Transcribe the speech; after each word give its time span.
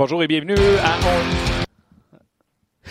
Bonjour 0.00 0.22
et 0.22 0.26
bienvenue 0.26 0.54
à 0.54 0.96
On... 1.04 2.90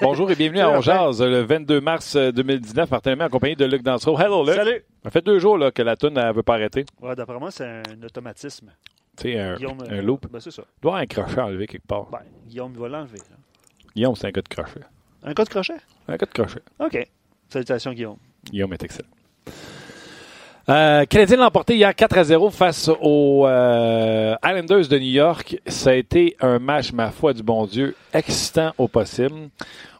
Bonjour 0.00 0.30
et 0.30 0.34
bienvenue 0.34 0.60
à 0.60 0.70
On 0.70 0.80
Jazz, 0.80 1.20
le 1.20 1.42
22 1.42 1.82
mars 1.82 2.16
2019, 2.16 2.88
partenariat 2.88 3.26
en 3.26 3.28
compagnie 3.28 3.56
de 3.56 3.66
Luc 3.66 3.82
Dansereau. 3.82 4.18
Hello, 4.18 4.42
Luc. 4.42 4.54
Salut! 4.54 4.82
Ça 5.02 5.10
fait 5.10 5.22
deux 5.22 5.38
jours 5.38 5.58
là, 5.58 5.70
que 5.70 5.82
la 5.82 5.96
toune 5.96 6.14
ne 6.14 6.32
veut 6.32 6.42
pas 6.42 6.54
arrêter. 6.54 6.86
Ouais, 7.02 7.14
d'après 7.14 7.38
moi, 7.38 7.50
c'est 7.50 7.66
un 7.66 8.02
automatisme. 8.02 8.72
Tu 9.18 9.32
sais, 9.32 9.38
un, 9.38 9.58
un 9.90 10.00
loop. 10.00 10.26
Ben, 10.32 10.40
c'est 10.40 10.50
ça. 10.50 10.62
Il 10.78 10.80
doit 10.80 10.96
un 10.96 11.04
crochet 11.04 11.42
enlevé 11.42 11.66
quelque 11.66 11.86
part. 11.86 12.06
Ben, 12.10 12.20
Guillaume, 12.46 12.72
il 12.74 12.80
va 12.80 12.88
l'enlever. 12.88 13.18
Guillaume, 13.94 14.16
c'est 14.16 14.28
un 14.28 14.30
gars 14.30 14.40
de 14.40 14.48
crochet. 14.48 14.80
Un 15.24 15.34
cas 15.34 15.44
de 15.44 15.50
crochet? 15.50 15.76
Un 16.08 16.16
gars 16.16 16.26
de 16.26 16.32
crochet. 16.32 16.62
OK. 16.78 17.06
Salutations, 17.50 17.92
Guillaume. 17.92 18.16
Guillaume 18.44 18.72
est 18.72 18.82
excellent. 18.82 19.10
Euh, 20.68 21.04
Canadien 21.04 21.36
l'a 21.36 21.46
emporté 21.48 21.76
hier 21.76 21.94
4 21.94 22.18
à 22.18 22.24
0 22.24 22.50
face 22.50 22.88
aux 23.02 23.46
euh, 23.46 24.34
Islanders 24.42 24.88
de 24.88 24.98
New 24.98 25.10
York. 25.10 25.60
Ça 25.66 25.90
a 25.90 25.94
été 25.94 26.36
un 26.40 26.58
match, 26.58 26.92
ma 26.92 27.10
foi 27.10 27.34
du 27.34 27.42
bon 27.42 27.66
Dieu, 27.66 27.94
excitant 28.14 28.72
au 28.78 28.88
possible. 28.88 29.50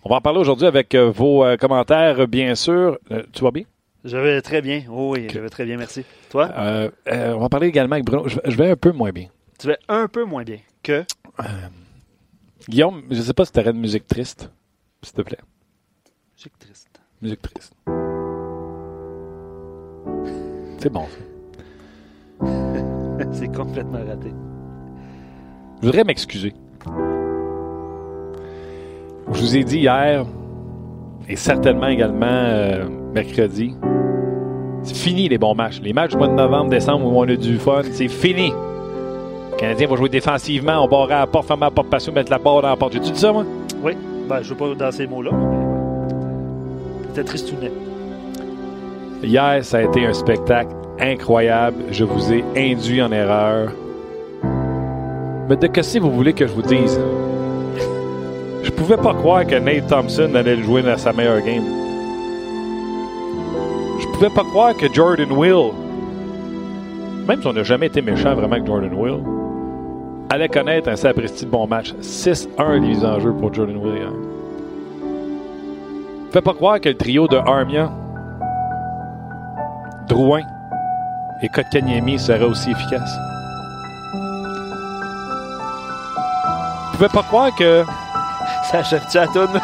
On 0.03 0.09
va 0.11 0.17
en 0.17 0.21
parler 0.23 0.39
aujourd'hui 0.39 0.67
avec 0.67 0.95
euh, 0.95 1.11
vos 1.11 1.45
euh, 1.45 1.57
commentaires, 1.57 2.27
bien 2.29 2.55
sûr. 2.55 2.99
Euh, 3.11 3.23
tu 3.33 3.43
vas 3.43 3.51
bien? 3.51 3.65
Je 4.05 4.17
vais 4.17 4.41
très 4.41 4.63
bien. 4.63 4.83
Oh, 4.91 5.13
oui, 5.13 5.29
je 5.33 5.39
vais 5.39 5.51
très 5.51 5.65
bien, 5.65 5.77
merci. 5.77 6.05
Toi? 6.31 6.51
On 7.07 7.39
va 7.39 7.49
parler 7.49 7.69
également 7.69 7.95
avec 7.95 8.05
Bruno. 8.05 8.29
Je, 8.29 8.39
je 8.45 8.57
vais 8.57 8.71
un 8.71 8.77
peu 8.77 8.93
moins 8.93 9.11
bien. 9.11 9.29
Tu 9.59 9.67
vas 9.67 9.77
un 9.89 10.09
peu 10.09 10.25
moins 10.25 10.45
bien 10.45 10.59
que? 10.83 11.05
Guillaume, 12.69 13.03
je 13.11 13.17
ne 13.17 13.23
sais 13.23 13.35
pas 13.35 13.45
si 13.45 13.53
tu 13.53 13.61
aurais 13.61 13.71
une 13.71 13.81
musique 13.81 14.07
triste, 14.07 14.51
s'il 15.03 15.15
te 15.15 15.23
plaît. 15.23 15.39
Musique 16.37 16.59
triste. 16.59 17.01
Musique 17.21 17.43
triste. 17.43 17.75
C'est 20.85 20.93
bon, 20.93 21.07
c'est 23.33 23.49
complètement 23.57 24.01
raté. 24.07 24.35
Je 25.81 25.87
voudrais 25.87 26.05
m'excuser. 26.05 26.53
Je 29.33 29.41
vous 29.41 29.57
ai 29.57 29.65
dit 29.65 29.79
hier, 29.79 30.27
et 31.27 31.37
certainement 31.37 31.87
également 31.87 32.27
euh, 32.27 32.87
mercredi, 33.15 33.75
c'est 34.83 34.95
fini 34.95 35.27
les 35.27 35.39
bons 35.39 35.55
matchs. 35.55 35.81
Les 35.81 35.95
matchs 35.95 36.11
du 36.11 36.19
mois 36.19 36.29
de 36.29 36.35
novembre, 36.35 36.69
décembre 36.69 37.07
où 37.07 37.19
on 37.19 37.27
a 37.27 37.35
du 37.35 37.57
fun, 37.57 37.81
c'est 37.91 38.09
fini. 38.09 38.51
Le 38.51 39.57
Canadien 39.57 39.87
va 39.87 39.97
jouer 39.97 40.11
défensivement, 40.11 40.85
on 40.85 40.89
barre 40.89 41.05
à 41.05 41.21
la 41.21 41.27
porte, 41.27 41.47
fermer 41.47 41.65
la 41.65 41.71
porte 41.71 41.89
passion, 41.89 42.13
mettre 42.13 42.31
la 42.31 42.37
barre 42.37 42.61
dans 42.61 42.69
la 42.69 42.77
porte. 42.77 42.93
J'ai-tu 42.93 43.11
dit 43.11 43.21
ça, 43.21 43.33
moi? 43.33 43.47
Oui. 43.83 43.93
Ben, 44.29 44.43
je 44.43 44.53
ne 44.53 44.59
veux 44.59 44.75
pas 44.75 44.85
dans 44.85 44.93
ces 44.93 45.07
mots-là, 45.07 45.31
mais. 45.33 45.57
C'était 47.09 47.25
tristounet. 47.25 47.73
Hier, 49.25 49.65
ça 49.65 49.79
a 49.79 49.83
été 49.83 50.05
un 50.05 50.13
spectacle 50.13 50.75
incroyable. 51.01 51.85
Je 51.91 52.05
vous 52.05 52.31
ai 52.31 52.45
induit 52.57 53.03
en 53.03 53.11
erreur. 53.11 53.73
Mais 55.49 55.57
de 55.57 55.67
que 55.67 55.81
si 55.81 55.99
vous 55.99 56.11
voulez 56.11 56.35
que 56.35 56.47
je 56.47 56.53
vous 56.53 56.63
dise? 56.63 57.01
Je 58.63 58.71
pouvais 58.71 58.99
pas 58.99 59.15
croire 59.15 59.47
que 59.47 59.55
Nate 59.57 59.87
Thompson 59.89 60.31
allait 60.35 60.63
jouer 60.63 60.83
dans 60.83 60.99
sa 60.99 61.13
meilleure 61.13 61.41
game. 61.41 61.65
Je 64.01 64.07
pouvais 64.09 64.31
pas 64.31 64.45
croire 64.45 64.77
que 64.77 64.93
Jordan 64.93 65.33
Will, 65.33 65.73
même 67.27 67.41
si 67.41 67.47
on 67.47 67.53
n'a 67.55 67.63
jamais 67.63 67.87
été 67.87 68.03
méchant 68.03 68.35
vraiment 68.35 68.53
avec 68.55 68.67
Jordan 68.67 68.93
Will, 68.95 69.21
allait 70.29 70.49
connaître 70.49 70.89
un 70.91 70.97
sapristi 70.97 71.47
de 71.47 71.51
bon 71.51 71.67
match. 71.67 71.95
6-1 72.01 72.75
les 72.75 72.81
mises 72.81 73.05
en 73.05 73.21
jeu 73.21 73.33
pour 73.33 73.53
Jordan 73.55 73.77
Will. 73.77 74.09
Je 76.27 76.27
pouvais 76.29 76.43
pas 76.43 76.55
croire 76.55 76.81
que 76.81 76.91
le 76.91 76.97
trio 76.97 77.27
de 77.27 77.37
Armia, 77.37 77.91
Drouin 80.09 80.43
et 81.43 81.49
Kotkaniemi 81.49 82.19
serait 82.19 82.45
aussi 82.45 82.71
efficace. 82.71 83.11
Je 86.93 86.97
pouvais 86.97 87.09
pas 87.09 87.23
croire 87.23 87.55
que. 87.57 87.85
Ça 88.71 88.79
achève-tu 88.79 89.19
à 89.19 89.27
toune? 89.27 89.61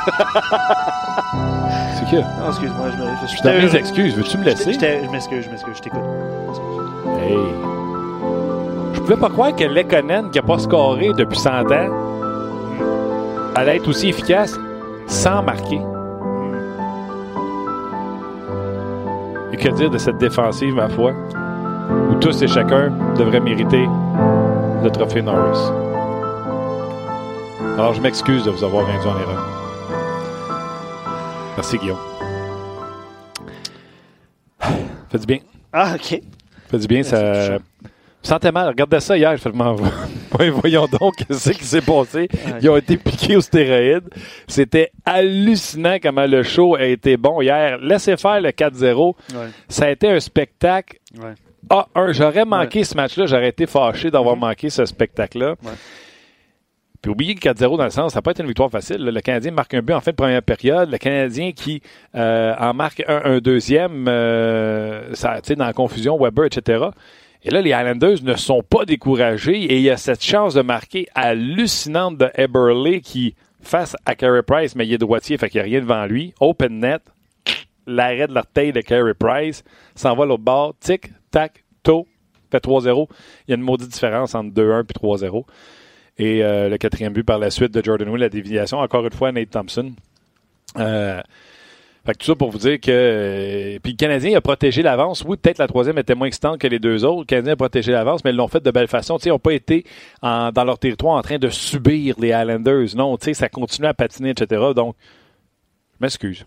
C'est 1.95 2.11
que. 2.11 2.17
non, 2.17 2.49
excuse-moi, 2.49 2.91
je, 2.91 2.97
me, 2.97 3.11
je 3.23 3.27
suis 3.27 3.39
Je 3.43 3.67
mes 3.67 3.77
excuses. 3.77 4.17
Veux-tu 4.17 4.39
me 4.39 4.45
laisser? 4.45 4.73
Je 4.73 5.11
m'excuse, 5.11 5.45
je 5.45 5.51
m'excuse, 5.51 5.77
je 5.77 5.83
t'écoute. 5.83 6.01
Hey. 7.23 7.37
Je 8.95 9.01
pouvais 9.01 9.17
pas 9.17 9.29
croire 9.29 9.55
que 9.55 9.65
Lekonen, 9.65 10.31
qui 10.31 10.39
n'a 10.39 10.43
pas 10.43 10.59
scoré 10.59 11.11
depuis 11.17 11.39
100 11.39 11.71
ans, 11.71 11.89
allait 13.55 13.77
être 13.77 13.89
aussi 13.89 14.09
efficace 14.09 14.55
sans 15.07 15.43
marquer. 15.43 15.81
Et 19.53 19.57
que 19.57 19.69
dire 19.69 19.91
de 19.91 19.99
cette 19.99 20.19
défensive, 20.19 20.75
ma 20.75 20.89
foi, 20.89 21.13
où 22.11 22.15
tous 22.15 22.43
et 22.43 22.49
chacun 22.49 22.93
devraient 23.17 23.41
mériter 23.41 23.87
le 24.83 24.91
trophée 24.91 25.23
Norris? 25.23 25.59
Alors, 27.77 27.95
je 27.95 28.01
m'excuse 28.01 28.45
de 28.45 28.51
vous 28.51 28.63
avoir 28.63 28.87
induit 28.89 29.09
en 29.09 29.19
erreur. 29.19 29.47
Merci, 31.57 31.79
Guillaume. 31.79 31.99
Fait 35.11 35.19
du 35.19 35.27
bien. 35.27 35.39
Ah, 35.73 35.95
OK. 35.95 36.21
Fait 36.69 36.79
du 36.79 36.87
bien, 36.87 37.03
ça. 37.03 37.59
Me 38.23 38.27
sentais 38.27 38.53
mal. 38.53 38.69
Regardez 38.69 39.01
ça 39.01 39.17
hier. 39.17 39.37
Je 39.37 39.43
fais, 39.43 39.51
voyons 40.51 40.87
donc 41.01 41.15
ce 41.31 41.51
qui 41.51 41.65
s'est 41.65 41.81
passé? 41.81 42.29
Ils 42.61 42.69
ont 42.71 42.77
été 42.77 42.97
piqués 42.97 43.37
aux 43.37 43.41
stéroïdes. 43.41 44.09
C'était 44.47 44.91
hallucinant 45.05 45.97
comment 46.03 46.27
le 46.27 46.43
show 46.43 46.75
a 46.77 46.85
été 46.85 47.17
bon 47.17 47.41
hier. 47.41 47.79
Laissez 47.79 48.17
faire 48.17 48.41
le 48.41 48.51
4-0. 48.51 49.15
Ouais, 49.35 49.37
Ça 49.69 49.87
a 49.87 49.91
été 49.91 50.09
un 50.09 50.21
spectacle. 50.21 50.97
ouais. 51.19 51.35
Ah, 51.69 51.87
un, 51.95 52.11
j'aurais 52.11 52.45
manqué 52.47 52.83
ce 52.85 52.97
match-là. 52.97 53.27
J'aurais 53.27 53.51
été 53.51 53.67
fâché 53.67 54.11
d'avoir 54.11 54.35
manqué 54.35 54.71
ce 54.71 54.85
spectacle-là. 54.87 55.55
Puis 57.03 57.11
oubliez 57.13 57.35
que 57.35 57.49
4-0 57.49 57.77
dans 57.79 57.85
le 57.85 57.91
sens, 57.91 58.13
ça 58.13 58.19
n'a 58.19 58.23
pas 58.23 58.33
été 58.33 58.43
une 58.43 58.49
victoire 58.49 58.71
facile. 58.71 59.05
Le 59.05 59.21
Canadien 59.21 59.53
marque 59.53 59.73
un 59.75 59.81
but 59.83 59.93
en 59.95 60.01
fin 60.01 60.11
de 60.11 60.17
première 60.17 60.43
période. 60.43 60.91
Le 60.91 60.99
Canadien 60.99 61.53
qui 61.53 61.81
euh, 62.15 62.55
en 62.59 62.75
marque 62.75 63.03
un, 63.07 63.23
un 63.25 63.39
deuxième, 63.39 64.07
euh, 64.09 65.15
ça, 65.15 65.37
tu 65.43 65.49
sais, 65.49 65.55
dans 65.55 65.65
la 65.67 65.73
confusion, 65.73 66.19
Weber, 66.19 66.47
etc. 66.47 66.85
Et 67.43 67.51
là, 67.51 67.63
les 67.63 67.71
Islanders 67.71 68.23
ne 68.23 68.35
sont 68.37 68.63
pas 68.63 68.85
découragés 68.85 69.63
et 69.63 69.77
il 69.77 69.83
y 69.83 69.91
a 69.91 69.97
cette 69.97 70.23
chance 70.23 70.55
de 70.55 70.63
marquer 70.63 71.07
hallucinante 71.15 72.19
de 72.19 72.31
Eberle 72.35 73.01
qui, 73.01 73.35
face 73.63 73.97
à 74.05 74.15
Carey 74.15 74.43
Price, 74.43 74.77
mais 74.77 74.87
il 74.87 74.93
est 74.93 74.99
droitier, 74.99 75.39
fait 75.39 75.49
qu'il 75.49 75.61
n'y 75.61 75.67
a 75.67 75.71
rien 75.71 75.81
devant 75.81 76.05
lui. 76.05 76.35
Open 76.41 76.81
net, 76.81 77.03
l'arrêt 77.87 78.27
de 78.27 78.35
l'orteil 78.35 78.73
de 78.73 78.83
Carey 78.83 79.15
Price, 79.15 79.65
s'en 79.95 80.15
va 80.15 80.27
l'autre 80.27 80.43
bord, 80.43 80.75
tic, 80.81 81.11
tac, 81.31 81.65
to, 81.83 82.07
fait 82.51 82.63
3-0. 82.63 83.07
Il 83.47 83.51
y 83.51 83.53
a 83.53 83.57
une 83.57 83.63
maudite 83.63 83.89
différence 83.89 84.35
entre 84.35 84.51
2-1 84.55 84.85
puis 84.85 84.97
3-0. 85.03 85.45
Et 86.19 86.45
euh, 86.45 86.69
le 86.69 86.77
quatrième 86.77 87.15
but 87.15 87.25
par 87.25 87.39
la 87.39 87.51
suite 87.51 87.73
de 87.73 87.83
Jordan 87.83 88.09
Will, 88.11 88.21
la 88.21 88.29
déviation, 88.29 88.79
encore 88.79 89.05
une 89.05 89.13
fois, 89.13 89.33
Nate 89.33 89.51
Thompson. 89.51 89.93
Euh, 90.77 91.23
fait 92.07 92.13
que 92.15 92.19
tout 92.19 92.27
ça 92.27 92.35
pour 92.35 92.51
vous 92.51 92.59
dire 92.59 92.81
que. 92.81 92.91
euh, 92.91 93.79
puis 93.83 93.93
le 93.93 93.97
Canadien 93.97 94.37
a 94.37 94.41
protégé 94.41 94.83
l'avance. 94.83 95.23
Oui, 95.27 95.37
peut-être 95.37 95.59
la 95.59 95.67
troisième 95.67 95.99
était 95.99 96.15
moins 96.15 96.29
excitante 96.29 96.59
que 96.59 96.67
les 96.67 96.79
deux 96.79 97.05
autres. 97.05 97.21
Le 97.21 97.25
Canadien 97.27 97.53
a 97.53 97.57
protégé 97.57 97.93
l'avance, 97.93 98.25
mais 98.25 98.31
ils 98.31 98.37
l'ont 98.37 98.49
fait 98.49 98.63
de 98.63 98.71
belle 98.71 98.89
façon. 98.89 99.19
Tu 99.19 99.25
sais, 99.25 99.29
ils 99.29 99.33
n'ont 99.33 99.39
pas 99.39 99.53
été 99.53 99.85
dans 100.23 100.65
leur 100.65 100.79
territoire 100.79 101.17
en 101.17 101.23
train 101.23 101.39
de 101.39 101.49
subir 101.51 102.17
les 102.19 102.29
Islanders. 102.29 102.97
Non, 102.97 103.17
ça 103.21 103.49
continue 103.49 103.87
à 103.87 103.95
patiner, 103.95 104.31
etc. 104.31 104.63
Donc, 104.75 104.97
je 105.95 105.97
m'excuse. 106.01 106.47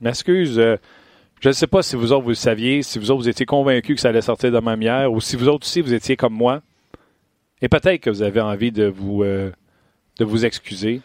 Je 0.00 0.04
m'excuse. 0.04 0.58
euh, 0.58 0.76
je 1.40 1.48
ne 1.48 1.52
sais 1.52 1.66
pas 1.66 1.82
si 1.82 1.96
vous 1.96 2.12
autres 2.12 2.22
vous 2.22 2.30
le 2.30 2.34
saviez, 2.34 2.82
si 2.82 2.98
vous 2.98 3.10
autres 3.10 3.20
vous 3.20 3.28
étiez 3.28 3.44
convaincus 3.44 3.96
que 3.96 4.00
ça 4.00 4.08
allait 4.08 4.22
sortir 4.22 4.50
de 4.50 4.58
ma 4.60 4.76
hier, 4.76 5.12
ou 5.12 5.20
si 5.20 5.36
vous 5.36 5.48
autres 5.48 5.66
aussi 5.66 5.82
vous 5.82 5.92
étiez 5.92 6.16
comme 6.16 6.32
moi. 6.32 6.62
Et 7.60 7.68
peut-être 7.68 8.00
que 8.00 8.08
vous 8.08 8.22
avez 8.22 8.40
envie 8.40 8.72
de 8.72 8.86
vous, 8.86 9.22
euh, 9.22 9.50
de 10.18 10.24
vous 10.24 10.46
excuser. 10.46 11.02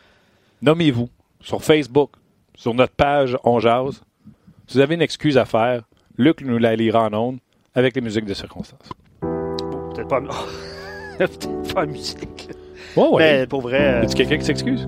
Nommez-vous 0.61 1.09
sur 1.41 1.61
Facebook, 1.61 2.11
sur 2.59 2.73
notre 2.73 2.93
page 2.93 3.37
On 3.45 3.59
Jase. 3.59 4.03
Si 4.67 4.75
vous 4.77 4.81
avez 4.81 4.95
une 4.95 5.01
excuse 5.01 5.37
à 5.37 5.45
faire, 5.45 5.83
Luc 6.17 6.41
nous 6.41 6.57
la 6.57 6.75
lira 6.75 7.05
en 7.05 7.13
ondes 7.13 7.37
avec 7.73 7.95
les 7.95 8.01
musiques 8.01 8.25
de 8.25 8.33
circonstance. 8.33 8.89
Bon, 9.21 9.89
peut-être 9.95 10.09
pas, 10.09 10.21
peut-être 11.17 11.73
pas 11.73 11.85
musique. 11.85 12.49
Ouais. 12.97 13.39
Mais 13.39 13.47
pour 13.47 13.61
vrai, 13.61 13.81
euh, 13.81 14.01
Y 14.01 14.05
a-tu 14.05 14.15
quelqu'un 14.15 14.37
qui 14.37 14.45
s'excuse? 14.45 14.87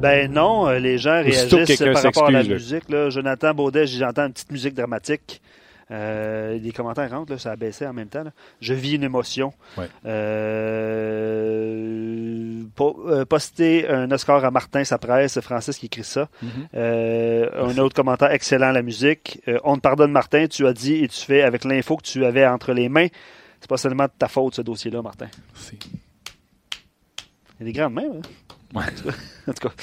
ben 0.00 0.30
non, 0.30 0.68
euh, 0.68 0.78
les 0.78 0.98
gens 0.98 1.22
réagissent 1.22 1.82
par 1.82 2.02
rapport 2.02 2.26
à 2.26 2.30
la 2.30 2.42
là. 2.42 2.54
musique. 2.54 2.88
Là. 2.88 3.10
Jonathan 3.10 3.54
Baudet, 3.54 3.86
j'entends 3.86 4.26
une 4.26 4.32
petite 4.32 4.52
musique 4.52 4.74
dramatique. 4.74 5.40
Euh, 5.90 6.58
des 6.58 6.72
commentaires 6.72 7.10
rentrent, 7.10 7.32
là, 7.32 7.38
ça 7.38 7.52
a 7.52 7.56
baissé 7.56 7.86
en 7.86 7.92
même 7.94 8.08
temps. 8.08 8.24
là. 8.24 8.32
Je 8.60 8.74
vis 8.74 8.96
une 8.96 9.04
émotion. 9.04 9.52
Ouais. 9.76 9.88
Euh, 10.06 11.88
euh, 12.80 13.24
poster 13.24 13.88
un 13.88 14.10
Oscar 14.10 14.44
à 14.44 14.50
Martin, 14.50 14.84
sa 14.84 14.98
presse, 14.98 15.40
Francis 15.40 15.78
qui 15.78 15.86
écrit 15.86 16.04
ça. 16.04 16.28
Euh, 16.74 17.48
un 17.68 17.78
autre 17.78 17.94
commentaire 17.94 18.30
excellent, 18.32 18.70
la 18.72 18.82
musique. 18.82 19.40
On 19.64 19.76
te 19.76 19.80
pardonne, 19.80 20.12
Martin, 20.12 20.46
tu 20.46 20.66
as 20.66 20.72
dit 20.72 21.04
et 21.04 21.08
tu 21.08 21.24
fais 21.24 21.42
avec 21.42 21.64
l'info 21.64 21.96
que 21.96 22.02
tu 22.02 22.24
avais 22.24 22.46
entre 22.46 22.72
les 22.72 22.88
mains. 22.88 23.08
C'est 23.60 23.68
pas 23.68 23.76
seulement 23.76 24.04
de 24.04 24.12
ta 24.16 24.28
faute, 24.28 24.54
ce 24.54 24.62
dossier-là, 24.62 25.02
Martin. 25.02 25.26
Merci. 25.54 25.78
Il 27.60 27.62
y 27.62 27.62
a 27.62 27.64
des 27.64 27.72
grandes 27.72 27.94
mains, 27.94 28.02
hein? 28.02 28.20
Ouais. 28.74 28.84
en 29.48 29.52
tout 29.52 29.68
cas. 29.68 29.74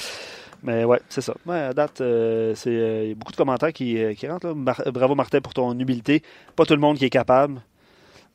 Mais 0.62 0.84
ouais, 0.84 1.00
c'est 1.08 1.20
ça. 1.20 1.34
Ouais, 1.46 1.58
à 1.58 1.72
date, 1.72 2.00
euh, 2.00 2.54
c'est, 2.54 2.70
euh, 2.70 3.04
il 3.04 3.08
y 3.10 3.12
a 3.12 3.14
beaucoup 3.14 3.32
de 3.32 3.36
commentaires 3.36 3.72
qui, 3.72 3.98
euh, 4.02 4.14
qui 4.14 4.26
rentrent. 4.26 4.46
là. 4.48 4.54
Mar- 4.54 4.82
bravo, 4.92 5.14
Martin, 5.14 5.40
pour 5.40 5.54
ton 5.54 5.78
humilité. 5.78 6.22
Pas 6.56 6.64
tout 6.64 6.74
le 6.74 6.80
monde 6.80 6.96
qui 6.98 7.04
est 7.04 7.10
capable. 7.10 7.60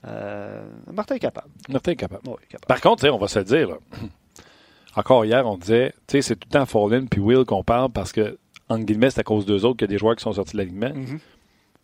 Euh, 0.07 0.63
Martin 0.91 1.15
est 1.15 1.19
capable. 1.19 1.49
Martin 1.69 1.91
est 1.91 1.95
capable. 1.95 2.27
Ouais, 2.27 2.35
capable. 2.49 2.67
Par 2.67 2.81
contre, 2.81 3.01
tu 3.01 3.07
sais, 3.07 3.09
on 3.11 3.17
va 3.17 3.27
se 3.27 3.39
le 3.39 3.45
dire, 3.45 3.69
là. 3.69 3.77
Encore 4.95 5.23
hier, 5.25 5.47
on 5.47 5.57
disait, 5.57 5.93
tu 6.07 6.17
sais, 6.17 6.21
c'est 6.21 6.35
tout 6.35 6.47
le 6.51 6.59
temps 6.59 6.65
Fallen 6.65 7.07
puis 7.07 7.21
Will 7.21 7.45
qu'on 7.45 7.63
parle 7.63 7.91
parce 7.91 8.11
que, 8.11 8.37
en 8.67 8.77
guillemets, 8.79 9.09
c'est 9.09 9.21
à 9.21 9.23
cause 9.23 9.45
d'eux 9.45 9.63
autres 9.65 9.77
qu'il 9.77 9.87
y 9.87 9.89
a 9.89 9.93
des 9.93 9.97
joueurs 9.97 10.15
qui 10.15 10.23
sont 10.23 10.33
sortis 10.33 10.53
de 10.53 10.57
l'alignement. 10.57 10.93
Mhm. 10.93 11.19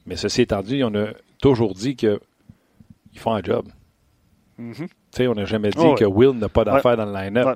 Mais 0.05 0.15
ceci 0.17 0.41
étant 0.41 0.61
dit, 0.61 0.83
on 0.83 0.93
a 0.95 1.07
toujours 1.41 1.73
dit 1.73 1.95
qu'ils 1.95 2.19
font 3.15 3.33
un 3.33 3.41
job. 3.43 3.67
Mhm. 4.57 4.73
Tu 4.73 4.87
sais, 5.11 5.27
on 5.27 5.35
n'a 5.35 5.45
jamais 5.45 5.69
dit 5.69 5.77
Oh, 5.79 5.89
ouais. 5.91 5.95
que 5.95 6.05
Will 6.05 6.31
n'a 6.37 6.49
pas 6.49 6.63
d'affaires 6.65 6.97
dans 6.97 7.05
le 7.05 7.13
line-up. 7.13 7.45
Ouais. 7.45 7.53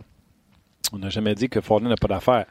On 0.94 0.98
n'a 1.00 1.10
jamais 1.10 1.34
dit 1.36 1.50
que 1.50 1.60
Fournier 1.62 1.90
n'a 1.90 1.96
pas 1.96 2.08
d'affaires. 2.08 2.46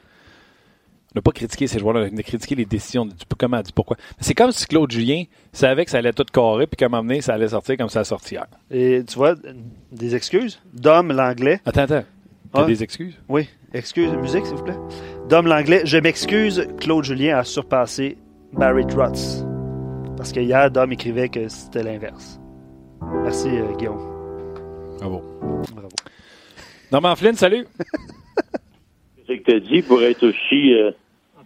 N'a 1.13 1.21
pas 1.21 1.31
critiqué 1.31 1.67
ces 1.67 1.77
joueurs-là, 1.79 2.09
critiqué 2.23 2.55
les 2.55 2.63
décisions. 2.65 3.05
Du, 3.05 3.13
comment, 3.37 3.61
du 3.61 3.71
pourquoi. 3.73 3.97
Mais 4.11 4.23
c'est 4.23 4.33
comme 4.33 4.51
si 4.53 4.65
Claude 4.65 4.89
Julien 4.91 5.23
savait 5.51 5.83
que 5.83 5.91
ça 5.91 5.97
allait 5.97 6.13
tout 6.13 6.23
carrer, 6.31 6.67
puis 6.67 6.77
qu'à 6.77 6.85
un 6.85 6.89
moment 6.89 7.03
donné, 7.03 7.19
ça 7.21 7.33
allait 7.33 7.49
sortir 7.49 7.75
comme 7.77 7.89
ça 7.89 7.99
a 7.99 8.03
sorti 8.05 8.35
hier. 8.35 8.45
Et 8.69 9.03
tu 9.05 9.15
vois, 9.15 9.35
des 9.91 10.15
excuses? 10.15 10.61
Dom 10.73 11.11
l'anglais. 11.11 11.59
Attends, 11.65 11.81
attends. 11.81 12.03
T'as 12.53 12.63
Ah. 12.63 12.65
des 12.65 12.81
excuses? 12.83 13.15
Oui, 13.29 13.49
excuse, 13.73 14.11
musique, 14.13 14.45
s'il 14.45 14.55
vous 14.55 14.63
plaît. 14.63 14.77
Dom 15.29 15.47
l'anglais. 15.47 15.81
Je 15.85 15.97
m'excuse, 15.97 16.65
Claude 16.79 17.03
Julien 17.03 17.37
a 17.37 17.43
surpassé 17.43 18.17
Barry 18.53 18.85
Trotz. 18.87 19.45
Parce 20.17 20.31
que 20.31 20.39
hier, 20.39 20.69
Dom 20.71 20.91
écrivait 20.93 21.29
que 21.29 21.47
c'était 21.49 21.83
l'inverse. 21.83 22.39
Merci, 23.23 23.49
euh, 23.49 23.73
Guillaume. 23.77 23.99
Bravo. 24.99 25.21
Bravo. 25.73 25.89
Normand 26.91 27.15
Flynn, 27.15 27.35
salut. 27.35 27.65
Que 29.53 29.59
dit 29.59 29.81
pour 29.81 30.01
être 30.03 30.25
aussi. 30.27 30.73
euh, 30.73 30.91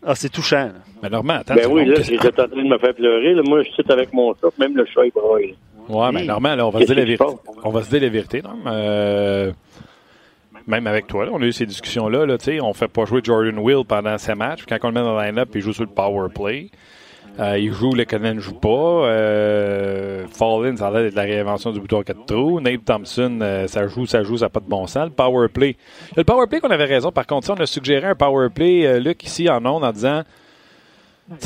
Ah, 0.04 0.16
c'est 0.16 0.30
touchant. 0.30 0.66
là. 0.68 0.74
Ben, 1.02 1.10
Normand, 1.10 1.34
attends. 1.36 1.56
ben 1.56 1.68
oui, 1.69 1.86
là, 1.86 1.96
j'étais 2.02 2.28
en 2.28 2.48
train 2.48 2.48
de 2.63 2.68
me 2.69 2.78
faire 2.78 2.94
pleurer. 2.94 3.34
Là. 3.34 3.42
Moi, 3.46 3.63
je 3.63 3.72
suis 3.72 3.84
avec 3.90 4.13
mon 4.13 4.34
chat, 4.34 4.50
même 4.60 4.75
le 4.78 4.86
chat, 4.86 5.06
il 5.06 5.12
braille. 5.12 5.56
Ouais, 5.88 6.12
mais 6.12 6.22
Hey. 6.22 6.28
Normand, 6.28 6.56
là, 6.56 6.66
on 6.66 6.69
va 6.72 6.80
se 6.81 6.86
dire 6.86 6.96
la 6.96 7.04
vérité. 7.06 7.25
On 7.63 7.69
va 7.69 7.84
se 7.84 7.90
dire 7.90 8.02
la 8.02 8.10
vérité, 8.10 8.42
non? 8.42 8.56
Euh, 8.68 9.52
même 10.68 10.88
avec 10.88 11.06
toi, 11.07 11.25
là, 11.25 11.31
on 11.34 11.42
a 11.42 11.46
eu 11.46 11.52
ces 11.52 11.66
discussions-là. 11.68 12.25
Là, 12.25 12.38
tu 12.40 12.46
sais, 12.46 12.60
on 12.62 12.74
fait 12.74 12.88
pas 12.88 13.06
jouer 13.06 13.22
Jordan 13.24 13.57
Will 13.60 13.84
pendant 13.88 14.18
ses 14.18 14.34
matchs. 14.34 14.66
Puis 14.66 14.68
Quand 14.80 14.88
on 14.88 14.92
le 14.92 14.94
met 14.96 15.01
dans 15.01 15.16
le 15.19 15.24
line-up, 15.25 15.50
il 15.54 15.62
joue 15.62 15.74
sur 15.74 15.84
le 15.84 15.90
power 15.90 16.28
play. 16.34 16.69
Euh, 17.40 17.58
il 17.60 17.74
joue, 17.74 17.94
le 17.94 18.06
Canadiens 18.06 18.36
ne 18.36 18.40
joue 18.40 18.54
pas. 18.54 18.70
Euh, 18.70 20.26
Fallin, 20.32 20.78
ça 20.78 20.88
a 20.88 20.92
l'air 20.92 21.04
d'être 21.04 21.16
la 21.16 21.24
réinvention 21.24 21.72
du 21.72 21.82
bouton 21.82 22.02
4 22.02 22.26
trous. 22.26 22.62
Nate 22.62 22.86
Thompson, 22.86 23.40
euh, 23.42 23.68
ça 23.68 23.88
joue, 23.88 24.06
ça 24.06 24.24
joue, 24.24 24.38
ça 24.38 24.46
n'a 24.46 24.50
pas 24.50 24.62
de 24.62 24.70
bon 24.70 24.88
sens. 24.88 25.06
Le 25.06 25.12
power 25.12 25.50
play. 25.50 25.76
Le 26.16 26.24
power 26.24 26.48
play 26.48 26.60
qu'on 26.62 26.72
avait 26.72 26.86
raison. 26.86 27.12
Par 27.12 27.28
contre, 27.28 27.48
ça, 27.48 27.54
on 27.58 27.62
a 27.62 27.66
suggéré 27.66 28.08
un 28.08 28.16
power 28.16 28.50
play, 28.50 28.86
euh, 28.86 29.00
Luc, 29.00 29.24
ici 29.24 29.50
en 29.50 29.66
ondes, 29.66 29.84
en 29.84 29.92
disant 29.92 30.24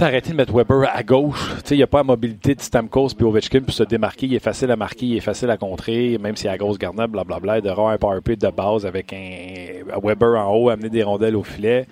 arrêtez 0.02 0.32
de 0.32 0.36
mettre 0.36 0.54
Weber 0.54 0.90
à 0.94 1.04
gauche. 1.04 1.56
Il 1.72 1.78
n'y 1.78 1.84
a 1.84 1.88
pas 1.88 2.00
la 2.00 2.04
mobilité 2.04 2.54
de 2.54 2.62
Stamkos 2.62 3.10
puis 3.16 3.26
Ovechkin 3.26 3.62
pour 3.62 3.74
se 3.74 3.84
démarquer. 3.84 4.26
Il 4.28 4.36
est 4.36 4.40
facile 4.40 4.72
à 4.72 4.76
marquer, 4.76 5.06
il 5.06 5.18
est 5.18 5.22
facile 5.22 5.50
à 5.50 5.58
contrer, 5.58 6.18
même 6.18 6.36
s'il 6.36 6.46
y 6.46 6.50
a 6.50 6.52
la 6.52 6.58
grosse 6.58 6.78
garnade, 6.78 7.12
blablabla. 7.12 7.54
Avoir 7.54 7.90
un 7.90 7.98
power 7.98 8.22
play 8.22 8.36
de 8.36 8.50
base 8.50 8.86
avec 8.86 9.14
un, 9.14 10.00
Weber 10.04 10.40
en 10.40 10.54
haut, 10.54 10.70
amener 10.70 10.90
des 10.90 11.04
rondelles 11.04 11.36
au 11.36 11.44
filet. 11.44 11.88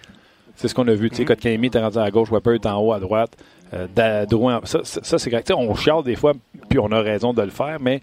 C'est 0.55 0.67
ce 0.67 0.75
qu'on 0.75 0.87
a 0.87 0.93
vu. 0.93 1.09
Sais, 1.13 1.23
Kotkaniemi 1.23 1.67
était 1.67 1.79
rendu 1.79 1.99
à 1.99 2.09
gauche, 2.09 2.31
Weber 2.31 2.55
est 2.55 2.65
en 2.65 2.79
haut, 2.79 2.91
à 2.91 2.99
droite. 2.99 3.37
Euh, 3.73 3.87
Da- 3.93 4.25
Drouin, 4.25 4.61
ça, 4.63 4.79
c'est 4.83 5.29
correct. 5.29 5.51
On 5.55 5.75
chiale 5.75 6.03
des 6.03 6.15
fois, 6.15 6.33
puis 6.69 6.79
on 6.79 6.91
a 6.91 7.01
raison 7.01 7.33
de 7.33 7.41
le 7.41 7.49
faire, 7.49 7.77
mais 7.81 8.01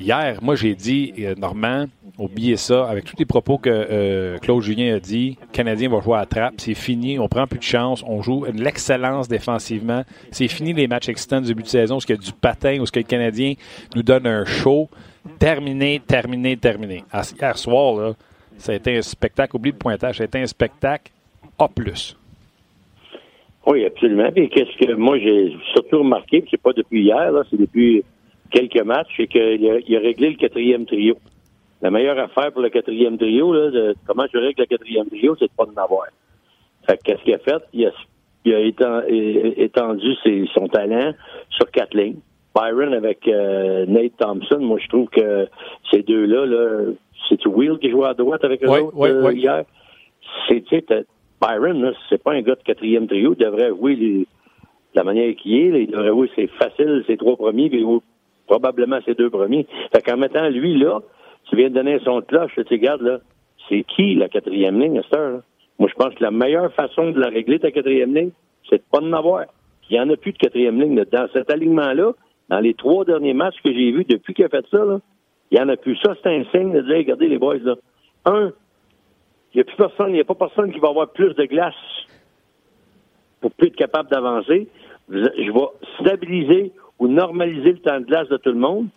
hier, 0.00 0.38
moi, 0.42 0.54
j'ai 0.54 0.74
dit, 0.74 1.12
euh, 1.18 1.34
Normand, 1.36 1.86
oubliez 2.16 2.56
ça, 2.56 2.88
avec 2.88 3.04
tous 3.04 3.16
les 3.18 3.24
propos 3.24 3.58
que 3.58 3.68
euh, 3.70 4.38
Claude 4.38 4.62
Julien 4.62 4.96
a 4.96 5.00
dit, 5.00 5.36
le 5.40 5.46
Canadien 5.52 5.88
va 5.88 6.00
jouer 6.00 6.18
à 6.18 6.26
trappe, 6.26 6.54
c'est 6.58 6.74
fini, 6.74 7.18
on 7.18 7.28
prend 7.28 7.46
plus 7.46 7.58
de 7.58 7.64
chance, 7.64 8.04
on 8.06 8.22
joue 8.22 8.44
l'excellence 8.54 9.28
défensivement, 9.28 10.04
c'est 10.30 10.48
fini 10.48 10.72
les 10.72 10.86
matchs 10.86 11.08
excitants 11.08 11.40
du 11.40 11.48
début 11.48 11.62
de 11.64 11.68
saison, 11.68 11.96
où 11.96 12.00
il 12.08 12.10
y 12.10 12.12
a 12.12 12.16
du 12.16 12.32
patin, 12.32 12.78
où 12.80 12.86
ce 12.86 12.92
que 12.92 13.00
le 13.00 13.04
Canadien 13.04 13.54
nous 13.96 14.02
donne 14.02 14.26
un 14.26 14.44
show, 14.44 14.88
terminé, 15.38 16.00
terminé, 16.06 16.56
terminé. 16.56 17.04
Hier 17.40 17.58
soir, 17.58 18.14
ça 18.58 18.72
a 18.72 18.74
été 18.76 18.96
un 18.98 19.02
spectacle, 19.02 19.56
oublie 19.56 19.72
le 19.72 19.76
pointage, 19.76 20.18
ça 20.18 20.22
a 20.22 20.26
été 20.26 20.40
un 20.40 20.46
spectacle 20.46 21.10
A+. 21.58 21.68
Oui, 23.68 23.84
absolument. 23.84 24.30
Puis 24.32 24.48
qu'est-ce 24.48 24.76
que 24.78 24.94
moi 24.94 25.18
j'ai 25.18 25.54
surtout 25.74 25.98
remarqué, 25.98 26.42
c'est 26.50 26.60
pas 26.60 26.72
depuis 26.72 27.02
hier, 27.02 27.30
là, 27.30 27.42
c'est 27.50 27.60
depuis 27.60 28.02
quelques 28.50 28.82
matchs, 28.82 29.12
c'est 29.16 29.26
qu'il 29.26 29.70
a, 29.70 29.78
il 29.86 29.96
a 29.96 30.00
réglé 30.00 30.30
le 30.30 30.36
quatrième 30.36 30.86
trio. 30.86 31.16
La 31.82 31.90
meilleure 31.90 32.18
affaire 32.18 32.50
pour 32.50 32.62
le 32.62 32.70
quatrième 32.70 33.18
trio, 33.18 33.52
là, 33.52 33.70
de 33.70 33.94
comment 34.06 34.24
je 34.32 34.38
règle 34.38 34.62
le 34.62 34.66
quatrième 34.66 35.08
trio, 35.08 35.36
c'est 35.38 35.44
de 35.46 35.50
pas 35.56 35.64
en 35.64 35.82
avoir. 35.82 36.06
Fait 36.88 36.98
qu'est-ce 37.04 37.22
qu'il 37.22 37.34
a 37.34 37.38
fait? 37.38 37.62
Il 37.74 37.86
a, 37.86 37.90
il 38.46 38.82
a 38.82 39.06
étendu 39.62 40.14
ses- 40.24 40.48
son 40.54 40.66
talent 40.68 41.12
sur 41.50 41.70
quatre 41.70 41.94
lignes. 41.94 42.20
Byron 42.56 42.94
avec 42.94 43.28
euh, 43.28 43.84
Nate 43.86 44.16
Thompson, 44.18 44.58
moi 44.60 44.78
je 44.82 44.88
trouve 44.88 45.08
que 45.10 45.46
ces 45.90 46.02
deux-là, 46.02 46.46
là, 46.46 46.92
c'est 47.28 47.44
Will 47.46 47.78
qui 47.78 47.90
jouait 47.90 48.08
à 48.08 48.14
droite 48.14 48.42
avec 48.44 48.64
eux 48.64 48.68
autres 48.68 48.96
ouais, 48.96 49.10
euh, 49.10 49.22
ouais. 49.22 49.34
hier? 49.36 49.64
C'est, 50.48 50.62
tu 50.64 50.78
sais, 50.78 51.04
Byron, 51.40 51.92
c'est 52.08 52.22
pas 52.22 52.32
un 52.32 52.42
gars 52.42 52.54
de 52.56 52.62
quatrième 52.62 53.06
trio. 53.06 53.34
Il 53.38 53.44
devrait 53.44 53.68
jouer 53.68 53.94
les- 53.96 54.26
la 54.94 55.04
manière 55.04 55.34
qu'il 55.36 55.54
est. 55.56 55.70
là. 55.70 55.78
il 55.78 55.86
devrait 55.90 56.08
jouer 56.08 56.30
ses 56.34 56.46
faciles, 56.48 57.04
ses 57.06 57.16
trois 57.16 57.36
premiers, 57.36 57.70
puis 57.70 57.84
probablement 58.46 58.98
ses 59.04 59.14
deux 59.14 59.30
premiers. 59.30 59.66
Fait 59.94 60.02
qu'en 60.02 60.16
mettant 60.16 60.48
lui 60.48 60.76
là, 60.78 61.00
tu 61.48 61.56
viens 61.56 61.68
de 61.68 61.74
donner 61.74 61.98
son 62.04 62.20
cloche, 62.22 62.52
tu 62.54 62.62
regardes 62.74 63.02
là, 63.02 63.18
c'est 63.68 63.84
qui 63.84 64.14
la 64.14 64.28
quatrième 64.28 64.80
ligne 64.80 64.98
à 64.98 65.02
cette 65.02 65.14
heure? 65.14 65.32
là? 65.32 65.40
Moi, 65.78 65.88
je 65.88 65.94
pense 65.94 66.14
que 66.14 66.22
la 66.24 66.30
meilleure 66.30 66.72
façon 66.72 67.10
de 67.10 67.20
la 67.20 67.28
régler, 67.28 67.58
ta 67.60 67.70
quatrième 67.70 68.14
ligne, 68.14 68.30
c'est 68.68 68.78
de 68.78 68.82
pas 68.90 69.00
en 69.00 69.12
avoir. 69.12 69.44
Il 69.90 69.94
n'y 69.94 70.00
en 70.00 70.10
a 70.10 70.16
plus 70.16 70.32
de 70.32 70.38
quatrième 70.38 70.80
ligne. 70.80 71.04
Dans 71.12 71.28
cet 71.32 71.50
alignement-là, 71.50 72.12
dans 72.48 72.60
les 72.60 72.74
trois 72.74 73.04
derniers 73.04 73.32
matchs 73.34 73.60
que 73.62 73.72
j'ai 73.72 73.92
vus 73.92 74.04
depuis 74.04 74.34
qu'il 74.34 74.44
a 74.44 74.48
fait 74.48 74.64
ça, 74.70 74.84
là, 74.84 74.98
il 75.50 75.56
n'y 75.58 75.64
en 75.64 75.68
a 75.68 75.76
plus. 75.76 75.96
Ça, 76.04 76.14
c'est 76.22 76.28
un 76.34 76.44
signe 76.50 76.72
de 76.72 76.80
dire, 76.80 76.96
regardez 76.96 77.28
les 77.28 77.38
boys, 77.38 77.58
là. 77.62 77.76
Un, 78.26 78.50
il 79.54 79.58
n'y 79.58 79.60
a 79.62 79.64
plus 79.64 79.76
personne, 79.76 80.10
il 80.10 80.14
n'y 80.14 80.20
a 80.20 80.24
pas 80.24 80.34
personne 80.34 80.72
qui 80.72 80.78
va 80.78 80.88
avoir 80.88 81.08
plus 81.10 81.34
de 81.34 81.44
glace 81.44 81.74
pour 83.40 83.50
plus 83.52 83.68
être 83.68 83.76
capable 83.76 84.10
d'avancer. 84.10 84.68
Je 85.08 85.52
vais 85.52 85.66
stabiliser 86.00 86.72
ou 86.98 87.08
normaliser 87.08 87.72
le 87.72 87.78
temps 87.78 88.00
de 88.00 88.04
glace 88.04 88.28
de 88.28 88.36
tout 88.36 88.50
le 88.50 88.58
monde. 88.58 88.88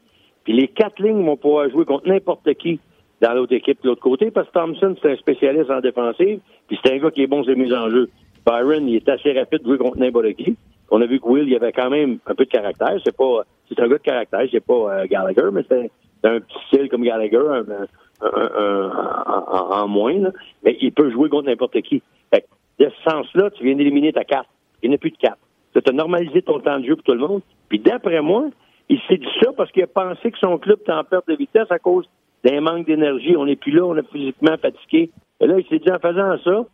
Puis 0.43 0.53
les 0.53 0.67
quatre 0.67 1.01
lignes 1.01 1.23
vont 1.23 1.37
pouvoir 1.37 1.69
jouer 1.69 1.85
contre 1.85 2.07
n'importe 2.07 2.51
qui 2.55 2.79
dans 3.21 3.33
l'autre 3.33 3.53
équipe 3.53 3.81
de 3.83 3.89
l'autre 3.89 4.01
côté, 4.01 4.31
parce 4.31 4.47
que 4.47 4.53
Thompson, 4.53 4.95
c'est 4.99 5.11
un 5.11 5.15
spécialiste 5.15 5.69
en 5.69 5.79
défensive, 5.79 6.39
puis 6.67 6.79
c'est 6.83 6.91
un 6.93 6.97
gars 6.97 7.11
qui 7.11 7.21
est 7.21 7.27
bon 7.27 7.43
sur 7.43 7.53
les 7.53 7.73
en 7.73 7.87
jeu. 7.91 8.09
Byron, 8.47 8.87
il 8.87 8.95
est 8.95 9.07
assez 9.09 9.31
rapide 9.33 9.61
de 9.61 9.67
jouer 9.67 9.77
contre 9.77 9.99
n'importe 9.99 10.33
qui. 10.33 10.55
On 10.89 10.99
a 11.01 11.05
vu 11.05 11.19
que 11.19 11.27
Will, 11.27 11.47
il 11.47 11.55
avait 11.55 11.71
quand 11.71 11.91
même 11.91 12.17
un 12.25 12.33
peu 12.33 12.45
de 12.45 12.49
caractère. 12.49 12.99
C'est 13.03 13.15
pas, 13.15 13.43
c'est 13.69 13.79
un 13.79 13.87
gars 13.87 13.97
de 13.99 14.01
caractère, 14.01 14.41
c'est 14.51 14.65
pas 14.65 14.73
euh, 14.73 15.05
Gallagher, 15.05 15.49
mais 15.53 15.63
c'est 15.69 15.91
un 16.23 16.39
petit 16.39 16.57
style 16.67 16.89
comme 16.89 17.03
Gallagher, 17.03 17.37
un- 17.37 17.85
en, 18.21 19.83
en 19.83 19.87
moins, 19.87 20.17
là. 20.19 20.31
mais 20.63 20.77
il 20.81 20.91
peut 20.91 21.11
jouer 21.11 21.29
contre 21.29 21.47
n'importe 21.47 21.81
qui. 21.81 22.01
Fait 22.33 22.41
que, 22.41 22.83
de 22.83 22.89
ce 22.89 23.11
sens-là, 23.11 23.49
tu 23.51 23.63
viens 23.63 23.75
d'éliminer 23.75 24.13
ta 24.13 24.23
carte. 24.23 24.47
Il 24.83 24.89
n'y 24.89 24.95
a 24.95 24.97
plus 24.97 25.11
de 25.11 25.17
quatre. 25.17 25.39
Tu 25.73 25.79
as 25.85 25.93
normalisé 25.93 26.41
ton 26.41 26.59
temps 26.59 26.79
de 26.79 26.85
jeu 26.85 26.95
pour 26.95 27.03
tout 27.03 27.13
le 27.13 27.19
monde. 27.19 27.41
Puis 27.69 27.79
d'après 27.79 28.21
moi, 28.21 28.49
il 28.89 28.99
s'est 29.07 29.17
dit 29.17 29.27
ça 29.41 29.51
parce 29.55 29.71
qu'il 29.71 29.83
a 29.83 29.87
pensé 29.87 30.31
que 30.31 30.37
son 30.37 30.57
club 30.57 30.79
était 30.81 30.91
en 30.91 31.03
perte 31.03 31.27
de 31.27 31.35
vitesse 31.35 31.71
à 31.71 31.79
cause 31.79 32.09
d'un 32.43 32.59
manque 32.61 32.87
d'énergie. 32.87 33.35
On 33.37 33.45
n'est 33.45 33.55
plus 33.55 33.71
là, 33.71 33.85
on 33.85 33.95
est 33.95 34.11
physiquement 34.11 34.57
fatigué. 34.57 35.11
Et 35.39 35.47
là, 35.47 35.59
il 35.59 35.65
s'est 35.67 35.79
dit 35.79 35.91
en 35.91 35.99
faisant 35.99 36.37
ça, 36.43 36.65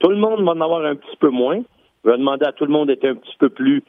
tout 0.00 0.10
le 0.10 0.16
monde 0.16 0.42
va 0.42 0.52
en 0.52 0.60
avoir 0.60 0.84
un 0.84 0.96
petit 0.96 1.16
peu 1.20 1.28
moins. 1.28 1.58
Il 2.04 2.10
va 2.10 2.16
demander 2.16 2.46
à 2.46 2.52
tout 2.52 2.64
le 2.64 2.72
monde 2.72 2.88
d'être 2.88 3.04
un 3.04 3.14
petit 3.14 3.36
peu 3.38 3.50
plus 3.50 3.82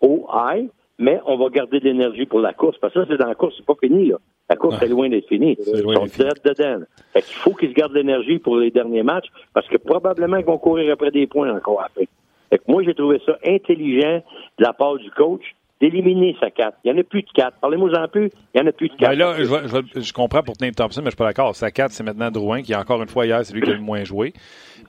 haut, 0.00 0.26
high, 0.32 0.68
mais 0.98 1.20
on 1.26 1.36
va 1.36 1.48
garder 1.48 1.80
de 1.80 1.84
l'énergie 1.84 2.26
pour 2.26 2.40
la 2.40 2.52
course. 2.52 2.76
Parce 2.78 2.92
que 2.92 3.00
ça, 3.00 3.06
c'est 3.08 3.16
dans 3.16 3.28
la 3.28 3.34
course, 3.34 3.54
c'est 3.56 3.66
pas 3.66 3.76
fini. 3.80 4.08
Là. 4.08 4.16
La 4.50 4.56
course 4.56 4.78
Ouais. 4.80 4.86
est 4.86 4.90
loin 4.90 5.08
d'être 5.08 5.28
finie. 5.28 5.56
C'est 5.62 5.82
loin 5.82 5.94
Ils 5.94 6.08
sont 6.08 6.22
direct 6.22 6.44
dedans. 6.44 6.84
Fait 7.12 7.22
qu'il 7.22 7.36
faut 7.36 7.54
qu'ils 7.54 7.70
se 7.70 7.74
gardent 7.74 7.92
de 7.92 7.98
l'énergie 7.98 8.38
pour 8.38 8.56
les 8.56 8.70
derniers 8.70 9.02
matchs 9.02 9.28
parce 9.54 9.68
que 9.68 9.76
probablement 9.76 10.36
qu'ils 10.38 10.46
vont 10.46 10.58
courir 10.58 10.92
après 10.92 11.10
des 11.10 11.26
points 11.26 11.54
encore 11.54 11.82
après. 11.82 12.08
Fait 12.50 12.58
que 12.58 12.64
moi, 12.66 12.82
j'ai 12.82 12.94
trouvé 12.94 13.20
ça 13.26 13.38
intelligent 13.46 14.22
de 14.58 14.64
la 14.64 14.72
part 14.72 14.96
du 14.96 15.10
coach 15.10 15.42
d'éliminer 15.80 16.36
sa 16.40 16.50
4. 16.50 16.76
Il 16.84 16.92
n'y 16.92 16.98
en 16.98 17.00
a 17.00 17.04
plus 17.04 17.22
de 17.22 17.28
4. 17.34 17.58
Parlez-moi 17.60 17.90
en 17.96 18.08
plus, 18.08 18.30
il 18.54 18.60
n'y 18.60 18.66
en 18.66 18.68
a 18.68 18.72
plus 18.72 18.88
de 18.88 18.94
4. 18.96 19.10
Ben 19.10 19.18
là, 19.18 19.34
je, 19.38 20.12
comprends 20.12 20.42
pour 20.42 20.54
Nate 20.60 20.74
Thompson, 20.74 21.00
mais 21.00 21.06
je 21.06 21.10
suis 21.10 21.16
pas 21.16 21.26
d'accord. 21.26 21.54
Sa 21.54 21.70
4, 21.70 21.92
c'est 21.92 22.02
maintenant 22.02 22.30
Drouin, 22.30 22.62
qui, 22.62 22.74
encore 22.74 23.00
une 23.02 23.08
fois, 23.08 23.26
hier, 23.26 23.44
c'est 23.44 23.54
lui 23.54 23.62
qui 23.62 23.70
a 23.70 23.74
le 23.74 23.80
moins 23.80 24.02
joué. 24.04 24.32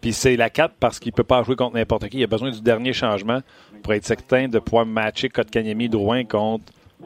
Puis 0.01 0.13
c'est 0.13 0.35
la 0.35 0.49
4 0.49 0.75
parce 0.79 0.99
qu'il 0.99 1.11
peut 1.11 1.23
pas 1.23 1.43
jouer 1.43 1.55
contre 1.55 1.75
n'importe 1.75 2.07
qui. 2.09 2.19
Il 2.19 2.23
a 2.23 2.27
besoin 2.27 2.49
du 2.49 2.61
dernier 2.61 2.93
changement 2.93 3.39
pour 3.81 3.93
être 3.93 4.03
certain 4.05 4.47
de 4.47 4.59
pouvoir 4.59 4.85
matcher 4.85 5.29
Kotkaniemi 5.29 5.89
Drouin 5.89 6.23
contre 6.25 6.65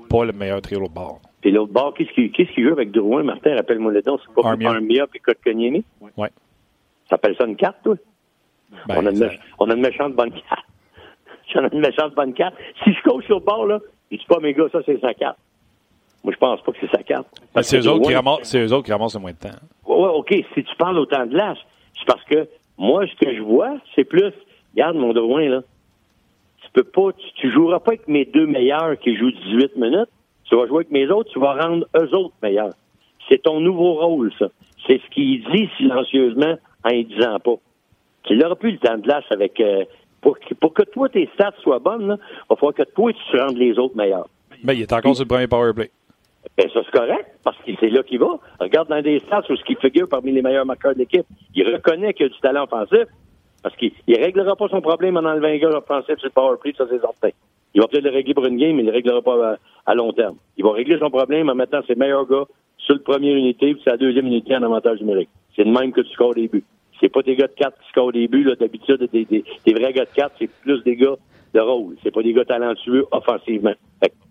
pas 0.10 0.25
le 0.25 0.32
meilleur 0.34 0.62
trio 0.62 0.82
au 0.84 0.89
bord. 0.89 1.20
Puis 1.42 1.51
l'autre 1.51 1.74
bord, 1.74 1.94
qu'est-ce 1.94 2.12
qu'il 2.13 2.32
qu'il 2.32 2.48
joue 2.63 2.72
avec 2.72 2.92
Drouin, 2.92 3.24
Martin? 3.24 3.56
Rappelle-moi 3.56 3.92
le 3.92 4.01
nom. 4.06 4.18
C'est 4.25 4.34
pas 4.34 4.50
Armia. 4.50 4.70
Armia 4.72 5.08
puis 5.08 5.20
Kotkaniemi? 5.20 5.84
Ouais. 6.18 6.30
Ça 7.10 7.12
s'appelle 7.12 7.36
ça 7.38 7.46
une 7.46 7.56
carte, 7.56 7.77
toi? 7.84 7.96
Ben, 8.88 8.96
on, 8.98 9.06
a 9.06 9.12
une, 9.12 9.30
on 9.60 9.70
a 9.70 9.74
une 9.75 9.82
méchante 9.82 10.13
bonne 10.15 10.32
carte. 10.32 10.65
J'en 11.53 11.65
ai 11.65 11.70
une 11.74 11.82
méchante 11.82 12.15
bonne 12.15 12.34
carte. 12.34 12.56
Si 12.84 12.92
je 12.94 13.01
coach 13.03 13.25
sur 13.25 13.39
le 13.39 13.46
bord, 13.46 13.65
là, 13.68 13.80
il 14.10 14.18
dit 14.18 14.25
pas, 14.25 14.39
mes 14.39 14.53
gars, 14.53 14.65
ça, 14.72 14.80
c'est 14.86 15.00
sa 15.00 15.13
carte. 15.13 15.38
Moi, 16.24 16.34
je 16.34 16.38
pense 16.39 16.62
pas 16.62 16.72
que 16.72 16.77
c'est 16.82 16.89
sa 16.92 17.03
carte. 17.03 17.27
ben, 17.53 17.62
c'est 17.62 17.77
eux, 17.80 17.89
autres 17.89 18.08
qui 18.08 18.15
ramassent- 18.15 18.56
eux 18.56 18.72
autres 18.74 18.86
qui 18.86 18.92
ramassent 18.94 19.13
le 19.15 19.20
moins 19.20 19.32
de 19.34 19.38
temps. 19.38 19.50
Ouais, 19.86 19.96
ouais, 19.98 20.10
OK, 20.15 20.34
si 20.56 20.63
tu 20.63 20.75
parles 20.77 20.98
autant 20.98 21.25
de 21.25 21.32
glace, 21.32 21.58
c'est 22.00 22.06
parce 22.08 22.24
que 22.24 22.48
moi, 22.77 23.06
ce 23.06 23.13
que 23.25 23.36
je 23.36 23.42
vois, 23.42 23.77
c'est 23.94 24.06
plus, 24.06 24.32
regarde 24.74 24.96
mon 24.96 25.12
Drouin, 25.13 25.50
là. 25.50 25.62
Tu 26.74 26.82
peux 26.82 26.84
pas, 26.84 27.12
tu, 27.13 27.25
tu 27.36 27.51
joueras 27.51 27.80
pas 27.80 27.92
avec 27.92 28.08
mes 28.08 28.25
deux 28.25 28.48
meilleurs 28.48 28.98
qui 29.00 29.15
jouent 29.15 29.32
18 29.32 29.75
minutes. 29.75 30.10
Tu 30.46 30.56
vas 30.56 30.68
jouer 30.68 30.77
avec 30.77 30.92
mes 30.92 31.10
autres, 31.10 31.32
tu 31.32 31.39
vas 31.39 31.53
rendre 31.53 31.86
eux 31.96 32.15
autres 32.15 32.34
meilleurs. 32.42 32.74
C'est 33.30 33.42
ton 33.42 33.60
nouveau 33.60 33.94
rôle, 33.94 34.32
ça. 34.38 34.48
C'est 34.86 35.00
ce 35.00 35.10
qu'il 35.12 35.44
dit 35.51 35.70
silencieusement 35.77 36.56
en 36.84 36.89
y 36.89 37.06
disant 37.06 37.39
pas. 37.39 37.56
Qu'il 38.24 38.38
n'aura 38.38 38.56
plus 38.56 38.72
le 38.72 38.77
temps 38.77 38.98
de 38.98 39.01
glace 39.01 39.25
avec... 39.30 39.60
Euh, 39.60 39.86
pour, 40.22 40.38
pour, 40.62 40.74
que 40.74 40.84
toi, 40.84 41.10
tes 41.10 41.30
stats 41.34 41.53
soient 41.62 41.80
bonnes, 41.80 42.18
il 42.18 42.46
va 42.50 42.56
falloir 42.56 42.74
que 42.74 42.84
toi, 42.84 43.12
tu 43.12 43.38
rendes 43.38 43.58
les 43.58 43.77
autres 43.77 43.96
meilleurs. 43.96 44.27
Mais 44.63 44.75
il 44.75 44.82
est 44.82 44.94
encore 44.94 45.15
sur 45.15 45.25
le 45.25 45.27
premier 45.27 45.48
power 45.48 45.74
play. 45.74 45.92
Ben, 46.58 46.70
ça, 46.74 46.82
c'est 46.86 46.98
correct, 46.98 47.25
parce 47.44 47.58
que 47.58 47.72
c'est 47.80 47.89
là 47.89 48.03
qu'il 48.03 48.20
va. 48.20 48.39
Regarde 48.60 48.88
dans 48.88 49.01
des 49.01 49.20
stats 49.20 49.44
où 49.50 49.56
ce 49.56 49.63
qui 49.63 49.75
figure 49.75 50.08
parmi 50.08 50.32
les 50.32 50.42
meilleurs 50.42 50.65
marqueurs 50.65 50.94
de 50.94 51.00
l'équipe. 51.00 51.25
Il 51.56 51.68
reconnaît 51.68 52.13
qu'il 52.13 52.27
a 52.27 52.30
du 52.30 52.39
talent 52.39 52.63
offensif, 52.63 53.06
parce 53.63 53.75
qu'il 53.77 53.91
ne 54.08 54.17
réglera 54.17 54.55
pas 54.55 54.67
son 54.67 54.82
problème 54.82 55.17
en 55.17 55.22
enlevant 55.24 55.48
un 55.48 55.58
gars 55.58 55.77
offensif 55.77 56.17
sur 56.17 56.25
le 56.25 56.32
power 56.32 56.58
play, 56.62 56.74
ça, 56.77 56.86
c'est 56.89 57.00
certain. 57.00 57.29
Il 57.74 57.82
va 57.82 57.88
peut-être 57.88 58.03
le 58.03 58.12
régler 58.12 58.34
pour 58.34 58.46
une 58.46 58.58
game, 58.58 58.75
mais 58.75 58.84
il 58.84 58.86
ne 58.86 58.91
le 58.91 58.96
réglera 58.96 59.22
pas 59.22 59.58
à, 59.86 59.96
long 59.96 60.12
terme. 60.12 60.36
Il 60.58 60.63
va 60.63 60.74
régler 60.74 61.00
son 61.00 61.10
problème 61.10 61.50
en 61.50 61.55
mettant 61.55 61.82
ses 61.88 61.96
meilleurs 61.96 62.27
gars 62.27 62.46
sur 62.77 62.93
le 62.93 63.01
première 63.01 63.36
unité, 63.36 63.74
puis 63.74 63.82
sa 63.84 63.98
deuxième 63.98 64.27
unité 64.27 64.55
en 64.55 64.63
avantage 64.63 65.00
numérique. 65.00 65.29
C'est 65.55 65.63
le 65.63 65.72
même 65.72 65.91
que 65.91 66.01
tu 66.01 66.10
scores 66.12 66.29
au 66.29 66.34
début. 66.34 66.63
C'est 67.00 67.10
pas 67.10 67.22
des 67.22 67.36
gars 67.36 67.48
de 67.48 67.53
4 67.53 67.77
qui 67.79 67.89
scorent 67.89 68.05
au 68.05 68.12
début. 68.12 68.43
D'habitude, 68.60 69.10
des, 69.12 69.25
des, 69.25 69.43
des, 69.65 69.74
vrais 69.74 69.93
gars 69.93 70.05
de 70.05 70.13
4, 70.13 70.36
c'est 70.39 70.50
plus 70.62 70.84
des 70.84 70.96
gars 70.96 71.15
de 71.53 71.60
rôle. 71.60 71.96
C'est 72.03 72.12
pas 72.12 72.22
des 72.22 72.34
gars 72.34 72.46
talentueux 72.46 73.05
offensivement. 73.12 73.74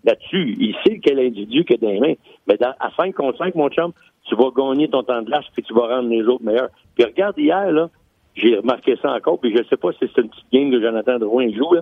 Là-dessus, 0.05 0.55
il 0.59 0.75
sait 0.85 0.99
quel 0.99 1.19
individu 1.19 1.63
qui 1.65 1.73
est 1.73 1.81
dans 1.81 1.89
les 1.89 1.99
mains. 1.99 2.13
Mais 2.47 2.57
à 2.63 2.91
5 2.95 3.13
contre 3.15 3.37
5, 3.37 3.55
mon 3.55 3.69
chum, 3.69 3.93
tu 4.23 4.35
vas 4.35 4.51
gagner 4.55 4.89
ton 4.89 5.03
temps 5.03 5.21
de 5.21 5.27
glace 5.27 5.45
puis 5.53 5.63
tu 5.63 5.73
vas 5.73 5.87
rendre 5.87 6.09
les 6.09 6.23
autres 6.23 6.43
meilleurs. 6.43 6.69
Puis 6.95 7.05
regarde 7.05 7.37
hier, 7.37 7.71
là, 7.71 7.89
j'ai 8.35 8.57
remarqué 8.57 8.97
ça 9.01 9.11
encore, 9.11 9.39
puis 9.39 9.55
je 9.55 9.63
sais 9.69 9.77
pas 9.77 9.91
si 9.93 9.99
c'est 10.01 10.21
une 10.21 10.29
petite 10.29 10.51
game 10.51 10.71
que 10.71 10.81
Jonathan 10.81 11.19
Drouin 11.19 11.49
joue, 11.51 11.73
là, 11.73 11.81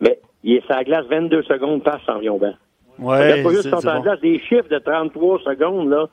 mais 0.00 0.18
il 0.42 0.54
est 0.54 0.66
sur 0.66 0.74
la 0.74 0.84
glace 0.84 1.06
22 1.06 1.42
secondes, 1.42 1.82
passe 1.82 2.00
en 2.08 2.20
banc. 2.38 2.54
Ouais, 2.98 3.42
pas 3.42 3.50
juste 3.50 3.70
son 3.70 3.80
temps 3.80 3.98
de 3.98 4.02
glace, 4.02 4.20
des 4.20 4.38
chiffres 4.40 4.68
de 4.70 4.78
33 4.78 5.40
secondes, 5.40 5.90
là. 5.90 6.06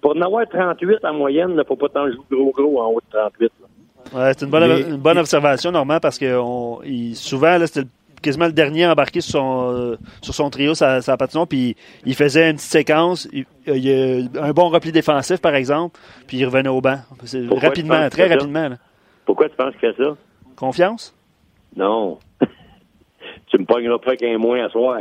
pour 0.00 0.16
en 0.16 0.20
avoir 0.20 0.46
38 0.48 1.04
en 1.04 1.14
moyenne, 1.14 1.50
il 1.50 1.56
ne 1.56 1.64
faut 1.64 1.76
pas 1.76 1.88
t'en 1.88 2.06
jouer 2.06 2.24
gros 2.30 2.52
gros 2.52 2.80
en 2.80 2.90
haut 2.92 3.00
de 3.00 3.18
38. 3.18 3.52
Ouais, 4.14 4.32
c'est 4.36 4.44
une 4.44 4.50
bonne, 4.50 4.70
une 4.70 4.96
bonne 4.98 5.18
observation, 5.18 5.72
Normand, 5.72 5.98
parce 6.00 6.18
que 6.18 6.38
on, 6.38 6.80
il, 6.84 7.16
souvent, 7.16 7.58
c'était 7.66 7.88
quasiment 8.22 8.46
le 8.46 8.52
dernier 8.52 8.86
embarqué 8.86 9.20
sur 9.20 9.40
son, 9.40 9.72
euh, 9.72 9.96
sur 10.22 10.34
son 10.34 10.50
trio, 10.50 10.74
sa, 10.74 11.00
sa 11.02 11.16
patinoire, 11.16 11.46
puis 11.46 11.76
il 12.04 12.14
faisait 12.14 12.50
une 12.50 12.56
petite 12.56 12.70
séquence, 12.70 13.28
il, 13.32 13.46
il 13.66 14.30
a 14.38 14.44
un 14.44 14.52
bon 14.52 14.68
repli 14.68 14.92
défensif, 14.92 15.40
par 15.40 15.54
exemple, 15.54 15.98
puis 16.26 16.38
il 16.38 16.44
revenait 16.44 16.68
au 16.68 16.80
banc. 16.80 16.98
Rapidement, 17.50 18.08
très 18.08 18.26
rapidement. 18.28 18.68
Là. 18.68 18.76
Pourquoi 19.24 19.48
tu 19.48 19.56
penses 19.56 19.72
qu'il 19.72 19.92
fait 19.92 20.02
ça? 20.02 20.16
Confiance? 20.56 21.14
Non. 21.76 22.18
tu 23.46 23.58
me 23.58 23.64
pogneras 23.64 23.98
pas 23.98 24.16
qu'un 24.16 24.38
moins 24.38 24.64
à 24.64 24.70
soir. 24.70 25.00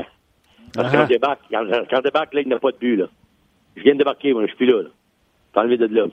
Parce 0.74 0.92
que 0.92 0.98
quand 0.98 1.08
débarque, 1.08 1.42
quand, 1.50 1.66
quand 1.90 2.02
débarque, 2.02 2.34
là, 2.34 2.42
il 2.42 2.48
n'a 2.50 2.60
pas 2.60 2.72
de 2.72 2.78
but, 2.78 2.98
là. 2.98 3.06
Je 3.78 3.84
viens 3.84 3.94
de 3.94 4.00
débarquer, 4.00 4.34
moi, 4.34 4.44
je 4.44 4.48
suis 4.48 4.58
plus 4.58 4.66
là, 4.66 4.82
là. 4.84 4.90
T'enlever 5.54 5.78
de 5.78 5.86
là. 5.88 6.08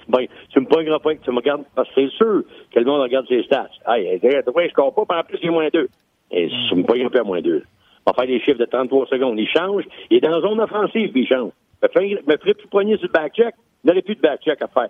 Tu 0.50 0.60
me 0.60 0.66
pogneras 0.66 1.00
pas 1.00 1.16
que 1.16 1.24
tu 1.24 1.30
me 1.30 1.36
regardes, 1.36 1.64
parce 1.74 1.88
que 1.88 1.94
c'est 1.96 2.16
sûr 2.16 2.44
que 2.72 2.78
le 2.78 2.84
monde 2.84 3.00
regarde 3.00 3.26
ses 3.26 3.42
stats. 3.42 3.70
Hey, 3.88 4.20
je 4.22 4.68
score 4.70 4.94
pas, 4.94 5.18
en 5.18 5.24
plus, 5.24 5.38
il 5.42 5.48
est 5.48 5.50
moins 5.50 5.68
deux. 5.72 5.88
Et 6.32 6.48
tu 6.68 6.74
me 6.74 6.82
pas 6.84 7.18
à 7.18 7.22
moins 7.22 7.40
deux. 7.40 7.62
On 8.06 8.10
va 8.10 8.14
faire 8.14 8.26
des 8.26 8.40
chiffres 8.40 8.58
de 8.58 8.64
33 8.64 9.06
secondes. 9.06 9.38
Il 9.38 9.48
change, 9.48 9.84
il 10.10 10.16
est 10.16 10.20
dans 10.20 10.30
la 10.30 10.40
zone 10.40 10.60
offensive, 10.60 11.12
puis 11.12 11.22
il 11.22 11.28
change. 11.28 11.52
Me, 11.82 12.36
ferait 12.36 12.54
plus 12.54 12.68
poigner 12.68 12.96
sur 12.96 13.06
le 13.06 13.12
back-check, 13.12 13.54
il 13.84 13.88
n'aurait 13.88 14.02
plus 14.02 14.14
de 14.14 14.20
back-check 14.20 14.60
à 14.62 14.68
faire. 14.68 14.88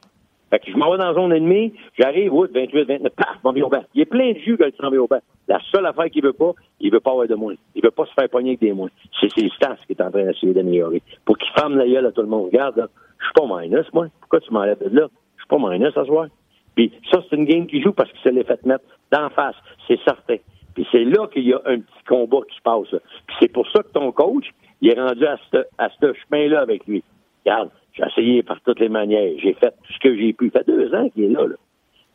Fait 0.51 0.59
que 0.59 0.71
je 0.71 0.77
m'en 0.77 0.91
vais 0.91 0.99
dans 0.99 1.09
la 1.09 1.15
zone 1.15 1.33
ennemie, 1.33 1.73
j'arrive, 1.99 2.31
28, 2.31 2.85
29, 2.85 3.13
paf, 3.15 3.55
vais 3.55 3.63
au 3.63 3.69
banc. 3.71 3.85
Il 3.95 4.03
est 4.03 4.07
plein 4.07 4.33
de 4.33 4.39
jus 4.39 4.59
quand 4.59 4.67
il 4.67 4.75
s'en 4.77 4.93
au. 4.93 5.09
La 5.49 5.59
seule 5.71 5.87
affaire 5.87 6.11
qu'il 6.11 6.23
veut 6.23 6.35
pas, 6.35 6.53
il 6.79 6.93
veut 6.93 7.01
pas 7.01 7.11
avoir 7.13 7.27
de 7.27 7.35
moins. 7.35 7.55
Il 7.75 7.83
veut 7.83 7.91
pas 7.91 8.05
se 8.05 8.13
faire 8.13 8.29
pogner 8.29 8.51
avec 8.51 8.61
des 8.61 8.73
moins. 8.73 8.91
C'est 9.19 9.33
ses 9.33 9.49
stats 9.49 9.77
qu'il 9.87 9.97
est 9.97 10.03
en 10.03 10.11
train 10.11 10.25
d'essayer 10.25 10.53
d'améliorer. 10.53 11.03
Pour 11.25 11.39
qu'il 11.39 11.51
ferme 11.53 11.79
la 11.79 11.89
gueule 11.89 12.05
à 12.05 12.13
tout 12.13 12.21
le 12.21 12.29
monde. 12.29 12.47
Regarde, 12.47 12.87
je 13.19 13.25
suis 13.25 13.33
pas 13.35 13.63
minus, 13.63 13.87
moi. 13.95 14.09
Pourquoi 14.21 14.41
tu 14.41 14.53
m'enlèves 14.53 14.79
de 14.79 14.95
là? 14.95 15.09
Je 15.37 15.43
suis 15.43 15.49
pas 15.49 15.59
minus 15.59 15.97
à 15.97 16.05
soir. 16.05 16.27
Puis 16.75 16.93
ça, 17.11 17.23
c'est 17.29 17.37
une 17.37 17.47
game 17.47 17.67
qui 17.67 17.81
joue 17.81 17.93
parce 17.93 18.11
qu'il 18.13 18.21
se 18.21 18.29
l'est 18.29 18.45
fait 18.45 18.65
mettre 18.67 18.85
d'en 19.11 19.31
face. 19.31 19.57
C'est 19.89 19.99
certain. 20.05 20.37
Puis 20.75 20.87
c'est 20.91 21.05
là 21.05 21.27
qu'il 21.29 21.47
y 21.47 21.53
a 21.53 21.61
un 21.67 21.79
petit 21.81 22.05
combat 22.09 22.39
qui 22.49 22.57
se 22.57 22.63
passe. 22.63 22.89
Puis 23.27 23.37
c'est 23.41 23.53
pour 23.53 23.69
ça 23.71 23.83
que 23.83 23.93
ton 23.93 24.13
coach, 24.13 24.47
il 24.81 24.91
est 24.91 25.01
rendu 25.01 25.27
à 25.27 25.37
ce 25.51 25.59
à 25.79 25.89
chemin-là 25.99 26.61
avec 26.61 26.87
lui. 26.87 27.03
Regarde, 27.45 27.71
j'ai 27.93 28.05
essayé 28.05 28.43
par 28.43 28.61
toutes 28.63 28.81
les 28.81 28.89
manières. 28.89 29.33
J'ai 29.39 29.55
fait 29.55 29.71
tout 29.71 29.93
ce 29.93 29.99
que 29.99 30.17
j'ai 30.17 30.33
pu. 30.33 30.51
Ça 30.53 30.61
fait 30.61 30.73
deux 30.73 30.95
ans 30.95 31.09
qu'il 31.11 31.25
est 31.25 31.29
là, 31.29 31.47
là. 31.47 31.57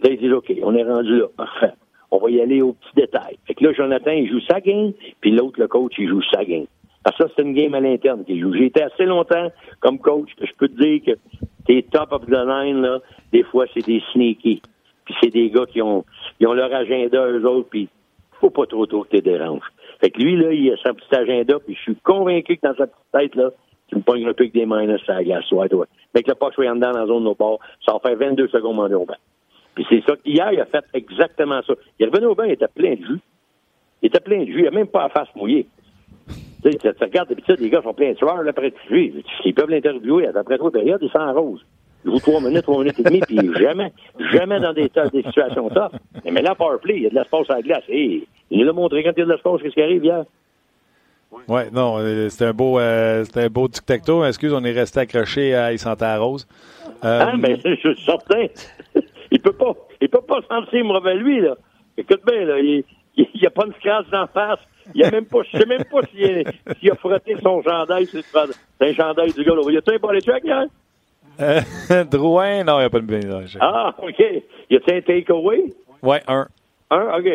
Là, 0.02 0.10
il 0.12 0.18
dit, 0.18 0.32
OK, 0.32 0.52
on 0.62 0.76
est 0.76 0.84
rendu 0.84 1.18
là. 1.18 1.26
Parfait. 1.36 1.74
On 2.12 2.20
va 2.20 2.30
y 2.30 2.40
aller 2.40 2.62
aux 2.62 2.74
petits 2.74 2.96
détails. 2.96 3.38
Fait 3.46 3.54
que 3.54 3.64
là, 3.64 3.74
Jonathan, 3.74 4.12
il 4.12 4.30
joue 4.30 4.40
sa 4.42 4.62
game, 4.62 4.94
puis 5.20 5.32
l'autre, 5.32 5.60
le 5.60 5.68
coach, 5.68 5.94
il 5.98 6.08
joue 6.08 6.22
sa 6.32 6.46
game. 6.46 6.66
Parce 7.04 7.18
que 7.18 7.24
ça, 7.24 7.30
c'est 7.36 7.42
une 7.42 7.54
game 7.54 7.74
à 7.74 7.80
l'interne 7.80 8.24
qu'il 8.26 8.40
joue. 8.40 8.54
J'ai 8.54 8.66
été 8.66 8.84
assez 8.84 9.06
longtemps 9.06 9.52
comme 9.80 10.00
coach 10.00 10.30
que 10.36 10.46
je 10.46 10.54
peux 10.58 10.68
te 10.68 10.82
dire 10.82 11.02
que 11.06 11.12
tes 11.66 11.84
top 11.84 12.12
of 12.12 12.26
the 12.26 12.32
line, 12.32 12.82
là, 12.82 13.00
des 13.32 13.44
fois, 13.44 13.66
c'est 13.74 13.86
des 13.86 14.02
sneaky. 14.14 14.62
Puis 15.06 15.16
c'est 15.22 15.30
des 15.30 15.50
gars 15.50 15.66
qui 15.66 15.82
ont, 15.82 16.06
ils 16.40 16.48
ont 16.48 16.54
leur 16.54 16.74
agenda, 16.74 17.28
eux 17.28 17.46
autres, 17.46 17.70
puis 17.70 17.90
faut 18.39 18.50
pas 18.50 18.65
trop 18.65 18.86
trop 18.86 19.03
que 19.03 19.15
tu 19.15 19.22
déranges. 19.22 19.65
Fait 20.00 20.12
que 20.12 20.22
lui, 20.22 20.36
là, 20.36 20.51
il 20.51 20.72
a 20.72 20.77
son 20.77 20.94
petit 20.94 21.15
agenda, 21.15 21.58
puis 21.65 21.75
je 21.75 21.82
suis 21.82 21.96
convaincu 21.96 22.58
que 22.58 22.67
dans 22.67 22.75
sa 22.75 22.88
petite 22.88 23.12
tête, 23.12 23.36
là, 23.36 23.50
tu 23.88 23.96
me 23.96 24.01
pognes 24.01 24.27
un 24.27 24.34
peu 24.34 24.44
avec 24.44 24.53
des 24.53 24.65
minus 24.65 25.01
à 25.08 25.15
la 25.15 25.24
glace, 25.24 25.51
ouais, 25.51 25.70
toi. 25.70 25.86
Mais 26.13 26.24
que 26.24 26.29
le 26.29 26.36
pas 26.36 26.51
soit 26.51 26.70
en 26.70 26.75
dedans 26.75 26.91
dans 26.91 27.00
la 27.00 27.06
zone 27.08 27.20
de 27.20 27.25
nos 27.25 27.36
ports, 27.36 27.60
ça 27.86 27.94
va 27.94 28.00
faire 28.00 28.17
22 28.17 28.48
secondes 28.50 28.79
en 28.79 28.89
banc. 28.89 29.15
Puis 29.75 29.86
c'est 29.89 30.03
ça. 30.08 30.15
Hier, 30.25 30.51
il 30.53 30.60
a 30.60 30.65
fait 30.65 30.84
exactement 30.94 31.62
ça. 31.62 31.74
Il 32.00 32.06
est 32.06 32.10
revenu 32.10 32.27
au 32.27 32.36
banc, 32.36 32.44
il 32.44 32.51
était 32.51 32.67
plein 32.67 32.96
de 32.96 33.06
jus. 33.06 33.20
Il 34.01 34.08
était 34.08 34.20
plein 34.20 34.41
de 34.41 34.46
jus. 34.46 34.60
Il 34.60 34.65
n'a 34.65 34.72
même 34.72 34.88
pas 34.88 35.03
la 35.03 35.10
face 35.10 35.34
mouillée. 35.36 35.67
Tu, 36.63 36.72
sais, 36.72 36.94
tu 36.94 37.03
regardes 37.03 37.29
d'habitude, 37.29 37.60
les 37.60 37.70
gars 37.70 37.82
sont 37.82 37.94
pleins 37.94 38.12
de 38.12 38.17
sueur, 38.17 38.41
là, 38.41 38.50
après 38.50 38.74
tu 38.88 39.24
Ils 39.46 39.53
peuvent 39.53 39.70
l'interviewer. 39.70 40.27
Après 40.27 40.58
trois 40.58 40.72
périodes, 40.72 41.01
ils 41.01 41.10
sont 41.10 41.20
en 41.20 41.34
rose. 41.34 41.63
Il 42.06 42.12
joue 42.12 42.20
trois 42.20 42.42
minutes, 42.42 42.63
trois 42.63 42.80
minutes 42.80 43.00
et 43.00 43.04
demie, 43.04 43.22
puis 43.22 43.38
jamais, 43.60 43.92
jamais 44.32 44.60
dans 44.60 44.74
des, 44.74 44.89
des 45.12 45.24
situations 45.24 45.70
tough. 45.70 45.92
Mais 46.25 46.42
là, 46.42 46.56
powerplay, 46.56 46.96
il 46.98 47.04
y 47.04 47.08
a 47.08 47.10
de 47.10 47.16
l'espace 47.16 47.50
à 47.50 47.56
la 47.56 47.62
glace. 47.62 47.84
Hey, 47.89 48.27
il 48.50 48.60
nous 48.60 48.66
l'a 48.66 48.74
montré 48.74 49.04
quand 49.04 49.12
il 49.16 49.20
y 49.20 49.24
a 49.24 49.25
de 49.25 49.32
l'espace, 49.32 49.62
qu'est-ce 49.62 49.74
qui 49.74 49.82
arrive 49.82 50.04
hier. 50.06 50.24
Oui, 51.48 51.62
non, 51.74 51.98
euh, 52.00 52.30
c'était 52.30 52.46
un 52.46 52.54
beau, 52.54 52.80
euh, 52.80 53.24
c'était 53.25 53.44
un 53.44 53.50
beau 53.50 53.68
tic-tac-toe. 53.68 54.25
Excuse, 54.25 54.54
on 54.54 54.63
est 54.63 54.72
resté 54.72 55.01
accroché 55.01 55.56
à 55.56 55.74
Il 55.74 55.80
la 56.00 56.18
rose. 56.18 56.48
Euh, 57.04 57.20
ah, 57.22 57.34
ben, 57.38 57.58
je 57.63 57.75
suis 57.75 58.04
certain. 58.04 58.46
il 59.32 59.39
peut 59.42 59.51
pas, 59.51 59.74
il 60.01 60.10
peut 60.10 60.22
pas 60.22 60.39
sentir 60.50 60.86
mauvais, 60.86 61.16
lui, 61.16 61.42
là. 61.42 61.56
Écoute 61.98 62.22
bien, 62.25 62.46
là, 62.46 62.60
il, 62.60 62.84
il, 63.16 63.46
a 63.46 63.50
pas 63.50 63.66
de 63.66 63.74
scratch 63.74 64.08
d'en 64.10 64.27
face. 64.27 64.60
Il 64.96 65.04
a 65.04 65.12
même 65.12 65.25
pas, 65.25 65.39
je 65.51 65.58
sais 65.58 65.66
même 65.66 65.84
pas 65.84 66.01
s'il 66.08 66.48
a, 66.89 66.94
a 66.94 66.96
frotté 66.96 67.36
son 67.44 67.62
chandail 67.62 68.08
C'est 68.08 68.24
un 68.82 68.94
chandail 68.94 69.34
du 69.34 69.44
gars, 69.44 69.56
là. 69.56 69.72
Y 69.72 69.77
a-tu 69.77 69.94
un 69.94 69.98
body 69.98 70.22
check, 70.22 70.44
hier? 70.44 70.66
Euh, 71.39 72.03
Drouin, 72.12 72.63
non, 72.63 72.77
il 72.77 72.79
n'y 72.79 72.86
a 72.86 72.89
pas 72.89 73.00
de 73.00 73.06
body 73.06 73.58
Ah, 73.60 73.94
OK. 74.01 74.20
Y 74.70 74.75
a-tu 74.75 74.94
un 74.94 75.01
takeaway? 75.01 75.74
Ouais, 76.01 76.22
un. 76.27 76.48
Un, 76.89 77.17
OK. 77.17 77.29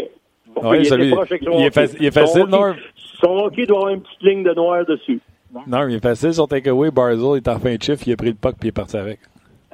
Bon, 0.54 0.75
il, 0.75 0.87
celui, 0.87 1.09
il, 1.09 1.12
est 1.14 1.97
il, 1.99 2.06
est 2.06 2.11
facile, 2.11 2.44
non? 2.44 2.75
Son 3.21 3.38
hockey 3.38 3.64
doit 3.66 3.78
avoir 3.78 3.94
une 3.94 4.02
petite 4.02 4.23
ligne 4.23 4.42
de 4.42 4.52
noir 4.52 4.85
dessus. 4.85 5.21
Non, 5.66 5.87
il 5.88 5.97
est 5.97 6.02
facile 6.02 6.35
son 6.35 6.47
takeaway. 6.47 6.90
Barzell 6.90 7.37
est 7.37 7.49
en 7.49 7.59
fin 7.59 7.75
de 7.75 7.82
chiffre, 7.82 8.02
il 8.06 8.12
a 8.12 8.16
pris 8.16 8.28
le 8.28 8.35
puck 8.35 8.56
puis 8.59 8.66
il 8.66 8.68
est 8.68 8.73
parti 8.73 8.97
avec. 8.97 9.18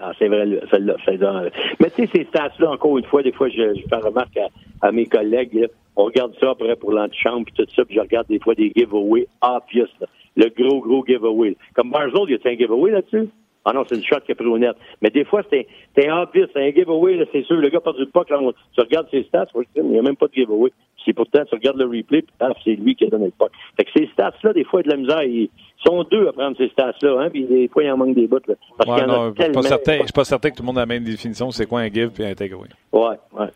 Ah, 0.00 0.12
c'est 0.18 0.28
vrai, 0.28 0.46
celle-là. 0.70 0.94
Celle 1.04 1.52
Mais 1.80 1.90
tu 1.90 2.06
sais, 2.06 2.10
ces 2.14 2.24
stats-là, 2.26 2.70
encore 2.70 2.98
une 2.98 3.04
fois, 3.04 3.22
des 3.22 3.32
fois, 3.32 3.48
je, 3.48 3.74
je 3.74 3.82
fais 3.88 3.96
remarque 3.96 4.38
à, 4.80 4.92
mes 4.92 5.06
collègues, 5.06 5.68
on 5.96 6.04
regarde 6.04 6.32
ça 6.38 6.50
après 6.50 6.76
pour 6.76 6.92
l'antichambre 6.92 7.46
puis 7.46 7.54
tout 7.56 7.74
ça, 7.74 7.84
puis 7.84 7.96
je 7.96 8.00
regarde 8.00 8.28
des 8.28 8.38
fois 8.38 8.54
des 8.54 8.72
giveaways 8.76 9.26
obvious, 9.42 9.88
le 10.36 10.48
gros, 10.56 10.80
gros 10.80 11.04
giveaway. 11.04 11.56
Comme 11.74 11.90
Barzell, 11.90 12.26
il 12.28 12.30
y 12.30 12.34
a 12.34 12.50
un 12.50 12.56
giveaway 12.56 12.92
là-dessus? 12.92 13.28
Ah 13.70 13.74
non, 13.74 13.84
c'est 13.86 13.96
une 13.96 14.04
shot 14.04 14.20
qui 14.24 14.32
a 14.32 14.34
pris 14.34 14.46
au 14.46 14.56
net. 14.56 14.74
Mais 15.02 15.10
des 15.10 15.24
fois, 15.24 15.42
c'est 15.50 15.66
un 16.08 16.22
obvious, 16.22 16.46
c'est 16.54 16.66
un 16.66 16.72
giveaway, 16.72 17.28
c'est 17.32 17.42
sûr. 17.44 17.56
Le 17.56 17.68
gars 17.68 17.80
part 17.80 17.92
du 17.92 18.06
puck, 18.06 18.30
là, 18.30 18.38
tu 18.74 18.80
regardes 18.80 19.08
ses 19.10 19.24
stats, 19.24 19.46
il 19.76 19.82
n'y 19.82 19.98
a 19.98 20.02
même 20.02 20.16
pas 20.16 20.26
de 20.26 20.32
giveaway. 20.32 20.72
C'est 21.04 21.12
pourtant, 21.12 21.44
tu 21.44 21.54
regardes 21.54 21.76
le 21.76 21.84
replay, 21.84 22.22
puis 22.22 22.32
c'est 22.64 22.76
lui 22.76 22.94
qui 22.94 23.04
a 23.04 23.08
donné 23.08 23.26
le 23.26 23.32
puck. 23.38 23.50
Fait 23.76 23.84
que 23.84 23.90
ces 23.94 24.06
stats-là, 24.12 24.54
des 24.54 24.64
fois, 24.64 24.80
il 24.80 24.86
y 24.86 24.92
a 24.92 24.96
de 24.96 24.96
la 24.96 25.02
misère. 25.02 25.22
Ils 25.22 25.50
sont 25.86 26.02
deux 26.04 26.28
à 26.28 26.32
prendre 26.32 26.56
ces 26.56 26.68
stats-là, 26.68 27.20
hein, 27.20 27.30
puis 27.30 27.44
des 27.44 27.68
fois, 27.68 27.84
il 27.84 27.90
en 27.90 27.98
manque 27.98 28.14
des 28.14 28.26
bouts. 28.26 28.40
Là, 28.48 28.54
parce 28.78 28.98
qu'il 28.98 29.06
y 29.06 29.10
en 29.10 29.28
a 29.28 29.32
tellement. 29.32 29.62
Je 29.62 29.68
ne 29.68 30.04
suis 30.04 30.12
pas 30.14 30.24
certain 30.24 30.50
que 30.50 30.56
tout 30.56 30.62
le 30.62 30.66
monde 30.66 30.78
a 30.78 30.82
la 30.82 30.86
même 30.86 31.04
définition. 31.04 31.50
C'est 31.50 31.66
quoi 31.66 31.80
un 31.80 31.88
give 31.88 32.12
et 32.20 32.26
un 32.26 32.34
takeaway? 32.34 32.68
Ouais, 32.92 33.16
ouais. 33.38 33.48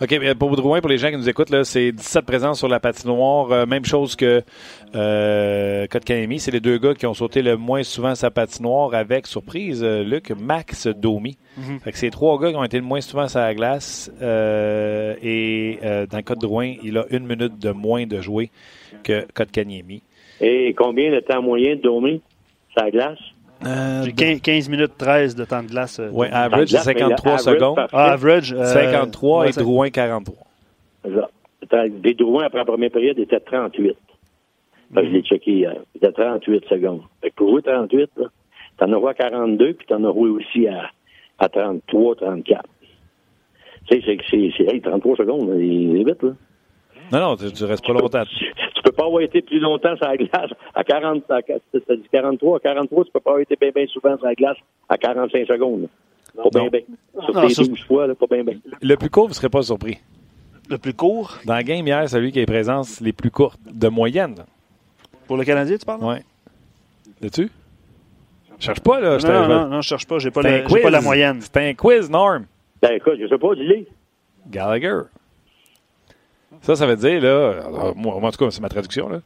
OK, 0.00 0.34
pour 0.38 0.56
Drouin, 0.56 0.80
pour 0.80 0.90
les 0.90 0.98
gens 0.98 1.10
qui 1.10 1.16
nous 1.16 1.28
écoutent, 1.28 1.64
c'est 1.64 1.92
17 1.92 2.24
présences 2.24 2.58
sur 2.58 2.68
la 2.68 2.80
patinoire. 2.80 3.52
Euh, 3.52 3.66
même 3.66 3.84
chose 3.84 4.16
que 4.16 4.42
euh, 4.94 5.86
Kotkaniemi. 5.86 6.38
C'est 6.38 6.50
les 6.50 6.60
deux 6.60 6.78
gars 6.78 6.94
qui 6.94 7.06
ont 7.06 7.14
sauté 7.14 7.42
le 7.42 7.56
moins 7.56 7.82
souvent 7.82 8.14
sa 8.14 8.30
patinoire 8.30 8.94
avec, 8.94 9.26
surprise, 9.26 9.82
euh, 9.82 10.02
Luc, 10.02 10.30
Max 10.30 10.86
Domi. 10.86 11.36
Mhm. 11.56 11.80
Fait 11.80 11.92
que 11.92 11.98
c'est 11.98 12.10
trois 12.10 12.40
gars 12.40 12.50
qui 12.50 12.56
ont 12.56 12.64
été 12.64 12.78
le 12.78 12.84
moins 12.84 13.00
souvent 13.00 13.28
sur 13.28 13.40
la 13.40 13.54
glace. 13.54 14.12
Euh, 14.22 15.14
et 15.22 15.78
dans 15.82 16.16
le 16.16 16.22
cas 16.22 16.34
de 16.34 16.40
Drouin, 16.40 16.74
il 16.82 16.98
a 16.98 17.04
une 17.10 17.26
minute 17.26 17.58
de 17.58 17.70
moins 17.70 18.06
de 18.06 18.20
jouer 18.20 18.50
que 19.02 19.26
Kotkaniemi. 19.32 20.02
Et 20.40 20.74
combien 20.76 21.12
de 21.12 21.20
temps 21.20 21.42
moyen 21.42 21.76
de 21.76 21.80
Domi 21.80 22.20
sur 22.72 22.84
la 22.84 22.90
glace? 22.90 23.18
Euh, 23.64 24.02
J'ai 24.04 24.40
15 24.40 24.68
minutes 24.68 24.92
13 24.98 25.34
de 25.34 25.44
temps 25.44 25.62
de 25.62 25.68
glace. 25.68 25.98
Euh, 25.98 26.10
oui, 26.12 26.26
average, 26.30 26.68
c'est 26.68 26.78
53 26.78 27.38
secondes. 27.38 27.78
Ah, 27.92 28.12
average. 28.12 28.54
53 28.54 29.44
euh, 29.44 29.48
et 29.48 29.52
Drouin, 29.52 29.90
43. 29.90 30.34
Des 31.90 32.14
Drouin, 32.14 32.44
après 32.44 32.58
la 32.58 32.64
première 32.64 32.90
période, 32.90 33.18
était 33.18 33.40
38. 33.40 33.96
Je 34.94 35.00
l'ai 35.00 35.22
checké 35.22 35.52
hier. 35.52 35.76
Il 35.94 35.98
était 35.98 36.12
38 36.12 36.64
secondes. 36.68 37.02
Fait 37.20 37.30
que 37.30 37.34
pour 37.36 37.50
jouer 37.50 37.62
38, 37.62 38.10
t'en 38.78 38.92
as 38.92 39.10
à 39.10 39.14
42, 39.14 39.74
puis 39.74 39.86
t'en 39.86 40.04
as 40.04 40.08
aussi 40.08 40.68
à, 40.68 40.90
à 41.38 41.48
33, 41.48 42.16
34. 42.16 42.62
Tu 43.86 44.00
sais, 44.00 44.18
c'est, 44.30 44.50
c'est, 44.56 44.72
hey, 44.72 44.80
33 44.80 45.16
secondes, 45.16 45.50
il 45.58 46.00
est 46.00 46.04
vite, 46.04 46.22
là. 46.22 46.30
Non, 47.12 47.20
non, 47.20 47.36
tu, 47.36 47.52
tu 47.52 47.64
restes 47.64 47.86
pas 47.86 47.92
longtemps. 47.92 48.24
Tu, 48.38 48.82
tu 48.82 48.83
pas 48.94 49.06
avoir 49.06 49.22
été 49.22 49.42
plus 49.42 49.58
longtemps 49.60 49.96
sur 49.96 50.06
la 50.06 50.16
glace 50.16 50.50
à 50.74 50.84
40, 50.84 51.30
à, 51.30 51.42
t'as 51.42 51.96
dit 51.96 52.08
43, 52.12 52.56
à 52.58 52.60
43, 52.60 53.04
tu 53.04 53.10
peux 53.12 53.20
pas 53.20 53.30
avoir 53.30 53.42
été 53.42 53.56
bien, 53.60 53.70
bien 53.74 53.86
souvent 53.86 54.16
sur 54.16 54.26
la 54.26 54.34
glace 54.34 54.56
à 54.88 54.96
45 54.98 55.46
secondes. 55.46 55.88
Pas 56.36 56.48
bien, 56.52 56.68
bien. 56.68 56.80
Sur 57.24 57.34
Non, 57.34 57.46
tes 57.46 57.54
ça, 57.54 57.62
12 57.64 57.84
fois, 57.84 58.06
là, 58.08 58.14
pas 58.14 58.26
bien, 58.30 58.42
bien. 58.44 58.54
Le 58.82 58.96
plus 58.96 59.10
court, 59.10 59.24
vous 59.24 59.30
ne 59.30 59.34
serez 59.34 59.48
pas 59.48 59.62
surpris. 59.62 59.98
Le 60.68 60.78
plus 60.78 60.94
court? 60.94 61.38
Dans 61.44 61.54
la 61.54 61.62
game 61.62 61.86
hier, 61.86 62.08
celui 62.08 62.32
qui 62.32 62.38
a 62.38 62.42
les 62.42 62.46
présences 62.46 63.00
les 63.00 63.12
plus 63.12 63.30
courtes, 63.30 63.60
de 63.70 63.88
moyenne. 63.88 64.34
pour 65.26 65.36
le 65.36 65.44
Canadien, 65.44 65.76
tu 65.76 65.84
parles? 65.86 66.02
Ouais. 66.02 66.22
L'as-tu? 67.20 67.50
Cherche 68.58 68.80
pas, 68.80 69.00
là. 69.00 69.18
je 69.18 69.26
Non, 69.26 69.32
non, 69.32 69.48
non, 69.48 69.66
non, 69.68 69.80
je 69.82 69.88
cherche 69.88 70.06
pas. 70.06 70.18
J'ai 70.18 70.30
pas, 70.30 70.42
C'est 70.42 70.48
un 70.48 70.50
la, 70.52 70.56
j'ai 70.58 70.62
pas 70.64 70.80
quiz. 70.80 70.90
la 70.92 71.00
moyenne. 71.00 71.40
C'est 71.40 71.56
un 71.56 71.74
quiz, 71.74 72.08
Norm. 72.10 72.46
Ben, 72.80 72.92
écoute, 72.92 73.14
je 73.20 73.26
sais 73.28 73.38
pas, 73.38 73.54
dis-le. 73.54 73.84
Gallagher. 74.48 75.00
Ça, 76.60 76.76
ça 76.76 76.86
veut 76.86 76.96
dire, 76.96 77.20
là, 77.20 77.62
alors, 77.66 77.96
moi, 77.96 78.14
en 78.14 78.30
tout 78.30 78.44
cas, 78.44 78.50
c'est 78.50 78.62
ma 78.62 78.68
traduction, 78.68 79.08
là. 79.08 79.20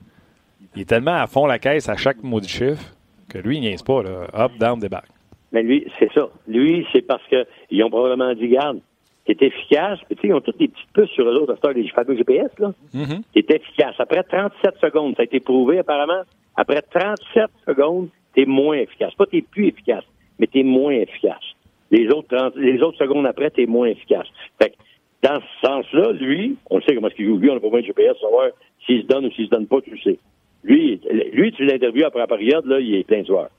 Il 0.74 0.82
est 0.82 0.88
tellement 0.88 1.14
à 1.14 1.26
fond 1.26 1.46
la 1.46 1.58
caisse 1.58 1.88
à 1.88 1.96
chaque 1.96 2.22
mot 2.22 2.40
du 2.40 2.48
chiffre 2.48 2.94
que 3.28 3.38
lui, 3.38 3.56
il 3.56 3.60
niaise 3.60 3.82
pas, 3.82 4.02
là. 4.02 4.26
Up, 4.34 4.52
down, 4.58 4.78
débarque. 4.78 5.08
Mais 5.52 5.62
lui, 5.62 5.86
c'est 5.98 6.12
ça. 6.12 6.28
Lui, 6.46 6.86
c'est 6.92 7.02
parce 7.02 7.22
qu'ils 7.28 7.82
ont 7.82 7.90
probablement 7.90 8.34
dit, 8.34 8.48
garde, 8.48 8.80
t'es 9.24 9.46
efficace. 9.46 9.98
Puis, 10.06 10.16
tu 10.16 10.22
sais, 10.22 10.28
ils 10.28 10.34
ont 10.34 10.40
toutes 10.40 10.58
des 10.58 10.68
petites 10.68 10.92
puces 10.92 11.10
sur 11.10 11.28
eux 11.28 11.34
autres, 11.36 11.56
à 11.62 11.72
les 11.72 11.88
fameux 11.88 12.16
GPS, 12.16 12.50
là. 12.58 12.72
Mhm. 12.94 13.22
T'es 13.34 13.44
efficace. 13.56 13.94
Après 13.98 14.22
37 14.22 14.74
secondes, 14.80 15.14
ça 15.16 15.22
a 15.22 15.24
été 15.24 15.40
prouvé, 15.40 15.78
apparemment. 15.78 16.22
Après 16.56 16.82
37 16.82 17.46
secondes, 17.66 18.08
t'es 18.34 18.44
moins 18.46 18.76
efficace. 18.76 19.14
Pas 19.14 19.26
t'es 19.26 19.42
plus 19.42 19.68
efficace, 19.68 20.04
mais 20.38 20.46
t'es 20.46 20.62
moins 20.62 20.92
efficace. 20.92 21.42
Les 21.90 22.08
autres, 22.08 22.36
30 22.36 22.56
les 22.56 22.82
autres 22.82 22.98
secondes 22.98 23.26
après, 23.26 23.50
t'es 23.50 23.66
moins 23.66 23.86
efficace. 23.86 24.26
Fait 24.60 24.70
que, 24.70 24.74
dans 25.22 25.40
ce 25.40 25.66
sens-là, 25.66 26.12
lui, 26.12 26.56
on 26.70 26.80
sait 26.80 26.94
comment 26.94 27.08
est-ce 27.08 27.16
qu'il 27.16 27.26
joue. 27.26 27.38
Lui, 27.38 27.50
on 27.50 27.54
n'a 27.54 27.60
pas 27.60 27.66
besoin 27.66 27.80
de 27.80 27.86
GPS, 27.86 28.16
savoir 28.20 28.48
s'il 28.86 29.02
se 29.02 29.06
donne 29.06 29.26
ou 29.26 29.30
s'il 29.32 29.46
se 29.46 29.50
donne 29.50 29.66
pas, 29.66 29.80
tu 29.80 29.90
le 29.90 29.98
sais. 29.98 30.18
Lui, 30.64 31.00
lui, 31.32 31.52
tu 31.52 31.64
l'interviews 31.64 32.04
après 32.04 32.20
la 32.20 32.26
période, 32.26 32.66
là, 32.66 32.80
il 32.80 32.94
est 32.94 33.04
plein 33.04 33.22
de 33.22 33.26
joueurs. 33.26 33.50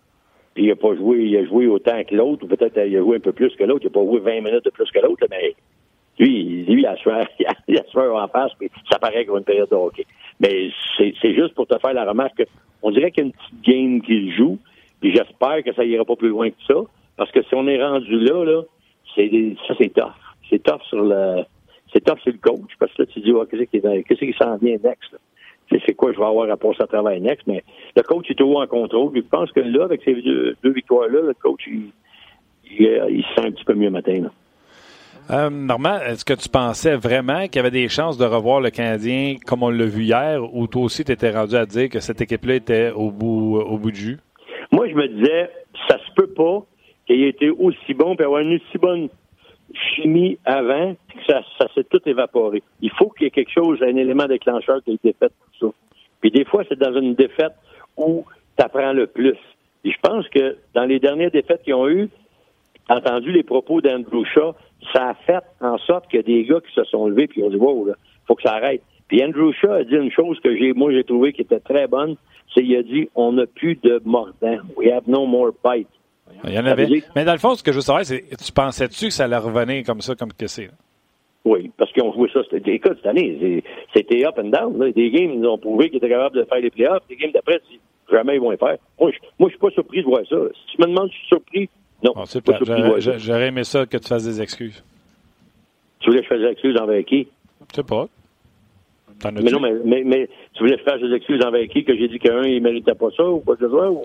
Puis 0.53 0.65
il 0.65 0.71
a 0.71 0.75
pas 0.75 0.95
joué, 0.95 1.25
il 1.25 1.37
a 1.37 1.45
joué 1.45 1.67
autant 1.67 2.03
que 2.03 2.15
l'autre, 2.15 2.45
ou 2.45 2.47
peut-être 2.47 2.77
il 2.85 2.95
a 2.95 2.99
joué 2.99 3.17
un 3.17 3.21
peu 3.21 3.31
plus 3.31 3.55
que 3.55 3.63
l'autre, 3.63 3.85
il 3.85 3.87
a 3.87 3.91
pas 3.91 4.03
joué 4.03 4.19
20 4.19 4.41
minutes 4.41 4.65
de 4.65 4.69
plus 4.69 4.89
que 4.91 4.99
l'autre, 4.99 5.25
mais 5.29 5.55
lui, 6.17 6.65
lui, 6.65 6.81
il 6.81 6.85
a 6.85 6.95
sueur, 6.97 7.25
il 7.67 7.77
a, 7.77 7.81
a 7.81 8.23
en 8.23 8.27
face, 8.27 8.51
puis 8.59 8.69
ça 8.91 8.99
paraît 8.99 9.25
comme 9.25 9.37
une 9.37 9.43
période 9.43 9.69
de 9.69 9.75
hockey. 9.75 10.05
Mais 10.39 10.69
c'est 10.97 11.33
juste 11.33 11.53
pour 11.53 11.67
te 11.67 11.77
faire 11.79 11.93
la 11.93 12.05
remarque 12.05 12.37
que 12.37 12.43
on 12.81 12.91
dirait 12.91 13.11
qu'il 13.11 13.23
y 13.23 13.27
a 13.27 13.29
une 13.29 13.33
petite 13.33 13.61
game 13.61 14.01
qu'il 14.01 14.33
joue, 14.33 14.57
puis 15.01 15.13
j'espère 15.13 15.63
que 15.63 15.73
ça 15.73 15.83
ira 15.83 16.05
pas 16.05 16.15
plus 16.15 16.29
loin 16.29 16.49
que 16.49 16.61
ça, 16.67 16.79
parce 17.17 17.31
que 17.31 17.41
si 17.43 17.53
on 17.53 17.67
est 17.67 17.81
rendu 17.83 18.17
là, 18.19 18.43
là, 18.45 18.61
c'est 19.15 19.29
ça 19.67 19.73
c'est 19.77 19.93
tough. 19.93 20.28
C'est 20.49 20.63
tough 20.63 20.81
sur 20.89 21.03
le 21.03 21.43
c'est 21.91 22.03
tough 22.03 22.19
sur 22.19 22.31
le 22.31 22.37
coach, 22.37 22.71
parce 22.79 22.93
que 22.93 23.01
là, 23.01 23.07
tu 23.11 23.19
dis, 23.19 23.33
qu'est-ce 23.49 23.63
qui, 23.63 23.81
qu'est-ce 23.81 24.19
qui 24.19 24.35
s'en 24.37 24.57
vient 24.57 24.77
next? 24.83 25.15
C'est 25.71 25.81
c'est 25.85 25.93
quoi 25.93 26.11
je 26.13 26.19
vais 26.19 26.25
avoir 26.25 26.49
à 26.49 26.57
passer 26.57 26.81
à 26.81 26.87
travers 26.87 27.19
next, 27.19 27.45
mais 27.47 27.63
le 27.95 28.01
coach 28.03 28.29
est 28.29 28.35
toujours 28.35 28.61
en 28.61 28.67
contrôle, 28.67 29.11
je 29.15 29.21
pense 29.21 29.51
que 29.51 29.59
là, 29.59 29.85
avec 29.85 30.01
ces 30.03 30.13
deux, 30.15 30.55
deux 30.63 30.71
victoires-là, 30.71 31.21
le 31.21 31.33
coach, 31.33 31.61
il, 31.67 31.91
il, 32.71 32.87
euh, 32.87 33.09
il 33.09 33.23
se 33.23 33.33
sent 33.35 33.47
un 33.47 33.51
petit 33.51 33.65
peu 33.65 33.73
mieux 33.73 33.89
matin, 33.89 34.21
là. 34.21 34.29
Euh, 35.31 35.51
Normand, 35.51 35.99
est-ce 35.99 36.25
que 36.25 36.33
tu 36.33 36.49
pensais 36.49 36.95
vraiment 36.95 37.43
qu'il 37.43 37.57
y 37.57 37.59
avait 37.59 37.69
des 37.69 37.87
chances 37.87 38.17
de 38.17 38.25
revoir 38.25 38.61
le 38.61 38.71
Canadien 38.71 39.35
comme 39.45 39.61
on 39.61 39.69
l'a 39.69 39.85
vu 39.85 40.03
hier, 40.03 40.41
ou 40.55 40.65
toi 40.65 40.81
aussi, 40.81 41.05
tu 41.05 41.11
étais 41.11 41.29
rendu 41.29 41.55
à 41.55 41.67
dire 41.67 41.87
que 41.89 41.99
cette 41.99 42.19
équipe-là 42.19 42.55
était 42.55 42.91
au 42.91 43.11
bout, 43.11 43.59
au 43.59 43.77
bout 43.77 43.91
du 43.91 43.99
jus? 43.99 44.17
Moi, 44.71 44.87
je 44.89 44.95
me 44.95 45.07
disais, 45.07 45.51
ça 45.87 45.99
se 45.99 46.13
peut 46.15 46.31
pas 46.31 46.65
qu'il 47.05 47.21
ait 47.21 47.29
été 47.29 47.51
aussi 47.51 47.93
bon 47.93 48.15
puis 48.15 48.25
avoir 48.25 48.41
une 48.41 48.55
aussi 48.55 48.77
bonne 48.79 49.07
chimie 49.73 50.37
avant 50.45 50.93
que 50.93 51.19
ça, 51.27 51.41
ça 51.57 51.67
s'est 51.73 51.83
tout 51.83 52.01
évaporé. 52.05 52.63
Il 52.81 52.91
faut 52.91 53.09
qu'il 53.09 53.25
y 53.25 53.27
ait 53.27 53.31
quelque 53.31 53.51
chose, 53.51 53.81
un 53.81 53.95
élément 53.95 54.25
déclencheur 54.25 54.83
qui 54.83 54.91
a 54.91 54.93
été 54.93 55.15
fait 55.17 55.31
pour 55.59 55.71
ça. 55.71 55.77
Puis 56.21 56.31
des 56.31 56.45
fois, 56.45 56.63
c'est 56.67 56.79
dans 56.79 56.93
une 56.99 57.15
défaite 57.15 57.53
où 57.97 58.25
tu 58.57 58.63
apprends 58.63 58.93
le 58.93 59.07
plus. 59.07 59.37
Et 59.83 59.91
je 59.91 59.97
pense 60.01 60.27
que 60.29 60.57
dans 60.73 60.85
les 60.85 60.99
dernières 60.99 61.31
défaites 61.31 61.63
qu'ils 61.63 61.75
ont 61.75 61.87
eues, 61.87 62.09
entendu 62.89 63.31
les 63.31 63.43
propos 63.43 63.81
d'Andrew 63.81 64.25
Shaw, 64.25 64.55
ça 64.93 65.09
a 65.09 65.13
fait 65.13 65.43
en 65.61 65.77
sorte 65.77 66.09
qu'il 66.09 66.19
a 66.19 66.23
des 66.23 66.43
gars 66.43 66.59
qui 66.59 66.73
se 66.73 66.83
sont 66.85 67.07
levés 67.07 67.27
puis 67.27 67.43
ont 67.43 67.49
dit 67.49 67.55
wow, 67.55 67.85
là, 67.85 67.93
faut 68.27 68.35
que 68.35 68.43
ça 68.43 68.53
arrête. 68.53 68.81
Puis 69.07 69.23
Andrew 69.23 69.51
Shaw 69.53 69.71
a 69.71 69.83
dit 69.83 69.95
une 69.95 70.11
chose 70.11 70.39
que 70.39 70.55
j'ai, 70.55 70.73
moi 70.73 70.91
j'ai 70.91 71.03
trouvé 71.03 71.33
qui 71.33 71.41
était 71.41 71.59
très 71.59 71.87
bonne, 71.87 72.15
c'est 72.53 72.63
il 72.63 72.75
a 72.75 72.83
dit 72.83 73.09
on 73.15 73.33
n'a 73.33 73.45
plus 73.45 73.75
de 73.75 74.01
mordant. 74.05 74.59
We 74.75 74.91
have 74.91 75.07
no 75.07 75.25
more 75.25 75.51
bite. 75.63 75.87
Il 76.43 76.53
y 76.53 76.59
en 76.59 76.65
avait. 76.65 76.87
Mais 77.15 77.25
dans 77.25 77.33
le 77.33 77.39
fond, 77.39 77.55
ce 77.55 77.63
que 77.63 77.71
je 77.71 77.77
veux 77.77 77.81
savoir, 77.81 78.05
c'est 78.05 78.23
tu 78.43 78.51
pensais-tu 78.51 79.05
que 79.07 79.13
ça 79.13 79.25
allait 79.25 79.37
revenir 79.37 79.85
comme 79.85 80.01
ça, 80.01 80.15
comme 80.15 80.33
que 80.33 80.47
c'est? 80.47 80.69
Oui, 81.45 81.71
parce 81.77 81.91
qu'ils 81.91 82.03
ont 82.03 82.13
joué 82.13 82.29
ça. 82.33 82.41
Écoute, 82.51 82.97
cette 82.97 83.05
année, 83.05 83.63
c'était 83.93 84.25
up 84.25 84.35
and 84.37 84.49
down. 84.49 84.77
Là. 84.77 84.91
Des 84.91 85.09
games, 85.09 85.31
ils 85.33 85.45
ont 85.45 85.57
prouvé 85.57 85.89
qu'ils 85.89 85.97
étaient 85.97 86.09
capables 86.09 86.37
de 86.37 86.43
faire 86.43 86.59
les 86.59 86.69
playoffs. 86.69 87.03
Des 87.07 87.15
games 87.15 87.31
d'après, 87.31 87.59
jamais 88.11 88.35
ils 88.35 88.41
vont 88.41 88.51
les 88.51 88.57
faire. 88.57 88.77
Moi, 88.99 89.11
je, 89.11 89.17
je 89.39 89.49
suis 89.49 89.57
pas 89.57 89.69
surpris 89.71 90.01
de 90.01 90.05
voir 90.05 90.21
ça. 90.29 90.35
Si 90.53 90.75
tu 90.75 90.81
me 90.81 90.87
demandes 90.87 91.09
si 91.09 91.15
je 91.15 91.19
suis 91.19 91.27
surpris, 91.27 91.69
non. 92.03 92.13
Bon, 92.15 92.23
pas. 92.23 92.99
J'aurais 93.17 93.47
aimé 93.47 93.63
ça 93.63 93.85
que 93.85 93.97
tu 93.97 94.07
fasses 94.07 94.23
des 94.23 94.41
excuses. 94.41 94.83
Tu 95.99 96.09
voulais 96.09 96.21
que 96.21 96.25
je 96.25 96.29
fasse 96.29 96.39
des 96.41 96.51
excuses 96.51 96.77
envers 96.77 97.03
qui? 97.03 97.27
Je 97.71 97.75
sais 97.75 97.83
pas. 97.83 98.07
Mais 99.25 99.51
non, 99.51 99.59
mais, 99.59 100.03
mais, 100.03 100.29
tu 100.53 100.63
voulais 100.63 100.77
faire 100.77 100.97
des 100.97 101.13
excuses 101.13 101.43
envers 101.43 101.67
qui? 101.67 101.83
Que 101.83 101.95
j'ai 101.95 102.07
dit 102.07 102.19
qu'un, 102.19 102.43
il 102.43 102.61
méritait 102.61 102.95
pas 102.95 103.09
ça 103.15 103.25
ou 103.25 103.39
quoi 103.39 103.55
que 103.55 103.65
ce 103.65 103.69
soit? 103.69 103.89
Ou 103.89 104.03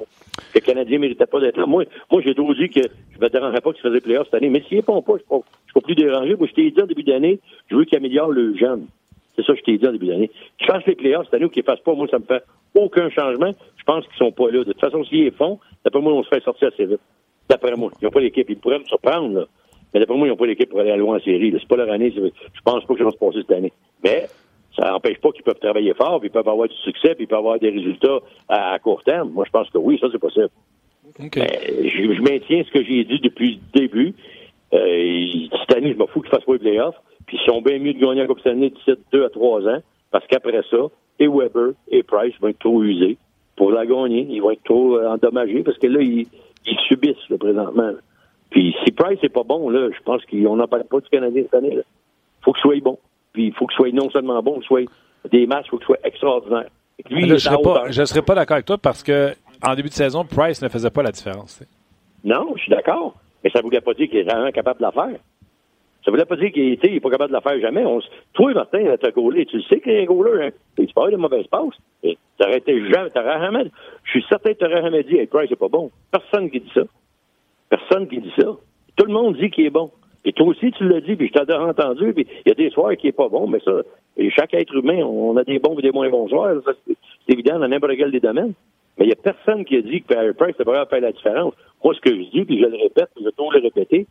que 0.53 0.59
le 0.59 0.61
Canadien 0.61 0.99
méritait 0.99 1.27
pas 1.27 1.41
d'être 1.41 1.57
là? 1.57 1.67
Moi, 1.67 1.85
moi 2.11 2.21
j'ai 2.25 2.35
toujours 2.35 2.55
dit 2.55 2.69
que 2.69 2.81
je 2.81 3.21
me 3.21 3.29
dérangerais 3.29 3.61
pas 3.61 3.73
qu'il 3.73 3.83
faisait 3.83 4.01
playoffs 4.01 4.27
cette 4.27 4.35
année. 4.35 4.51
Mais 4.51 4.63
s'ils 4.69 4.79
ne 4.79 4.83
font 4.83 5.03
pas, 5.03 5.15
je 5.17 5.35
ne 5.35 5.41
suis 5.41 5.73
pas 5.75 5.81
plus 5.81 5.95
dérangé. 5.95 6.35
Moi, 6.35 6.49
je 6.49 6.55
t'ai 6.55 6.71
dit 6.71 6.83
en 6.83 6.87
début 6.87 7.05
d'année, 7.05 7.39
je 7.71 7.77
veux 7.77 7.85
qu'ils 7.85 7.99
améliorent 7.99 8.33
le 8.33 8.57
jeune. 8.57 8.87
C'est 9.37 9.45
ça 9.45 9.53
que 9.53 9.59
je 9.61 9.65
t'ai 9.65 9.79
dit 9.79 9.87
en 9.87 9.93
début 9.93 10.07
d'année. 10.07 10.31
Qu'ils 10.59 10.67
fassent 10.67 10.87
les 10.87 10.97
playoffs 10.97 11.27
cette 11.27 11.35
année 11.35 11.45
ou 11.45 11.49
qu'ils 11.49 11.63
ne 11.63 11.67
fassent 11.67 11.85
pas, 11.85 11.95
moi, 11.95 12.09
ça 12.11 12.19
me 12.19 12.25
fait 12.25 12.43
aucun 12.75 13.09
changement. 13.11 13.55
Je 13.77 13.85
pense 13.85 14.05
qu'ils 14.07 14.17
sont 14.17 14.33
pas 14.33 14.51
là. 14.51 14.59
De 14.59 14.65
toute 14.65 14.81
façon, 14.81 15.05
s'ils 15.05 15.25
les 15.25 15.31
font, 15.31 15.61
d'après 15.85 16.01
moi, 16.01 16.13
on 16.13 16.25
se 16.25 16.29
fait 16.29 16.43
sortir 16.43 16.69
assez 16.69 16.87
vite. 16.87 17.01
D'après 17.49 17.77
moi. 17.77 17.91
Ils 18.01 18.05
n'ont 18.05 18.11
pas 18.11 18.21
l'équipe. 18.21 18.49
Ils 18.51 18.57
pourraient 18.57 18.81
me 18.81 18.85
surprendre, 18.85 19.41
là. 19.41 19.45
Mais 19.93 20.01
d'après 20.01 20.17
moi, 20.17 20.27
ils 20.27 20.31
n'ont 20.31 20.37
pas 20.37 20.47
l'équipe 20.47 20.69
pour 20.69 20.81
aller 20.81 20.97
loin 20.97 21.19
en 21.19 21.21
série. 21.21 21.55
C'est 21.57 21.69
pas 21.69 21.77
leur 21.77 21.91
année. 21.91 22.13
Je 22.13 22.61
pense 22.65 22.85
pas 22.85 22.95
que 22.95 22.99
ça 22.99 23.05
va 23.05 23.11
se 23.13 23.17
passer 23.17 23.39
cette 23.43 23.53
année. 23.53 23.73
Mais 24.03 24.27
ça 24.77 24.91
n'empêche 24.91 25.19
pas 25.19 25.31
qu'ils 25.33 25.45
peuvent 25.45 25.59
travailler 25.61 25.95
fort, 25.95 26.19
puis 26.21 26.29
ils 26.29 26.33
peuvent 26.33 26.49
avoir 26.49 26.69
du 26.69 26.77
succès, 26.77 27.15
puis 27.15 27.25
ils 27.25 27.27
peuvent 27.27 27.39
avoir 27.39 27.59
des 27.59 27.71
résultats 27.71 28.19
à, 28.49 28.73
à 28.75 28.79
court 28.79 29.03
terme. 29.05 29.31
Moi, 29.31 29.45
je 29.47 29.51
pense 29.51 29.71
que 29.71 29.79
oui, 29.79 29.99
ça, 30.01 30.09
c'est 30.11 30.19
possible. 30.19 30.51
OK. 31.21 31.37
Mais 31.37 31.89
je, 31.89 32.13
je 32.15 32.23
maintiens 32.23 32.65
ce 32.65 32.71
que 32.73 32.83
j'ai 32.85 33.05
dit 33.05 33.21
depuis 33.21 33.61
le 33.75 33.81
début. 33.81 34.15
Euh, 34.73 35.27
cette 35.61 35.77
année, 35.77 35.93
je 35.93 35.99
m'en 35.99 36.07
fous 36.09 36.21
qu'ils 36.23 36.31
fassent 36.31 36.45
pas 36.45 36.55
les 36.55 36.59
playoffs. 36.59 36.97
Puis 37.27 37.39
ils 37.41 37.47
sont 37.47 37.63
bien 37.63 37.79
mieux 37.79 37.95
de 37.95 38.01
gagner 38.01 38.21
la 38.23 38.27
Coupe 38.27 38.41
Stanley 38.41 38.71
d'ici 38.71 38.93
deux 39.13 39.25
à 39.25 39.31
trois 39.31 39.67
ans, 39.67 39.81
parce 40.11 40.27
qu'après 40.27 40.63
ça, 40.71 40.77
et 41.21 41.29
Weber 41.29 41.71
et 41.91 42.03
Price 42.03 42.35
vont 42.41 42.49
être 42.49 42.59
trop 42.59 42.83
usés 42.83 43.17
pour 43.57 43.71
la 43.71 43.87
gagner. 43.87 44.27
Ils 44.29 44.43
vont 44.43 44.51
être 44.51 44.65
trop 44.65 44.97
euh, 44.97 45.09
endommagés, 45.09 45.63
parce 45.63 45.79
que 45.79 45.87
là, 45.87 46.01
ils, 46.03 46.27
ils 46.67 46.79
subissent 46.89 47.29
là, 47.31 47.39
présentement. 47.39 47.91
là. 47.93 47.99
Puis 48.51 48.75
si 48.85 48.91
Price 48.93 49.23
n'est 49.23 49.29
pas 49.29 49.45
bon, 49.45 49.69
là, 49.71 49.89
je 49.91 50.03
pense 50.05 50.25
qu'on 50.27 50.57
n'en 50.57 50.67
parle 50.67 50.85
pas 50.85 51.01
du 51.01 51.09
Canadien 51.09 51.43
cette 51.45 51.55
année. 51.55 51.75
Il 51.75 51.83
faut 52.43 52.53
qu'il 52.53 52.63
soit 52.63 52.81
bon. 52.83 52.99
Puis 53.35 53.49
il 53.49 53.53
faut 53.55 53.67
qu'il 53.67 53.77
soit 53.77 53.93
non 53.93 54.09
seulement 54.11 54.43
bon, 54.43 54.55
qu'il 54.61 54.65
soit 54.65 54.85
des 55.31 55.47
matchs, 55.47 55.67
il 55.67 55.71
faut 55.71 55.77
qu'il 55.79 55.87
soit 55.87 55.99
extraordinaire. 56.05 56.67
Lui, 57.11 57.23
Là, 57.23 57.27
je 57.29 57.35
à 57.35 57.39
serais 57.39 57.63
pas, 57.63 57.93
serais 57.93 58.23
d'accord 58.35 58.55
avec 58.55 58.67
toi 58.67 58.79
parce 58.79 59.03
que 59.03 59.35
en 59.63 59.75
début 59.75 59.89
de 59.89 59.95
saison, 59.95 60.25
Price 60.25 60.63
ne 60.63 60.69
faisait 60.69 60.91
pas 60.91 61.03
la 61.03 61.11
différence. 61.13 61.63
Non, 62.25 62.53
je 62.57 62.63
suis 62.63 62.71
d'accord. 62.71 63.15
Mais 63.43 63.51
ça 63.51 63.59
ne 63.59 63.65
voulait 63.65 63.81
pas 63.81 63.93
dire 63.95 64.09
qu'il 64.09 64.19
est 64.19 64.23
vraiment 64.23 64.51
capable 64.53 64.79
de 64.79 64.85
la 64.85 64.93
faire. 64.93 65.19
Ça 66.05 66.11
ne 66.11 66.13
voulait 66.13 66.25
pas 66.27 66.37
dire 66.37 66.53
qu'il 66.53 66.73
était- 66.73 66.89
il 66.89 66.97
est 66.97 67.01
pas 67.01 67.11
capable 67.11 67.31
de 67.31 67.35
la 67.35 67.41
faire 67.41 67.59
jamais. 67.61 67.85
On, 67.85 68.01
toi, 68.35 68.53
Martin, 68.55 68.85
t'as 69.01 69.11
gaulé. 69.11 69.45
Tu 69.47 69.57
le 69.57 69.63
sais 69.65 69.81
qu'il 69.81 69.93
est 69.93 70.03
un 70.03 70.05
goaler. 70.05 70.47
Hein? 70.47 70.51
Tu 70.77 70.87
parles 70.95 71.13
de 71.13 71.17
mauvaise 71.17 71.47
passe? 71.49 72.15
T'aurais 72.39 72.59
été 72.59 72.79
jamais, 72.91 73.11
jamais, 73.15 73.65
je 74.05 74.11
suis 74.11 74.25
certain 74.29 74.53
que 74.53 74.59
t'aurais 74.59 74.83
jamais 74.83 75.03
dit, 75.03 75.17
hey, 75.17 75.27
Price, 75.27 75.49
c'est 75.49 75.57
pas 75.59 75.69
bon. 75.69 75.91
Personne 76.11 76.51
qui 76.51 76.61
dit 76.61 76.71
ça. 76.75 76.83
Personne 77.69 78.07
qui 78.09 78.19
dit 78.21 78.33
ça. 78.39 78.47
Tout 78.97 79.07
le 79.07 79.13
monde 79.13 79.37
dit 79.37 79.51
qu'il 79.51 79.67
est 79.67 79.71
bon. 79.71 79.91
Et 80.25 80.33
toi 80.33 80.47
aussi, 80.47 80.71
tu 80.73 80.89
l'as 80.89 81.01
dit, 81.01 81.17
puis 81.17 81.29
je 81.29 81.33
t'ai 81.33 81.53
entendu, 81.53 82.13
puis 82.15 82.27
il 82.47 82.49
y 82.49 82.53
a 82.53 82.55
des 82.55 82.71
soirs 82.71 82.97
qui 82.97 83.09
est 83.09 83.13
pas 83.13 83.29
bon, 83.29 83.47
mais 83.47 83.61
ça, 83.61 83.83
chaque 84.31 84.55
être 84.55 84.75
humain, 84.75 85.05
on 85.05 85.37
a 85.37 85.45
des 85.45 85.59
bons 85.59 85.79
et 85.79 85.83
des 85.83 85.93
moins 85.93 86.09
bons 86.09 86.29
soirs. 86.29 86.55
C'est 86.87 86.97
c'est 87.27 87.33
évident 87.33 87.59
dans 87.59 87.69
n'importe 87.69 87.97
quel 87.97 88.11
des 88.11 88.21
domaines. 88.21 88.53
Mais 88.99 89.07
il 89.07 89.09
n'y 89.09 89.13
a 89.13 89.17
personne 89.17 89.65
qui 89.65 89.77
a 89.77 89.83
dit 89.83 90.03
que 90.03 90.09
Perry 90.15 90.33
Price 90.35 90.59
n'est 90.59 90.65
pas 90.65 90.87
faire 90.87 91.01
la 91.01 91.13
différence. 91.13 91.55
Moi, 91.83 91.95
ce 91.95 92.01
que 92.01 92.11
je 92.11 92.31
dis, 92.31 92.45
puis 92.45 92.59
je 92.59 92.67
le 92.67 92.77
répète, 92.77 93.09
je 93.17 93.25
vais 93.25 93.31
le 93.37 93.63
répéter, 93.63 94.07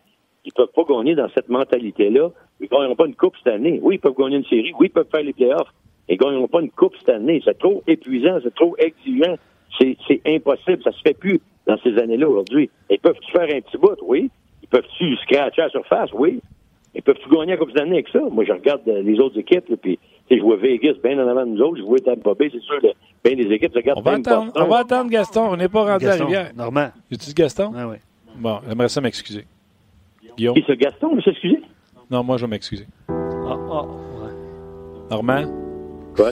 ils 0.45 0.54
peuvent 0.54 0.71
pas 0.76 0.84
gagner 0.84 1.15
dans 1.15 1.30
cette 1.30 1.49
mentalité-là. 1.49 2.30
Ils 2.60 2.63
ne 2.63 2.67
gagneront 2.67 2.95
pas 2.95 3.06
une 3.06 3.15
coupe 3.15 3.36
cette 3.38 3.54
année. 3.54 3.80
Oui, 3.82 3.95
ils 3.95 3.99
peuvent 3.99 4.15
gagner 4.17 4.38
une 4.38 4.45
série. 4.45 4.73
Oui, 4.80 4.88
ils 4.88 4.89
peuvent 4.89 5.08
faire 5.10 5.23
les 5.23 5.34
playoffs. 5.34 5.71
Ils 6.10 6.13
ne 6.13 6.17
gagneront 6.17 6.47
pas 6.47 6.62
une 6.62 6.71
coupe 6.71 6.95
cette 6.99 7.10
année. 7.10 7.41
C'est 7.45 7.58
trop 7.58 7.82
épuisant, 7.88 8.39
c'est 8.43 8.54
trop 8.54 8.76
exigeant. 8.78 9.36
C'est 9.80 9.95
c'est 10.08 10.21
impossible. 10.28 10.84
Ça 10.84 10.91
se 10.91 11.02
fait 11.02 11.17
plus 11.17 11.39
dans 11.65 11.78
ces 11.78 11.97
années-là 11.97 12.28
aujourd'hui. 12.28 12.69
Ils 12.89 12.99
peuvent-tu 12.99 13.32
faire 13.32 13.47
un 13.56 13.62
petit 13.62 13.78
bout? 13.78 13.97
Oui. 14.04 14.30
Ils 14.73 14.79
peuvent-tu 14.81 15.15
scratcher 15.17 15.62
à 15.62 15.65
la 15.65 15.69
surface? 15.69 16.09
Oui. 16.13 16.41
Ils 16.95 17.01
peuvent-tu 17.03 17.29
gagner 17.29 17.51
la 17.51 17.57
coupe 17.57 17.73
d'année 17.73 17.93
avec 17.93 18.07
ça? 18.09 18.19
Moi, 18.31 18.43
je 18.45 18.51
regarde 18.53 18.81
euh, 18.88 19.01
les 19.03 19.19
autres 19.19 19.38
équipes, 19.39 19.67
là, 19.69 19.75
puis 19.81 19.99
tu 20.29 20.38
je 20.38 20.41
vois 20.43 20.57
Vegas 20.57 20.93
bien 21.03 21.17
en 21.23 21.27
avant 21.27 21.45
de 21.45 21.51
nous 21.51 21.62
autres. 21.62 21.77
Je 21.77 21.83
vois 21.83 21.99
Tampa 21.99 22.33
Bay, 22.33 22.49
c'est 22.51 22.62
sûr, 22.62 22.75
le- 22.81 22.91
bien 23.23 23.36
des 23.36 23.51
équipes. 23.53 23.71
Je 23.73 23.79
regarde 23.79 23.99
On 23.99 24.01
va 24.01 24.12
attendre, 24.13 24.51
on 24.55 24.65
va 24.65 24.77
attendre 24.79 25.09
Gaston. 25.09 25.41
On 25.51 25.57
n'est 25.57 25.67
pas 25.69 25.79
rendu 25.81 26.05
à 26.05 26.09
Gaston, 26.09 26.25
Rivière. 26.25 26.51
Normand. 26.55 26.89
J'ai-tu 27.12 27.25
dit 27.27 27.33
Gaston? 27.33 27.71
Ah, 27.75 27.88
oui. 27.88 27.97
Bon, 28.36 28.59
j'aimerais 28.67 28.89
ça 28.89 29.01
m'excuser. 29.01 29.45
Guillaume? 30.38 30.55
Qui, 30.55 30.63
ce 30.67 30.73
Gaston, 30.73 31.15
je 31.17 31.21
s'excuser? 31.21 31.62
Non, 32.09 32.23
moi, 32.23 32.38
je 32.38 32.45
vais 32.45 32.49
m'excuser. 32.51 32.86
Ah, 33.09 33.13
ah, 33.71 33.81
ouais. 33.83 34.31
Normand, 35.12 35.43
Quoi? 36.15 36.31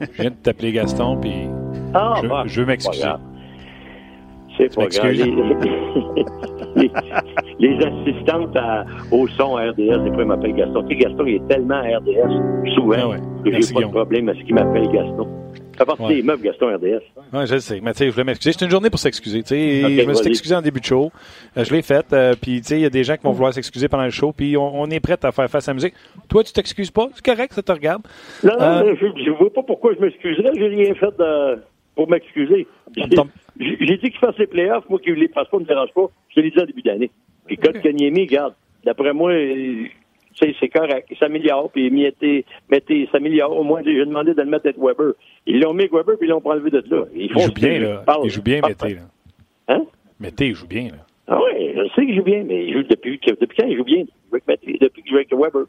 je 0.00 0.06
viens 0.22 0.30
de 0.30 0.36
t'appeler 0.36 0.72
Gaston, 0.72 1.18
puis 1.20 1.32
Ah, 1.94 2.14
je, 2.22 2.26
bah, 2.28 2.42
je 2.46 2.60
veux 2.60 2.66
m'excuser. 2.66 3.04
C'est 4.56 4.74
pas 4.74 4.86
grave. 4.86 5.12
Les, 7.58 7.76
assistantes 7.76 8.56
à- 8.56 8.84
au 9.10 9.26
son 9.28 9.56
à 9.56 9.70
RDS, 9.70 9.76
des 10.04 10.10
fois, 10.12 10.22
ils 10.22 10.24
m'appellent 10.26 10.54
Gaston. 10.54 10.82
Tu 10.88 10.96
sais, 10.96 11.02
Gaston, 11.04 11.24
il 11.26 11.34
est 11.36 11.48
tellement 11.48 11.76
à 11.76 11.98
RDS, 11.98 12.74
souvent, 12.74 12.96
Ah 12.98 13.08
ouais. 13.08 13.16
que 13.44 13.52
j'ai 13.52 13.72
pas 13.74 13.80
de 13.82 13.86
problème 13.86 14.28
à 14.28 14.34
ce 14.34 14.40
qu'il 14.40 14.54
m'appelle 14.54 14.88
Gaston. 14.90 15.28
Ça 15.78 15.86
partie 15.86 16.02
Ouais. 16.02 16.14
des 16.16 16.22
meubles 16.22 16.42
Gaston 16.42 16.66
RDS. 16.74 17.00
Oui, 17.32 17.46
je 17.46 17.54
le 17.54 17.60
sais. 17.60 17.80
Mais 17.82 17.92
tu 17.92 17.98
sais, 17.98 18.06
je 18.06 18.10
voulais 18.12 18.24
m'excuser. 18.24 18.54
C'est 18.58 18.64
une 18.64 18.70
journée 18.70 18.90
pour 18.90 18.98
s'excuser. 18.98 19.42
tu 19.42 19.48
sais. 19.48 19.82
Ok, 19.84 19.90
je 19.90 20.06
me 20.08 20.14
suis 20.14 20.28
excusé 20.28 20.54
en 20.54 20.60
début 20.62 20.80
de 20.80 20.84
show. 20.84 21.10
Euh, 21.56 21.64
je 21.64 21.72
l'ai 21.74 21.82
fait. 21.82 22.04
euh, 22.12 22.34
puis, 22.40 22.60
tu 22.60 22.68
sais, 22.68 22.76
il 22.78 22.82
y 22.82 22.86
a 22.86 22.90
des 22.90 23.04
gens 23.04 23.16
qui 23.16 23.22
vont 23.24 23.32
vouloir 23.32 23.52
s'excuser 23.54 23.88
pendant 23.88 24.04
le 24.04 24.10
show. 24.10 24.32
Puis, 24.36 24.56
on, 24.56 24.80
on 24.82 24.86
est 24.90 25.00
prêt 25.00 25.16
à 25.22 25.32
faire 25.32 25.48
face 25.48 25.68
à 25.68 25.72
la 25.72 25.74
musique. 25.74 25.94
Toi, 26.28 26.44
tu 26.44 26.52
t'excuses 26.52 26.90
pas? 26.90 27.08
C'est 27.14 27.24
correct, 27.24 27.52
ça 27.54 27.62
te 27.62 27.72
regarde? 27.72 28.02
Non, 28.44 28.52
non, 28.58 28.60
Euh, 28.64 28.94
je, 29.00 29.06
je 29.24 29.30
vois 29.30 29.52
pas 29.52 29.62
pourquoi 29.62 29.94
je 29.94 30.00
m'excuserais. 30.04 30.50
J'ai 30.54 30.66
rien 30.68 30.94
fait 30.94 31.16
de- 31.18 31.62
pour 31.94 32.08
m'excuser. 32.08 32.66
J'ai 32.96 33.06
dit 33.96 34.10
qu'il 34.10 34.18
fasse 34.18 34.38
les 34.38 34.46
playoffs. 34.46 34.88
Moi, 34.88 34.98
qu'il 35.00 35.14
les 35.14 35.28
fasse 35.28 35.48
pas, 35.48 35.58
ne 35.58 35.62
me 35.62 35.68
dérange 35.68 35.92
pas. 35.94 36.06
Je 36.30 36.34
te 36.36 36.40
l'ai 36.40 36.50
dit 36.50 36.60
en 36.60 36.64
début 36.66 36.82
d'année. 36.82 37.10
Puis, 37.46 37.56
quand 37.56 37.72
Kanyemi, 37.80 38.22
regarde, 38.22 38.54
d'après 38.84 39.12
moi, 39.12 39.32
c'est 40.38 40.68
correct. 40.68 41.08
Il 41.10 41.16
s'améliore. 41.18 41.70
Puis, 41.70 41.90
mettez, 41.90 42.44
mettez, 42.70 43.00
il 43.00 43.08
s'améliore. 43.10 43.56
Au 43.56 43.64
moins, 43.64 43.82
j'ai 43.84 43.94
demandé 44.04 44.34
de 44.34 44.40
le 44.42 44.48
mettre 44.48 44.66
avec 44.66 44.78
Weber. 44.78 45.12
Ils 45.46 45.60
l'ont 45.60 45.74
mis 45.74 45.80
avec 45.82 45.92
Weber, 45.92 46.16
puis 46.18 46.28
ils 46.28 46.30
l'ont 46.30 46.42
enlevé 46.44 46.70
de 46.70 46.82
là. 46.88 47.04
Ils 47.14 47.22
Il 47.22 47.32
font 47.32 47.40
joue 47.40 47.46
ce 47.48 47.52
que 47.52 47.60
bien, 47.60 47.74
je 47.80 47.84
là. 47.84 47.96
parle. 48.06 48.20
Il 48.24 48.30
joue 48.30 48.42
bien. 48.42 48.60
Mété, 48.66 48.94
là. 48.94 49.00
Hein? 49.68 49.84
Mété, 50.20 50.46
il 50.48 50.54
joue 50.54 50.66
bien, 50.66 50.84
là. 50.84 51.04
Ah 51.28 51.38
oui, 51.42 51.72
je 51.74 51.88
sais 51.94 52.04
qu'il 52.06 52.16
joue 52.16 52.22
bien, 52.24 52.42
mais 52.44 52.66
il 52.66 52.72
joue 52.74 52.82
depuis, 52.82 53.18
que- 53.18 53.30
depuis 53.38 53.56
quand 53.56 53.66
il 53.66 53.76
joue 53.76 53.84
bien? 53.84 53.98
Il 53.98 54.06
joue 54.32 54.38
Depuis 54.80 55.02
qu'il 55.02 55.10
joue 55.10 55.16
avec 55.16 55.32
Weber. 55.32 55.64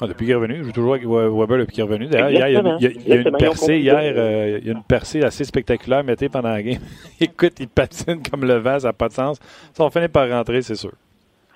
Ah, 0.00 0.06
depuis 0.06 0.24
qu'il 0.26 0.30
est 0.32 0.34
revenu. 0.34 0.56
Il 0.58 0.64
joue 0.64 0.72
toujours 0.72 0.94
avec 0.94 1.06
Weber 1.06 1.58
depuis 1.58 1.74
qu'il 1.74 1.80
est 1.80 1.86
revenu. 1.86 2.06
D'ailleurs, 2.06 2.30
hier, 2.30 2.48
il 2.48 2.52
y 2.52 2.56
a, 2.56 2.60
il 2.78 2.82
y 2.82 2.86
a- 2.86 2.90
il 2.90 3.08
y 3.08 3.12
a 3.12 3.16
une 3.16 3.28
ont 3.28 3.38
percée 3.38 3.78
hier. 3.78 4.12
euh, 4.16 4.58
il 4.60 4.66
y 4.66 4.70
a 4.70 4.72
une 4.72 4.82
percée 4.82 5.22
assez 5.22 5.44
spectaculaire, 5.44 6.02
Mété, 6.04 6.28
pendant 6.28 6.50
la 6.50 6.62
game. 6.62 6.78
Écoute, 7.20 7.60
il 7.60 7.68
patine 7.68 8.20
comme 8.30 8.44
le 8.44 8.54
vent, 8.54 8.78
ça 8.78 8.88
n'a 8.88 8.92
pas 8.92 9.08
de 9.08 9.12
sens. 9.14 9.38
Ça 9.72 9.84
va 9.84 9.90
finir 9.90 10.08
par 10.10 10.28
rentrer, 10.28 10.62
c'est 10.62 10.74
sûr. 10.76 10.92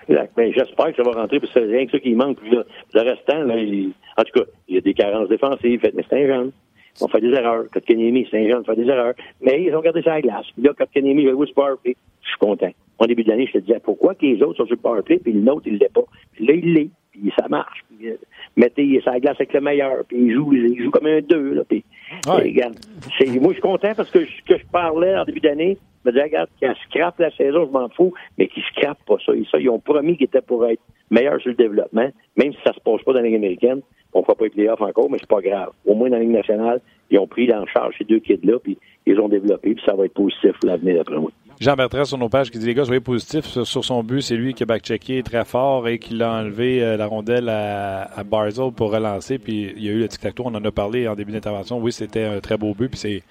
Exact. 0.09 0.33
Ben, 0.37 0.53
j'espère 0.55 0.87
que 0.95 0.97
ça 0.97 1.03
va 1.03 1.13
rentrer, 1.21 1.41
parce 1.41 1.53
que 1.53 1.61
c'est 1.61 1.67
rien 1.67 1.87
que 1.87 1.93
ça 1.93 1.99
qui 1.99 2.13
manque. 2.15 2.39
Puis 2.39 2.51
là, 2.55 2.65
le 2.95 3.01
restant, 3.01 3.43
là, 3.45 3.57
il- 3.57 3.93
en 4.19 4.23
tout 4.25 4.39
cas, 4.41 4.47
il 4.69 4.75
y 4.75 4.79
a 4.79 4.81
des 4.83 4.95
carences 4.95 5.29
défensives, 5.29 5.81
mais 5.95 6.05
c'est 6.09 6.23
un 6.23 6.27
jeune. 6.27 6.53
On 7.01 7.09
fait 7.09 7.21
des 7.21 7.31
erreurs. 7.33 7.65
Kotkaniemi, 7.73 8.29
c'est 8.31 8.39
un 8.45 8.49
jeune, 8.49 8.65
fait 8.65 8.77
des 8.77 8.87
erreurs. 8.87 9.15
Mais 9.41 9.63
ils 9.63 9.75
ont 9.75 9.81
gardé 9.81 10.01
ça 10.03 10.13
à 10.13 10.15
la 10.17 10.21
glace. 10.23 10.47
Puis 10.55 10.63
là, 10.63 10.73
Kotkaniemi, 10.77 11.25
je 11.25 11.45
sur 11.47 11.55
powerplay. 11.55 11.97
Je 12.23 12.29
suis 12.29 12.39
content. 12.39 12.71
Au 12.99 13.07
début 13.07 13.25
de 13.25 13.31
l'année, 13.31 13.47
je 13.49 13.59
te 13.59 13.65
disais, 13.65 13.81
pourquoi 13.83 14.15
que 14.15 14.25
les 14.25 14.41
autres 14.43 14.59
sont 14.59 14.67
sur 14.67 14.77
le 14.77 14.81
powerplay, 14.81 15.19
puis 15.19 15.33
l'autre, 15.33 15.63
il 15.67 15.79
l'est 15.79 15.93
pas? 15.93 16.05
Puis 16.35 16.47
là, 16.47 16.55
il 16.55 16.73
l'est. 16.75 16.91
Puis 17.15 17.33
ça 17.39 17.47
marche. 17.49 17.85
Puis, 17.97 18.09
euh, 18.11 18.17
mettez, 18.57 19.01
la 19.07 19.21
glace 19.21 19.37
avec 19.37 19.53
le 19.53 19.61
meilleur. 19.61 20.05
Puis 20.09 20.17
il 20.19 20.33
joue, 20.33 20.53
il 20.53 20.83
joue 20.83 20.91
comme 20.91 21.07
un 21.07 21.21
deux, 21.21 21.55
là. 21.55 21.63
Puis, 21.69 21.85
Ouais. 22.27 22.49
et 22.49 22.51
regarde, 22.51 22.75
c'est- 23.19 23.27
moi, 23.39 23.51
je 23.51 23.55
suis 23.55 23.63
content 23.63 23.93
parce 23.97 24.11
que 24.11 24.25
ce 24.25 24.43
que 24.47 24.59
je 24.59 24.67
parlais 24.73 25.17
en 25.17 25.25
début 25.25 25.41
d'année, 25.41 25.79
je 26.05 26.09
me 26.11 26.13
disais, 26.13 26.25
regarde, 26.25 26.49
qu'elle 26.61 26.75
scrape 26.89 27.19
la 27.21 27.31
saison, 27.31 27.67
je 27.67 27.71
m'en 27.71 27.89
fous, 27.91 28.13
mais 28.37 28.49
qu'ils 28.49 28.65
scrapent 28.65 29.05
pas 29.07 29.17
ça. 29.25 29.33
Et 29.35 29.45
ça, 29.51 29.59
ils 29.61 29.71
ont 29.71 29.79
promis 29.79 30.17
qu'ils 30.17 30.27
étaient 30.27 30.43
pour 30.43 30.67
être 30.67 30.83
meilleurs 31.11 31.41
sur 31.41 31.51
le 31.51 31.57
développement, 31.57 32.11
même 32.37 32.53
si 32.53 32.59
ça 32.67 32.73
se 32.73 32.81
passe 32.81 33.03
pas 33.03 33.13
dans 33.13 33.21
la 33.21 33.27
Ligue 33.27 33.37
américaine. 33.37 33.81
On 34.13 34.21
ne 34.21 34.25
fera 34.25 34.35
pas 34.37 34.45
les 34.45 34.51
playoffs 34.51 34.81
encore, 34.81 35.11
mais 35.11 35.19
c'est 35.19 35.29
pas 35.29 35.41
grave. 35.41 35.71
Au 35.87 35.95
moins, 35.95 36.09
dans 36.11 36.17
la 36.17 36.23
Ligue 36.23 36.33
nationale, 36.33 36.81
ils 37.15 37.19
ont 37.19 37.27
pris 37.27 37.53
en 37.53 37.65
charge 37.67 37.95
ces 37.99 38.05
deux 38.05 38.19
kids-là, 38.19 38.59
puis 38.63 38.77
ils 39.07 39.19
ont 39.21 39.29
développé, 39.29 39.75
puis 39.75 39.85
ça 39.87 39.95
va 39.95 40.07
être 40.07 40.15
positif 40.15 40.53
l'avenir, 40.65 40.97
d'après 40.97 41.19
moi. 41.19 41.31
Jean 41.61 41.77
Bertrand 41.77 42.05
sur 42.05 42.19
nos 42.19 42.29
pages 42.29 42.51
qui 42.51 42.59
dit 42.59 42.67
les 42.67 42.75
gars, 42.75 42.85
soyez 42.85 43.01
positifs 43.01 43.47
sur, 43.47 43.85
son 43.85 44.03
but. 44.03 44.21
C'est 44.23 44.35
lui 44.35 44.55
qui 44.55 44.65
a 44.65 44.67
backchecké 44.67 45.23
très 45.23 45.45
fort 45.45 45.87
et 45.87 46.01
qui 46.01 46.15
l'a 46.15 46.33
enlevé 46.33 46.83
euh, 46.83 46.97
la 46.97 47.07
rondelle 47.07 47.49
à, 47.49 48.03
à 48.03 48.25
Barzell 48.25 48.73
pour 48.73 48.93
relancer. 48.93 49.39
Puis 49.39 49.73
il 49.77 49.85
y 49.85 49.89
a 49.89 49.93
eu 49.93 50.01
le 50.01 50.09
tic-tac-toe. 50.09 50.43
On 50.47 50.55
en 50.57 50.65
a 50.65 50.73
parlé 50.73 51.07
en 51.07 51.15
début 51.15 51.31
d'intervention. 51.31 51.79
Oui, 51.79 51.93
c'était 51.93 52.25
un 52.25 52.41
très 52.41 52.57
beau 52.57 52.75
but. 52.75 52.89
Puis 52.89 53.23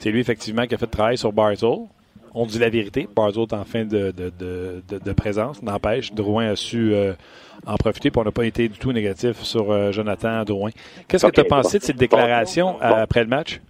c'est, 0.00 0.10
lui 0.10 0.20
effectivement 0.20 0.66
qui 0.66 0.74
a 0.74 0.78
fait 0.78 0.86
travail 0.86 1.18
sur 1.18 1.30
Barzell. 1.30 1.80
On 2.40 2.46
dit 2.46 2.58
la 2.60 2.68
vérité. 2.68 3.08
Barzell 3.16 3.42
est 3.42 3.52
en 3.52 3.64
fin 3.64 3.84
de, 3.84 4.12
de, 4.12 4.30
de, 4.38 4.82
de- 4.88 4.98
de 5.04 5.12
présence. 5.12 5.60
N'empêche, 5.62 6.12
Drouin 6.12 6.50
a 6.50 6.56
su 6.56 6.94
euh, 6.94 7.14
en 7.66 7.74
profiter. 7.76 8.10
Puis 8.12 8.20
on 8.20 8.24
n'a 8.24 8.30
pas 8.30 8.44
été 8.46 8.68
du 8.68 8.78
tout 8.78 8.92
négatif 8.92 9.38
sur 9.42 9.72
euh, 9.72 9.90
Jonathan 9.90 10.44
Drouin. 10.44 10.70
Qu'est-ce 11.08 11.26
que 11.26 11.32
tu 11.32 11.40
as 11.40 11.44
pensé 11.44 11.78
de 11.78 11.82
cette 11.82 11.96
déclaration 11.96 12.72
Bon. 12.74 12.94
après 12.94 13.22
le 13.24 13.28
match, 13.28 13.60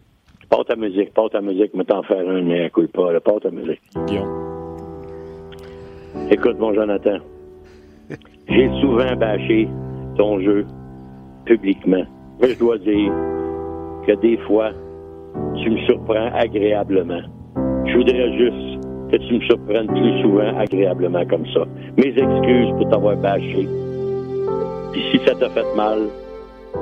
Porte 0.51 0.69
ta 0.69 0.77
musique, 0.77 1.13
porte 1.15 1.33
ta 1.33 1.41
musique, 1.43 1.73
mais 1.75 1.85
t'en 1.85 2.03
faire 2.03 2.27
un, 2.27 2.41
mais 2.43 2.67
écoute 2.67 2.91
pas, 2.93 3.13
là, 3.13 3.21
porte 3.21 3.43
ta 3.45 3.51
musique. 3.51 3.81
Guillaume? 4.07 4.29
Écoute, 6.31 6.59
mon 6.59 6.75
Jonathan, 6.75 7.19
j'ai 8.49 8.69
souvent 8.81 9.15
bâché 9.17 9.69
ton 10.17 10.41
jeu 10.41 10.67
publiquement. 11.45 12.05
Mais 12.41 12.49
je 12.55 12.59
dois 12.59 12.79
dire 12.79 13.13
que 14.07 14.13
des 14.21 14.37
fois, 14.47 14.71
tu 15.63 15.71
me 15.71 15.79
surprends 15.87 16.31
agréablement. 16.35 17.21
Je 17.89 17.97
voudrais 17.97 18.33
juste 18.37 18.81
que 19.11 19.17
tu 19.17 19.35
me 19.35 19.41
surprennes 19.47 19.87
plus 19.87 20.23
souvent 20.23 20.57
agréablement 20.59 21.25
comme 21.27 21.47
ça. 21.53 21.61
Mes 21.97 22.09
excuses 22.09 22.71
pour 22.77 22.89
t'avoir 22.91 23.17
bâché. 23.17 23.67
Puis 24.93 25.03
si 25.11 25.19
ça 25.27 25.35
t'a 25.35 25.49
fait 25.51 25.75
mal, 25.75 26.01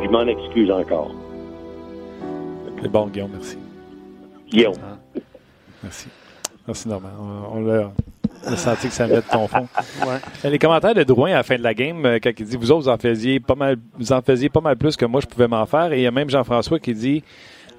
je 0.02 0.08
m'en 0.08 0.26
excuse 0.26 0.70
encore. 0.70 1.12
C'est 2.82 2.90
bon, 2.90 3.06
Guillaume, 3.06 3.30
merci. 3.32 3.56
Guillaume. 4.50 4.74
Merci. 5.82 6.08
Merci, 6.66 6.88
Normand. 6.88 7.08
On, 7.52 7.58
on 7.58 7.64
l'a 7.64 7.90
on 8.48 8.52
a 8.52 8.56
senti 8.56 8.88
que 8.88 8.92
ça 8.94 9.06
met 9.06 9.16
de 9.16 9.22
ton 9.30 9.46
fond. 9.48 9.66
Ouais. 10.06 10.16
Euh, 10.44 10.50
Les 10.50 10.58
commentaires 10.58 10.94
de 10.94 11.02
Drouin 11.02 11.30
à 11.30 11.36
la 11.36 11.42
fin 11.42 11.56
de 11.56 11.62
la 11.62 11.74
game, 11.74 12.04
euh, 12.04 12.18
quand 12.22 12.30
il 12.38 12.44
dit 12.46 12.56
Vous 12.56 12.70
autres, 12.70 12.82
vous 12.82 12.88
en 12.88 12.98
faisiez 12.98 13.40
pas 13.40 13.54
mal, 13.54 13.76
vous 13.98 14.12
en 14.12 14.20
faisiez 14.22 14.48
pas 14.48 14.60
mal 14.60 14.76
plus 14.76 14.96
que 14.96 15.04
moi, 15.04 15.20
je 15.20 15.26
pouvais 15.26 15.48
m'en 15.48 15.64
faire. 15.66 15.92
Et 15.92 15.98
il 16.00 16.02
y 16.02 16.06
a 16.06 16.10
même 16.10 16.28
Jean-François 16.30 16.78
qui 16.78 16.94
dit 16.94 17.24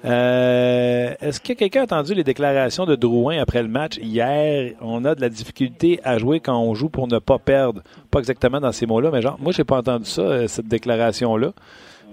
euh, 0.04 1.14
Est-ce 1.20 1.40
que 1.40 1.52
quelqu'un 1.52 1.80
a 1.80 1.84
entendu 1.84 2.14
les 2.14 2.24
déclarations 2.24 2.86
de 2.86 2.94
Drouin 2.94 3.38
après 3.38 3.62
le 3.62 3.68
match 3.68 3.98
hier? 3.98 4.72
On 4.80 5.04
a 5.04 5.14
de 5.14 5.20
la 5.20 5.28
difficulté 5.28 6.00
à 6.04 6.18
jouer 6.18 6.40
quand 6.40 6.58
on 6.58 6.74
joue 6.74 6.88
pour 6.88 7.08
ne 7.08 7.18
pas 7.18 7.38
perdre. 7.38 7.82
Pas 8.10 8.20
exactement 8.20 8.60
dans 8.60 8.72
ces 8.72 8.86
mots-là, 8.86 9.10
mais 9.12 9.22
genre, 9.22 9.38
moi, 9.40 9.52
j'ai 9.52 9.64
pas 9.64 9.78
entendu 9.78 10.04
ça, 10.04 10.22
euh, 10.22 10.46
cette 10.46 10.68
déclaration-là. 10.68 11.52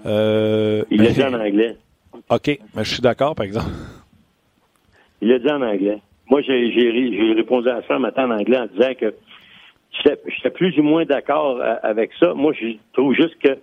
Euh, 0.06 0.84
Il 0.90 1.02
l'a 1.02 1.10
dit 1.10 1.22
en 1.22 1.34
anglais. 1.34 1.76
OK, 2.30 2.58
mais 2.74 2.84
je 2.84 2.92
suis 2.92 3.02
d'accord, 3.02 3.34
par 3.34 3.46
exemple. 3.46 3.70
Il 5.20 5.28
l'a 5.28 5.38
dit 5.38 5.50
en 5.50 5.62
anglais. 5.62 5.98
Moi, 6.28 6.42
j'ai 6.42 7.34
répondu 7.36 7.68
à 7.68 7.82
ça 7.86 7.94
un 7.94 7.98
matin 8.00 8.28
en 8.28 8.38
anglais 8.38 8.58
en 8.58 8.66
disant 8.66 8.94
que 8.98 9.14
j'étais 10.04 10.50
plus 10.50 10.76
ou 10.78 10.82
moins 10.82 11.04
d'accord 11.04 11.60
avec 11.82 12.10
ça. 12.18 12.34
Moi, 12.34 12.52
je 12.60 12.76
trouve 12.92 13.14
juste 13.14 13.38
que 13.38 13.56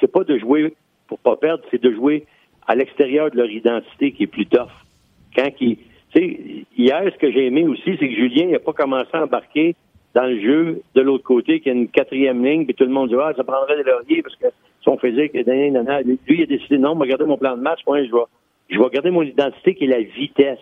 c'est 0.00 0.10
pas 0.10 0.24
de 0.24 0.38
jouer 0.38 0.74
pour 1.06 1.18
pas 1.18 1.36
perdre, 1.36 1.62
c'est 1.70 1.82
de 1.82 1.92
jouer 1.92 2.26
à 2.66 2.74
l'extérieur 2.74 3.30
de 3.30 3.36
leur 3.36 3.50
identité 3.50 4.12
qui 4.12 4.24
est 4.24 4.28
plus 4.28 4.46
tough. 4.46 4.70
Quand 5.34 5.50
qui, 5.50 5.78
hier, 6.14 7.02
ce 7.12 7.18
que 7.18 7.30
j'ai 7.32 7.46
aimé 7.46 7.66
aussi, 7.66 7.96
c'est 7.98 8.08
que 8.08 8.14
Julien 8.14 8.46
n'a 8.46 8.58
pas 8.58 8.72
commencé 8.72 9.08
à 9.12 9.24
embarquer 9.24 9.74
dans 10.14 10.24
le 10.24 10.40
jeu 10.40 10.82
de 10.94 11.00
l'autre 11.00 11.24
côté, 11.24 11.60
qu'il 11.60 11.72
y 11.72 11.74
a 11.74 11.78
une 11.78 11.88
quatrième 11.88 12.44
ligne, 12.44 12.64
puis 12.66 12.74
tout 12.74 12.84
le 12.84 12.90
monde 12.90 13.08
dit 13.08 13.14
ah, 13.18 13.32
ça 13.36 13.44
prendrait 13.44 13.76
des 13.76 13.90
lauriers 13.90 14.22
parce 14.22 14.36
que 14.36 14.46
son 14.82 14.98
physique, 14.98 15.32
lui, 15.32 15.42
il 16.28 16.42
a 16.42 16.46
décidé 16.46 16.78
non, 16.78 16.96
garder 16.96 17.24
mon 17.24 17.38
plan 17.38 17.56
de 17.56 17.62
match, 17.62 17.80
moi, 17.86 18.02
je 18.04 18.10
vais, 18.10 18.24
je 18.68 18.78
vais 18.78 18.90
garder 18.90 19.10
mon 19.10 19.22
identité 19.22 19.74
qui 19.74 19.84
est 19.84 19.88
la 19.88 20.02
vitesse. 20.02 20.58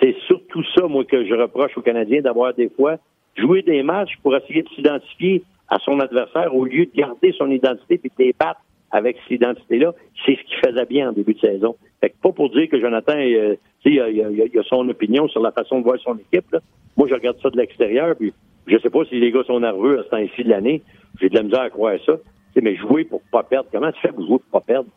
C'est 0.00 0.16
surtout 0.26 0.64
ça, 0.74 0.86
moi, 0.86 1.04
que 1.04 1.24
je 1.24 1.34
reproche 1.34 1.76
aux 1.76 1.82
Canadiens 1.82 2.22
d'avoir 2.22 2.54
des 2.54 2.68
fois 2.70 2.96
joué 3.36 3.62
des 3.62 3.82
matchs 3.82 4.16
pour 4.22 4.34
essayer 4.36 4.62
de 4.62 4.68
s'identifier 4.70 5.42
à 5.68 5.78
son 5.78 6.00
adversaire 6.00 6.54
au 6.54 6.64
lieu 6.64 6.86
de 6.86 6.92
garder 6.94 7.32
son 7.36 7.50
identité 7.50 7.98
puis 7.98 8.10
de 8.18 8.24
les 8.24 8.34
battre 8.38 8.60
avec 8.90 9.16
cette 9.22 9.32
identité-là. 9.32 9.92
C'est 10.24 10.36
ce 10.36 10.42
qu'il 10.44 10.56
faisait 10.64 10.86
bien 10.86 11.10
en 11.10 11.12
début 11.12 11.34
de 11.34 11.40
saison. 11.40 11.76
Fait 12.00 12.10
que 12.10 12.16
pas 12.22 12.32
pour 12.32 12.50
dire 12.50 12.68
que 12.68 12.80
Jonathan, 12.80 13.16
euh, 13.16 13.54
tu 13.82 13.90
sais, 13.90 13.94
il 13.96 14.00
a, 14.00 14.08
il 14.10 14.58
a- 14.58 14.62
son 14.64 14.88
opinion 14.88 15.28
sur 15.28 15.42
la 15.42 15.52
façon 15.52 15.78
de 15.80 15.84
voir 15.84 15.98
son 16.00 16.16
équipe. 16.16 16.50
là. 16.52 16.60
Moi, 16.96 17.06
je 17.08 17.14
regarde 17.14 17.38
ça 17.42 17.50
de 17.50 17.56
l'extérieur, 17.56 18.16
puis 18.16 18.32
je 18.66 18.78
sais 18.78 18.90
pas 18.90 19.04
si 19.04 19.18
les 19.20 19.30
gars 19.30 19.44
sont 19.44 19.60
nerveux 19.60 20.00
à 20.00 20.04
ce 20.04 20.08
temps-ci 20.08 20.44
de 20.44 20.48
l'année. 20.50 20.82
J'ai 21.20 21.28
de 21.28 21.34
la 21.34 21.42
misère 21.42 21.60
à 21.62 21.70
croire 21.70 21.96
ça. 22.06 22.16
Tu 22.16 22.22
sais, 22.54 22.60
mais 22.60 22.76
jouer 22.76 23.04
pour 23.04 23.20
pas 23.30 23.42
perdre, 23.42 23.68
comment 23.72 23.90
tu 23.92 24.00
fais 24.00 24.08
pour 24.12 24.26
jouer 24.26 24.38
pour 24.38 24.60
pas 24.60 24.66
perdre? 24.66 24.88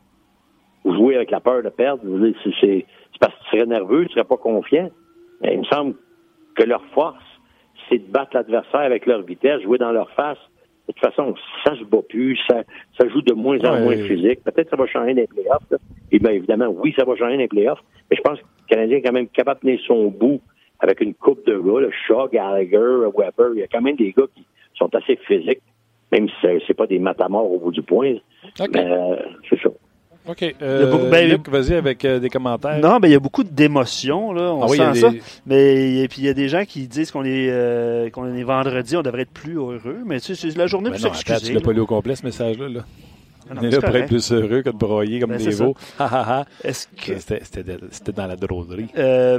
Ou 0.84 0.94
jouer 0.96 1.16
avec 1.16 1.30
la 1.32 1.40
peur 1.40 1.62
de 1.64 1.70
perdre? 1.70 2.02
C'est 2.60 2.86
parce 3.20 3.34
que 3.36 3.44
tu 3.44 3.50
serais 3.58 3.66
nerveux, 3.68 4.06
tu 4.06 4.14
serais 4.14 4.24
pas 4.24 4.38
confiant. 4.38 4.90
Il 5.44 5.60
me 5.60 5.64
semble 5.66 5.96
que 6.56 6.64
leur 6.64 6.84
force, 6.94 7.24
c'est 7.90 7.98
de 8.00 8.12
battre 8.12 8.32
l'adversaire 8.36 8.82
avec 8.82 9.06
leur 9.06 9.22
vitesse, 9.22 9.62
jouer 9.62 9.78
dans 9.78 9.92
leur 9.92 10.10
face. 10.12 10.38
De 10.88 10.94
toute 10.94 11.00
façon, 11.00 11.36
ça 11.64 11.76
se 11.76 11.84
bat 11.84 12.02
plus, 12.10 12.38
ça, 12.50 12.64
ça 13.00 13.08
joue 13.10 13.22
de 13.22 13.34
moins 13.34 13.60
en 13.60 13.74
Ouais. 13.74 13.82
moins 13.84 13.98
physique. 14.08 14.44
Peut-être 14.44 14.64
que 14.66 14.70
ça 14.72 14.76
va 14.76 14.88
changer 14.88 15.14
dans 15.14 15.22
les 15.22 15.28
playoffs. 15.28 15.64
là. 15.70 15.78
Et 16.12 16.20
bien 16.20 16.32
évidemment, 16.32 16.68
oui, 16.70 16.94
ça 16.98 17.06
va 17.06 17.16
changer 17.16 17.34
dans 17.34 17.40
les 17.40 17.48
playoffs. 17.48 17.80
Mais 18.10 18.18
je 18.18 18.22
pense 18.22 18.40
que 18.40 18.46
le 18.46 18.68
Canadien 18.76 18.98
est 18.98 19.02
quand 19.02 19.14
même 19.14 19.28
capable 19.28 19.60
de 19.62 19.68
tenir 19.68 19.80
son 19.88 20.08
bout 20.10 20.42
avec 20.80 21.00
une 21.02 21.14
coupe 21.14 21.46
de 21.46 21.58
gars, 21.58 21.80
le 21.82 21.92
Shaw, 22.08 22.28
Gallagher, 22.30 23.08
Weber. 23.16 23.52
Il 23.54 23.60
y 23.60 23.64
a 23.64 23.68
quand 23.68 23.82
même 23.82 23.96
des 23.96 24.12
gars 24.12 24.26
qui 24.36 24.44
sont 24.76 24.94
assez 24.96 25.16
physiques, 25.28 25.62
même 26.12 26.28
si 26.28 26.36
c'est- 26.68 26.74
pas 26.74 26.88
des 26.88 27.00
matamores 27.00 27.52
au 27.52 27.60
bout 27.60 27.72
du 27.72 27.84
point. 27.84 28.16
Mais, 28.60 28.68
euh, 28.92 29.16
c'est 29.50 29.60
ça. 29.62 29.70
OK. 30.28 30.56
Euh, 30.62 31.10
ben, 31.10 31.30
Luc, 31.30 31.50
vas-y 31.50 31.74
avec 31.74 32.06
euh, 32.06 32.20
des 32.20 32.30
commentaires. 32.30 32.78
Non, 32.80 33.00
ben 33.00 33.08
il 33.08 33.12
y 33.12 33.16
a 33.16 33.20
beaucoup 33.20 33.44
d'émotions, 33.44 34.34
là. 34.34 34.54
On 34.54 34.64
ah 34.64 34.94
sent 34.94 35.02
ça. 35.02 35.12
Mais 35.46 36.08
puis 36.10 36.22
il 36.22 36.26
y 36.26 36.30
a 36.30 36.34
des 36.34 36.48
gens 36.48 36.64
qui 36.66 36.88
disent 36.88 37.12
qu'on 37.12 37.26
est, 37.26 37.50
euh, 37.50 38.10
qu'on 38.10 38.34
est 38.34 38.44
vendredi, 38.44 38.96
on 38.96 39.02
devrait 39.02 39.24
être 39.24 39.32
plus 39.32 39.56
heureux. 39.56 40.00
Mais 40.06 40.20
tu 40.20 40.36
sais, 40.36 40.50
c'est 40.52 40.58
la 40.58 40.68
journée 40.68 40.92
ben 40.92 41.00
pour 41.00 41.16
s'excuser. 41.16 41.48
Tu 41.48 41.54
l'as 41.54 41.62
pas 41.62 41.74
lu 41.74 41.82
au 41.82 41.88
complet, 41.88 42.16
ce 42.16 42.26
message-là, 42.26 42.70
là. 42.70 42.82
Ah 43.50 43.54
on 43.58 43.64
est 43.64 43.72
là 43.72 43.82
pour 43.82 43.96
être 43.96 44.08
plus 44.08 44.32
heureux 44.32 44.62
que 44.62 44.70
de 44.70 44.78
broyer 44.78 45.20
comme 45.20 45.32
ben, 45.32 45.38
des 45.38 45.50
veaux. 45.50 45.76
que... 46.64 47.18
C'était 47.20 48.12
dans 48.14 48.28
la 48.28 48.36
drôlerie. 48.36 48.90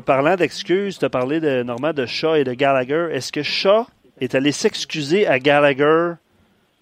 parlant 0.05 0.35
d'excuses, 0.35 0.99
tu 0.99 1.05
as 1.05 1.11
parlé 1.11 1.41
de, 1.41 1.63
normalement 1.63 1.95
de 1.95 2.07
Shaw 2.07 2.35
et 2.35 2.45
de 2.45 2.53
Gallagher. 2.53 3.09
Est-ce 3.13 3.31
que 3.31 3.43
Shaw 3.43 3.87
est 4.21 4.35
allé 4.35 4.51
s'excuser 4.51 5.27
à 5.27 5.39
Gallagher 5.39 6.15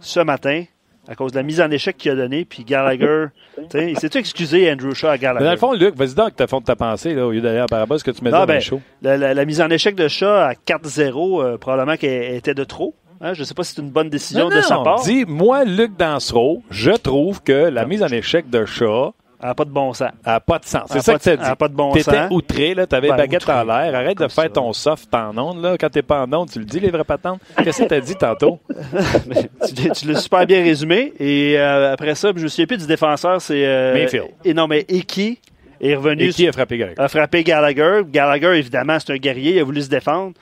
ce 0.01 0.21
matin? 0.21 0.65
À 1.09 1.15
cause 1.15 1.33
de 1.33 1.37
la 1.37 1.43
mise 1.43 1.61
en 1.61 1.71
échec 1.71 1.97
qu'il 1.97 2.11
a 2.11 2.17
donnée. 2.17 2.45
Puis 2.45 2.65
Gallagher, 2.65 3.27
il 3.75 3.99
s'est 3.99 4.19
excusé, 4.19 4.71
Andrew 4.71 4.93
Shaw, 4.95 5.09
à 5.09 5.19
Gallagher. 5.19 5.41
Mais 5.41 5.47
dans 5.47 5.53
le 5.53 5.59
fond, 5.59 5.73
Luc, 5.73 5.97
vas-y 5.97 6.15
donc, 6.15 6.37
ta 6.37 6.47
fond 6.47 6.61
de 6.61 6.65
ta 6.65 6.77
pensée, 6.77 7.15
là, 7.15 7.27
au 7.27 7.33
lieu 7.33 7.41
d'aller 7.41 7.59
à 7.59 7.67
Parabole, 7.67 7.99
ce 7.99 8.05
que 8.05 8.11
tu 8.11 8.23
mets 8.23 8.31
dans 8.31 8.47
ben, 8.47 8.55
le 8.55 8.61
show. 8.61 8.81
La, 9.03 9.17
la, 9.17 9.45
mise 9.45 9.61
en 9.61 9.69
échec 9.71 9.95
de 9.95 10.09
Shaw 10.09 10.27
à 10.27 10.53
4-0, 10.53 11.43
euh, 11.43 11.59
probablement 11.59 11.97
qu'elle 11.97 12.35
était 12.35 12.55
de 12.55 12.65
trop. 12.65 12.95
Hein? 13.21 13.35
Je 13.35 13.41
ne 13.41 13.45
sais 13.45 13.55
pas 13.55 13.65
si 13.65 13.75
c'est 13.75 13.83
une 13.83 13.91
bonne 13.91 14.09
décision 14.09 14.49
de 14.49 14.61
sa 14.61 14.79
part. 14.79 15.03
Dis, 15.03 15.25
moi, 15.27 15.65
Luc 15.65 15.97
Dansereau, 15.97 16.63
je 16.71 16.93
trouve 16.93 17.43
que 17.43 17.69
la 17.69 17.85
mise 17.85 18.03
en 18.03 18.09
échec 18.09 18.49
de 18.49 18.65
Shaw 18.65 19.15
elle 19.43 19.49
n'a 19.49 19.55
pas 19.55 19.65
de 19.65 19.71
bon 19.71 19.93
sens. 19.95 20.11
Elle 20.25 20.33
n'a 20.33 20.41
pas 20.41 20.59
de 20.59 20.65
sens. 20.67 20.83
C'est 20.91 21.01
ça 21.01 21.15
que 21.19 21.23
tu 21.23 21.29
as 21.31 21.37
dit. 21.37 21.43
Elle 21.43 21.49
n'a 21.49 21.57
pas 21.57 21.69
de 21.69 21.75
bon 21.75 21.95
sens. 21.95 22.05
Tu 22.05 22.11
étais 22.11 22.27
outré, 22.31 22.75
tu 22.75 22.95
avais 22.95 23.09
ben, 23.09 23.17
baguette 23.17 23.49
en 23.49 23.65
l'air. 23.65 23.95
Arrête 23.95 24.19
de 24.19 24.29
faire 24.29 24.53
ton 24.53 24.73
soft 24.75 25.15
en 25.15 25.37
ondes. 25.39 25.63
Là. 25.63 25.77
Quand 25.79 25.89
tu 25.89 25.99
n'es 25.99 26.03
pas 26.03 26.25
en 26.25 26.33
ondes, 26.33 26.51
tu 26.51 26.59
le 26.59 26.67
dis, 26.67 26.79
les 26.79 26.91
vraies 26.91 27.05
patentes. 27.05 27.41
Qu'est-ce 27.63 27.83
que 27.83 27.89
tu 27.89 27.95
as 27.95 28.01
dit 28.01 28.17
tantôt? 28.17 28.59
tu, 29.95 30.09
l'as 30.09 30.21
super 30.21 30.47
bien 30.47 30.63
résumé. 30.63 31.15
Et 31.19 31.59
euh, 31.59 31.93
après 31.93 32.15
ça, 32.15 32.33
je 32.37 32.43
me 32.43 32.49
souviens 32.49 32.67
plus 32.67 32.79
du 32.79 32.87
défenseur. 32.87 33.41
C'est. 33.41 33.67
Euh, 33.67 33.95
Mayfield. 33.95 34.29
Et 34.45 34.53
non, 34.53 34.67
mais 34.67 34.85
Iki 34.89 35.39
est 35.81 35.95
revenu. 35.95 36.29
Iki 36.29 36.49
a 36.49 36.53
frappé 36.53 36.77
Gallagher. 36.77 37.01
A 37.01 37.09
frappé 37.09 37.43
Gallagher. 37.43 38.03
Gallagher, 38.07 38.59
évidemment, 38.59 38.99
c'est 38.99 39.13
un 39.13 39.17
guerrier. 39.17 39.55
Il 39.55 39.61
a 39.61 39.65
voulu 39.65 39.81
se 39.81 39.89
défendre. 39.89 40.35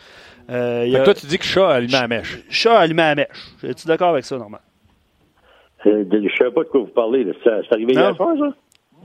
Euh, 0.51 1.05
toi, 1.05 1.15
tu 1.15 1.27
dis 1.27 1.39
que 1.39 1.45
Shaw 1.45 1.65
a 1.65 1.75
allumé 1.75 1.93
la 1.93 2.09
mèche. 2.09 2.39
Shaw 2.49 2.71
a 2.71 2.79
allumé 2.81 3.03
la 3.03 3.15
mèche. 3.15 3.29
Es-tu 3.63 3.87
d'accord 3.87 4.11
avec 4.11 4.25
ça, 4.25 4.39
Norman? 4.39 4.59
Euh, 5.87 6.05
je 6.11 6.17
ne 6.17 6.29
sais 6.29 6.51
pas 6.53 6.65
de 6.65 6.69
quoi 6.69 6.81
vous 6.81 6.87
parlez. 6.87 7.27
C'est 7.45 7.73
arrivé 7.73 7.93
hier 7.93 8.15
soir, 8.17 8.35
ça? 8.39 8.55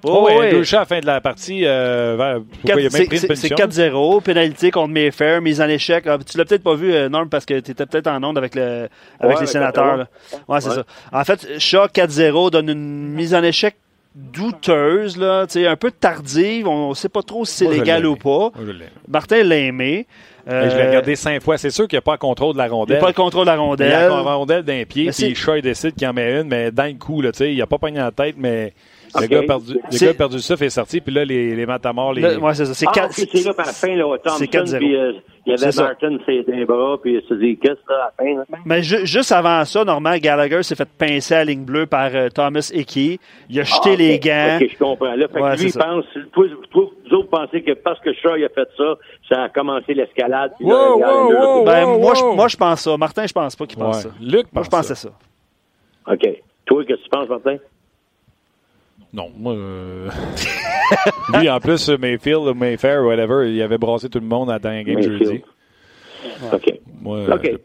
Oh, 0.05 0.27
oui, 0.27 0.37
ouais. 0.37 0.75
à 0.75 0.79
la 0.79 0.85
fin 0.85 0.99
de 0.99 1.05
la 1.05 1.21
partie. 1.21 1.65
Euh, 1.65 2.39
c'est 2.65 3.53
4-0, 3.53 4.21
pénalité 4.21 4.71
contre 4.71 4.89
Mayfair, 4.93 5.41
mise 5.41 5.61
en 5.61 5.67
échec. 5.69 6.05
Ah, 6.07 6.17
tu 6.19 6.37
l'as 6.37 6.45
peut-être 6.45 6.63
pas 6.63 6.75
vu, 6.75 6.93
euh, 6.93 7.09
Norm, 7.09 7.29
parce 7.29 7.45
que 7.45 7.59
tu 7.59 7.71
étais 7.71 7.85
peut-être 7.85 8.07
en 8.07 8.21
onde 8.23 8.37
avec, 8.37 8.55
le, 8.55 8.89
avec 9.19 9.39
les 9.39 9.47
sénateurs. 9.47 10.07
Ouais, 10.47 10.61
c'est 10.61 10.71
ça. 10.71 10.83
En 11.11 11.23
fait, 11.23 11.59
Shaw 11.59 11.87
4-0 11.87 12.51
donne 12.51 12.69
une 12.69 13.13
mise 13.13 13.33
en 13.33 13.43
échec 13.43 13.75
douteuse, 14.15 15.17
là, 15.17 15.45
un 15.55 15.75
peu 15.75 15.91
tardive. 15.91 16.67
On 16.67 16.89
ne 16.89 16.93
sait 16.93 17.09
pas 17.09 17.23
trop 17.23 17.45
si 17.45 17.55
c'est 17.55 17.67
légal 17.67 18.05
ou 18.05 18.15
pas. 18.15 18.51
Martin 19.07 19.43
l'a 19.43 19.57
aimé. 19.57 20.05
Euh, 20.47 20.69
je 20.69 20.75
l'ai 20.75 20.87
regardé 20.87 21.15
cinq 21.15 21.41
fois. 21.41 21.57
C'est 21.57 21.69
sûr 21.69 21.87
qu'il 21.87 21.95
n'y 21.95 21.99
a 21.99 22.01
pas 22.01 22.13
le 22.13 22.17
contrôle 22.17 22.53
de 22.53 22.57
la 22.57 22.67
rondelle. 22.67 22.97
Il 22.97 22.99
n'y 22.99 23.01
a 23.01 23.01
pas 23.01 23.07
le 23.07 23.13
contrôle 23.13 23.45
de 23.45 23.51
la 23.51 23.57
rondelle. 23.57 23.87
Il 23.87 23.91
y 23.91 23.95
a 23.95 24.09
la 24.09 24.33
rondelle 24.35 24.63
d'un 24.63 24.83
pied, 24.83 25.09
puis 25.11 25.35
Shaw 25.35 25.61
décide 25.61 25.95
qu'il 25.95 26.07
en 26.07 26.13
met 26.13 26.41
une, 26.41 26.47
mais 26.47 26.71
d'un 26.71 26.93
coup, 26.95 27.21
là, 27.21 27.31
il 27.39 27.57
n'a 27.57 27.65
pas 27.65 27.77
pogné 27.77 27.99
la 27.99 28.11
tête, 28.11 28.35
mais 28.37 28.73
le 29.21 29.27
gars 29.27 29.39
a 29.39 29.43
perdu, 29.43 29.73
le 29.73 30.05
gars 30.05 30.13
perdu 30.13 30.35
le 30.35 30.41
souffle 30.41 30.63
est 30.63 30.69
sorti, 30.69 31.01
puis 31.01 31.13
là, 31.13 31.25
les, 31.25 31.55
les 31.55 31.65
matamors, 31.65 32.13
les. 32.13 32.37
ouais, 32.37 32.53
c'est 32.53 32.65
ça. 32.65 32.73
C'est 32.73 32.85
4 32.85 32.97
ah, 33.01 33.07
C'est 33.11 33.43
là, 33.43 33.53
par 33.53 33.65
la 33.65 33.73
fin, 33.73 33.95
là, 33.95 34.17
Thompson, 34.23 34.77
puis 34.77 34.95
euh, 34.95 35.13
il 35.45 35.51
y 35.51 35.55
avait 35.61 35.75
Martin, 35.75 36.17
c'est 36.25 36.43
des 36.43 36.63
bras, 36.63 36.97
puis 37.01 37.15
il 37.15 37.21
se 37.27 37.33
dit, 37.33 37.57
qu'est-ce 37.57 37.81
que 37.85 37.93
à 37.93 37.97
la 37.97 38.13
fin, 38.17 38.37
là? 38.37 38.45
Mais 38.65 38.81
ju 38.81 39.05
juste 39.05 39.31
avant 39.33 39.65
ça, 39.65 39.83
normalement, 39.83 40.17
Gallagher 40.17 40.63
s'est 40.63 40.75
fait 40.75 40.87
pincer 40.97 41.35
à 41.35 41.43
ligne 41.43 41.65
bleue 41.65 41.85
par 41.85 42.11
euh, 42.13 42.29
Thomas 42.29 42.71
Hickey. 42.73 43.19
Il 43.49 43.59
a 43.59 43.63
jeté 43.63 43.91
ah, 43.91 43.95
les 43.95 44.19
gants. 44.19 44.57
Ok, 44.61 44.69
je 44.71 44.77
comprends. 44.77 45.15
Là, 45.15 45.27
fait 45.27 45.41
ouais, 45.41 45.55
que 45.55 45.61
lui, 45.61 45.69
il 45.69 45.73
pense, 45.73 46.05
toi, 46.31 46.45
toi, 46.71 46.85
vous 47.09 47.17
autres 47.17 47.29
pensez 47.29 47.61
que 47.61 47.73
parce 47.73 47.99
que 47.99 48.13
Shaw 48.13 48.35
a 48.35 48.49
fait 48.49 48.69
ça, 48.77 48.95
ça 49.27 49.43
a 49.43 49.49
commencé 49.49 49.93
l'escalade. 49.93 50.53
Wow, 50.61 50.99
wow, 50.99 51.31
wow, 51.31 51.65
ben, 51.65 51.97
moi, 51.99 52.13
je, 52.15 52.23
moi, 52.23 52.47
je 52.47 52.55
pense 52.55 52.81
ça. 52.81 52.95
Martin, 52.95 53.27
je 53.27 53.33
pense 53.33 53.55
pas 53.55 53.65
qu'il 53.65 53.77
pense 53.77 53.97
ouais. 53.97 54.11
ça. 54.11 54.15
Luc, 54.21 54.47
moi, 54.53 54.63
je 54.63 54.69
pensais 54.69 54.95
ça. 54.95 55.09
ça. 55.09 56.13
OK. 56.13 56.41
Toi, 56.65 56.85
qu'est-ce 56.85 56.99
que 56.99 57.03
tu 57.03 57.09
penses, 57.09 57.27
Martin? 57.27 57.57
Non, 59.13 59.31
moi. 59.37 59.53
Euh... 59.53 60.09
lui, 61.39 61.49
en 61.49 61.59
plus, 61.59 61.89
Mayfield, 61.89 62.55
Mayfair, 62.55 63.03
whatever, 63.03 63.49
il 63.49 63.61
avait 63.61 63.77
brassé 63.77 64.09
tout 64.09 64.19
le 64.19 64.25
monde 64.25 64.49
à 64.49 64.59
la 64.61 64.83
game 64.83 65.01
jeudi. 65.01 65.43
OK. 66.51 66.79
Moi, 67.01 67.19
OK. 67.31 67.45
Euh... 67.45 67.57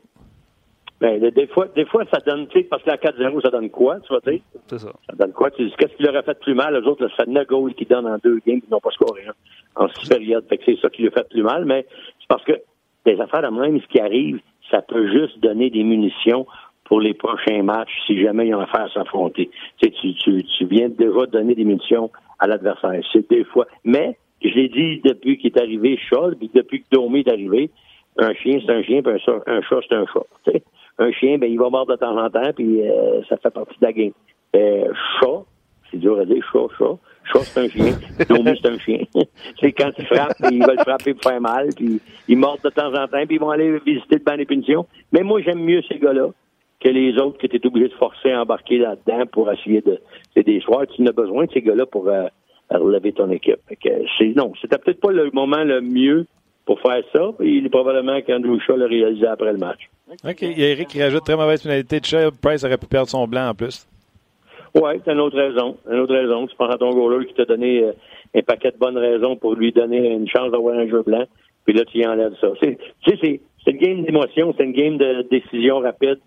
Ben, 1.00 1.20
des 1.20 1.46
fois, 1.46 1.68
des 1.76 1.84
fois, 1.86 2.04
ça 2.12 2.18
donne, 2.26 2.48
tu 2.48 2.58
sais, 2.58 2.64
parce 2.64 2.82
que 2.82 2.90
la 2.90 2.96
4-0, 2.96 3.40
ça 3.40 3.50
donne 3.50 3.70
quoi, 3.70 4.00
tu 4.00 4.08
vois, 4.08 4.20
tu 4.20 4.32
sais? 4.32 4.42
C'est 4.66 4.78
ça. 4.80 4.92
Ça 5.08 5.16
donne 5.16 5.32
quoi? 5.32 5.48
Qu'est-ce 5.50 5.96
qui 5.96 6.02
leur 6.02 6.16
a 6.16 6.22
fait 6.22 6.38
plus 6.40 6.54
mal? 6.54 6.74
Les 6.74 6.86
autres, 6.88 7.08
ça 7.16 7.24
donne 7.24 7.34
9 7.34 7.46
goals 7.46 7.74
qui 7.74 7.84
donnent 7.84 8.08
en 8.08 8.18
deux 8.18 8.40
games, 8.44 8.60
qui 8.60 8.68
n'ont 8.68 8.80
pas 8.80 8.90
scoré 8.90 9.22
hein, 9.28 9.32
en 9.76 9.88
six 9.88 10.08
périodes. 10.08 10.44
Fait 10.48 10.58
que 10.58 10.64
c'est 10.66 10.80
ça 10.80 10.90
qui 10.90 11.02
leur 11.02 11.12
a 11.12 11.20
fait 11.20 11.28
plus 11.28 11.44
mal, 11.44 11.64
mais 11.66 11.86
c'est 12.18 12.28
parce 12.28 12.42
que 12.44 12.60
des 13.06 13.20
affaires 13.20 13.42
de 13.42 13.56
même, 13.56 13.80
ce 13.80 13.86
qui 13.86 14.00
arrive, 14.00 14.40
ça 14.72 14.82
peut 14.82 15.08
juste 15.08 15.38
donner 15.38 15.70
des 15.70 15.84
munitions 15.84 16.46
pour 16.88 17.00
les 17.00 17.14
prochains 17.14 17.62
matchs 17.62 17.92
si 18.06 18.20
jamais 18.20 18.48
ils 18.48 18.54
ont 18.54 18.60
affaire 18.60 18.86
à 18.86 18.88
s'affronter. 18.88 19.50
Tu, 19.80 19.90
tu, 19.90 20.14
tu, 20.14 20.42
tu 20.42 20.64
viens 20.64 20.88
déjà 20.88 21.26
donner 21.26 21.54
des 21.54 21.64
munitions 21.64 22.10
à 22.38 22.46
l'adversaire. 22.46 23.00
C'est 23.12 23.28
des 23.28 23.44
fois. 23.44 23.66
Mais, 23.84 24.16
je 24.42 24.48
l'ai 24.48 24.68
dit 24.68 25.00
depuis 25.04 25.36
qu'il 25.36 25.52
est 25.52 25.60
arrivé 25.60 25.98
Shaw, 26.08 26.34
puis 26.38 26.50
depuis 26.52 26.80
que 26.80 26.86
Domi 26.90 27.20
est 27.20 27.28
arrivé, 27.28 27.70
un 28.16 28.32
chien, 28.34 28.58
c'est 28.64 28.72
un 28.72 28.82
chien, 28.82 29.02
puis 29.02 29.12
un, 29.12 29.18
chat, 29.18 29.80
c'est 29.88 29.94
un 29.94 30.06
chat. 30.06 30.52
Un 30.98 31.12
chien, 31.12 31.38
ben, 31.38 31.50
il 31.50 31.58
va 31.58 31.68
mordre 31.68 31.92
de 31.92 31.98
temps 31.98 32.16
en 32.16 32.30
temps, 32.30 32.52
puis 32.56 32.82
euh, 32.82 33.22
ça 33.28 33.36
fait 33.36 33.50
partie 33.50 33.78
de 33.80 33.86
la 33.86 33.92
game. 33.92 34.12
Euh, 34.56 34.92
chat, 35.20 35.44
c'est 35.90 35.98
dur 35.98 36.18
à 36.18 36.24
dire, 36.24 36.42
chat, 36.52 36.66
chat. 36.78 36.96
Chat, 37.32 37.40
c'est 37.40 37.60
un 37.60 37.68
chien. 37.68 37.98
Domi, 38.28 38.58
c'est 38.60 38.68
un 38.68 38.78
chien. 38.78 39.00
c'est 39.60 39.72
quand 39.72 39.90
il 39.98 40.06
frappe, 40.06 40.36
ils 40.50 40.64
veulent 40.64 40.80
frapper 40.80 41.14
pour 41.14 41.30
faire 41.30 41.40
mal, 41.40 41.68
puis 41.76 42.00
ils 42.28 42.38
mordent 42.38 42.62
de 42.64 42.70
temps 42.70 42.94
en 42.94 43.06
temps, 43.06 43.26
puis 43.26 43.36
ils 43.36 43.40
vont 43.40 43.50
aller 43.50 43.78
visiter 43.84 44.16
le 44.16 44.24
banc 44.24 44.36
des 44.36 44.46
punitions. 44.46 44.86
Mais 45.12 45.22
moi, 45.22 45.40
j'aime 45.42 45.60
mieux 45.60 45.82
ces 45.88 45.98
gars-là 45.98 46.30
que 46.80 46.88
les 46.88 47.18
autres 47.18 47.38
que 47.38 47.46
tu 47.46 47.56
es 47.56 47.66
obligé 47.66 47.88
de 47.88 47.94
forcer 47.94 48.30
à 48.30 48.42
embarquer 48.42 48.78
là-dedans 48.78 49.26
pour 49.26 49.50
essayer 49.50 49.80
de. 49.80 50.00
C'est 50.34 50.44
des 50.44 50.60
soirs, 50.60 50.86
tu 50.86 51.02
n'as 51.02 51.12
besoin 51.12 51.46
de 51.46 51.52
ces 51.52 51.62
gars-là 51.62 51.86
pour 51.86 52.08
euh, 52.08 52.26
relever 52.70 53.12
ton 53.12 53.30
équipe. 53.30 53.60
c'est, 54.18 54.34
non, 54.36 54.52
c'était 54.60 54.78
peut-être 54.78 55.00
pas 55.00 55.12
le 55.12 55.30
moment 55.32 55.64
le 55.64 55.80
mieux 55.80 56.26
pour 56.66 56.80
faire 56.80 57.02
ça. 57.14 57.30
Il 57.40 57.66
est 57.66 57.70
probablement 57.70 58.20
qu'Andrew 58.20 58.60
Shaw 58.60 58.76
l'a 58.76 58.86
réalisé 58.86 59.26
après 59.26 59.52
le 59.52 59.58
match. 59.58 59.88
OK. 60.24 60.42
Il 60.42 60.58
y 60.58 60.64
a 60.64 60.68
Eric 60.68 60.88
qui 60.88 61.02
rajoute 61.02 61.24
très 61.24 61.36
mauvaise 61.36 61.62
pénalité 61.62 62.00
de 62.00 62.04
Shaw. 62.04 62.30
Price 62.42 62.64
aurait 62.64 62.78
pu 62.78 62.86
perdre 62.86 63.08
son 63.08 63.26
blanc 63.26 63.48
en 63.48 63.54
plus. 63.54 63.86
Oui, 64.74 64.92
c'est 65.04 65.12
une 65.12 65.20
autre 65.20 65.36
raison. 65.36 65.76
Une 65.90 66.00
autre 66.00 66.14
raison. 66.14 66.46
Tu 66.46 66.54
penses 66.56 66.74
à 66.74 66.78
ton 66.78 66.90
goaler 66.90 67.26
qui 67.26 67.34
t'a 67.34 67.46
donné 67.46 67.84
euh, 67.84 67.92
un 68.34 68.42
paquet 68.42 68.70
de 68.70 68.76
bonnes 68.76 68.98
raisons 68.98 69.36
pour 69.36 69.54
lui 69.54 69.72
donner 69.72 70.12
une 70.12 70.28
chance 70.28 70.50
d'avoir 70.52 70.78
un 70.78 70.86
jeu 70.88 71.02
blanc. 71.02 71.24
Puis 71.64 71.74
là, 71.74 71.84
tu 71.86 71.98
y 71.98 72.06
enlèves 72.06 72.34
ça. 72.40 72.48
Tu 72.60 72.76
sais, 73.06 73.18
c'est, 73.22 73.40
c'est 73.64 73.70
une 73.70 73.78
game 73.78 74.04
d'émotion, 74.04 74.54
c'est 74.56 74.64
une 74.64 74.72
game 74.72 74.98
de 74.98 75.26
décision 75.30 75.80
rapide. 75.80 76.18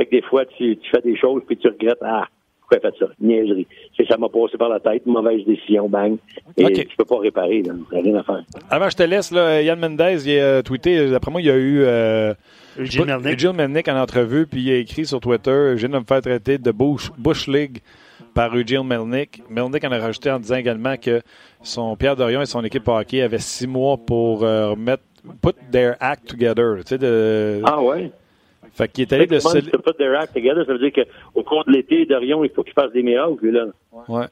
Fait 0.00 0.06
que 0.06 0.12
des 0.12 0.22
fois, 0.22 0.46
tu, 0.46 0.78
tu 0.78 0.90
fais 0.90 1.02
des 1.02 1.14
choses 1.14 1.42
puis 1.46 1.58
tu 1.58 1.68
regrettes, 1.68 1.98
ah, 2.00 2.26
pourquoi 2.60 2.78
j'ai 2.82 2.90
fait 2.90 3.04
ça? 3.04 3.12
Niaiserie. 3.20 3.66
C'est 3.94 4.08
ça 4.08 4.16
m'a 4.16 4.30
passé 4.30 4.56
par 4.56 4.70
la 4.70 4.80
tête, 4.80 5.04
mauvaise 5.04 5.44
décision, 5.44 5.90
bang. 5.90 6.16
Et 6.56 6.64
okay. 6.64 6.86
tu 6.86 6.96
peux 6.96 7.04
pas 7.04 7.18
réparer, 7.18 7.60
là. 7.60 7.74
rien 7.90 8.14
à 8.14 8.22
faire. 8.22 8.42
Avant, 8.70 8.88
je 8.88 8.96
te 8.96 9.02
laisse, 9.02 9.30
là, 9.30 9.60
Yann 9.60 9.78
Mendez, 9.78 10.26
il 10.26 10.38
a 10.38 10.42
euh, 10.42 10.62
tweeté, 10.62 11.10
d'après 11.10 11.30
moi, 11.30 11.42
il 11.42 11.48
y 11.48 11.50
a 11.50 11.56
eu, 11.56 11.82
euh, 11.82 12.32
Jill 12.78 13.04
Melnick. 13.52 13.88
en 13.88 14.00
entrevue, 14.00 14.46
puis 14.46 14.62
il 14.62 14.70
a 14.72 14.76
écrit 14.76 15.04
sur 15.04 15.20
Twitter, 15.20 15.72
je 15.76 15.86
viens 15.86 15.90
de 15.90 15.98
me 15.98 16.04
faire 16.08 16.22
traiter 16.22 16.56
de 16.56 16.70
Bush, 16.70 17.10
Bush 17.18 17.46
League 17.46 17.80
par 18.32 18.56
Eugene 18.56 18.86
Melnick. 18.86 19.42
Melnick 19.50 19.84
en 19.84 19.92
a 19.92 19.98
rajouté 19.98 20.30
en 20.30 20.38
disant 20.38 20.56
également 20.56 20.96
que 20.96 21.20
son 21.62 21.94
Pierre 21.96 22.16
Dorion 22.16 22.40
et 22.40 22.46
son 22.46 22.64
équipe 22.64 22.88
hockey 22.88 23.20
avaient 23.20 23.38
six 23.38 23.66
mois 23.66 23.98
pour 23.98 24.44
euh, 24.44 24.70
remettre 24.70 25.02
put 25.42 25.56
their 25.70 25.96
act 26.00 26.26
together. 26.26 26.78
Tu 26.78 26.88
sais, 26.88 26.98
de, 26.98 27.60
ah 27.64 27.82
ouais? 27.82 28.10
Fait 28.72 28.88
qu'il 28.88 29.02
est 29.02 29.12
allé 29.12 29.26
de 29.26 29.38
se... 29.38 29.58
put 29.58 29.94
their 29.98 30.18
act 30.18 30.34
together, 30.34 30.64
ça 30.64 30.72
veut 30.72 30.78
dire 30.78 30.92
qu'au 30.92 31.42
cours 31.42 31.64
de 31.64 31.72
l'été, 31.72 32.06
Dorion, 32.06 32.44
il 32.44 32.50
faut 32.50 32.62
qu'il 32.62 32.72
fasse 32.72 32.92
des 32.92 33.02
miracles, 33.02 33.50
là. 33.50 33.66
Ouais. 34.08 34.26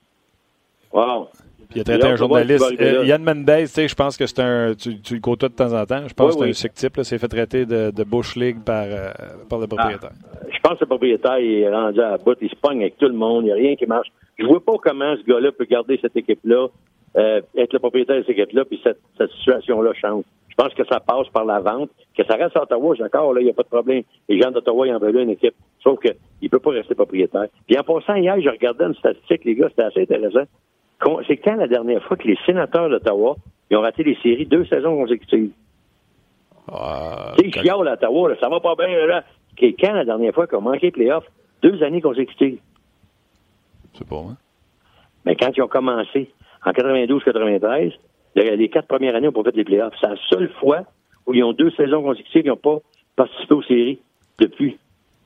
Wow. 0.93 1.29
Puis 1.69 1.77
il 1.77 1.81
a 1.83 1.85
traité 1.85 2.07
un 2.07 2.17
journaliste. 2.17 2.65
Euh, 2.81 3.05
Yann 3.05 3.23
Mendez, 3.23 3.65
tu 3.65 3.67
sais, 3.67 3.89
je 3.89 3.95
pense 3.95 4.17
que 4.17 4.27
c'est 4.27 4.41
un. 4.41 4.75
Tu, 4.75 5.01
tu, 5.01 5.15
le 5.15 5.21
côtoies 5.21 5.51
de 5.51 5.55
temps 5.55 5.73
en 5.75 5.85
temps. 5.85 6.09
Je 6.09 6.15
pense 6.15 6.35
que 6.35 6.45
c'est 6.45 6.49
un 6.49 6.53
sick 6.55 6.73
type. 6.73 6.97
Là, 6.97 7.05
s'est 7.05 7.19
fait 7.19 7.29
traiter 7.29 7.67
de, 7.67 7.91
de 7.91 8.05
Bush 8.05 8.37
League 8.37 8.65
par, 8.65 8.85
euh, 8.85 9.11
par 9.51 9.59
le 9.59 9.67
ah, 9.71 9.77
propriétaire. 9.77 10.13
Ah, 10.13 10.47
je 10.51 10.59
pense 10.61 10.75
que 10.79 10.85
le 10.85 10.87
propriétaire 10.87 11.37
est 11.37 11.69
rendu 11.69 12.01
à 12.01 12.17
bout. 12.17 12.39
Il 12.41 12.49
se 12.49 12.57
pogne 12.57 12.81
avec 12.81 12.97
tout 12.97 13.09
le 13.09 13.15
monde. 13.15 13.45
Il 13.45 13.47
n'y 13.47 13.53
a 13.53 13.57
rien 13.57 13.77
qui 13.77 13.85
marche. 13.85 14.09
Je 14.39 14.47
vois 14.47 14.65
pas 14.65 14.73
comment 14.83 15.15
ce 15.17 15.23
gars-là 15.31 15.53
peut 15.53 15.67
garder 15.67 15.99
cette 16.01 16.17
équipe-là, 16.17 16.69
euh, 17.19 17.41
être 17.57 17.73
le 17.73 17.79
propriétaire 17.79 18.17
de 18.17 18.23
cette 18.23 18.39
équipe-là, 18.39 18.65
puis 18.65 18.81
cette, 18.83 19.01
cette 19.17 19.31
situation-là 19.33 19.93
change. 19.95 20.25
Je 20.49 20.55
pense 20.55 20.75
que 20.75 20.85
ça 20.87 21.01
passe 21.01 21.29
par 21.29 21.45
la 21.45 21.61
vente. 21.61 21.91
Que 22.17 22.25
ça 22.25 22.37
reste 22.37 22.57
à 22.57 22.63
Ottawa, 22.63 22.95
d'accord, 22.97 23.33
là, 23.33 23.41
il 23.41 23.45
n'y 23.45 23.51
a 23.51 23.55
pas 23.55 23.63
de 23.63 23.69
problème. 23.69 24.03
Les 24.29 24.41
gens 24.41 24.51
d'Ottawa, 24.51 24.87
ils 24.87 24.95
en 24.95 24.99
veulent 24.99 25.19
une 25.19 25.31
équipe. 25.31 25.55
Sauf 25.83 26.01
qu'il 26.01 26.17
ne 26.43 26.49
peut 26.49 26.59
pas 26.59 26.71
rester 26.71 26.95
propriétaire. 26.95 27.47
Puis 27.67 27.79
en 27.79 27.83
passant, 27.85 28.17
hier, 28.17 28.41
je 28.41 28.49
regardais 28.49 28.87
une 28.87 28.95
statistique, 28.95 29.45
les 29.45 29.55
gars, 29.55 29.69
c'était 29.69 29.85
assez 29.85 30.03
intéressant. 30.03 30.45
C'est 31.29 31.37
quand 31.37 31.55
la 31.55 31.69
dernière 31.69 32.03
fois 32.03 32.17
que 32.17 32.27
les 32.27 32.37
sénateurs 32.45 32.89
d'Ottawa 32.91 33.37
ils 33.71 33.77
ont 33.77 33.83
raté 33.83 34.03
les 34.03 34.17
séries 34.23 34.47
deux 34.47 34.65
saisons 34.67 34.97
consécutives? 34.97 35.51
Euh, 36.71 37.35
tu 37.39 37.51
sais, 37.51 37.69
à 37.69 37.79
Ottawa, 37.79 38.31
là, 38.31 38.37
ça 38.41 38.49
va 38.49 38.61
pas 38.61 38.75
bien. 38.75 39.07
Là. 39.07 39.25
Quand 39.59 39.93
la 39.93 40.05
dernière 40.05 40.35
fois 40.35 40.47
qu'ils 40.47 40.59
ont 40.59 40.63
manqué 40.63 40.87
les 40.87 40.91
playoffs? 40.91 41.27
Deux 41.63 41.83
années 41.83 42.01
consécutives. 42.01 42.61
C'est 43.95 44.07
bon, 44.07 44.31
hein? 44.31 44.37
Mais 45.25 45.35
quand 45.35 45.51
ils 45.57 45.63
ont 45.63 45.69
commencé 45.69 46.31
en 46.65 46.71
92-93, 46.71 47.93
les 48.35 48.69
quatre 48.69 48.87
premières 48.87 49.15
années, 49.15 49.29
on 49.29 49.33
pas 49.33 49.51
fait 49.51 49.57
les 49.57 49.65
playoffs. 49.65 49.95
C'est 50.01 50.09
la 50.09 50.17
seule 50.31 50.51
fois 50.61 50.83
où 51.27 51.35
ils 51.35 51.45
ont 51.45 51.53
deux 51.53 51.71
saisons 51.73 52.03
consécutives 52.03 52.43
qui 52.43 52.49
n'ont 52.49 52.57
pas 52.57 52.79
participé 53.17 53.55
aux 53.55 53.63
séries 53.63 53.99
depuis. 54.39 54.79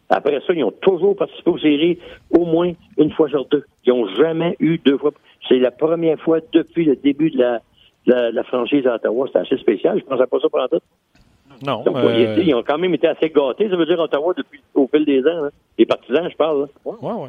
Après 0.09 0.39
ça, 0.47 0.53
ils 0.53 0.65
ont 0.65 0.73
toujours 0.73 1.17
participé 1.17 1.51
aux 1.51 1.59
séries 1.59 1.99
au 2.31 2.45
moins 2.45 2.73
une 2.99 3.11
fois 3.13 3.29
sur 3.29 3.47
deux. 3.47 3.65
Ils 3.85 3.93
n'ont 3.93 4.09
jamais 4.15 4.57
eu 4.61 4.79
deux 4.79 4.99
fois. 4.99 5.13
C'est 5.49 5.59
la 5.59 5.71
première 5.71 6.19
fois 6.21 6.41
depuis 6.53 6.85
le 6.85 6.97
début 6.97 7.31
de 7.31 7.39
la, 7.39 8.31
la, 8.31 8.45
franchise 8.45 8.87
à 8.87 8.97
Ottawa. 8.97 9.29
C'est 9.33 9.39
assez 9.39 9.57
spécial. 9.57 9.99
Je 9.99 10.05
ne 10.05 10.09
pensais 10.09 10.27
pas 10.27 10.39
ça 10.41 10.49
pendant 10.51 10.69
tout. 10.69 10.81
Non. 11.65 11.85
Euh, 11.87 12.43
ils 12.45 12.55
ont 12.55 12.63
quand 12.63 12.79
même 12.79 12.95
été 12.95 13.07
assez 13.07 13.31
gâtés, 13.31 13.71
ça 13.71 13.77
veut 13.77 13.87
dire 13.87 13.99
Ottawa, 13.99 14.35
depuis 14.37 14.61
au 14.75 14.89
fil 14.89 15.05
des 15.05 15.21
ans. 15.23 15.45
Hein. 15.45 15.51
Les 15.79 15.87
partisans, 15.87 16.29
je 16.29 16.37
parle. 16.37 16.69
Oui, 16.85 16.97
oui. 17.01 17.13
Ouais. 17.13 17.29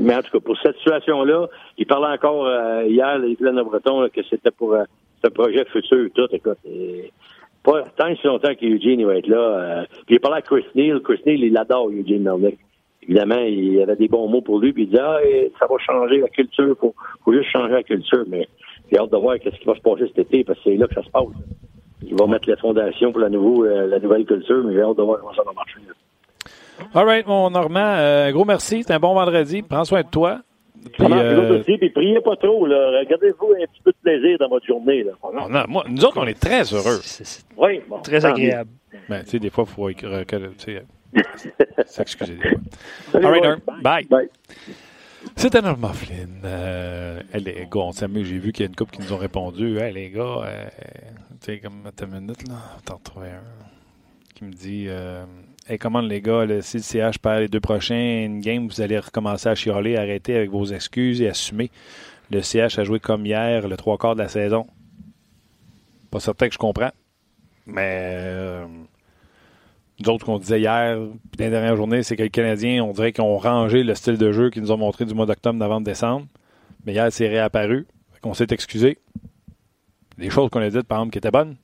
Mais 0.00 0.16
en 0.16 0.22
tout 0.22 0.30
cas, 0.32 0.40
pour 0.44 0.58
cette 0.58 0.76
situation-là, 0.76 1.48
il 1.78 1.86
parlait 1.86 2.16
encore 2.16 2.46
euh, 2.46 2.84
hier, 2.86 3.18
de 3.18 3.62
Breton, 3.62 4.08
que 4.14 4.22
c'était 4.28 4.50
pour 4.50 4.74
euh, 4.74 4.84
ce 5.24 5.30
projet 5.30 5.64
futur, 5.66 6.08
tout. 6.14 6.28
Écoute, 6.30 6.58
pas 7.64 7.82
tant 7.96 8.14
si 8.14 8.26
longtemps 8.26 8.54
qu'Eugene 8.54 9.04
va 9.04 9.16
être 9.16 9.26
là. 9.26 9.36
Euh, 9.36 9.84
puis 10.06 10.16
il 10.16 10.20
parlait 10.20 10.38
à 10.38 10.42
Chris 10.42 10.64
Neal. 10.74 11.00
Chris 11.00 11.20
Neal, 11.26 11.42
il 11.42 11.56
adore 11.56 11.90
Eugene 11.90 12.22
Melnick. 12.22 12.58
Évidemment, 13.02 13.40
il 13.40 13.80
avait 13.82 13.96
des 13.96 14.06
bons 14.06 14.28
mots 14.28 14.42
pour 14.42 14.60
lui, 14.60 14.72
puis 14.72 14.84
il 14.84 14.90
disait 14.90 15.02
ah, 15.02 15.18
ça 15.58 15.66
va 15.66 15.76
changer 15.78 16.18
la 16.18 16.28
culture, 16.28 16.76
faut, 16.78 16.94
faut 17.24 17.32
juste 17.32 17.50
changer 17.50 17.72
la 17.72 17.82
culture. 17.82 18.24
Mais 18.28 18.48
j'ai 18.90 18.98
hâte 18.98 19.10
de 19.10 19.16
voir 19.16 19.36
ce 19.42 19.50
qui 19.50 19.64
va 19.64 19.74
se 19.74 19.80
passer 19.80 20.06
cet 20.06 20.18
été, 20.18 20.44
parce 20.44 20.58
que 20.60 20.70
c'est 20.70 20.76
là 20.76 20.86
que 20.86 20.94
ça 20.94 21.02
se 21.02 21.10
passe. 21.10 21.24
Il 22.04 22.14
va 22.14 22.26
mettre 22.28 22.48
les 22.48 22.56
fondations 22.56 23.10
pour 23.10 23.20
la, 23.20 23.28
nouveau, 23.28 23.64
la 23.64 23.98
nouvelle 23.98 24.24
culture, 24.24 24.62
mais 24.64 24.74
j'ai 24.74 24.82
hâte 24.82 24.96
de 24.96 25.02
voir 25.02 25.18
comment 25.18 25.34
ça 25.34 25.42
va 25.42 25.52
marcher. 25.52 25.80
All 26.94 27.04
right, 27.04 27.26
mon 27.26 27.50
Normand, 27.50 27.94
euh, 27.96 28.30
gros 28.32 28.44
merci. 28.44 28.82
C'est 28.86 28.92
un 28.92 28.98
bon 28.98 29.14
vendredi. 29.14 29.62
Prends 29.62 29.84
soin 29.84 30.02
de 30.02 30.08
toi. 30.08 30.40
Puis, 30.92 31.06
euh... 31.10 31.60
aussi, 31.60 31.78
puis 31.78 31.90
priez 31.90 32.20
pas 32.20 32.36
trop. 32.36 32.66
Là. 32.66 33.00
Regardez-vous 33.00 33.52
un 33.52 33.66
petit 33.66 33.82
peu 33.84 33.92
de 33.92 33.96
plaisir 34.02 34.38
dans 34.38 34.48
votre 34.48 34.66
journée. 34.66 35.04
Là. 35.04 35.12
On 35.22 35.54
a, 35.54 35.66
moi, 35.66 35.84
nous 35.88 36.04
autres, 36.04 36.18
on 36.18 36.26
est 36.26 36.38
très 36.38 36.62
heureux. 36.72 37.00
oui, 37.56 37.80
très 38.02 38.24
agréable. 38.24 38.70
Ben, 39.08 39.22
tu 39.22 39.30
sais, 39.30 39.38
des 39.38 39.50
fois, 39.50 39.64
il 39.66 39.74
faut 39.74 39.88
s'excuser. 41.86 42.38
All 43.14 43.24
right, 43.24 43.62
bye. 43.82 44.04
bye. 44.06 44.28
C'était 45.36 45.62
Norma 45.62 45.92
Flynn. 45.92 46.40
Euh, 46.44 47.22
elle 47.32 47.48
est 47.48 47.68
gars, 47.70 47.80
on 47.80 47.92
s'amuse. 47.92 48.26
J'ai 48.26 48.38
vu 48.38 48.52
qu'il 48.52 48.64
y 48.64 48.66
a 48.66 48.68
une 48.68 48.76
couple 48.76 48.96
qui 48.96 49.02
nous 49.02 49.12
ont 49.12 49.18
répondu. 49.18 49.78
Hey, 49.78 49.92
les 49.92 50.10
gars, 50.10 50.42
euh, 50.44 50.64
tu 51.40 51.46
sais, 51.46 51.58
comme 51.60 51.82
ta 51.94 52.06
minute, 52.06 52.48
là, 52.48 52.54
t'en 52.84 52.98
trouver 52.98 53.28
un 53.28 53.42
qui 54.34 54.44
me 54.44 54.52
dit 54.52 54.86
euh, 54.88 55.24
Hey, 55.68 55.78
comment 55.78 56.00
les 56.00 56.20
gars, 56.20 56.44
si 56.60 56.78
le 56.78 56.82
CH 56.82 57.18
perd 57.18 57.42
les 57.42 57.48
deux 57.48 57.60
prochains 57.60 58.40
games, 58.40 58.66
vous 58.66 58.80
allez 58.80 58.98
recommencer 58.98 59.48
à 59.48 59.54
chialer, 59.54 59.96
arrêter 59.96 60.34
avec 60.34 60.50
vos 60.50 60.64
excuses 60.64 61.22
et 61.22 61.28
assumer. 61.28 61.70
Le 62.32 62.42
CH 62.42 62.80
a 62.80 62.84
joué 62.84 62.98
comme 62.98 63.24
hier, 63.24 63.68
le 63.68 63.76
trois 63.76 63.96
quarts 63.96 64.16
de 64.16 64.22
la 64.22 64.28
saison. 64.28 64.66
Pas 66.10 66.18
certain 66.18 66.48
que 66.48 66.54
je 66.54 66.58
comprends. 66.58 66.90
Mais 67.66 68.16
euh, 68.24 68.66
nous 70.00 70.08
autres 70.08 70.26
qu'on 70.26 70.40
disait 70.40 70.58
hier, 70.58 70.98
puis 71.30 71.38
dans 71.38 71.44
les 71.44 71.50
dernières 71.50 71.76
journées, 71.76 72.02
c'est 72.02 72.16
que 72.16 72.24
les 72.24 72.30
Canadiens, 72.30 72.82
on 72.82 72.90
dirait 72.90 73.12
qu'ils 73.12 73.22
ont 73.22 73.38
rangé 73.38 73.84
le 73.84 73.94
style 73.94 74.18
de 74.18 74.32
jeu 74.32 74.50
qu'ils 74.50 74.62
nous 74.62 74.72
ont 74.72 74.78
montré 74.78 75.04
du 75.04 75.14
mois 75.14 75.26
d'octobre, 75.26 75.60
novembre, 75.60 75.84
décembre. 75.84 76.26
Mais 76.84 76.92
hier, 76.92 77.06
c'est 77.12 77.28
réapparu. 77.28 77.86
On 78.24 78.34
s'est 78.34 78.48
excusé. 78.50 78.98
Des 80.18 80.28
choses 80.28 80.50
qu'on 80.50 80.60
a 80.60 80.68
dites, 80.70 80.82
par 80.82 80.98
exemple, 80.98 81.12
qui 81.12 81.18
étaient 81.18 81.30
bonnes. 81.30 81.54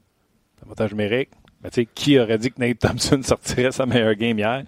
Avantage 0.63 0.93
numérique, 0.93 1.31
mais 1.63 1.71
tu 1.71 1.83
sais, 1.83 1.89
qui 1.95 2.19
aurait 2.19 2.39
dit 2.39 2.51
que 2.51 2.61
Nate 2.61 2.79
Thompson 2.79 3.21
sortirait 3.25 3.73
sa 3.73 3.87
meilleure 3.87 4.15
game 4.15 4.39
hier? 4.39 4.63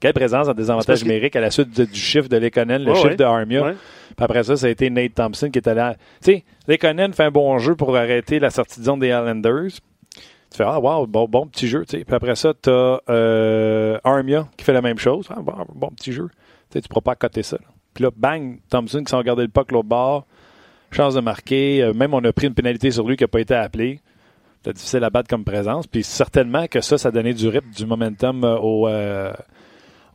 Quelle 0.00 0.12
présence 0.12 0.46
en 0.46 0.54
désavantage 0.54 1.02
numérique 1.02 1.34
à 1.34 1.40
la 1.40 1.50
suite 1.50 1.70
du 1.70 1.98
chiffre 1.98 2.28
de 2.28 2.36
Lekonen, 2.36 2.84
le 2.84 2.94
chiffre 2.94 3.16
de 3.16 3.24
Armia. 3.24 3.72
Puis 3.72 4.24
après 4.24 4.44
ça, 4.44 4.56
ça 4.56 4.66
a 4.66 4.68
été 4.68 4.90
Nate 4.90 5.14
Thompson 5.14 5.50
qui 5.50 5.58
est 5.58 5.66
allé. 5.66 5.94
Tu 6.22 6.32
sais, 6.32 6.44
Lekonen 6.68 7.12
fait 7.12 7.24
un 7.24 7.30
bon 7.30 7.58
jeu 7.58 7.74
pour 7.74 7.96
arrêter 7.96 8.38
la 8.38 8.50
sortie 8.50 8.78
de 8.78 8.84
zone 8.84 9.00
des 9.00 9.08
Islanders. 9.08 9.70
Tu 10.50 10.56
fais 10.56 10.64
Ah, 10.64 10.78
wow, 10.78 11.06
bon, 11.06 11.26
bon 11.28 11.46
petit 11.46 11.66
jeu. 11.66 11.84
Puis 11.86 12.04
après 12.08 12.36
ça, 12.36 12.52
tu 12.54 12.70
as 12.70 13.00
euh, 13.10 13.98
Armia 14.04 14.46
qui 14.56 14.64
fait 14.64 14.72
la 14.72 14.82
même 14.82 14.98
chose. 14.98 15.28
Ah, 15.30 15.40
bon, 15.42 15.88
petit 15.90 16.12
jeu. 16.12 16.28
tu 16.70 16.78
ne 16.78 16.82
pourras 16.82 17.00
pas 17.00 17.16
coter 17.16 17.42
ça. 17.42 17.58
Puis 17.92 18.04
là, 18.04 18.10
bang, 18.16 18.58
Thompson 18.70 19.02
qui 19.02 19.10
s'en 19.10 19.18
regardé 19.18 19.42
le 19.42 19.48
puck 19.48 19.72
l'autre 19.72 19.88
bord. 19.88 20.26
Chance 20.92 21.14
de 21.14 21.20
marquer. 21.20 21.82
Euh, 21.82 21.92
même 21.92 22.14
on 22.14 22.22
a 22.24 22.32
pris 22.32 22.46
une 22.46 22.54
pénalité 22.54 22.90
sur 22.92 23.06
lui 23.06 23.16
qui 23.16 23.24
n'a 23.24 23.28
pas 23.28 23.40
été 23.40 23.54
appelée. 23.54 24.00
C'était 24.58 24.72
difficile 24.72 25.04
à 25.04 25.10
battre 25.10 25.28
comme 25.28 25.44
présence. 25.44 25.86
Puis 25.86 26.02
certainement 26.02 26.66
que 26.66 26.80
ça, 26.80 26.98
ça 26.98 27.10
donnait 27.10 27.34
du 27.34 27.48
rythme, 27.48 27.70
du 27.70 27.86
momentum 27.86 28.42
euh, 28.42 28.58
aux, 28.58 28.88
euh, 28.88 29.32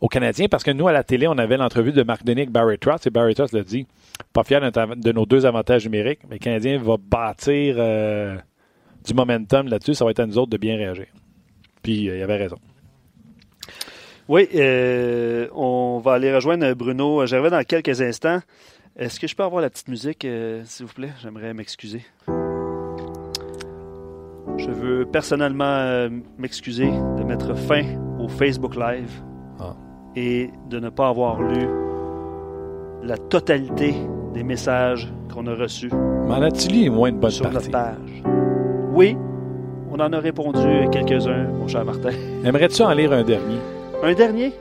aux 0.01 0.09
Canadiens. 0.09 0.47
Parce 0.49 0.63
que 0.63 0.71
nous, 0.71 0.87
à 0.87 0.91
la 0.91 1.03
télé, 1.03 1.27
on 1.27 1.37
avait 1.37 1.55
l'entrevue 1.55 1.93
de 1.93 2.03
Marc 2.03 2.25
Denis 2.25 2.41
avec 2.41 2.51
Barry 2.51 2.77
Trotz. 2.77 3.07
Et 3.07 3.09
Barry 3.09 3.35
Trotz 3.35 3.53
l'a 3.53 3.63
dit. 3.63 3.87
Pas 4.33 4.43
fier 4.43 4.59
de 4.59 5.11
nos 5.11 5.25
deux 5.25 5.45
avantages 5.45 5.85
numériques. 5.85 6.19
Mais 6.29 6.35
le 6.35 6.39
Canadien 6.39 6.77
va 6.77 6.97
bâtir 6.97 7.75
euh, 7.77 8.35
du 9.05 9.13
momentum 9.13 9.67
là-dessus. 9.67 9.93
Ça 9.93 10.03
va 10.03 10.11
être 10.11 10.19
à 10.19 10.25
nous 10.25 10.37
autres 10.37 10.51
de 10.51 10.57
bien 10.57 10.75
réagir. 10.75 11.07
Puis 11.81 12.03
il 12.03 12.21
avait 12.21 12.37
raison. 12.37 12.57
Oui, 14.27 14.47
on 15.53 16.01
va 16.03 16.13
aller 16.13 16.33
rejoindre 16.33 16.73
Bruno 16.73 17.25
Gervais 17.25 17.49
dans 17.49 17.63
quelques 17.63 18.01
instants. 18.01 18.39
Est-ce 18.95 19.19
que 19.19 19.27
je 19.27 19.35
peux 19.35 19.43
avoir 19.43 19.61
la 19.61 19.69
petite 19.69 19.89
musique, 19.89 20.25
s'il 20.63 20.85
vous 20.85 20.93
plaît? 20.93 21.11
J'aimerais 21.21 21.53
m'excuser. 21.53 22.03
Je 24.57 24.69
veux 24.69 25.05
personnellement 25.05 25.63
euh, 25.65 26.09
m'excuser 26.37 26.89
de 27.17 27.23
mettre 27.23 27.55
fin 27.55 27.83
au 28.19 28.27
Facebook 28.27 28.75
Live 28.75 29.11
ah. 29.59 29.75
et 30.15 30.51
de 30.69 30.79
ne 30.79 30.89
pas 30.89 31.07
avoir 31.07 31.41
lu 31.41 31.67
la 33.03 33.17
totalité 33.17 33.95
des 34.33 34.43
messages 34.43 35.11
qu'on 35.33 35.47
a 35.47 35.55
reçus. 35.55 35.91
As-tu 36.31 36.69
lu 36.69 36.89
moins 36.89 37.11
de 37.11 37.17
bonne 37.17 37.31
sur 37.31 37.49
notre 37.51 37.69
page? 37.69 38.23
Oui, 38.91 39.17
on 39.91 39.99
en 39.99 40.13
a 40.13 40.19
répondu 40.19 40.89
quelques-uns, 40.91 41.47
mon 41.47 41.67
cher 41.67 41.83
Martin. 41.83 42.11
Aimerais-tu 42.43 42.81
en 42.81 42.93
lire 42.93 43.11
un 43.11 43.23
dernier? 43.23 43.57
Un 44.01 44.13
dernier? 44.13 44.53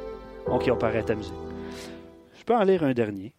Ok, 0.47 0.69
on 0.73 0.77
paraît 0.77 1.05
musique. 1.15 1.33
Je 2.39 2.45
peux 2.45 2.55
en 2.55 2.65
lire 2.65 2.83
un 2.83 2.93
dernier. 2.93 3.33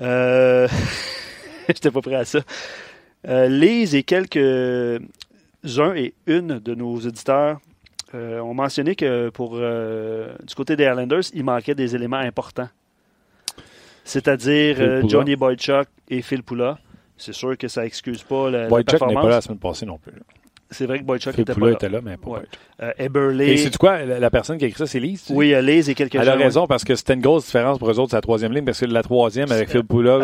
Euh... 0.00 0.68
J'étais 1.68 1.90
pas 1.90 2.00
prêt 2.00 2.14
à 2.14 2.24
ça. 2.24 2.40
Euh, 3.26 3.48
lise 3.48 3.94
et 3.94 4.02
quelques 4.04 4.38
un 5.64 5.94
et 5.94 6.14
une 6.26 6.58
de 6.58 6.74
nos 6.74 6.96
auditeurs 6.96 7.60
euh, 8.14 8.40
ont 8.40 8.54
mentionné 8.54 8.94
que 8.96 9.28
pour 9.30 9.52
euh, 9.54 10.34
du 10.46 10.54
côté 10.54 10.76
des 10.76 10.84
Islanders, 10.84 11.24
il 11.34 11.44
manquait 11.44 11.74
des 11.74 11.94
éléments 11.94 12.16
importants. 12.16 12.68
C'est-à-dire 14.04 14.76
euh, 14.80 15.02
Johnny 15.06 15.36
Boychuk 15.36 15.88
et 16.08 16.22
Phil 16.22 16.42
Poula. 16.42 16.78
C'est 17.18 17.34
sûr 17.34 17.58
que 17.58 17.68
ça 17.68 17.84
excuse 17.84 18.22
pas 18.22 18.48
la, 18.48 18.68
Boychuk 18.68 19.00
n'est 19.06 19.14
pas 19.14 19.22
là 19.24 19.28
la 19.28 19.40
semaine 19.40 19.58
passée 19.58 19.84
non 19.84 19.98
plus. 19.98 20.14
C'est 20.70 20.84
vrai 20.84 20.98
que 20.98 21.04
Boychuk 21.04 21.38
était, 21.38 21.54
pas 21.54 21.66
là. 21.66 21.72
était 21.72 21.88
là, 21.88 22.00
mais 22.02 22.18
pas 22.18 22.42
euh, 22.82 22.92
Eberle. 22.98 23.40
Et 23.40 23.56
c'est 23.56 23.74
quoi, 23.78 24.04
la, 24.04 24.30
personne 24.30 24.58
qui 24.58 24.66
a 24.66 24.68
écrit 24.68 24.78
ça, 24.78 24.86
c'est 24.86 25.00
Lise? 25.00 25.24
Oui, 25.30 25.54
euh, 25.54 25.62
Lise 25.62 25.88
et 25.88 25.94
quelques 25.94 26.16
Elle 26.16 26.28
a 26.28 26.34
raison, 26.34 26.66
parce 26.66 26.84
que 26.84 26.94
c'était 26.94 27.14
une 27.14 27.22
grosse 27.22 27.46
différence 27.46 27.78
pour 27.78 27.90
eux 27.90 27.98
autres, 27.98 28.10
c'est 28.10 28.16
la 28.16 28.20
troisième 28.20 28.52
ligne, 28.52 28.66
parce 28.66 28.80
que 28.80 28.84
la 28.84 29.02
troisième, 29.02 29.50
avec 29.50 29.70
Phil 29.70 29.84
Poula, 29.84 30.18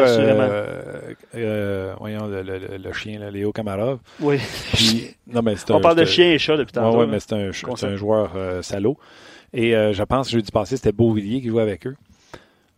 euh, 1.34 1.94
voyons, 1.98 2.26
le, 2.26 2.42
le, 2.42 2.76
le, 2.76 2.92
chien, 2.92 3.18
là, 3.18 3.30
Léo 3.30 3.52
Kamarov. 3.52 4.00
Oui. 4.20 4.38
Puis, 4.74 5.14
non, 5.26 5.40
mais 5.40 5.54
On 5.70 5.80
parle 5.80 5.98
de 5.98 6.04
chien 6.04 6.32
et 6.32 6.38
chat 6.38 6.58
depuis 6.58 6.72
tantôt. 6.72 6.98
Oui, 6.98 7.04
ouais, 7.04 7.10
mais 7.10 7.20
c'est 7.20 7.32
un, 7.32 7.88
un, 7.88 7.96
joueur 7.96 8.32
salaud. 8.62 8.98
Et 9.54 9.70
je 9.70 10.02
pense, 10.02 10.30
jeudi 10.30 10.50
passé, 10.52 10.76
c'était 10.76 10.92
Beauvillier 10.92 11.40
qui 11.40 11.48
jouait 11.48 11.62
avec 11.62 11.86
eux. 11.86 11.96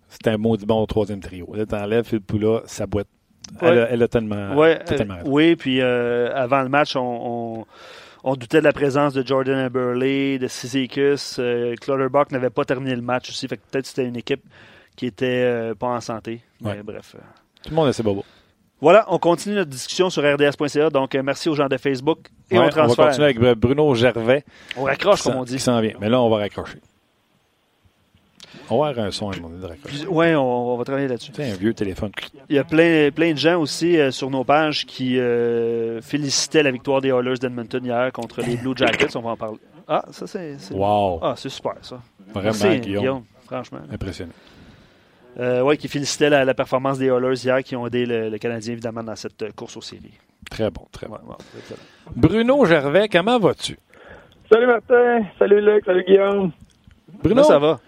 C'était 0.08 0.30
un 0.30 0.38
maudit 0.38 0.66
bon 0.66 0.86
troisième 0.86 1.20
trio. 1.20 1.52
Là, 1.54 1.66
t'enlèves 1.66 2.04
Phil 2.04 2.20
Poula, 2.20 2.62
ça 2.66 2.86
Elle, 3.60 4.02
a, 4.02 4.08
tellement, 4.08 4.56
ouais, 4.56 4.80
Oui, 5.24 5.56
puis 5.56 5.80
avant 5.80 6.62
le 6.62 6.68
match, 6.68 6.96
on, 6.96 7.00
on 7.60 7.66
on 8.28 8.34
doutait 8.34 8.58
de 8.58 8.64
la 8.64 8.72
présence 8.72 9.14
de 9.14 9.24
Jordan 9.24 9.66
Eberle, 9.66 10.38
de 10.40 10.48
Sisykus. 10.48 11.36
Euh, 11.38 11.76
Clutterbuck 11.80 12.32
n'avait 12.32 12.50
pas 12.50 12.64
terminé 12.64 12.96
le 12.96 13.00
match 13.00 13.30
aussi. 13.30 13.46
Fait 13.46 13.56
que 13.56 13.62
peut-être 13.70 13.86
c'était 13.86 14.04
une 14.04 14.16
équipe 14.16 14.42
qui 14.96 15.06
était 15.06 15.44
euh, 15.44 15.74
pas 15.76 15.86
en 15.86 16.00
santé. 16.00 16.40
Mais 16.60 16.82
bref. 16.82 17.14
Euh. 17.14 17.20
Tout 17.62 17.70
le 17.70 17.76
monde 17.76 17.86
est 17.86 17.90
assez 17.90 18.02
bobo. 18.02 18.24
Voilà, 18.80 19.04
on 19.08 19.18
continue 19.18 19.54
notre 19.54 19.70
discussion 19.70 20.10
sur 20.10 20.24
rds.ca. 20.24 20.90
Donc, 20.90 21.14
merci 21.14 21.48
aux 21.48 21.54
gens 21.54 21.68
de 21.68 21.76
Facebook. 21.76 22.18
Et 22.50 22.58
on 22.58 22.68
transfère. 22.68 22.82
On 22.84 22.94
va 22.94 23.06
continuer 23.10 23.24
avec 23.26 23.38
Bruno 23.58 23.94
Gervais. 23.94 24.44
On 24.76 24.82
raccroche, 24.82 25.22
comme 25.22 25.36
on 25.36 25.44
dit. 25.44 25.54
Qui 25.54 25.60
s'en 25.60 25.80
vient. 25.80 25.94
Mais 26.00 26.08
là, 26.08 26.20
on 26.20 26.28
va 26.28 26.38
raccrocher. 26.38 26.78
On 28.68 28.80
va 28.80 28.88
avoir 28.88 29.06
un 29.06 29.10
son 29.10 29.30
à 29.30 29.36
mon 29.38 29.50
Oui, 30.08 30.34
on, 30.34 30.76
va 30.76 30.84
travailler 30.84 31.08
là-dessus. 31.08 31.30
C'est 31.34 31.50
un 31.50 31.54
vieux 31.54 31.72
téléphone. 31.72 32.10
Il 32.48 32.56
y 32.56 32.58
a 32.58 32.64
plein, 32.64 33.10
plein 33.14 33.32
de 33.32 33.38
gens 33.38 33.60
aussi 33.60 33.98
euh, 33.98 34.10
sur 34.10 34.28
nos 34.30 34.42
pages 34.42 34.84
qui 34.86 35.18
euh, 35.18 36.00
félicitaient 36.00 36.62
la 36.62 36.72
victoire 36.72 37.00
des 37.00 37.10
Oilers 37.10 37.38
d'Edmonton 37.38 37.84
hier 37.84 38.12
contre 38.12 38.42
les 38.42 38.56
Blue 38.56 38.72
Jackets. 38.74 39.16
On 39.16 39.20
va 39.20 39.30
en 39.30 39.36
parler. 39.36 39.58
Ah, 39.86 40.04
ça, 40.10 40.26
c'est. 40.26 40.56
Wow. 40.72 41.20
Ah, 41.22 41.34
c'est 41.36 41.48
super, 41.48 41.74
ça. 41.82 42.00
Vraiment, 42.34 42.76
Guillaume. 42.76 43.22
Franchement. 43.46 43.78
Impressionnant. 43.92 44.32
Euh, 45.38 45.60
oui, 45.60 45.76
qui 45.76 45.86
félicitaient 45.86 46.30
la, 46.30 46.54
performance 46.54 46.98
des 46.98 47.06
Oilers 47.06 47.44
hier, 47.44 47.62
qui 47.62 47.76
ont 47.76 47.86
aidé 47.86 48.06
le, 48.06 48.36
Canadien, 48.38 48.72
évidemment, 48.72 49.04
dans 49.04 49.16
cette 49.16 49.54
course 49.54 49.76
aux 49.76 49.82
séries. 49.82 50.18
Très 50.50 50.70
bon, 50.70 50.86
très 50.90 51.06
bon. 51.06 51.18
Bruno 52.14 52.64
Gervais, 52.64 53.08
comment 53.08 53.38
vas-tu? 53.38 53.78
Salut 54.50 54.66
Martin, 54.66 55.22
salut 55.38 55.60
Luc, 55.60 55.84
salut 55.84 56.04
Guillaume. 56.04 56.52
Bruno, 57.22 57.42
ça 57.42 57.58
va? 57.58 57.80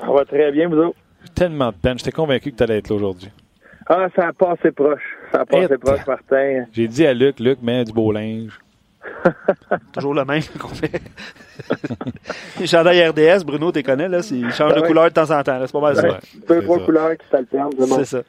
Ça 0.00 0.06
va 0.06 0.24
très 0.24 0.52
bien, 0.52 0.68
vous 0.68 0.76
autres? 0.76 0.96
Tellement 1.34 1.70
de 1.70 1.76
peine. 1.76 1.98
J'étais 1.98 2.12
convaincu 2.12 2.52
que 2.52 2.56
tu 2.56 2.62
allais 2.62 2.78
être 2.78 2.88
là 2.88 2.96
aujourd'hui. 2.96 3.30
Ah, 3.88 4.06
ça 4.14 4.28
a 4.28 4.32
passé 4.32 4.72
proche. 4.72 5.02
Ça 5.32 5.40
a 5.40 5.44
passé 5.44 5.78
proche, 5.78 6.06
Martin. 6.06 6.64
J'ai 6.72 6.88
dit 6.88 7.06
à 7.06 7.14
Luc, 7.14 7.38
Luc, 7.40 7.62
mets 7.62 7.84
du 7.84 7.92
beau 7.92 8.12
linge. 8.12 8.58
Toujours 9.92 10.14
le 10.14 10.24
même 10.24 10.42
qu'on 10.58 10.68
fait. 10.68 11.00
Les 12.60 12.66
chandails 12.66 13.08
RDS, 13.08 13.44
Bruno, 13.44 13.70
tu 13.70 13.82
connais, 13.82 14.08
là, 14.08 14.18
ils 14.30 14.50
changent 14.52 14.74
de 14.74 14.80
couleur 14.80 15.04
de 15.04 15.10
temps 15.10 15.30
en 15.30 15.42
temps. 15.42 15.58
C'est 15.60 15.72
pas 15.72 15.80
mal 15.80 15.96
ça. 15.96 16.18
Deux, 16.48 16.62
trois 16.62 16.84
couleurs 16.84 17.16
qui 17.16 17.26
s'alternent. 17.30 17.70
C'est 17.78 18.04
ça. 18.04 18.22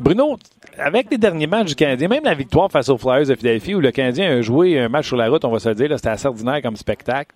Bruno, 0.00 0.36
avec 0.78 1.10
les 1.10 1.18
derniers 1.18 1.46
matchs 1.46 1.68
du 1.68 1.74
Canadien, 1.74 2.08
même 2.08 2.24
la 2.24 2.34
victoire 2.34 2.70
face 2.70 2.88
aux 2.88 2.98
Flyers 2.98 3.26
de 3.26 3.34
Philadelphie, 3.34 3.74
où 3.74 3.80
le 3.80 3.90
Canadien 3.90 4.38
a 4.38 4.40
joué 4.40 4.78
un 4.78 4.88
match 4.88 5.06
sur 5.06 5.16
la 5.16 5.28
route, 5.28 5.44
on 5.44 5.50
va 5.50 5.58
se 5.58 5.68
le 5.68 5.74
dire, 5.74 5.90
c'était 5.96 6.08
assez 6.08 6.26
ordinaire 6.26 6.60
comme 6.62 6.76
spectacle. 6.76 7.34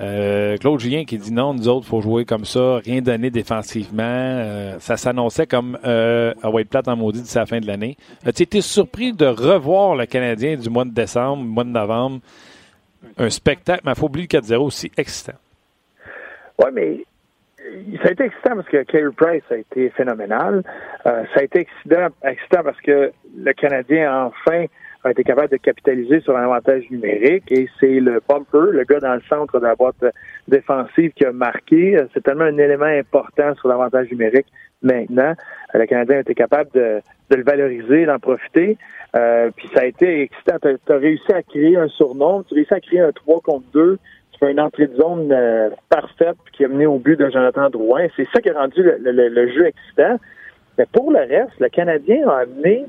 Euh, 0.00 0.56
Claude 0.56 0.80
Julien 0.80 1.04
qui 1.04 1.18
dit 1.18 1.32
non, 1.32 1.54
nous 1.54 1.68
autres, 1.68 1.86
faut 1.86 2.00
jouer 2.00 2.24
comme 2.24 2.44
ça, 2.44 2.78
rien 2.84 3.00
donner 3.00 3.30
défensivement. 3.30 4.02
Euh, 4.02 4.78
ça 4.80 4.96
s'annonçait 4.96 5.46
comme 5.46 5.78
euh, 5.84 6.34
à 6.42 6.50
White 6.50 6.68
Plate 6.68 6.88
en 6.88 6.96
maudit 6.96 7.22
d'ici 7.22 7.38
la 7.38 7.46
fin 7.46 7.60
de 7.60 7.66
l'année. 7.66 7.96
As-tu 8.26 8.42
été 8.42 8.60
surpris 8.60 9.12
de 9.12 9.26
revoir 9.26 9.94
le 9.94 10.06
Canadien 10.06 10.56
du 10.56 10.68
mois 10.68 10.84
de 10.84 10.90
décembre, 10.90 11.44
mois 11.44 11.64
de 11.64 11.70
novembre, 11.70 12.20
un 13.18 13.30
spectacle, 13.30 13.82
mais 13.84 13.92
il 13.92 13.98
faut 13.98 14.06
oublier 14.06 14.26
le 14.30 14.38
4-0 14.38 14.56
aussi 14.58 14.90
excitant? 14.96 15.38
Oui, 16.58 16.70
mais 16.72 17.04
ça 18.02 18.08
a 18.08 18.12
été 18.12 18.24
excitant 18.24 18.56
parce 18.56 18.68
que 18.68 18.82
Carey 18.82 19.12
Price 19.16 19.42
a 19.50 19.56
été 19.56 19.90
phénoménal. 19.90 20.62
ça 21.04 21.24
a 21.36 21.42
été 21.42 21.60
excitant, 21.60 22.08
excitant 22.24 22.62
parce 22.64 22.80
que 22.80 23.12
le 23.36 23.52
Canadien, 23.52 24.24
enfin, 24.24 24.66
a 25.08 25.10
été 25.10 25.22
capable 25.22 25.50
de 25.50 25.56
capitaliser 25.56 26.20
sur 26.20 26.36
un 26.36 26.44
avantage 26.44 26.88
numérique 26.90 27.50
et 27.50 27.68
c'est 27.78 28.00
le 28.00 28.22
bumper, 28.26 28.72
le 28.72 28.84
gars 28.84 29.00
dans 29.00 29.14
le 29.14 29.20
centre 29.28 29.58
de 29.58 29.64
la 29.64 29.74
boîte 29.74 30.02
défensive 30.48 31.12
qui 31.12 31.24
a 31.24 31.32
marqué. 31.32 31.98
C'est 32.14 32.22
tellement 32.22 32.44
un 32.44 32.56
élément 32.56 32.84
important 32.86 33.54
sur 33.56 33.68
l'avantage 33.68 34.10
numérique 34.10 34.46
maintenant. 34.82 35.34
Le 35.74 35.86
Canadien 35.86 36.16
a 36.16 36.20
été 36.20 36.34
capable 36.34 36.70
de, 36.72 37.00
le 37.30 37.42
valoriser, 37.42 38.06
d'en 38.06 38.18
profiter. 38.18 38.78
Euh, 39.14 39.50
puis 39.54 39.68
ça 39.74 39.82
a 39.82 39.84
été 39.84 40.22
excitant. 40.22 40.56
Tu 40.60 40.92
as, 40.92 40.96
réussi 40.96 41.32
à 41.32 41.42
créer 41.42 41.76
un 41.76 41.88
surnom, 41.88 42.42
tu 42.42 42.54
as 42.54 42.56
réussi 42.56 42.74
à 42.74 42.80
créer 42.80 43.00
un 43.00 43.12
3 43.12 43.40
contre 43.40 43.66
2. 43.72 43.98
Tu 44.32 44.38
fais 44.38 44.52
une 44.52 44.60
entrée 44.60 44.86
de 44.86 44.96
zone 44.96 45.30
euh, 45.32 45.70
parfaite 45.90 46.36
qui 46.52 46.64
a 46.64 46.68
mené 46.68 46.86
au 46.86 46.98
but 46.98 47.18
de 47.18 47.28
Jonathan 47.30 47.68
Drouin. 47.68 48.06
C'est 48.16 48.26
ça 48.32 48.40
qui 48.40 48.50
a 48.50 48.54
rendu 48.54 48.82
le, 48.82 48.96
le 49.10 49.52
jeu 49.52 49.66
excitant. 49.66 50.18
Mais 50.78 50.86
pour 50.92 51.12
le 51.12 51.20
reste, 51.20 51.60
le 51.60 51.68
Canadien 51.68 52.28
a 52.28 52.38
amené 52.40 52.86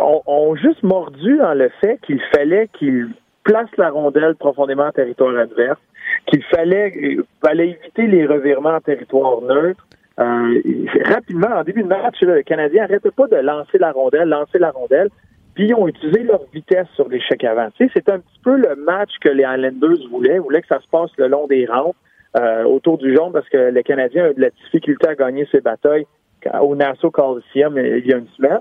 ont, 0.00 0.56
juste 0.56 0.82
mordu 0.82 1.38
dans 1.38 1.54
le 1.54 1.70
fait 1.80 1.98
qu'il 2.02 2.20
fallait 2.34 2.68
qu'il 2.78 3.10
place 3.44 3.68
la 3.78 3.90
rondelle 3.90 4.34
profondément 4.36 4.86
en 4.86 4.92
territoire 4.92 5.36
adverse, 5.36 5.78
qu'il 6.26 6.42
fallait, 6.44 7.16
fallait 7.44 7.70
éviter 7.70 8.06
les 8.06 8.26
revirements 8.26 8.74
en 8.74 8.80
territoire 8.80 9.40
neutre. 9.42 9.86
Euh, 10.18 10.60
rapidement, 11.04 11.48
en 11.54 11.64
début 11.64 11.82
de 11.82 11.88
match, 11.88 12.20
le 12.20 12.42
Canadien 12.42 12.82
n'arrêtait 12.82 13.10
pas 13.10 13.26
de 13.26 13.36
lancer 13.36 13.78
la 13.78 13.92
rondelle, 13.92 14.28
lancer 14.28 14.58
la 14.58 14.70
rondelle, 14.70 15.08
puis 15.54 15.68
ils 15.68 15.74
ont 15.74 15.88
utilisé 15.88 16.22
leur 16.22 16.42
vitesse 16.52 16.88
sur 16.94 17.08
l'échec 17.08 17.42
avant. 17.44 17.68
Tu 17.76 17.90
c'est 17.94 18.08
un 18.10 18.18
petit 18.18 18.40
peu 18.44 18.56
le 18.56 18.76
match 18.76 19.10
que 19.20 19.30
les 19.30 19.44
Islanders 19.44 20.08
voulaient, 20.10 20.38
voulaient 20.38 20.60
que 20.60 20.68
ça 20.68 20.80
se 20.80 20.88
passe 20.88 21.10
le 21.16 21.28
long 21.28 21.46
des 21.46 21.66
rampes, 21.66 21.96
euh, 22.36 22.64
autour 22.64 22.98
du 22.98 23.14
jaune, 23.14 23.32
parce 23.32 23.48
que 23.48 23.70
les 23.70 23.82
Canadiens 23.82 24.28
ont 24.28 24.34
de 24.34 24.42
la 24.42 24.50
difficulté 24.50 25.08
à 25.08 25.14
gagner 25.14 25.48
ses 25.50 25.60
batailles 25.60 26.06
au 26.60 26.74
Nassau 26.74 27.10
Coliseum 27.10 27.76
il 27.78 28.06
y 28.06 28.12
a 28.12 28.18
une 28.18 28.28
semaine. 28.36 28.60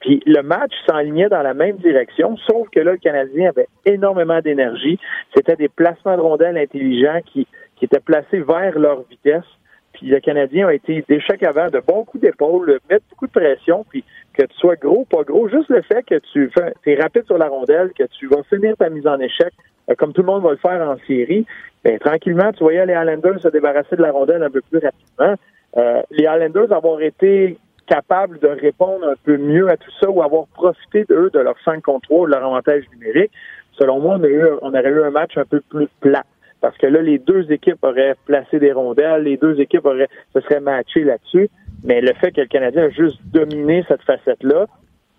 Puis 0.00 0.22
le 0.26 0.42
match 0.42 0.72
s'enlignait 0.88 1.28
dans 1.28 1.42
la 1.42 1.54
même 1.54 1.76
direction, 1.76 2.36
sauf 2.48 2.68
que 2.70 2.80
là, 2.80 2.92
le 2.92 2.98
Canadien 2.98 3.50
avait 3.50 3.68
énormément 3.84 4.40
d'énergie. 4.40 4.98
C'était 5.36 5.56
des 5.56 5.68
placements 5.68 6.16
de 6.16 6.22
rondelles 6.22 6.56
intelligents 6.56 7.20
qui, 7.26 7.46
qui 7.76 7.84
étaient 7.84 8.00
placés 8.00 8.40
vers 8.40 8.78
leur 8.78 9.02
vitesse. 9.10 9.44
Puis 9.92 10.06
le 10.06 10.20
Canadien 10.20 10.68
a 10.68 10.72
été 10.72 11.04
d'échec 11.08 11.42
avant, 11.42 11.66
de 11.66 11.80
bons 11.86 12.04
coups 12.04 12.22
d'épaule, 12.22 12.78
mettre 12.88 13.04
beaucoup 13.10 13.26
de 13.26 13.32
pression, 13.32 13.84
puis 13.88 14.04
que 14.32 14.44
tu 14.44 14.56
sois 14.56 14.76
gros, 14.76 15.04
pas 15.04 15.22
gros, 15.24 15.48
juste 15.48 15.68
le 15.68 15.82
fait 15.82 16.02
que 16.04 16.18
tu 16.32 16.50
es 16.86 16.94
rapide 16.94 17.24
sur 17.26 17.36
la 17.36 17.48
rondelle, 17.48 17.90
que 17.92 18.04
tu 18.18 18.26
vas 18.28 18.42
finir 18.44 18.76
ta 18.76 18.88
mise 18.88 19.06
en 19.06 19.18
échec, 19.18 19.52
euh, 19.90 19.94
comme 19.96 20.12
tout 20.12 20.22
le 20.22 20.28
monde 20.28 20.42
va 20.42 20.52
le 20.52 20.56
faire 20.56 20.80
en 20.88 20.96
série, 21.06 21.44
bien, 21.84 21.98
tranquillement, 21.98 22.52
tu 22.52 22.62
voyais 22.62 22.86
les 22.86 22.94
Highlanders 22.94 23.40
se 23.40 23.48
débarrasser 23.48 23.96
de 23.96 24.02
la 24.02 24.12
rondelle 24.12 24.42
un 24.42 24.50
peu 24.50 24.60
plus 24.62 24.78
rapidement. 24.78 25.34
Euh, 25.76 26.02
les 26.10 26.26
Highlanders 26.26 26.72
avoir 26.72 27.00
été 27.00 27.58
capables 27.90 28.38
de 28.38 28.46
répondre 28.46 29.04
un 29.06 29.16
peu 29.24 29.36
mieux 29.36 29.68
à 29.68 29.76
tout 29.76 29.90
ça 30.00 30.08
ou 30.08 30.22
avoir 30.22 30.46
profité 30.46 31.04
d'eux, 31.04 31.28
de 31.34 31.40
leur 31.40 31.56
5 31.64 31.82
contre 31.82 32.08
3, 32.08 32.28
de 32.28 32.32
leur 32.32 32.44
avantage 32.44 32.84
numérique, 32.94 33.32
selon 33.72 33.98
moi, 34.00 34.16
on, 34.62 34.68
aurait 34.68 34.88
eu 34.88 35.02
un 35.02 35.10
match 35.10 35.36
un 35.36 35.44
peu 35.44 35.60
plus 35.60 35.88
plat. 36.00 36.24
Parce 36.60 36.76
que 36.78 36.86
là, 36.86 37.02
les 37.02 37.18
deux 37.18 37.50
équipes 37.50 37.82
auraient 37.82 38.14
placé 38.26 38.60
des 38.60 38.72
rondelles, 38.72 39.24
les 39.24 39.36
deux 39.36 39.58
équipes 39.60 39.86
auraient, 39.86 40.08
se 40.34 40.40
seraient 40.40 40.60
matchées 40.60 41.02
là-dessus. 41.02 41.50
Mais 41.82 42.00
le 42.00 42.12
fait 42.14 42.30
que 42.30 42.42
le 42.42 42.46
Canadien 42.46 42.84
a 42.84 42.90
juste 42.90 43.18
dominé 43.32 43.84
cette 43.88 44.02
facette-là, 44.02 44.66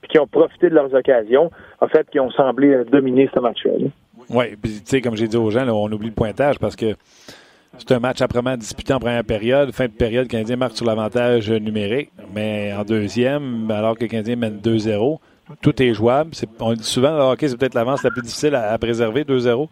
puis 0.02 0.12
qu'ils 0.12 0.22
ont 0.22 0.28
profité 0.28 0.70
de 0.70 0.76
leurs 0.76 0.94
occasions, 0.94 1.52
en 1.82 1.88
fait, 1.88 2.10
qu'ils 2.10 2.22
ont 2.22 2.32
semblé 2.32 2.84
dominer 2.90 3.30
ce 3.34 3.40
match-là. 3.40 3.74
Oui, 4.30 4.56
puis 4.62 4.80
tu 4.80 4.86
sais, 4.86 5.02
comme 5.02 5.18
j'ai 5.18 5.28
dit 5.28 5.38
aux 5.38 5.50
gens, 5.50 5.68
on 5.68 5.92
oublie 5.92 6.10
le 6.10 6.14
pointage 6.14 6.60
parce 6.60 6.76
que 6.76 6.96
c'est 7.78 7.92
un 7.92 8.00
match 8.00 8.22
après 8.22 8.42
disputé 8.58 8.94
en 8.94 9.00
première 9.00 9.24
période. 9.24 9.72
Fin 9.72 9.86
de 9.86 9.92
période, 9.92 10.26
le 10.26 10.30
Canadien 10.30 10.56
marque 10.56 10.76
sur 10.76 10.86
l'avantage 10.86 11.50
numérique. 11.50 12.12
Mais 12.34 12.74
en 12.74 12.84
deuxième, 12.84 13.70
alors 13.72 13.98
que 13.98 14.04
le 14.04 14.08
Canadien 14.08 14.36
mène 14.36 14.60
2-0, 14.60 15.20
tout 15.62 15.82
est 15.82 15.94
jouable. 15.94 16.32
on 16.60 16.74
dit 16.74 16.84
souvent, 16.84 17.12
le 17.12 17.24
hockey, 17.24 17.48
c'est 17.48 17.58
peut-être 17.58 17.74
l'avance 17.74 18.04
la 18.04 18.12
plus 18.12 18.22
difficile 18.22 18.56
à, 18.56 18.78
préserver, 18.78 19.24
2-0. 19.24 19.68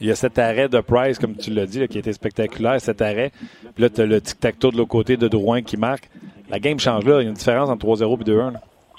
Il 0.00 0.06
y 0.06 0.10
a 0.10 0.14
cet 0.14 0.38
arrêt 0.38 0.68
de 0.68 0.80
Price, 0.80 1.18
comme 1.18 1.36
tu 1.36 1.50
l'as 1.50 1.66
dit, 1.66 1.86
qui 1.88 1.98
était 1.98 2.12
spectaculaire, 2.12 2.80
cet 2.80 3.02
arrêt. 3.02 3.30
Puis 3.74 3.82
là, 3.82 3.90
tu 3.90 4.00
as 4.00 4.06
le 4.06 4.20
tic-tac-toe 4.20 4.72
de 4.72 4.76
l'autre 4.76 4.88
côté 4.88 5.16
de 5.16 5.28
Drouin 5.28 5.62
qui 5.62 5.76
marque. 5.76 6.08
La 6.48 6.58
game 6.58 6.78
change 6.78 7.04
là. 7.04 7.20
Il 7.20 7.24
y 7.24 7.26
a 7.26 7.30
une 7.30 7.34
différence 7.34 7.68
entre 7.68 7.86
3-0 7.86 8.20
et 8.20 8.24
2-1. 8.24 8.52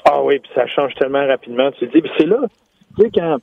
Ah 0.06 0.22
oui, 0.24 0.39
puis 0.39 0.52
ça 0.56 0.66
change 0.68 0.93
tellement 0.95 1.26
rapidement. 1.26 1.72
Tu 1.72 1.88
te 1.88 1.97
dis, 1.97 2.08
c'est 2.18 2.26
là, 2.26 2.39
tu 2.97 3.04
sais, 3.04 3.12
quand 3.14 3.38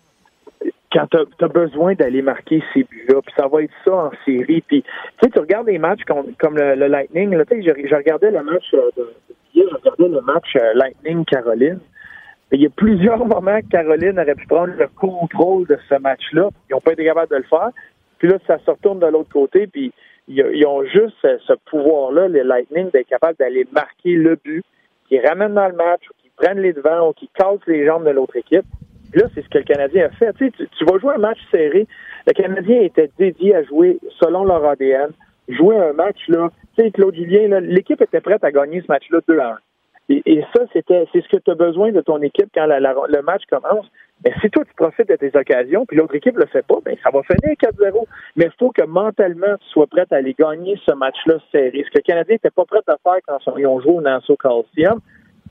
quand 0.92 1.06
tu 1.10 1.44
as, 1.44 1.48
besoin 1.48 1.94
d'aller 1.94 2.22
marquer 2.22 2.62
ces 2.72 2.84
buts-là, 2.84 3.20
puis 3.22 3.34
ça 3.36 3.46
va 3.46 3.62
être 3.62 3.72
ça 3.84 3.94
en 3.94 4.10
série. 4.24 4.62
Puis, 4.62 4.82
tu 4.82 4.88
sais, 5.22 5.30
tu 5.30 5.38
regardes 5.38 5.66
des 5.66 5.78
matchs 5.78 6.02
comme, 6.04 6.56
le, 6.56 6.86
Lightning, 6.86 7.34
là, 7.34 7.44
sais, 7.48 7.62
je, 7.62 7.94
regardais 7.94 8.30
le 8.30 8.42
match 8.42 8.64
euh, 8.74 8.90
de, 8.96 9.08
je 9.54 9.74
regardais 9.74 10.08
le 10.08 10.20
match 10.22 10.56
euh, 10.56 10.74
Lightning-Caroline. 10.74 11.80
Il 12.52 12.62
y 12.62 12.66
a 12.66 12.70
plusieurs 12.70 13.26
moments 13.26 13.60
que 13.60 13.66
Caroline 13.66 14.18
aurait 14.18 14.34
pu 14.34 14.46
prendre 14.46 14.72
le 14.78 14.88
contrôle 14.96 15.66
de 15.66 15.78
ce 15.88 15.96
match-là. 15.96 16.48
Ils 16.70 16.72
n'ont 16.72 16.80
pas 16.80 16.92
été 16.92 17.04
capables 17.04 17.30
de 17.30 17.36
le 17.36 17.42
faire. 17.42 17.70
Puis 18.18 18.28
là, 18.28 18.38
ça 18.46 18.58
se 18.58 18.70
retourne 18.70 19.00
de 19.00 19.06
l'autre 19.06 19.30
côté, 19.30 19.66
puis 19.66 19.92
ils, 20.28 20.66
ont 20.66 20.84
juste 20.84 21.16
ce, 21.22 21.52
pouvoir-là, 21.66 22.28
les 22.28 22.42
Lightning, 22.42 22.90
d'être 22.90 23.08
capables 23.08 23.36
d'aller 23.38 23.66
marquer 23.72 24.14
le 24.14 24.36
but, 24.36 24.64
qui 25.08 25.20
ramènent 25.20 25.54
dans 25.54 25.68
le 25.68 25.76
match, 25.76 26.02
qui 26.22 26.30
prennent 26.36 26.60
les 26.60 26.72
devants, 26.72 27.10
ou 27.10 27.12
qui 27.12 27.28
cassent 27.34 27.66
les 27.66 27.84
jambes 27.86 28.04
de 28.04 28.10
l'autre 28.10 28.36
équipe 28.36 28.64
là, 29.14 29.24
c'est 29.34 29.42
ce 29.42 29.48
que 29.48 29.58
le 29.58 29.64
Canadien 29.64 30.06
a 30.06 30.10
fait. 30.10 30.32
Tu, 30.34 30.50
tu, 30.52 30.84
vas 30.84 30.98
jouer 30.98 31.14
un 31.14 31.18
match 31.18 31.38
serré. 31.50 31.86
Le 32.26 32.32
Canadien 32.32 32.82
était 32.82 33.10
dédié 33.18 33.54
à 33.54 33.62
jouer 33.62 33.98
selon 34.20 34.44
leur 34.44 34.64
ADN. 34.64 35.10
Jouer 35.48 35.76
un 35.76 35.92
match, 35.92 36.18
là. 36.28 36.50
Tu 36.76 36.84
sais, 36.84 36.90
Claude 36.90 37.14
Julien, 37.14 37.60
l'équipe 37.60 38.00
était 38.00 38.20
prête 38.20 38.44
à 38.44 38.52
gagner 38.52 38.82
ce 38.82 38.86
match-là 38.88 39.20
2 39.26 39.38
à 39.38 39.52
1. 39.52 39.58
Et, 40.10 40.42
ça, 40.56 40.62
c'était, 40.72 41.06
c'est 41.12 41.22
ce 41.22 41.28
que 41.28 41.36
tu 41.36 41.50
as 41.50 41.54
besoin 41.54 41.92
de 41.92 42.00
ton 42.00 42.20
équipe 42.22 42.48
quand 42.54 42.66
le 42.66 43.22
match 43.22 43.42
commence. 43.50 43.86
Mais 44.24 44.32
si 44.40 44.48
toi, 44.50 44.64
tu 44.64 44.74
profites 44.74 45.08
de 45.08 45.16
tes 45.16 45.36
occasions, 45.36 45.84
puis 45.86 45.98
l'autre 45.98 46.14
équipe 46.14 46.36
le 46.36 46.46
fait 46.46 46.66
pas, 46.66 46.78
ben 46.84 46.96
ça 47.02 47.10
va 47.10 47.22
finir 47.22 47.54
4-0. 47.62 48.06
Mais 48.36 48.46
il 48.46 48.52
faut 48.58 48.70
que 48.70 48.84
mentalement, 48.84 49.56
tu 49.60 49.68
sois 49.68 49.86
prêt 49.86 50.06
à 50.10 50.16
aller 50.16 50.34
gagner 50.38 50.80
ce 50.86 50.94
match-là 50.94 51.34
serré. 51.52 51.84
Ce 51.84 51.90
que 51.90 51.98
le 51.98 52.02
Canadien 52.02 52.34
n'était 52.34 52.50
pas 52.50 52.64
prêt 52.64 52.80
à 52.86 52.96
faire 53.02 53.18
quand 53.26 53.38
ils 53.58 53.66
ont 53.66 53.80
joué 53.80 53.92
au 53.92 54.00
Nassau 54.00 54.36
Coliseum 54.36 55.00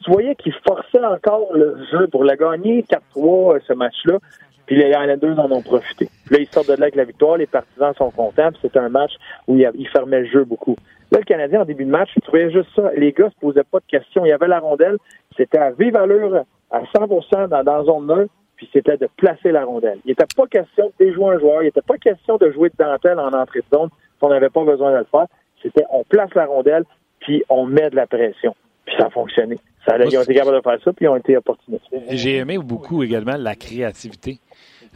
tu 0.04 0.12
voyais 0.12 0.36
qu'ils 0.36 0.54
forçaient 0.68 1.04
encore 1.04 1.54
le 1.54 1.78
jeu 1.92 2.08
pour 2.08 2.24
la 2.24 2.36
gagner 2.36 2.84
4-3 3.16 3.56
euh, 3.56 3.60
ce 3.68 3.74
match-là. 3.74 4.20
Puis 4.66 4.76
les 4.76 4.90
Islanders 4.90 5.40
en 5.40 5.50
ont 5.52 5.62
profité. 5.62 6.10
là, 6.30 6.40
ils 6.40 6.48
sortent 6.48 6.68
de 6.68 6.74
là 6.74 6.84
avec 6.84 6.96
la 6.96 7.06
victoire, 7.06 7.38
les 7.38 7.46
partisans 7.46 7.94
sont 7.94 8.12
contents, 8.12 8.50
c'était 8.62 8.80
un 8.80 8.90
match 8.90 9.14
où 9.48 9.58
ils 9.58 9.88
fermaient 9.88 10.20
le 10.20 10.26
jeu 10.26 10.44
beaucoup. 10.44 10.76
Là, 11.10 11.20
le 11.20 11.24
Canadien, 11.24 11.62
en 11.62 11.66
début 11.66 11.86
de 11.86 11.90
match, 11.90 12.10
tu 12.14 12.20
trouvais 12.20 12.52
juste 12.52 12.68
ça. 12.76 12.92
Les 12.98 13.14
gars 13.14 13.30
se 13.30 13.40
posaient 13.40 13.64
pas 13.64 13.80
de 13.80 13.86
questions. 13.88 14.26
Il 14.26 14.30
y 14.30 14.34
avait 14.34 14.50
la 14.50 14.60
rondelle. 14.60 14.98
C'était 15.38 15.58
à 15.58 15.72
vive 15.72 15.96
allure, 15.96 16.44
à 16.70 16.82
100 16.94 17.48
dans, 17.48 17.64
dans 17.64 17.86
zone 17.86 18.08
neutre, 18.08 18.34
puis 18.58 18.70
c'était 18.74 18.98
de 18.98 19.08
placer 19.16 19.54
la 19.54 19.64
rondelle. 19.64 20.00
Il 20.04 20.10
n'était 20.10 20.26
pas 20.36 20.48
question 20.48 20.88
de 20.88 21.06
déjouer 21.06 21.36
un 21.36 21.40
joueur. 21.40 21.62
Il 21.62 21.68
n'était 21.68 21.82
pas 21.82 21.98
question 21.98 22.36
de 22.36 22.52
jouer 22.52 22.68
de 22.68 22.76
dentelle 22.78 23.20
en 23.20 23.32
entrée 23.32 23.62
de 23.62 23.78
zone 23.78 23.90
on 24.22 24.30
n'avait 24.30 24.50
pas 24.50 24.64
besoin 24.64 24.92
de 24.92 24.98
le 24.98 25.06
faire. 25.06 25.28
C'était 25.62 25.86
on 25.90 26.04
place 26.04 26.34
la 26.36 26.46
rondelle, 26.46 26.84
puis 27.20 27.44
on 27.50 27.66
met 27.66 27.90
de 27.90 27.96
la 27.96 28.08
pression. 28.08 28.56
Puis 28.88 28.96
ça 28.98 29.08
a 29.08 29.10
fonctionné. 29.10 29.58
Ça, 29.86 29.98
ils 29.98 30.18
ont 30.18 30.22
été 30.22 30.34
capables 30.34 30.56
de 30.58 30.62
faire 30.62 30.80
ça, 30.84 30.94
puis 30.94 31.06
ils 31.06 31.10
ont 31.10 31.18
été 31.18 31.36
opportunistes. 31.36 31.84
J'ai 32.10 32.38
aimé 32.38 32.58
beaucoup 32.58 33.04
également 33.04 33.36
la 33.38 33.56
créativité. 33.56 34.40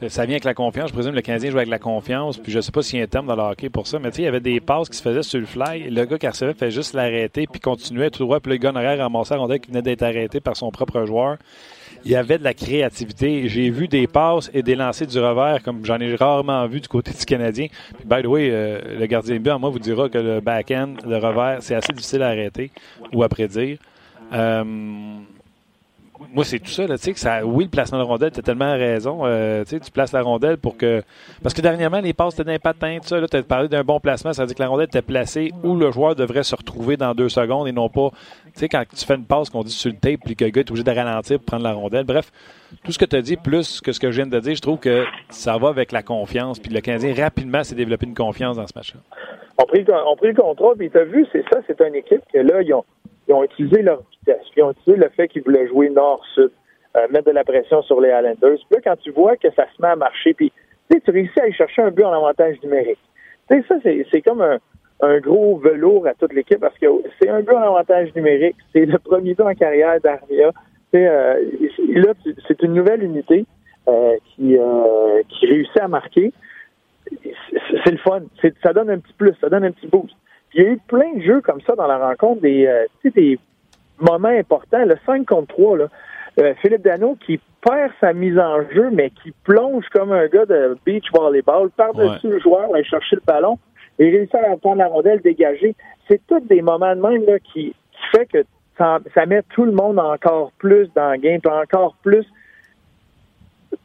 ça 0.08 0.26
vient 0.26 0.36
avec 0.36 0.46
la 0.46 0.54
confiance. 0.54 0.90
Je 0.90 0.94
présume 0.94 1.12
que 1.12 1.18
le 1.18 1.22
Canadien 1.22 1.52
joue 1.52 1.58
avec 1.58 1.70
la 1.70 1.78
confiance. 1.78 2.38
Puis 2.38 2.54
je 2.54 2.58
ne 2.58 2.62
sais 2.62 2.72
pas 2.72 2.82
s'il 2.82 3.00
y 3.00 3.02
a 3.02 3.06
un 3.06 3.08
terme 3.08 3.28
dans 3.28 3.36
le 3.36 3.42
hockey 3.42 3.70
pour 3.70 3.88
ça. 3.88 4.00
Mais 4.00 4.10
tu 4.10 4.18
sais, 4.18 4.22
il 4.22 4.26
y 4.26 4.28
avait 4.30 4.40
des 4.40 4.62
passes 4.62 4.88
qui 4.88 4.98
se 4.98 5.04
faisaient 5.04 5.24
sur 5.24 5.40
le 5.42 5.46
fly. 5.46 5.90
Le 5.90 6.06
gars 6.06 6.18
qui 6.18 6.28
recevait 6.28 6.54
fait 6.54 6.72
juste 6.72 6.94
l'arrêter 6.94 7.48
puis 7.48 7.60
continuait 7.60 8.10
tout 8.10 8.24
droit. 8.24 8.40
Puis 8.40 8.54
le 8.54 8.58
gars 8.58 8.72
en 8.72 8.76
arrière 8.78 8.98
ramassait 8.98 9.34
la 9.34 9.42
rondelle 9.42 9.60
qui 9.60 9.70
venait 9.70 9.82
d'être 9.82 10.04
arrêté 10.04 10.40
par 10.40 10.56
son 10.56 10.72
propre 10.72 11.06
joueur. 11.06 11.38
Il 12.04 12.12
y 12.12 12.16
avait 12.16 12.38
de 12.38 12.44
la 12.44 12.54
créativité. 12.54 13.48
J'ai 13.48 13.70
vu 13.70 13.88
des 13.88 14.08
passes 14.08 14.50
et 14.54 14.64
des 14.64 14.76
lancers 14.76 15.08
du 15.08 15.20
revers 15.20 15.62
comme 15.64 15.86
j'en 15.86 16.00
ai 16.00 16.16
rarement 16.16 16.66
vu 16.68 16.82
du 16.82 16.88
côté 16.88 17.12
du 17.12 17.26
Canadien. 17.26 17.68
Puis, 17.68 18.06
by 18.06 18.24
the 18.24 18.28
way, 18.28 18.50
euh, 18.52 19.00
le 19.00 19.06
gardien 19.06 19.36
de 19.36 19.40
but, 19.40 19.52
moi, 19.60 19.70
vous 19.70 19.80
dira 19.80 20.10
que 20.10 20.18
le 20.18 20.40
back-end, 20.40 20.96
le 21.06 21.18
revers, 21.18 21.58
c'est 21.62 21.76
assez 21.76 21.94
difficile 21.94 22.24
à 22.24 22.30
arrêter 22.30 22.72
ou 23.14 23.24
à 23.24 23.30
prédire. 23.30 23.78
Euh, 24.34 24.64
moi, 26.34 26.46
c'est 26.46 26.60
tout 26.60 26.70
ça. 26.70 26.86
Là, 26.88 26.98
que 26.98 27.20
ça 27.20 27.46
oui, 27.46 27.66
le 27.66 27.70
placement 27.70 27.98
de 27.98 28.04
rondelle, 28.04 28.32
tu 28.32 28.40
as 28.40 28.44
tellement 28.44 28.74
raison. 28.74 29.22
Euh, 29.24 29.64
tu 29.66 29.80
places 29.92 30.12
la 30.12 30.22
rondelle 30.22 30.58
pour 30.58 30.78
que. 30.78 31.04
Parce 31.42 31.54
que 31.54 31.62
dernièrement, 31.62 32.00
les 32.00 32.14
passes 32.14 32.36
étaient 32.36 32.44
d'un 32.44 32.60
patin, 32.60 33.00
tu 33.06 33.14
as 33.14 33.44
parlé 33.44 33.68
d'un 33.68 33.84
bon 33.84 34.00
placement. 34.00 34.34
Ça 34.34 34.44
veut 34.44 34.48
dire 34.48 34.56
que 34.56 34.62
la 34.62 34.70
rondelle 34.70 34.88
était 34.88 35.02
placée 35.02 35.52
où 35.64 35.76
le 35.76 35.92
joueur 35.92 36.16
devrait 36.16 36.44
se 36.44 36.56
retrouver 36.56 36.98
dans 36.98 37.14
deux 37.16 37.30
secondes 37.30 37.68
et 37.68 37.72
non 37.72 37.90
pas. 37.90 38.12
Tu 38.54 38.60
sais, 38.60 38.70
quand 38.70 38.84
tu 38.88 39.06
fais 39.06 39.16
une 39.16 39.26
passe 39.26 39.50
qu'on 39.50 39.64
dit 39.64 39.72
sur 39.72 39.90
le 39.90 39.98
tape 39.98 40.22
puis 40.26 40.36
que 40.36 40.46
le 40.46 40.52
gars 40.52 40.62
est 40.62 40.70
obligé 40.70 40.84
de 40.84 40.92
ralentir 40.92 41.38
pour 41.38 41.46
prendre 41.46 41.64
la 41.64 41.74
rondelle. 41.74 42.04
Bref, 42.04 42.32
tout 42.84 42.92
ce 42.92 43.00
que 43.00 43.06
tu 43.06 43.16
as 43.16 43.22
dit, 43.22 43.38
plus 43.38 43.82
que 43.82 43.92
ce 43.92 44.00
que 44.00 44.12
je 44.12 44.18
viens 44.18 44.28
de 44.28 44.40
dire, 44.40 44.56
je 44.56 44.62
trouve 44.62 44.80
que 44.80 45.06
ça 45.30 45.58
va 45.58 45.70
avec 45.70 45.92
la 45.92 46.04
confiance. 46.04 46.60
Puis 46.60 46.72
le 46.72 46.82
Canadien, 46.82 47.14
rapidement, 47.16 47.64
s'est 47.64 47.76
développé 47.76 48.06
une 48.06 48.16
confiance 48.16 48.58
dans 48.58 48.68
ce 48.68 48.74
match-là. 48.76 49.00
On 49.58 49.66
prit, 49.66 49.86
on 49.90 50.16
pris 50.16 50.30
le 50.30 50.42
contrôle, 50.42 50.78
puis 50.78 50.90
tu 50.90 50.98
as 50.98 51.04
vu, 51.04 51.26
c'est 51.32 51.44
ça, 51.52 51.60
c'est 51.68 51.80
une 51.82 51.96
équipe 51.96 52.22
que 52.34 52.40
là, 52.40 52.62
ils 52.62 52.74
ont, 52.74 52.84
ils 53.28 53.34
ont 53.34 53.44
utilisé 53.44 53.82
leur 53.82 54.02
vitesse. 54.12 54.44
Ils 54.58 54.64
ont 54.64 54.72
utilisé 54.72 54.98
le 54.98 55.10
fait 55.10 55.28
qu'ils 55.28 55.44
voulaient 55.44 55.68
jouer 55.68 55.90
nord-sud. 55.90 56.52
Euh, 56.98 57.08
mettre 57.10 57.28
de 57.28 57.32
la 57.32 57.46
pression 57.46 57.82
sur 57.84 58.02
les 58.02 58.10
Islanders. 58.10 58.36
Puis 58.70 58.76
là, 58.76 58.80
quand 58.84 58.98
tu 58.98 59.12
vois 59.12 59.38
que 59.38 59.50
ça 59.56 59.66
se 59.66 59.82
met 59.82 59.88
à 59.88 59.96
marcher, 59.96 60.34
puis 60.34 60.52
tu 60.90 61.10
réussis 61.10 61.40
à 61.40 61.44
aller 61.44 61.54
chercher 61.54 61.84
un 61.84 61.90
but 61.92 62.04
en 62.04 62.12
avantage 62.12 62.58
numérique. 62.64 63.00
Tu 63.50 63.62
sais, 63.62 63.66
ça, 63.70 63.76
c'est 64.12 64.22
comme 64.22 64.42
un, 64.42 64.58
un, 65.02 65.20
gros 65.20 65.58
velours 65.58 66.08
à 66.08 66.14
toute 66.14 66.34
l'équipe 66.34 66.60
parce 66.60 66.78
que 66.78 66.88
c'est 67.20 67.30
un 67.30 67.42
but 67.42 67.54
en 67.54 67.62
avantage 67.62 68.14
numérique. 68.16 68.56
C'est 68.74 68.86
le 68.86 68.98
premier 69.00 69.34
but 69.34 69.44
en 69.44 69.54
carrière 69.54 70.00
d'Armia. 70.02 70.52
Euh, 70.94 71.36
là, 71.90 72.14
c'est 72.48 72.62
une 72.64 72.74
nouvelle 72.74 73.04
unité 73.04 73.46
euh, 73.88 74.16
qui, 74.26 74.58
euh, 74.58 75.22
qui 75.30 75.46
réussit 75.48 75.78
à 75.80 75.88
marquer. 75.88 76.34
C'est 77.84 77.92
le 77.92 77.98
fun. 77.98 78.22
Ça 78.64 78.74
donne 78.74 78.90
un 78.90 79.00
petit 79.00 79.14
plus, 79.14 79.34
ça 79.42 79.50
donne 79.50 79.64
un 79.64 79.72
petit 79.72 79.88
boost. 79.88 80.14
Puis 80.50 80.60
il 80.60 80.64
y 80.64 80.68
a 80.68 80.72
eu 80.72 80.80
plein 80.88 81.14
de 81.16 81.22
jeux 81.22 81.42
comme 81.42 81.62
ça 81.62 81.76
dans 81.76 81.88
la 81.88 81.98
rencontre, 81.98 82.42
des, 82.42 82.68
euh, 82.68 82.86
des 83.04 83.40
moments 84.00 84.28
importants. 84.28 84.84
Le 84.86 84.98
5 85.06 85.26
contre 85.26 85.48
3, 85.48 85.78
là, 85.78 85.88
euh, 86.40 86.54
Philippe 86.62 86.84
Dano 86.84 87.18
qui 87.26 87.40
perd 87.62 87.92
sa 88.00 88.14
mise 88.14 88.38
en 88.38 88.62
jeu, 88.74 88.90
mais 88.92 89.10
qui 89.10 89.32
plonge 89.44 89.86
comme 89.94 90.12
un 90.12 90.28
gars 90.28 90.46
de 90.46 90.78
beach 90.86 91.06
volleyball 91.14 91.70
par-dessus 91.72 92.30
le 92.30 92.40
joueur, 92.40 92.74
aller 92.74 92.84
chercher 92.84 93.18
le 93.18 93.22
ballon 93.26 93.58
et 94.02 94.10
réussit 94.10 94.36
à 94.36 94.58
prendre 94.58 94.78
la 94.78 94.88
rondelle 94.88 95.22
dégagée. 95.22 95.76
C'est 96.10 96.22
tous 96.28 96.40
des 96.42 96.62
moments 96.62 96.96
de 96.96 97.02
même 97.02 97.26
là, 97.26 97.40
qui, 97.40 97.74
qui 97.92 98.18
fait 98.18 98.26
que 98.26 98.44
ça, 98.78 99.00
met 99.28 99.44
tout 99.54 99.64
le 99.64 99.72
monde 99.72 100.00
encore 100.00 100.52
plus 100.58 100.90
dans 100.96 101.12
le 101.12 101.18
game, 101.18 101.40
encore 101.46 101.96
plus 102.02 102.26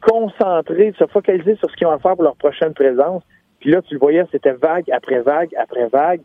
concentré, 0.01 0.93
se 0.97 1.05
focaliser 1.05 1.55
sur 1.57 1.69
ce 1.69 1.75
qu'ils 1.75 1.87
vont 1.87 1.99
faire 1.99 2.15
pour 2.15 2.23
leur 2.23 2.35
prochaine 2.35 2.73
présence. 2.73 3.21
Puis 3.59 3.69
là, 3.69 3.81
tu 3.83 3.93
le 3.93 3.99
voyais, 3.99 4.23
c'était 4.31 4.53
vague 4.53 4.89
après 4.91 5.21
vague 5.21 5.53
après 5.55 5.87
vague 5.87 6.21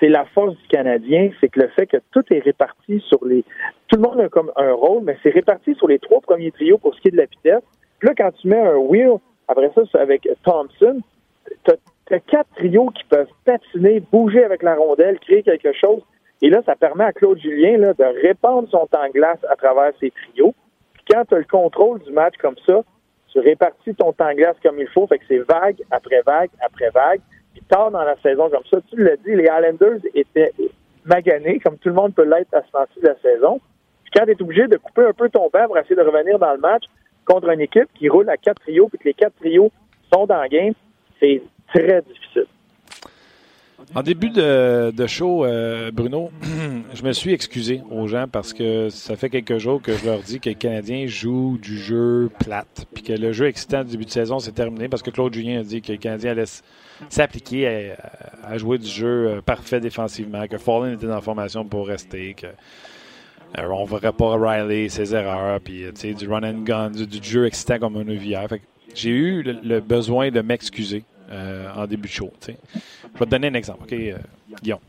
c'est 0.00 0.08
la 0.08 0.24
force 0.26 0.56
du 0.56 0.66
Canadien, 0.68 1.30
c'est 1.40 1.48
que 1.48 1.60
le 1.60 1.68
fait 1.68 1.86
que 1.86 1.96
tout 2.12 2.22
est 2.30 2.40
réparti 2.40 3.02
sur 3.08 3.24
les. 3.24 3.44
Tout 3.88 3.96
le 3.96 4.02
monde 4.02 4.20
a 4.20 4.28
comme 4.28 4.52
un 4.56 4.72
rôle, 4.72 5.04
mais 5.04 5.16
c'est 5.22 5.30
réparti 5.30 5.74
sur 5.76 5.88
les 5.88 5.98
trois 5.98 6.20
premiers 6.20 6.50
trios 6.50 6.78
pour 6.78 6.94
ce 6.94 7.00
qui 7.00 7.08
est 7.08 7.12
de 7.12 7.16
la 7.16 7.26
vitesse. 7.26 7.62
Puis 7.98 8.08
là, 8.08 8.14
quand 8.16 8.30
tu 8.32 8.48
mets 8.48 8.60
un 8.60 8.76
wheel, 8.76 9.12
après 9.48 9.70
ça, 9.74 9.82
avec 9.98 10.28
Thompson, 10.44 11.00
tu 11.64 11.72
as, 12.14 12.20
quatre 12.20 12.48
trios 12.56 12.90
qui 12.90 13.04
peuvent 13.04 13.30
patiner, 13.44 14.00
bouger 14.00 14.44
avec 14.44 14.62
la 14.62 14.74
rondelle, 14.74 15.18
créer 15.18 15.42
quelque 15.42 15.72
chose. 15.72 16.02
Et 16.42 16.50
là, 16.50 16.62
ça 16.66 16.76
permet 16.76 17.04
à 17.04 17.12
Claude 17.12 17.38
Julien 17.38 17.78
là, 17.78 17.94
de 17.94 18.04
répandre 18.22 18.68
son 18.70 18.86
temps 18.86 19.06
de 19.06 19.12
glace 19.12 19.38
à 19.50 19.56
travers 19.56 19.92
ces 20.00 20.10
trios. 20.10 20.54
Puis 20.94 21.04
quand 21.10 21.24
tu 21.24 21.34
as 21.34 21.38
le 21.38 21.44
contrôle 21.44 22.00
du 22.00 22.12
match 22.12 22.34
comme 22.40 22.56
ça, 22.66 22.82
tu 23.32 23.40
répartis 23.40 23.94
ton 23.94 24.12
temps 24.12 24.30
de 24.30 24.34
glace 24.34 24.56
comme 24.62 24.78
il 24.78 24.88
faut, 24.88 25.06
fait 25.06 25.18
que 25.18 25.24
c'est 25.28 25.38
vague 25.38 25.82
après 25.90 26.22
vague 26.24 26.50
après 26.60 26.90
vague 26.90 27.20
tard 27.68 27.90
dans 27.90 28.02
la 28.02 28.16
saison 28.22 28.48
comme 28.50 28.64
ça, 28.70 28.78
tu 28.88 29.02
l'as 29.02 29.16
dit, 29.16 29.34
les 29.34 29.44
Islanders 29.44 30.00
étaient 30.14 30.52
maganés, 31.04 31.60
comme 31.60 31.78
tout 31.78 31.88
le 31.88 31.94
monde 31.94 32.14
peut 32.14 32.24
l'être 32.24 32.52
à 32.54 32.62
ce 32.62 32.72
moment 32.72 32.86
de 32.96 33.06
la 33.06 33.16
saison. 33.20 33.60
Puis 34.04 34.12
quand 34.14 34.24
tu 34.24 34.32
es 34.32 34.42
obligé 34.42 34.66
de 34.66 34.76
couper 34.76 35.04
un 35.04 35.12
peu 35.12 35.28
ton 35.28 35.48
banc 35.52 35.66
pour 35.66 35.78
essayer 35.78 35.96
de 35.96 36.02
revenir 36.02 36.38
dans 36.38 36.52
le 36.52 36.58
match 36.58 36.84
contre 37.24 37.48
une 37.48 37.60
équipe 37.60 37.88
qui 37.94 38.08
roule 38.08 38.28
à 38.28 38.36
quatre 38.36 38.60
trios, 38.60 38.88
puis 38.88 38.98
que 38.98 39.04
les 39.04 39.14
quatre 39.14 39.34
trios 39.36 39.70
sont 40.12 40.26
dans 40.26 40.42
le 40.42 40.48
game, 40.48 40.74
c'est 41.20 41.42
très 41.68 42.02
difficile. 42.02 42.46
En 43.94 44.02
début 44.02 44.30
de, 44.30 45.06
show, 45.06 45.44
euh, 45.44 45.90
Bruno, 45.90 46.30
je 46.94 47.02
me 47.02 47.12
suis 47.12 47.32
excusé 47.32 47.82
aux 47.90 48.08
gens 48.08 48.26
parce 48.30 48.52
que 48.52 48.88
ça 48.88 49.16
fait 49.16 49.30
quelques 49.30 49.58
jours 49.58 49.80
que 49.80 49.96
je 49.96 50.04
leur 50.04 50.20
dis 50.20 50.40
que 50.40 50.48
les 50.48 50.54
Canadiens 50.54 51.06
jouent 51.06 51.58
du 51.60 51.78
jeu 51.78 52.30
plate, 52.40 52.86
puis 52.92 53.02
que 53.02 53.12
le 53.12 53.32
jeu 53.32 53.46
excitant 53.46 53.84
du 53.84 53.92
début 53.92 54.04
de 54.04 54.10
saison 54.10 54.38
s'est 54.38 54.52
terminé 54.52 54.88
parce 54.88 55.02
que 55.02 55.10
Claude 55.10 55.32
Julien 55.32 55.60
a 55.60 55.62
dit 55.62 55.82
que 55.82 55.92
les 55.92 55.98
Canadiens 55.98 56.32
allaient 56.32 56.44
s'appliquer 57.08 57.92
à, 58.42 58.58
jouer 58.58 58.78
du 58.78 58.88
jeu 58.88 59.28
euh, 59.28 59.40
parfait 59.40 59.80
défensivement, 59.80 60.46
que 60.48 60.58
Fallen 60.58 60.94
était 60.94 61.06
la 61.06 61.20
formation 61.20 61.64
pour 61.64 61.86
rester, 61.86 62.34
que 62.34 62.46
euh, 62.46 63.68
on 63.70 63.84
verrait 63.84 64.12
pas 64.12 64.36
Riley, 64.36 64.88
ses 64.88 65.14
erreurs, 65.14 65.60
puis 65.60 65.84
du 65.92 66.28
run 66.28 66.42
and 66.42 66.62
gun, 66.64 66.90
du, 66.90 67.22
jeu 67.22 67.46
excitant 67.46 67.78
comme 67.78 67.96
un 67.96 68.10
hier. 68.10 68.48
J'ai 68.94 69.10
eu 69.10 69.42
le 69.42 69.80
besoin 69.80 70.30
de 70.30 70.40
m'excuser 70.40 71.04
euh, 71.30 71.68
en 71.74 71.86
début 71.86 72.08
de 72.08 72.12
show. 72.12 72.30
Je 72.46 72.52
vais 73.18 73.24
te 73.24 73.30
donner 73.30 73.48
un 73.48 73.54
exemple, 73.54 73.84
OK, 73.84 73.92
euh, 73.92 74.16
Guillaume? 74.62 74.80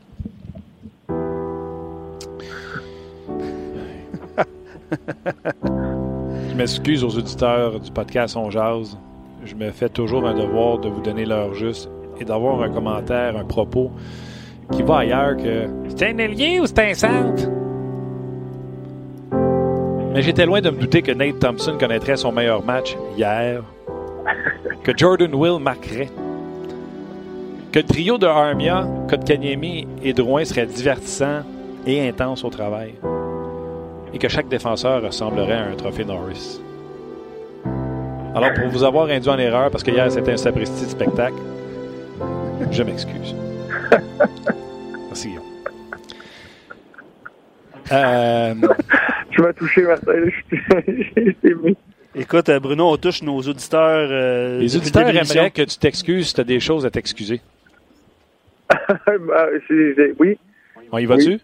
Je 6.49 6.55
m'excuse 6.55 7.03
aux 7.03 7.17
auditeurs 7.17 7.79
du 7.79 7.91
podcast 7.91 8.35
On 8.35 8.49
Jazz. 8.49 8.97
Je 9.45 9.55
me 9.55 9.71
fais 9.71 9.89
toujours 9.89 10.27
un 10.27 10.33
devoir 10.33 10.79
de 10.79 10.89
vous 10.89 11.01
donner 11.01 11.25
l'heure 11.25 11.53
juste 11.53 11.89
et 12.19 12.25
d'avoir 12.25 12.61
un 12.61 12.69
commentaire, 12.69 13.37
un 13.37 13.45
propos 13.45 13.91
qui 14.71 14.83
va 14.83 14.99
ailleurs 14.99 15.37
que 15.37 15.67
c'est 15.95 16.09
un 16.09 16.17
ailier 16.17 16.59
ou 16.59 16.65
c'est 16.65 16.79
un 16.79 16.93
centre? 16.93 17.49
Mais 20.13 20.21
j'étais 20.21 20.45
loin 20.45 20.61
de 20.61 20.69
me 20.69 20.77
douter 20.77 21.01
que 21.01 21.11
Nate 21.11 21.39
Thompson 21.39 21.77
connaîtrait 21.79 22.17
son 22.17 22.31
meilleur 22.31 22.63
match 22.63 22.97
hier, 23.15 23.61
que 24.83 24.91
Jordan 24.97 25.33
Will 25.35 25.59
marquerait 25.61 26.09
que 27.71 27.79
le 27.79 27.85
trio 27.85 28.17
de 28.17 28.25
Armia, 28.25 28.87
Kotkaniemi 29.09 29.87
et 30.03 30.13
Drouin 30.13 30.45
serait 30.45 30.65
divertissant 30.65 31.43
et 31.85 32.07
intense 32.07 32.43
au 32.43 32.49
travail. 32.49 32.93
Et 34.13 34.19
que 34.19 34.27
chaque 34.27 34.47
défenseur 34.47 35.01
ressemblerait 35.03 35.53
à 35.53 35.65
un 35.65 35.75
trophée 35.75 36.05
Norris. 36.05 36.61
Alors, 38.35 38.53
pour 38.53 38.67
vous 38.69 38.83
avoir 38.83 39.07
induit 39.07 39.29
en 39.29 39.37
erreur, 39.37 39.71
parce 39.71 39.83
que 39.83 39.91
hier 39.91 40.11
c'était 40.11 40.33
un 40.33 40.37
sapristi 40.37 40.85
de 40.85 40.89
spectacle, 40.89 41.37
je 42.71 42.83
m'excuse. 42.83 43.35
Merci, 45.07 45.29
Guillaume. 45.29 45.43
Euh... 47.91 48.53
Tu 49.31 49.41
m'as 49.41 49.53
touché, 49.53 49.81
Martin. 49.83 50.13
Écoute, 52.15 52.49
euh, 52.49 52.59
Bruno, 52.59 52.91
on 52.91 52.97
touche 52.97 53.21
nos 53.21 53.39
auditeurs. 53.39 54.07
Euh, 54.09 54.59
Les 54.59 54.75
auditeurs 54.75 55.07
aimeraient 55.07 55.51
que 55.51 55.61
tu 55.61 55.77
t'excuses 55.77 56.29
si 56.29 56.33
tu 56.33 56.41
as 56.41 56.43
des 56.43 56.59
choses 56.59 56.85
à 56.85 56.89
t'excuser. 56.89 57.41
Bah, 59.19 59.47
oui. 60.19 60.37
On 60.91 60.97
y 60.97 61.05
va-tu? 61.05 61.39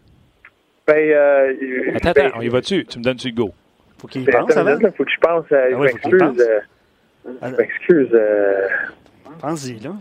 Ben, 0.88 0.98
euh, 0.98 1.54
attends, 1.96 2.10
attends, 2.10 2.38
on 2.38 2.42
y 2.42 2.50
va-tu? 2.50 2.86
Tu 2.86 3.00
me 3.00 3.04
donnes-tu 3.04 3.30
le 3.30 3.36
go? 3.36 3.54
Faut 3.98 4.08
qu'il 4.08 4.26
ben, 4.26 4.46
pense 4.46 4.58
avant. 4.58 4.78
faut 4.92 5.06
que 5.06 5.12
je 5.12 5.20
pense. 5.20 5.50
À, 5.52 5.56
ah 5.56 5.70
je 5.72 5.76
m'excuse. 5.78 6.48
je 7.26 7.56
m'excuse. 7.56 8.10
Euh, 8.14 8.68
Pense-y, 9.40 9.80
là. 9.80 9.94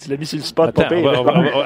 Tu 0.00 0.08
l'as 0.10 0.16
mis 0.16 0.26
sur 0.26 0.38
le 0.38 0.44
spot, 0.44 0.68
attends, 0.68 0.94
on 0.94 1.02
va, 1.02 1.10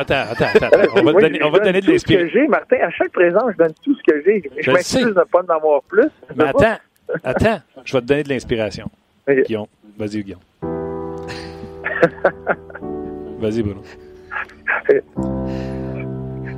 attends, 0.01 0.25
attends, 0.31 0.47
attends. 0.55 0.69
On 0.97 1.03
va, 1.03 1.13
donner, 1.13 1.43
on 1.43 1.51
va 1.51 1.59
donner 1.59 1.83
de 1.83 1.91
l'inspiration. 1.91 2.49
Martin, 2.49 2.77
à 2.81 2.89
chaque 2.91 3.13
présent, 3.13 3.41
je 3.51 3.57
donne 3.59 3.75
tout 3.85 3.95
ce 3.95 4.03
que 4.11 4.23
j'ai. 4.25 4.43
Je, 4.57 4.63
je 4.63 4.71
m'excuse 4.71 5.05
de 5.05 5.11
ne 5.11 5.25
pas 5.25 5.43
en 5.43 5.49
avoir 5.55 5.83
plus. 5.83 6.09
Mais 6.35 6.45
attends, 6.45 6.79
attends, 7.23 7.61
je 7.85 7.93
vais 7.93 8.01
te 8.01 8.07
donner 8.07 8.23
de 8.23 8.31
l'inspiration. 8.31 8.91
Guillaume, 9.29 9.67
vas-y, 9.99 10.23
Guillaume. 10.23 10.41
vas-y, 13.39 13.63
Bruno. 13.63 13.83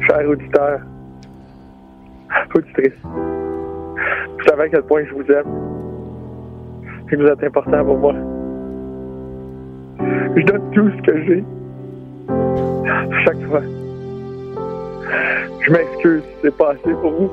Cher 0.07 0.29
auditeur, 0.29 0.81
auditrice, 2.55 2.93
vous 3.05 4.45
savez 4.47 4.62
à 4.65 4.69
quel 4.69 4.83
point 4.83 5.05
je 5.05 5.15
vous 5.15 5.31
aime 5.33 5.47
et 7.11 7.17
vous 7.17 7.27
êtes 7.27 7.45
important 7.45 7.85
pour 7.85 7.99
moi. 7.99 8.15
Je 10.37 10.43
donne 10.43 10.71
tout 10.73 10.91
ce 10.91 11.03
que 11.03 11.25
j'ai. 11.25 11.45
Chaque 13.25 13.41
fois. 13.49 13.62
Je 15.61 15.71
m'excuse 15.71 16.23
c'est 16.43 16.57
pas 16.57 16.73
assez 16.73 16.93
pour 17.01 17.11
vous. 17.12 17.31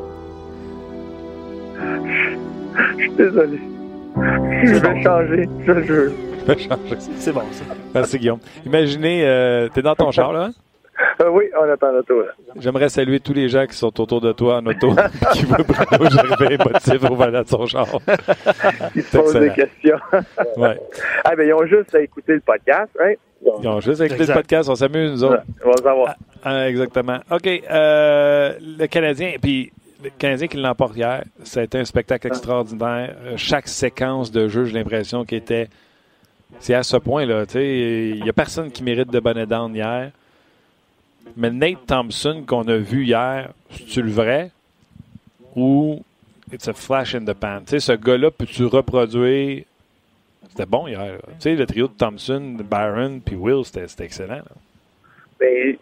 Je 2.98 3.02
suis 3.02 3.12
désolé. 3.16 3.60
Je 4.64 4.80
vais 4.80 5.04
changer. 5.04 5.50
Je, 5.66 5.74
je... 5.84 6.12
Je 6.40 6.46
vais 6.46 6.60
changer. 6.60 6.96
C'est 7.18 7.34
bon, 7.34 7.42
ça. 7.52 7.66
Merci, 7.94 8.20
Guillaume. 8.20 8.40
Imaginez, 8.66 9.24
euh, 9.26 9.68
t'es 9.74 9.82
dans 9.82 9.96
ton 9.96 10.12
char, 10.12 10.32
là? 10.32 10.52
Hein? 11.20 11.24
Euh, 11.24 11.30
oui, 11.30 11.46
on 11.60 11.70
attend 11.70 11.92
l'auto. 11.92 12.24
J'aimerais 12.60 12.90
saluer 12.90 13.20
tous 13.20 13.34
les 13.34 13.50
gens 13.50 13.66
qui 13.66 13.76
sont 13.76 14.00
autour 14.02 14.22
de 14.22 14.32
toi 14.32 14.58
en 14.58 14.66
auto, 14.66 14.94
qui 15.34 15.46
voient 15.46 15.58
Bruno 15.58 16.10
Gervais 16.10 16.58
motif 16.58 17.10
au 17.10 17.16
volant 17.16 17.42
de 17.44 17.48
son 17.48 17.66
char. 17.66 17.88
Ils 18.96 19.04
se 19.04 19.18
posent 19.18 19.34
des 19.36 19.50
questions. 19.52 19.98
Ouais. 20.58 20.80
ah, 21.24 21.36
ben, 21.36 21.48
ils 21.48 21.54
ont 21.54 21.66
juste 21.66 21.94
à 21.96 22.02
écouter 22.02 22.34
le 22.34 22.40
podcast, 22.42 22.90
right? 23.00 23.18
Ils 23.62 23.68
ont 23.68 23.80
juste 23.80 24.02
écouté 24.02 24.18
le 24.18 24.22
Exact. 24.24 24.34
podcast, 24.36 24.70
on 24.70 24.76
s'amuse, 24.76 25.12
nous 25.12 25.24
autres. 25.24 25.44
On 25.64 25.70
va 25.70 25.78
savoir. 25.78 26.16
Ah, 26.44 26.68
exactement. 26.70 27.20
OK. 27.32 27.48
euh, 27.48 28.54
le 28.60 28.86
Canadien, 28.88 29.34
puis 29.42 29.72
le 30.04 30.10
Canadien 30.18 30.48
qui 30.48 30.58
l'emporte 30.58 30.96
hier, 30.96 31.24
ça 31.44 31.62
a 31.62 31.64
été 31.64 31.78
un 31.80 31.86
spectacle 31.86 32.28
extraordinaire. 32.28 33.16
Euh, 33.26 33.34
Chaque 33.38 33.68
séquence 33.68 34.32
de 34.32 34.48
jeu, 34.48 34.66
j'ai 34.66 34.74
l'impression 34.74 35.24
qu'il 35.26 35.38
était. 35.38 35.68
C'est 36.60 36.74
à 36.74 36.84
ce 36.84 36.98
point-là. 36.98 37.46
tu 37.46 37.54
sais, 37.54 38.10
Il 38.18 38.24
n'y 38.24 38.30
a 38.30 38.34
personne 38.34 38.70
qui 38.72 38.84
mérite 38.84 39.10
de 39.12 39.20
bonne 39.20 39.46
down 39.46 39.74
hier. 39.74 40.12
Mais 41.38 41.50
Nate 41.50 41.86
Thompson 41.88 42.44
qu'on 42.46 42.68
a 42.68 42.78
vu 42.78 43.06
hier, 43.06 43.52
c'est-tu 43.70 44.02
le 44.02 44.12
vrai? 44.12 44.52
Ou 45.56 46.04
it's 46.52 46.68
a 46.68 46.74
flash 46.74 47.16
in 47.16 47.26
the 47.26 47.34
pan? 47.34 47.62
Tu 47.62 47.72
sais, 47.72 47.80
ce 47.80 47.92
gars-là, 47.94 48.32
peux-tu 48.32 48.66
reproduire? 48.66 49.64
C'était 50.50 50.66
bon 50.66 50.88
hier. 50.88 51.18
le 51.46 51.66
trio 51.66 51.88
de 51.88 51.94
Thompson, 51.94 52.58
Byron, 52.70 53.22
puis 53.22 53.36
Will, 53.36 53.64
c'était 53.64 54.04
excellent. 54.04 54.36
là. 54.36 54.52
Ben, 55.40 55.78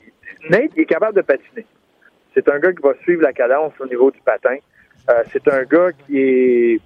Nate, 0.49 0.71
il 0.75 0.83
est 0.83 0.85
capable 0.85 1.15
de 1.15 1.21
patiner. 1.21 1.65
C'est 2.33 2.47
un 2.49 2.59
gars 2.59 2.71
qui 2.71 2.81
va 2.81 2.93
suivre 3.01 3.23
la 3.23 3.33
cadence 3.33 3.73
au 3.79 3.87
niveau 3.87 4.11
du 4.11 4.19
patin. 4.21 4.57
Euh, 5.09 5.23
c'est 5.31 5.47
un 5.47 5.63
gars 5.63 5.91
qui 6.05 6.19
est 6.19 6.79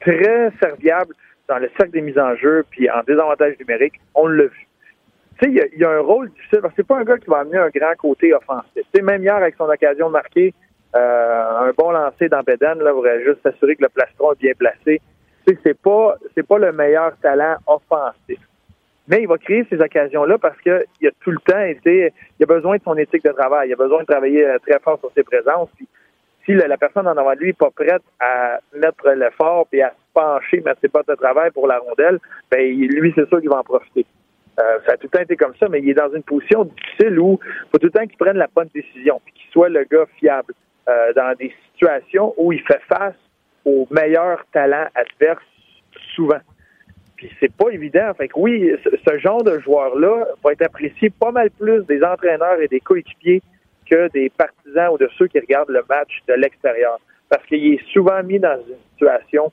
très 0.00 0.50
serviable 0.60 1.14
dans 1.48 1.58
le 1.58 1.70
cercle 1.76 1.92
des 1.92 2.00
mises 2.00 2.18
en 2.18 2.34
jeu 2.36 2.64
puis 2.70 2.90
en 2.90 3.02
désavantage 3.06 3.54
numérique. 3.60 3.94
On 4.14 4.26
l'a 4.26 4.44
vu. 4.44 4.65
Tu 5.38 5.44
sais, 5.44 5.50
il 5.50 5.78
y 5.78 5.80
y, 5.80 5.84
a 5.84 5.90
un 5.90 6.00
rôle 6.00 6.30
difficile 6.30 6.60
c'est 6.76 6.86
pas 6.86 6.98
un 6.98 7.04
gars 7.04 7.18
qui 7.18 7.28
va 7.28 7.38
amener 7.38 7.58
un 7.58 7.68
grand 7.68 7.94
côté 7.98 8.32
offensif. 8.32 8.82
Tu 8.94 9.02
même 9.02 9.22
hier, 9.22 9.36
avec 9.36 9.54
son 9.56 9.68
occasion 9.68 10.06
de 10.08 10.12
marquer 10.12 10.54
euh, 10.94 11.68
un 11.68 11.72
bon 11.76 11.90
lancer 11.90 12.28
dans 12.28 12.40
Beden, 12.40 12.78
là, 12.78 12.92
voudrait 12.92 13.22
juste 13.22 13.42
s'assurer 13.42 13.76
que 13.76 13.82
le 13.82 13.88
plastron 13.90 14.32
est 14.32 14.40
bien 14.40 14.52
placé. 14.58 15.00
Tu 15.46 15.54
sais, 15.54 15.60
c'est 15.62 15.78
pas, 15.78 16.16
c'est 16.34 16.46
pas 16.46 16.58
le 16.58 16.72
meilleur 16.72 17.12
talent 17.18 17.56
offensif. 17.66 18.38
Mais 19.08 19.22
il 19.22 19.28
va 19.28 19.38
créer 19.38 19.66
ces 19.70 19.80
occasions-là 19.80 20.38
parce 20.38 20.58
qu'il 20.60 20.72
a 20.72 21.10
tout 21.20 21.30
le 21.30 21.38
temps 21.46 21.60
été, 21.60 22.12
il 22.38 22.42
a 22.42 22.46
besoin 22.46 22.76
de 22.76 22.82
son 22.82 22.96
éthique 22.96 23.24
de 23.24 23.32
travail, 23.32 23.68
il 23.68 23.72
a 23.74 23.76
besoin 23.76 24.00
de 24.00 24.06
travailler 24.06 24.44
euh, 24.44 24.58
très 24.58 24.80
fort 24.80 24.98
sur 24.98 25.12
ses 25.14 25.22
présences. 25.22 25.68
Puis, 25.76 25.86
si 26.44 26.54
la 26.54 26.76
personne 26.76 27.06
en 27.06 27.16
avant 27.16 27.34
de 27.34 27.40
lui 27.40 27.48
n'est 27.48 27.52
pas 27.52 27.70
prête 27.70 28.02
à 28.20 28.60
mettre 28.74 29.10
l'effort 29.10 29.66
et 29.72 29.82
à 29.82 29.90
se 29.90 29.94
pencher, 30.14 30.62
mettre 30.64 30.80
ses 30.80 30.88
potes 30.88 31.08
de 31.08 31.14
travail 31.14 31.50
pour 31.50 31.66
la 31.66 31.78
rondelle, 31.78 32.20
ben 32.50 32.60
lui, 32.60 33.12
c'est 33.14 33.28
sûr 33.28 33.40
qu'il 33.40 33.50
va 33.50 33.58
en 33.58 33.64
profiter. 33.64 34.06
Euh, 34.58 34.78
ça 34.86 34.94
a 34.94 34.96
tout 34.96 35.08
le 35.12 35.18
temps 35.18 35.22
été 35.22 35.36
comme 35.36 35.54
ça, 35.60 35.68
mais 35.68 35.80
il 35.80 35.90
est 35.90 35.94
dans 35.94 36.12
une 36.12 36.22
position 36.22 36.64
difficile 36.64 37.18
où 37.18 37.38
il 37.42 37.70
faut 37.70 37.78
tout 37.78 37.86
le 37.86 37.90
temps 37.92 38.06
qu'il 38.06 38.16
prenne 38.16 38.38
la 38.38 38.48
bonne 38.54 38.68
décision, 38.74 39.20
puis 39.24 39.34
qu'il 39.34 39.50
soit 39.50 39.68
le 39.68 39.84
gars 39.84 40.06
fiable 40.18 40.54
euh, 40.88 41.12
dans 41.14 41.34
des 41.38 41.52
situations 41.72 42.32
où 42.38 42.52
il 42.52 42.60
fait 42.62 42.80
face 42.88 43.14
aux 43.64 43.86
meilleurs 43.90 44.44
talents 44.52 44.88
adverses 44.94 45.44
souvent. 46.14 46.40
Puis 47.16 47.30
c'est 47.40 47.52
pas 47.52 47.70
évident. 47.70 48.12
Fait 48.16 48.28
que 48.28 48.34
oui, 48.38 48.72
ce, 48.84 49.18
genre 49.18 49.42
de 49.42 49.58
joueur-là 49.58 50.26
va 50.44 50.52
être 50.52 50.62
apprécié 50.62 51.10
pas 51.10 51.32
mal 51.32 51.50
plus 51.50 51.84
des 51.86 52.02
entraîneurs 52.02 52.60
et 52.60 52.68
des 52.68 52.80
coéquipiers 52.80 53.42
que 53.90 54.08
des 54.08 54.30
partisans 54.30 54.90
ou 54.92 54.98
de 54.98 55.08
ceux 55.18 55.26
qui 55.26 55.38
regardent 55.38 55.70
le 55.70 55.84
match 55.88 56.22
de 56.28 56.34
l'extérieur. 56.34 56.98
Parce 57.28 57.44
qu'il 57.46 57.74
est 57.74 57.92
souvent 57.92 58.22
mis 58.22 58.38
dans 58.38 58.58
une 58.68 58.76
situation 58.92 59.52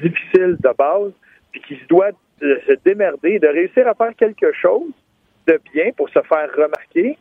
difficile 0.00 0.56
de 0.60 0.76
base, 0.76 1.12
puis 1.50 1.60
qu'il 1.62 1.78
se 1.78 1.86
doit 1.86 2.10
de 2.40 2.60
se 2.66 2.72
démerder, 2.84 3.38
de 3.38 3.48
réussir 3.48 3.86
à 3.88 3.94
faire 3.94 4.14
quelque 4.16 4.52
chose 4.52 4.90
de 5.46 5.58
bien 5.72 5.90
pour 5.96 6.08
se 6.10 6.20
faire 6.22 6.48
remarquer, 6.56 7.16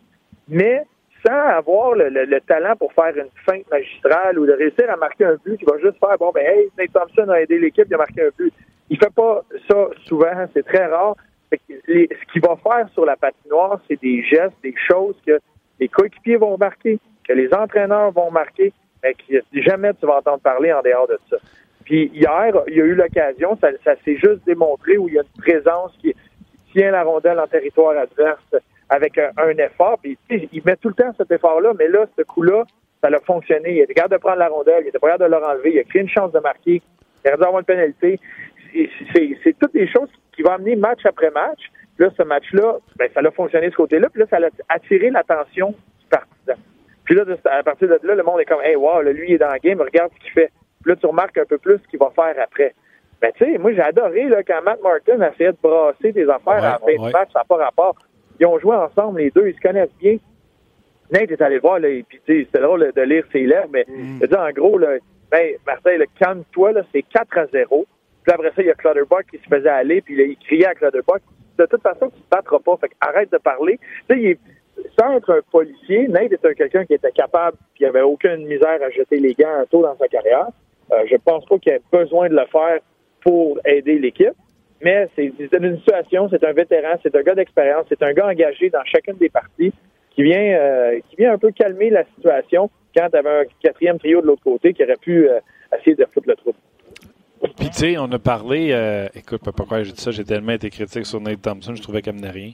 mais 0.48 0.84
sans 1.26 1.34
avoir 1.34 1.94
le, 1.96 2.10
le- 2.10 2.26
le 2.26 2.42
talent 2.42 2.76
pour 2.76 2.94
faire 2.94 3.16
une 3.18 3.30
feinte 3.46 3.70
magistrale 3.72 4.38
ou 4.38 4.46
de 4.46 4.52
réussir 4.54 4.90
à 4.90 4.96
marquer 4.98 5.26
un 5.26 5.36
but 5.44 5.58
qui 5.58 5.66
va 5.66 5.78
juste 5.80 5.98
faire 6.00 6.18
bon 6.20 6.32
ben 6.32 6.46
hey, 6.46 6.68
Nate 6.78 6.92
Thompson 6.94 7.30
a 7.30 7.42
aidé 7.42 7.58
l'équipe, 7.60 7.92
a 7.94 7.98
marqué 7.98 8.22
un 8.24 8.30
but. 8.38 8.54
Il 8.90 8.98
fait 8.98 9.14
pas 9.14 9.44
ça 9.70 9.88
souvent, 10.06 10.46
c'est 10.54 10.64
très 10.66 10.86
rare. 10.86 11.16
Ce 11.52 11.58
qu'il 12.32 12.42
va 12.42 12.56
faire 12.58 12.88
sur 12.94 13.06
la 13.06 13.16
patinoire, 13.16 13.80
c'est 13.88 14.00
des 14.02 14.22
gestes, 14.24 14.56
des 14.64 14.76
choses 14.90 15.16
que 15.26 15.40
les 15.80 15.88
coéquipiers 15.88 16.36
vont 16.38 16.58
marquer, 16.58 17.00
que 17.28 17.34
les 17.34 17.54
entraîneurs 17.54 18.12
vont 18.12 18.32
marquer, 18.32 18.74
mais 19.04 19.14
que 19.14 19.42
jamais 19.62 19.94
tu 19.94 20.06
vas 20.06 20.18
entendre 20.18 20.40
parler 20.42 20.72
en 20.74 20.82
dehors 20.82 21.08
de 21.08 21.18
ça. 21.30 21.38
Puis 21.88 22.12
hier, 22.14 22.52
il 22.68 22.76
y 22.76 22.82
a 22.82 22.84
eu 22.84 22.96
l'occasion, 22.96 23.58
ça, 23.62 23.70
ça 23.86 23.96
s'est 24.04 24.18
juste 24.18 24.46
démontré 24.46 24.98
où 24.98 25.08
il 25.08 25.14
y 25.14 25.20
a 25.20 25.22
une 25.22 25.42
présence 25.42 25.96
qui, 26.02 26.14
tient 26.74 26.92
la 26.92 27.04
rondelle 27.04 27.40
en 27.40 27.48
territoire 27.48 27.98
adverse 27.98 28.56
avec 28.90 29.18
un, 29.18 29.50
effort. 29.58 29.98
Puis 30.04 30.18
il 30.30 30.62
met 30.66 30.76
tout 30.76 30.90
le 30.90 30.96
temps 30.96 31.14
cet 31.18 31.32
effort-là, 31.32 31.72
mais 31.80 31.88
là, 31.88 32.06
ce 32.18 32.24
coup-là, 32.24 32.66
ça 33.02 33.08
a 33.08 33.20
fonctionné. 33.20 33.72
Il 33.72 33.80
était 33.80 33.94
capable 33.94 34.16
de 34.16 34.20
prendre 34.20 34.40
la 34.40 34.50
rondelle, 34.50 34.84
il 34.84 34.90
était 34.90 35.00
capable 35.00 35.24
de 35.24 35.30
leur 35.30 35.48
enlever, 35.48 35.76
il 35.76 35.80
a 35.80 35.84
créé 35.84 36.02
une 36.02 36.10
chance 36.10 36.34
de 36.34 36.40
marquer, 36.40 36.82
il 37.24 37.28
aurait 37.30 37.38
dû 37.38 37.44
avoir 37.44 37.60
une 37.60 37.66
pénalité. 37.66 38.20
C'est- 39.14 39.58
toutes 39.58 39.74
des 39.74 39.88
choses 39.88 40.10
qui 40.34 40.42
vont 40.42 40.52
amener 40.52 40.76
match 40.76 41.06
après 41.06 41.32
match. 41.32 41.72
Là, 42.00 42.10
ce 42.18 42.24
match-là, 42.24 42.80
ben, 42.98 43.10
ça 43.14 43.22
a 43.26 43.32
fonctionné 43.32 43.68
de 43.68 43.72
ce 43.72 43.78
côté-là, 43.78 44.10
puis 44.10 44.22
là, 44.22 44.28
ça 44.30 44.38
a 44.38 44.76
attiré 44.76 45.10
l'attention 45.10 45.70
du 45.70 46.06
partisan. 46.10 46.62
Puis 47.06 47.16
là, 47.16 47.24
à 47.46 47.64
partir 47.64 47.88
de 47.88 47.98
là, 48.04 48.14
le 48.14 48.24
monde 48.24 48.42
est 48.42 48.46
comme, 48.46 48.62
hey, 48.62 48.76
wow, 48.76 49.02
là, 49.02 49.14
lui, 49.14 49.30
il 49.30 49.34
est 49.36 49.38
dans 49.38 49.54
le 49.54 49.60
game, 49.60 49.80
regarde 49.80 50.12
ce 50.14 50.20
qu'il 50.20 50.34
fait. 50.34 50.52
Puis 50.82 50.92
là, 50.92 50.96
tu 50.96 51.06
remarques 51.06 51.38
un 51.38 51.46
peu 51.46 51.58
plus 51.58 51.78
ce 51.80 51.88
qu'il 51.88 52.00
va 52.00 52.12
faire 52.16 52.36
après. 52.42 52.74
Ben, 53.22 53.32
tu 53.36 53.46
sais, 53.46 53.58
moi, 53.58 53.74
j'ai 53.74 53.82
adoré 53.82 54.26
là, 54.26 54.44
quand 54.44 54.62
Matt 54.64 54.82
Martin 54.82 55.22
a 55.22 55.30
essayé 55.32 55.52
de 55.52 55.58
brasser 55.62 56.12
des 56.12 56.30
affaires 56.30 56.54
Ouais, 56.54 56.68
à 56.68 56.72
la 56.74 56.80
fin 56.80 56.86
ouais. 56.86 56.96
du 56.98 57.12
match, 57.12 57.30
ça 57.34 57.40
n'a 57.40 57.46
pas 57.46 57.58
rapport. 57.58 57.96
Ils 58.40 58.46
ont 58.46 58.60
joué 58.60 58.76
ensemble, 58.76 59.20
les 59.22 59.32
deux, 59.32 59.48
ils 59.48 59.56
se 59.56 59.62
connaissent 59.62 59.96
bien. 60.00 60.18
Nate 61.12 61.32
est 61.32 61.42
allé 61.42 61.58
voir, 61.58 61.80
là, 61.80 61.88
et 61.90 62.04
puis, 62.04 62.20
c'était 62.28 62.60
drôle 62.60 62.92
de 62.96 63.02
lire 63.02 63.24
ses 63.32 63.46
lèvres, 63.46 63.70
mais 63.72 63.86
il 63.88 64.24
a 64.24 64.28
dit, 64.28 64.36
en 64.36 64.50
gros, 64.52 64.78
là, 64.78 64.98
ben, 65.32 65.56
Martin, 65.66 65.98
calme-toi, 66.20 66.74
c'est 66.94 67.02
4 67.02 67.38
à 67.38 67.46
0. 67.48 67.86
Puis 68.24 68.34
après 68.34 68.50
ça, 68.50 68.62
il 68.62 68.68
y 68.68 68.70
a 68.70 68.74
Clutterbuck 68.74 69.26
qui 69.32 69.38
se 69.38 69.48
faisait 69.48 69.70
aller, 69.70 70.02
puis 70.02 70.16
là, 70.16 70.24
il 70.24 70.38
criait 70.38 70.68
à 70.68 70.76
Clutterbuck. 70.76 71.22
De 71.58 71.66
toute 71.66 71.82
façon, 71.82 72.10
tu 72.10 72.18
ne 72.18 72.24
te 72.24 72.30
battras 72.30 72.60
pas, 72.60 72.78
fait 72.78 72.92
arrête 73.00 73.32
de 73.32 73.38
parler. 73.38 73.80
Tu 74.10 74.16
sais, 74.16 74.38
sans 75.00 75.14
être 75.14 75.32
un 75.34 75.40
policier, 75.50 76.08
Nate 76.08 76.34
était 76.34 76.54
quelqu'un 76.54 76.86
qui 76.86 76.94
était 76.94 77.12
capable, 77.12 77.58
puis 77.74 77.84
il 77.84 77.88
avait 77.88 78.02
aucune 78.02 78.46
misère 78.46 78.80
à 78.84 78.90
jeter 78.90 79.18
les 79.18 79.34
gants 79.34 79.64
tôt 79.72 79.82
dans 79.82 79.98
sa 79.98 80.08
carrière. 80.08 80.48
Euh, 80.92 81.04
je 81.10 81.16
pense 81.18 81.46
pas 81.46 81.58
qu'il 81.58 81.74
ait 81.74 81.82
besoin 81.92 82.30
de 82.30 82.36
le 82.36 82.46
faire 82.52 82.80
pour 83.22 83.60
aider 83.66 84.00
l'équipe. 84.00 84.34
Mais 84.82 85.08
c'est 85.16 85.26
une 85.26 85.78
situation, 85.80 86.30
c'est 86.30 86.44
un 86.44 86.54
vétéran, 86.54 87.00
c'est 87.02 87.16
un 87.16 87.22
gars 87.22 87.34
d'expérience, 87.34 87.86
c'est 87.90 88.04
un 88.04 88.14
gars 88.14 88.28
engagé 88.28 88.70
dans 88.70 88.84
chacune 88.86 89.16
des 89.16 89.30
parties 89.30 89.74
qui 90.12 90.24
vient 90.24 90.40
euh, 90.40 91.00
qui 91.10 91.16
vient 91.16 91.34
un 91.34 91.38
peu 91.38 91.52
calmer 91.52 91.90
la 91.90 92.04
situation 92.16 92.70
quand 92.96 93.10
tu 93.10 93.18
avais 93.18 93.42
un 93.42 93.44
quatrième 93.62 93.98
trio 93.98 94.22
de 94.22 94.28
l'autre 94.28 94.44
côté 94.44 94.74
qui 94.74 94.84
aurait 94.84 94.98
pu 95.02 95.28
euh, 95.28 95.40
essayer 95.78 95.96
de 95.96 96.06
foutre 96.14 96.28
le 96.30 96.36
trou. 96.36 96.54
Puis, 97.58 97.70
tu 97.70 97.74
sais, 97.74 97.98
on 97.98 98.12
a 98.12 98.20
parlé. 98.20 98.70
euh, 98.72 99.08
écoute, 99.16 99.42
pourquoi 99.56 99.84
j'ai 99.84 99.92
dit 99.92 100.02
ça? 100.02 100.12
J'ai 100.12 100.24
tellement 100.24 100.54
été 100.54 100.70
critique 100.70 101.06
sur 101.06 101.22
Nate 101.22 101.42
Thompson, 101.42 101.76
je 101.76 101.82
trouvais 101.82 102.02
qu'il 102.02 102.14
menait 102.14 102.32
rien. 102.32 102.52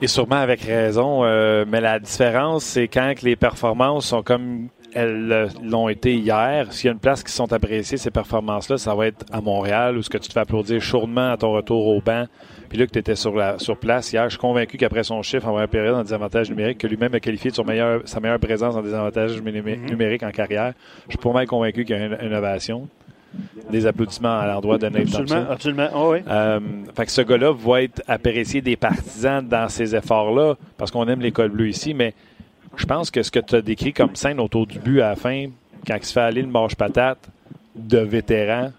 Et 0.00 0.06
sûrement 0.06 0.36
avec 0.36 0.60
raison, 0.60 1.24
euh, 1.24 1.64
mais 1.66 1.80
la 1.80 1.98
différence, 1.98 2.64
c'est 2.64 2.88
quand 2.88 3.22
les 3.22 3.36
performances 3.36 4.06
sont 4.06 4.22
comme 4.22 4.68
elles 4.94 5.32
euh, 5.32 5.48
l'ont 5.62 5.88
été 5.88 6.14
hier. 6.14 6.72
S'il 6.72 6.86
y 6.86 6.88
a 6.88 6.92
une 6.92 6.98
place 6.98 7.22
qui 7.22 7.32
sont 7.32 7.52
appréciées, 7.52 7.96
ces 7.98 8.10
performances-là, 8.10 8.78
ça 8.78 8.94
va 8.94 9.06
être 9.06 9.24
à 9.32 9.40
Montréal, 9.40 9.96
où 9.96 10.02
ce 10.02 10.10
que 10.10 10.18
tu 10.18 10.28
te 10.28 10.32
fais 10.32 10.40
applaudir 10.40 10.80
chaudement 10.80 11.32
à 11.32 11.36
ton 11.36 11.52
retour 11.52 11.86
au 11.86 12.00
banc. 12.00 12.24
Puis 12.68 12.78
là, 12.78 12.86
que 12.86 12.92
tu 12.92 12.98
étais 12.98 13.16
sur, 13.16 13.34
la, 13.34 13.58
sur 13.58 13.76
place 13.76 14.12
hier, 14.12 14.24
je 14.24 14.30
suis 14.30 14.38
convaincu 14.38 14.76
qu'apraprès 14.76 15.04
son 15.04 15.22
chiffre 15.22 15.46
en 15.46 15.50
première 15.50 15.68
période 15.68 15.94
en 15.96 16.02
désavantage 16.02 16.50
numérique, 16.50 16.78
que 16.78 16.86
lui-même 16.86 17.14
a 17.14 17.20
qualifié 17.20 17.50
de 17.50 17.56
son 17.56 17.64
meilleur, 17.64 18.02
sa 18.04 18.20
meilleure 18.20 18.38
présence 18.38 18.76
en 18.76 18.82
désavantage 18.82 19.40
numé- 19.42 19.76
numérique 19.76 20.22
en 20.22 20.30
carrière, 20.30 20.74
je 21.06 21.12
suis 21.12 21.18
pour 21.18 21.34
mal 21.34 21.46
convaincu 21.46 21.84
qu'il 21.84 21.96
y 21.96 22.00
a 22.00 22.06
une 22.06 22.18
innovation. 22.22 22.88
Des 23.70 23.86
applaudissements 23.86 24.40
à 24.40 24.46
l'endroit 24.48 24.76
de 24.76 24.88
Nate 24.88 25.04
Thompson. 25.04 25.20
Absolument, 25.22 25.50
absolument. 25.50 25.88
Oh, 25.94 26.08
oui. 26.14 26.18
Euh, 26.28 26.58
fait 26.96 27.06
que 27.06 27.12
ce 27.12 27.22
gars-là 27.22 27.52
va 27.52 27.82
être 27.82 28.02
apprécié 28.08 28.60
des 28.60 28.74
partisans 28.74 29.46
dans 29.46 29.68
ces 29.68 29.94
efforts-là, 29.94 30.54
parce 30.76 30.90
qu'on 30.90 31.06
aime 31.06 31.20
l'école 31.20 31.50
bleue 31.50 31.68
ici, 31.68 31.94
mais 31.94 32.12
je 32.76 32.86
pense 32.86 33.10
que 33.10 33.22
ce 33.22 33.30
que 33.30 33.40
tu 33.40 33.54
as 33.56 33.62
décrit 33.62 33.92
comme 33.92 34.14
scène 34.16 34.40
autour 34.40 34.66
du 34.66 34.78
but 34.78 35.00
à 35.00 35.10
la 35.10 35.16
fin, 35.16 35.46
quand 35.86 35.96
il 35.96 36.04
se 36.04 36.12
fait 36.12 36.20
aller 36.20 36.42
le 36.42 36.48
manche-patate 36.48 37.28
de 37.74 37.98
vétéran, 37.98 38.70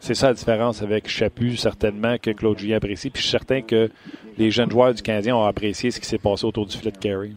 c'est 0.00 0.14
ça 0.14 0.28
la 0.28 0.34
différence 0.34 0.82
avec 0.82 1.08
Chaput, 1.08 1.56
certainement, 1.56 2.16
que 2.18 2.30
Claude 2.30 2.58
Julien 2.58 2.76
apprécie. 2.76 3.10
Puis 3.10 3.22
je 3.22 3.28
suis 3.28 3.36
certain 3.38 3.62
que 3.62 3.88
les 4.36 4.50
jeunes 4.50 4.70
joueurs 4.70 4.92
du 4.92 5.02
Canadien 5.02 5.36
ont 5.36 5.44
apprécié 5.44 5.90
ce 5.90 6.00
qui 6.00 6.06
s'est 6.06 6.18
passé 6.18 6.44
autour 6.44 6.66
du 6.66 6.76
filet 6.76 6.90
de 6.90 6.98
Carey. 6.98 7.30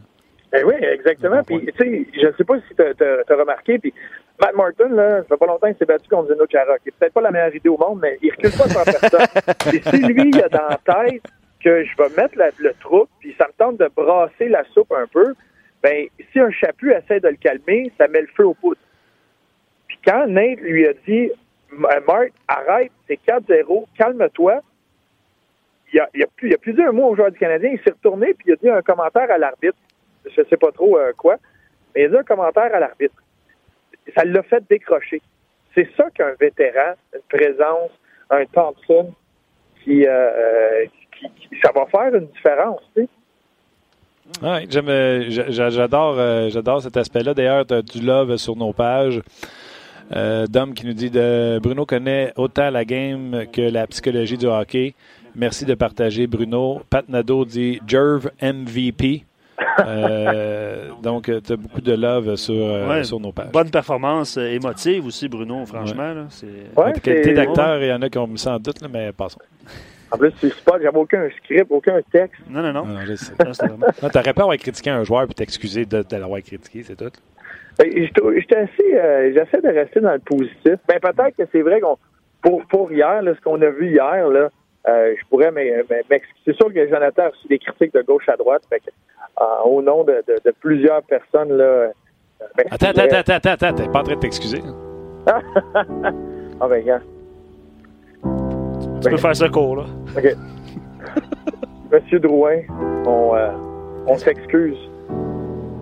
Ben 0.52 0.64
oui, 0.66 0.74
exactement. 0.82 1.44
Puis, 1.44 1.60
tu 1.60 1.72
sais, 1.78 2.08
je 2.14 2.28
ne 2.28 2.32
sais 2.34 2.44
pas 2.44 2.56
si 2.68 2.76
tu 2.76 2.82
as, 2.82 3.36
remarqué, 3.36 3.80
puis 3.80 3.94
Matt 4.42 4.56
Martin, 4.56 4.90
là, 4.90 5.18
ça 5.20 5.24
fait 5.30 5.38
pas 5.38 5.46
longtemps 5.46 5.68
qu'il 5.68 5.78
s'est 5.78 5.86
battu 5.86 6.08
contre 6.10 6.30
Zeno 6.30 6.46
Chara, 6.50 6.78
qui 6.80 6.90
est 6.90 6.94
peut-être 6.98 7.14
pas 7.14 7.22
la 7.22 7.32
meilleure 7.32 7.56
idée 7.56 7.70
au 7.70 7.78
monde, 7.78 8.00
mais 8.02 8.18
il 8.22 8.32
recule 8.32 8.52
pas 8.52 8.70
sans 8.70 8.84
personne. 8.84 9.74
Et 9.74 9.82
si 9.82 10.04
lui, 10.04 10.30
il 10.34 10.42
a 10.42 10.50
dans 10.50 10.68
la 10.70 10.78
tête 11.06 11.24
que 11.64 11.84
je 11.84 11.98
vais 11.98 12.10
mettre 12.22 12.38
la- 12.38 12.50
le 12.60 12.74
troupe, 12.80 13.10
puis 13.20 13.36
ça 13.38 13.48
me 13.48 13.54
tente 13.58 13.78
de 13.78 13.90
brasser 13.96 14.48
la 14.48 14.64
soupe 14.74 14.92
un 14.92 15.08
peu, 15.12 15.34
ben, 15.84 16.08
si 16.32 16.40
un 16.40 16.52
chaput 16.52 16.92
essaie 16.92 17.20
de 17.20 17.28
le 17.28 17.36
calmer, 17.36 17.92
ça 17.98 18.08
met 18.08 18.22
le 18.22 18.28
feu 18.28 18.46
aux 18.46 18.54
poudres. 18.54 18.82
Puis 19.88 20.00
quand 20.06 20.28
Nate 20.28 20.60
lui 20.60 20.88
a 20.88 20.94
dit, 21.08 21.32
Marc, 21.72 22.32
arrête, 22.48 22.92
c'est 23.08 23.20
4-0, 23.26 23.86
calme-toi. 23.98 24.62
Il 25.94 26.06
y 26.16 26.24
a, 26.24 26.28
plus, 26.36 26.50
il 26.50 26.58
plusieurs 26.58 26.94
mois 26.94 27.08
au 27.08 27.16
joueur 27.16 27.32
du 27.32 27.40
Canadien, 27.40 27.72
il 27.72 27.80
s'est 27.80 27.92
retourné 27.92 28.34
puis 28.34 28.48
il 28.48 28.54
a 28.54 28.56
dit 28.58 28.70
un 28.70 28.82
commentaire 28.82 29.32
à 29.32 29.38
l'arbitre. 29.38 29.78
Je 30.26 30.42
sais 30.50 30.58
pas 30.58 30.72
trop 30.72 30.98
euh, 30.98 31.14
quoi, 31.16 31.38
mais 31.96 32.02
il 32.02 32.06
a 32.06 32.10
dit 32.10 32.18
un 32.18 32.24
commentaire 32.24 32.74
à 32.76 32.80
l'arbitre. 32.80 33.16
Ça 34.16 34.26
l'a 34.26 34.44
fait 34.44 34.64
décrocher. 34.70 35.22
C'est 35.74 35.88
ça 35.96 36.10
qu'un 36.10 36.34
vétéran, 36.40 36.96
une 37.14 37.22
présence, 37.30 37.92
un 38.30 38.46
Thompson, 38.48 39.14
qui, 39.84 40.06
euh, 40.06 40.12
euh 40.12 40.86
qui, 41.18 41.30
qui, 41.32 41.60
ça 41.64 41.72
va 41.72 41.86
faire 41.86 42.14
une 42.14 42.28
différence, 42.28 42.82
tu 42.96 43.04
sais. 43.04 43.10
Oui, 44.42 44.68
j'adore, 44.70 46.16
euh, 46.18 46.50
j'adore 46.50 46.82
cet 46.82 46.98
aspect-là. 46.98 47.34
D'ailleurs, 47.34 47.66
tu 47.66 47.74
as 47.74 47.82
du 47.82 48.02
love 48.02 48.38
sur 48.38 48.56
nos 48.56 48.74
pages. 48.74 49.22
Euh, 50.16 50.48
Dom 50.48 50.74
qui 50.74 50.86
nous 50.86 50.94
dit 50.94 51.10
de 51.10 51.60
Bruno 51.62 51.86
connaît 51.86 52.32
autant 52.38 52.70
la 52.70 52.86
game 52.86 53.46
que 53.52 53.62
la 53.62 53.88
psychologie 53.88 54.38
du 54.38 54.46
hockey. 54.46 54.94
Merci 55.36 55.66
de 55.66 55.76
partager, 55.76 56.28
Bruno. 56.28 56.82
Pat 56.90 57.08
Nadeau 57.10 57.46
dit 57.46 57.80
Jerv 57.86 58.30
MVP. 58.42 59.26
Euh, 59.86 60.90
donc, 61.04 61.26
tu 61.26 61.54
as 61.54 61.56
beaucoup 61.56 61.82
de 61.82 61.94
love 61.94 62.36
sur, 62.36 62.56
euh, 62.56 63.04
sur 63.04 63.20
nos 63.20 63.32
pages. 63.32 63.52
Bonne 63.52 63.70
performance 63.70 64.38
émotive 64.38 65.06
aussi, 65.06 65.28
Bruno, 65.28 65.66
franchement. 65.66 66.14
Là, 66.14 66.26
c'est... 66.30 66.48
Ouais, 66.76 66.94
qualité 66.94 67.34
d'acteur, 67.34 67.82
il 67.82 67.88
y 67.88 67.94
en 67.94 68.02
a 68.02 68.10
qui 68.10 68.18
ont 68.18 68.28
mis 68.28 68.40
ça 68.40 68.56
en 68.56 68.60
doute, 68.60 68.82
là, 68.82 68.88
mais 68.92 69.12
passons. 69.12 69.40
En 70.12 70.18
plus, 70.18 70.32
c'est 70.40 70.50
spot, 70.50 70.82
j'avais 70.82 70.98
aucun 70.98 71.30
script, 71.38 71.68
aucun 71.70 72.00
texte. 72.12 72.42
Non, 72.50 72.62
non, 72.62 72.74
non. 72.74 72.86
non, 72.86 73.00
je 73.06 73.16
sais. 73.16 73.34
non, 74.02 74.10
t'aurais 74.10 74.34
pas 74.34 74.44
avoir 74.44 74.58
critiqué 74.58 74.90
un 74.90 75.04
joueur 75.04 75.26
puis 75.26 75.36
t'excuser 75.36 75.86
de, 75.86 76.02
de 76.02 76.16
l'avoir 76.16 76.42
critiqué, 76.42 76.84
c'est 76.84 76.96
tout. 76.96 77.12
Ben, 77.78 77.92
j'étais 77.94 78.56
assez, 78.56 78.96
euh, 78.96 79.34
j'essaie 79.34 79.62
de 79.62 79.68
rester 79.68 80.00
dans 80.00 80.14
le 80.14 80.20
positif. 80.20 80.76
Ben, 80.88 81.00
peut-être 81.00 81.36
que 81.38 81.44
c'est 81.52 81.62
vrai 81.62 81.80
qu'on, 81.80 81.98
pour, 82.42 82.66
pour 82.68 82.92
hier, 82.92 83.22
là, 83.22 83.34
ce 83.36 83.42
qu'on 83.42 83.62
a 83.62 83.70
vu 83.70 83.92
hier, 83.92 84.28
là, 84.30 84.50
euh, 84.88 85.14
je 85.20 85.28
pourrais 85.30 85.52
m'excuser. 85.52 86.34
C'est 86.46 86.56
sûr 86.56 86.74
que 86.74 86.88
Jonathan 86.88 87.24
a 87.24 87.30
reçu 87.30 87.48
des 87.48 87.60
critiques 87.60 87.94
de 87.94 88.02
gauche 88.02 88.28
à 88.30 88.38
droite. 88.38 88.64
Fait 88.70 88.80
que, 88.80 88.90
euh, 89.42 89.64
au 89.66 89.82
nom 89.82 90.04
de, 90.04 90.24
de, 90.28 90.38
de, 90.44 90.52
plusieurs 90.60 91.04
personnes, 91.04 91.56
là. 91.56 91.92
Ben, 92.56 92.66
attends, 92.72 92.88
attends, 92.88 93.02
attends, 93.02 93.34
attends, 93.34 93.50
attends, 93.52 93.74
t'es 93.74 93.90
pas 93.90 94.00
en 94.00 94.04
train 94.04 94.16
de 94.16 94.20
t'excuser. 94.20 94.62
ah 95.28 96.68
ben, 96.68 96.86
gars. 96.86 97.02
Tu 99.00 99.06
ben, 99.06 99.12
peux 99.12 99.18
faire 99.18 99.36
ce 99.36 99.46
cours, 99.46 99.76
là. 99.78 99.84
OK. 100.18 100.36
Monsieur 101.92 102.20
Drouin, 102.20 102.62
on, 103.06 103.36
euh, 103.36 103.50
on 104.08 104.18
s'excuse. 104.18 104.78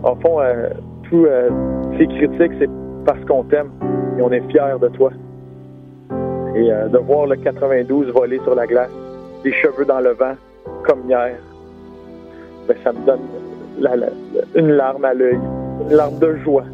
En 0.03 0.15
fond, 0.15 0.39
euh, 0.41 0.69
tous 1.09 1.25
euh, 1.25 1.49
ces 1.97 2.07
critiques, 2.07 2.51
c'est 2.59 2.69
parce 3.05 3.23
qu'on 3.25 3.43
t'aime 3.43 3.71
et 4.17 4.21
on 4.21 4.31
est 4.31 4.41
fiers 4.51 4.77
de 4.81 4.87
toi. 4.89 5.11
Et 6.55 6.71
euh, 6.71 6.87
de 6.87 6.97
voir 6.97 7.27
le 7.27 7.35
92 7.37 8.11
voler 8.11 8.39
sur 8.43 8.55
la 8.55 8.67
glace, 8.67 8.89
les 9.43 9.53
cheveux 9.53 9.85
dans 9.85 9.99
le 9.99 10.11
vent, 10.11 10.35
comme 10.83 11.09
hier, 11.09 11.35
ben, 12.67 12.77
ça 12.83 12.91
me 12.91 13.05
donne 13.05 13.21
la, 13.79 13.95
la, 13.95 14.07
une 14.55 14.71
larme 14.71 15.05
à 15.05 15.13
l'œil, 15.13 15.39
une 15.81 15.95
larme 15.95 16.19
de 16.19 16.35
joie. 16.43 16.65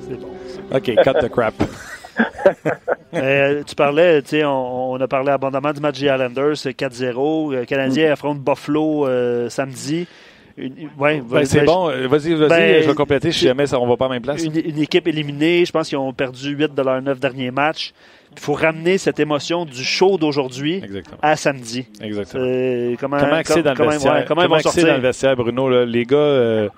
C'est 0.00 0.20
bon. 0.20 0.28
OK, 0.74 0.84
cut 1.04 1.26
the 1.26 1.30
crap. 1.30 1.54
euh, 3.14 3.62
tu 3.64 3.74
parlais, 3.74 4.22
tu 4.22 4.28
sais, 4.28 4.44
on, 4.44 4.92
on, 4.92 5.00
a 5.00 5.08
parlé 5.08 5.30
abondamment 5.30 5.72
du 5.72 5.80
match 5.80 5.98
des 5.98 6.06
Islanders, 6.06 6.54
4-0. 6.54 7.54
Le 7.54 7.64
Canadien 7.64 8.08
mm. 8.08 8.12
affronte 8.12 8.38
Buffalo 8.40 9.06
euh, 9.06 9.48
samedi. 9.48 10.06
Ouais, 10.98 11.20
ben, 11.20 11.44
c'est 11.44 11.64
bon. 11.64 11.86
Vas-y, 11.86 12.34
vas-y, 12.34 12.48
ben, 12.48 12.82
je 12.82 12.88
vais 12.88 12.94
compléter 12.94 13.30
si 13.30 13.44
jamais 13.44 13.66
ça, 13.66 13.78
on 13.78 13.86
va 13.86 13.96
pas 13.96 14.06
à 14.06 14.08
la 14.08 14.14
même 14.14 14.22
place. 14.22 14.42
Une, 14.42 14.56
une 14.56 14.78
équipe 14.78 15.06
éliminée, 15.06 15.64
je 15.64 15.70
pense 15.70 15.88
qu'ils 15.88 15.98
ont 15.98 16.12
perdu 16.12 16.50
8 16.50 16.74
de 16.74 16.82
leurs 16.82 17.00
9 17.00 17.20
derniers 17.20 17.52
matchs. 17.52 17.92
Il 18.32 18.40
faut 18.40 18.54
ramener 18.54 18.98
cette 18.98 19.20
émotion 19.20 19.64
du 19.64 19.82
show 19.82 20.18
d'aujourd'hui 20.18 20.82
à 21.22 21.36
samedi. 21.36 21.86
Exactement. 22.00 22.44
Euh, 22.44 22.94
comment, 23.00 23.18
comment 23.18 23.32
accéder 23.32 23.62
dans 23.62 23.70
ouais, 23.70 24.24
comment, 24.26 24.42
comment 24.42 24.56
accéder 24.56 24.86
dans 24.86 24.96
le 24.96 25.02
vestiaire, 25.02 25.36
Bruno? 25.36 25.68
Là, 25.68 25.84
les 25.84 26.04
gars, 26.04 26.16
euh, 26.16 26.68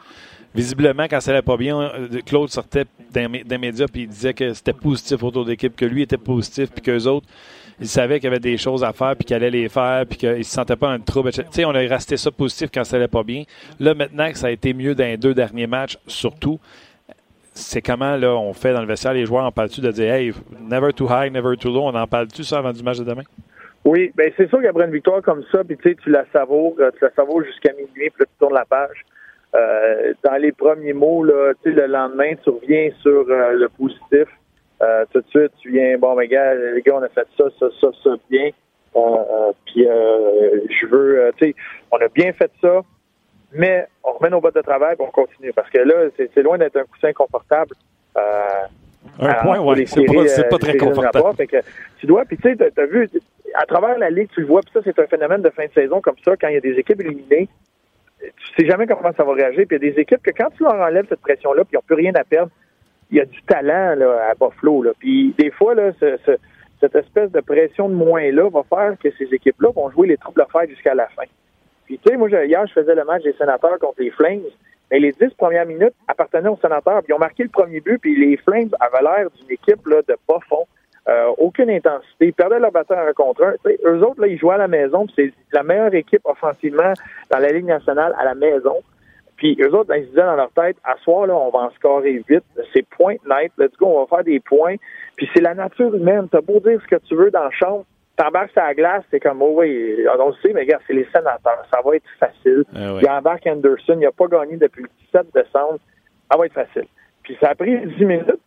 visiblement, 0.54 1.04
quand 1.04 1.20
ça 1.20 1.30
allait 1.32 1.42
pas 1.42 1.56
bien, 1.56 1.80
euh, 1.80 2.08
Claude 2.26 2.50
sortait 2.50 2.84
des 3.10 3.58
médias 3.58 3.86
puis 3.86 4.02
il 4.02 4.08
disait 4.08 4.34
que 4.34 4.52
c'était 4.52 4.72
positif 4.72 5.22
autour 5.22 5.44
de 5.44 5.50
l'équipe, 5.50 5.74
que 5.76 5.84
lui 5.84 6.02
était 6.02 6.16
positif, 6.16 6.70
puis 6.70 6.82
qu'eux 6.82 7.06
autres, 7.06 7.26
ils 7.80 7.88
savaient 7.88 8.20
qu'il 8.20 8.24
y 8.24 8.32
avait 8.32 8.40
des 8.40 8.58
choses 8.58 8.84
à 8.84 8.92
faire, 8.92 9.16
puis 9.16 9.24
qu'il 9.24 9.34
allait 9.36 9.50
les 9.50 9.68
faire, 9.68 10.04
puis 10.06 10.18
qu'ils 10.18 10.44
se 10.44 10.52
sentaient 10.52 10.76
pas 10.76 10.96
le 10.96 11.02
trouble. 11.02 11.32
Tu 11.32 11.42
sais, 11.50 11.64
on 11.64 11.70
a 11.70 11.78
resté 11.78 12.16
ça 12.16 12.30
positif 12.30 12.68
quand 12.72 12.84
ça 12.84 12.96
allait 12.96 13.08
pas 13.08 13.22
bien. 13.22 13.44
Là, 13.78 13.94
maintenant 13.94 14.30
que 14.30 14.36
ça 14.36 14.48
a 14.48 14.50
été 14.50 14.74
mieux 14.74 14.94
dans 14.94 15.04
les 15.04 15.16
deux 15.16 15.32
derniers 15.32 15.66
matchs, 15.66 15.98
surtout, 16.06 16.60
c'est 17.54 17.82
comment 17.82 18.16
là 18.16 18.34
on 18.34 18.52
fait 18.52 18.72
dans 18.72 18.80
le 18.80 18.86
vestiaire, 18.86 19.12
les 19.12 19.26
joueurs 19.26 19.44
en 19.44 19.52
parlent-tu 19.52 19.80
de 19.80 19.90
dire 19.90 20.12
Hey, 20.12 20.32
never 20.60 20.92
too 20.92 21.08
high, 21.10 21.32
never 21.32 21.56
too 21.56 21.70
low, 21.70 21.82
on 21.82 21.94
en 21.94 22.06
parle-tu 22.06 22.44
ça 22.44 22.58
avant 22.58 22.72
du 22.72 22.82
match 22.82 22.98
de 22.98 23.04
demain? 23.04 23.24
Oui, 23.84 24.12
bien 24.16 24.28
c'est 24.36 24.48
sûr 24.48 24.60
qu'après 24.62 24.84
une 24.84 24.92
victoire 24.92 25.22
comme 25.22 25.42
ça, 25.50 25.64
puis 25.64 25.76
tu 25.78 25.88
sais, 25.88 25.96
tu 25.96 26.10
la 26.10 26.24
savoures, 26.32 26.74
euh, 26.80 26.90
tu 26.98 27.04
la 27.04 27.10
savoures 27.12 27.42
jusqu'à 27.44 27.72
minuit, 27.72 27.88
puis 28.10 28.20
là, 28.20 28.26
tu 28.26 28.38
tournes 28.38 28.54
la 28.54 28.66
page. 28.66 29.04
Euh, 29.54 30.12
dans 30.22 30.36
les 30.36 30.52
premiers 30.52 30.92
mots, 30.92 31.24
là, 31.24 31.52
le 31.64 31.86
lendemain, 31.86 32.34
tu 32.42 32.50
reviens 32.50 32.90
sur 33.00 33.26
euh, 33.28 33.52
le 33.52 33.68
positif. 33.68 34.28
Euh, 34.82 35.04
tout 35.12 35.20
de 35.20 35.26
suite, 35.28 35.52
tu 35.60 35.72
viens, 35.72 35.98
bon, 35.98 36.14
mais 36.14 36.28
gars, 36.28 36.54
les 36.54 36.80
gars, 36.82 36.94
on 36.96 37.02
a 37.02 37.08
fait 37.08 37.26
ça, 37.36 37.44
ça, 37.58 37.66
ça, 37.80 37.88
ça 38.02 38.10
bien. 38.30 38.50
Euh, 38.96 39.52
puis 39.66 39.84
je 39.84 40.86
veux, 40.86 41.32
tu 41.36 41.46
sais, 41.46 41.54
on 41.90 41.98
a 41.98 42.08
bien 42.08 42.32
fait 42.32 42.50
ça, 42.60 42.80
mais 43.52 43.86
on 44.04 44.12
remet 44.12 44.30
nos 44.30 44.40
bottes 44.40 44.54
de 44.54 44.62
travail 44.62 44.96
et 44.98 45.02
on 45.02 45.10
continue. 45.10 45.52
Parce 45.52 45.68
que 45.70 45.78
là, 45.78 46.08
c'est 46.16 46.42
loin 46.42 46.56
d'être 46.56 46.76
un 46.76 46.84
coussin 46.84 47.12
confortable. 47.12 47.74
un 48.16 49.34
point, 49.42 49.58
oui, 49.58 49.86
c'est 49.86 50.04
pas, 50.04 50.48
pas, 50.48 50.58
très 50.58 50.76
confortable. 50.76 51.46
Que 51.46 51.56
tu 51.98 52.06
dois, 52.06 52.24
puis 52.24 52.36
tu 52.36 52.56
sais, 52.56 52.56
tu 52.56 52.80
as 52.80 52.86
vu, 52.86 53.08
à 53.54 53.66
travers 53.66 53.98
la 53.98 54.10
ligue, 54.10 54.28
tu 54.32 54.40
le 54.40 54.46
vois, 54.46 54.60
puis 54.62 54.70
ça, 54.72 54.80
c'est 54.84 54.98
un 54.98 55.06
phénomène 55.06 55.42
de 55.42 55.50
fin 55.50 55.66
de 55.66 55.72
saison 55.72 56.00
comme 56.00 56.16
ça, 56.24 56.36
quand 56.36 56.48
il 56.48 56.54
y 56.54 56.58
a 56.58 56.60
des 56.60 56.78
équipes 56.78 57.00
éliminées, 57.00 57.48
tu 58.20 58.54
sais 58.56 58.66
jamais 58.66 58.86
comment 58.86 59.12
ça 59.16 59.24
va 59.24 59.32
réagir. 59.32 59.64
Puis 59.66 59.76
il 59.76 59.84
y 59.84 59.88
a 59.88 59.92
des 59.92 60.00
équipes 60.00 60.22
que 60.22 60.30
quand 60.30 60.50
tu 60.56 60.62
leur 60.62 60.74
enlèves 60.74 61.06
cette 61.08 61.20
pression-là, 61.20 61.64
puis 61.64 61.72
ils 61.72 61.76
n'ont 61.76 61.82
plus 61.86 61.96
rien 61.96 62.12
à 62.14 62.24
perdre, 62.24 62.50
il 63.10 63.18
y 63.18 63.20
a 63.20 63.24
du 63.24 63.42
talent 63.42 63.94
là, 63.96 64.30
à 64.30 64.34
Buffalo. 64.34 64.82
Là. 64.82 64.92
Puis 64.98 65.34
des 65.38 65.50
fois, 65.50 65.74
là, 65.74 65.92
ce, 65.98 66.16
ce, 66.24 66.32
cette 66.80 66.94
espèce 66.94 67.30
de 67.30 67.40
pression 67.40 67.88
de 67.88 67.94
moins-là 67.94 68.48
va 68.48 68.62
faire 68.62 68.94
que 69.02 69.10
ces 69.18 69.34
équipes-là 69.34 69.70
vont 69.74 69.90
jouer 69.90 70.08
les 70.08 70.16
troubles 70.16 70.42
à 70.42 70.46
faire 70.46 70.68
jusqu'à 70.68 70.94
la 70.94 71.06
fin. 71.08 71.24
Puis 71.86 71.98
tu 71.98 72.10
sais, 72.10 72.16
moi, 72.16 72.28
hier, 72.30 72.66
je 72.66 72.72
faisais 72.72 72.94
le 72.94 73.04
match 73.04 73.22
des 73.22 73.32
sénateurs 73.34 73.78
contre 73.78 74.00
les 74.00 74.10
Flames. 74.10 74.42
Mais 74.90 74.98
les 74.98 75.12
dix 75.12 75.32
premières 75.34 75.66
minutes 75.66 75.94
appartenaient 76.08 76.48
aux 76.48 76.58
sénateurs. 76.60 77.02
Puis 77.02 77.10
ils 77.10 77.14
ont 77.14 77.18
marqué 77.18 77.44
le 77.44 77.48
premier 77.48 77.80
but, 77.80 77.98
puis 77.98 78.16
les 78.16 78.36
Flames 78.38 78.70
avaient 78.80 79.02
l'air 79.02 79.30
d'une 79.30 79.50
équipe 79.50 79.86
là, 79.86 80.02
de 80.06 80.16
bas 80.28 80.40
fond. 80.48 80.66
Euh, 81.08 81.32
aucune 81.38 81.70
intensité. 81.70 82.26
Ils 82.26 82.32
perdaient 82.32 82.58
leur 82.58 82.72
bataille 82.72 83.08
un 83.08 83.12
contre 83.12 83.42
un. 83.42 83.54
eux 83.86 84.04
autres, 84.04 84.20
là, 84.20 84.26
ils 84.26 84.38
jouaient 84.38 84.54
à 84.54 84.58
la 84.58 84.68
maison. 84.68 85.06
C'est 85.16 85.32
la 85.52 85.62
meilleure 85.62 85.94
équipe 85.94 86.20
offensivement 86.24 86.92
dans 87.30 87.38
la 87.38 87.48
Ligue 87.48 87.64
nationale 87.64 88.14
à 88.18 88.24
la 88.24 88.34
maison. 88.34 88.76
Puis 89.36 89.56
eux 89.60 89.74
autres, 89.74 89.94
ils 89.96 90.04
se 90.04 90.08
disaient 90.10 90.22
dans 90.22 90.36
leur 90.36 90.52
tête, 90.52 90.76
à 90.84 90.96
soir, 90.98 91.26
là, 91.26 91.34
on 91.34 91.48
va 91.50 91.60
en 91.60 91.70
scorer 91.70 92.22
vite. 92.28 92.44
C'est 92.74 92.86
point 92.90 93.14
net. 93.26 93.50
Let's 93.56 93.74
go, 93.78 93.86
on 93.86 94.04
va 94.04 94.16
faire 94.16 94.24
des 94.24 94.38
points. 94.38 94.76
Puis 95.16 95.28
c'est 95.34 95.40
la 95.40 95.54
nature 95.54 95.94
humaine. 95.94 96.28
T'as 96.30 96.42
beau 96.42 96.60
dire 96.60 96.78
ce 96.82 96.86
que 96.86 97.00
tu 97.08 97.16
veux 97.16 97.30
dans 97.30 97.44
le 97.44 97.50
champ. 97.50 97.86
T'embarques 98.16 98.50
sur 98.50 98.60
la 98.60 98.74
glace, 98.74 99.02
c'est 99.10 99.18
comme, 99.18 99.40
oh 99.40 99.54
oui, 99.56 100.04
on 100.06 100.28
le 100.28 100.34
sait, 100.42 100.52
mais 100.52 100.60
regarde, 100.60 100.82
c'est 100.86 100.92
les 100.92 101.06
sénateurs. 101.06 101.64
Ça 101.72 101.80
va 101.82 101.96
être 101.96 102.04
facile. 102.18 102.64
Ah 102.76 102.92
oui. 102.92 103.00
Il 103.02 103.08
embarque 103.08 103.46
Anderson. 103.46 103.94
Il 103.94 104.00
n'a 104.00 104.12
pas 104.12 104.26
gagné 104.26 104.58
depuis 104.58 104.82
le 104.82 104.90
17 105.10 105.28
décembre. 105.34 105.78
Ça 106.30 106.36
va 106.36 106.44
être 106.44 106.52
facile. 106.52 106.86
Puis 107.22 107.38
ça 107.40 107.50
a 107.50 107.54
pris 107.54 107.78
10 107.78 108.04
minutes 108.04 108.39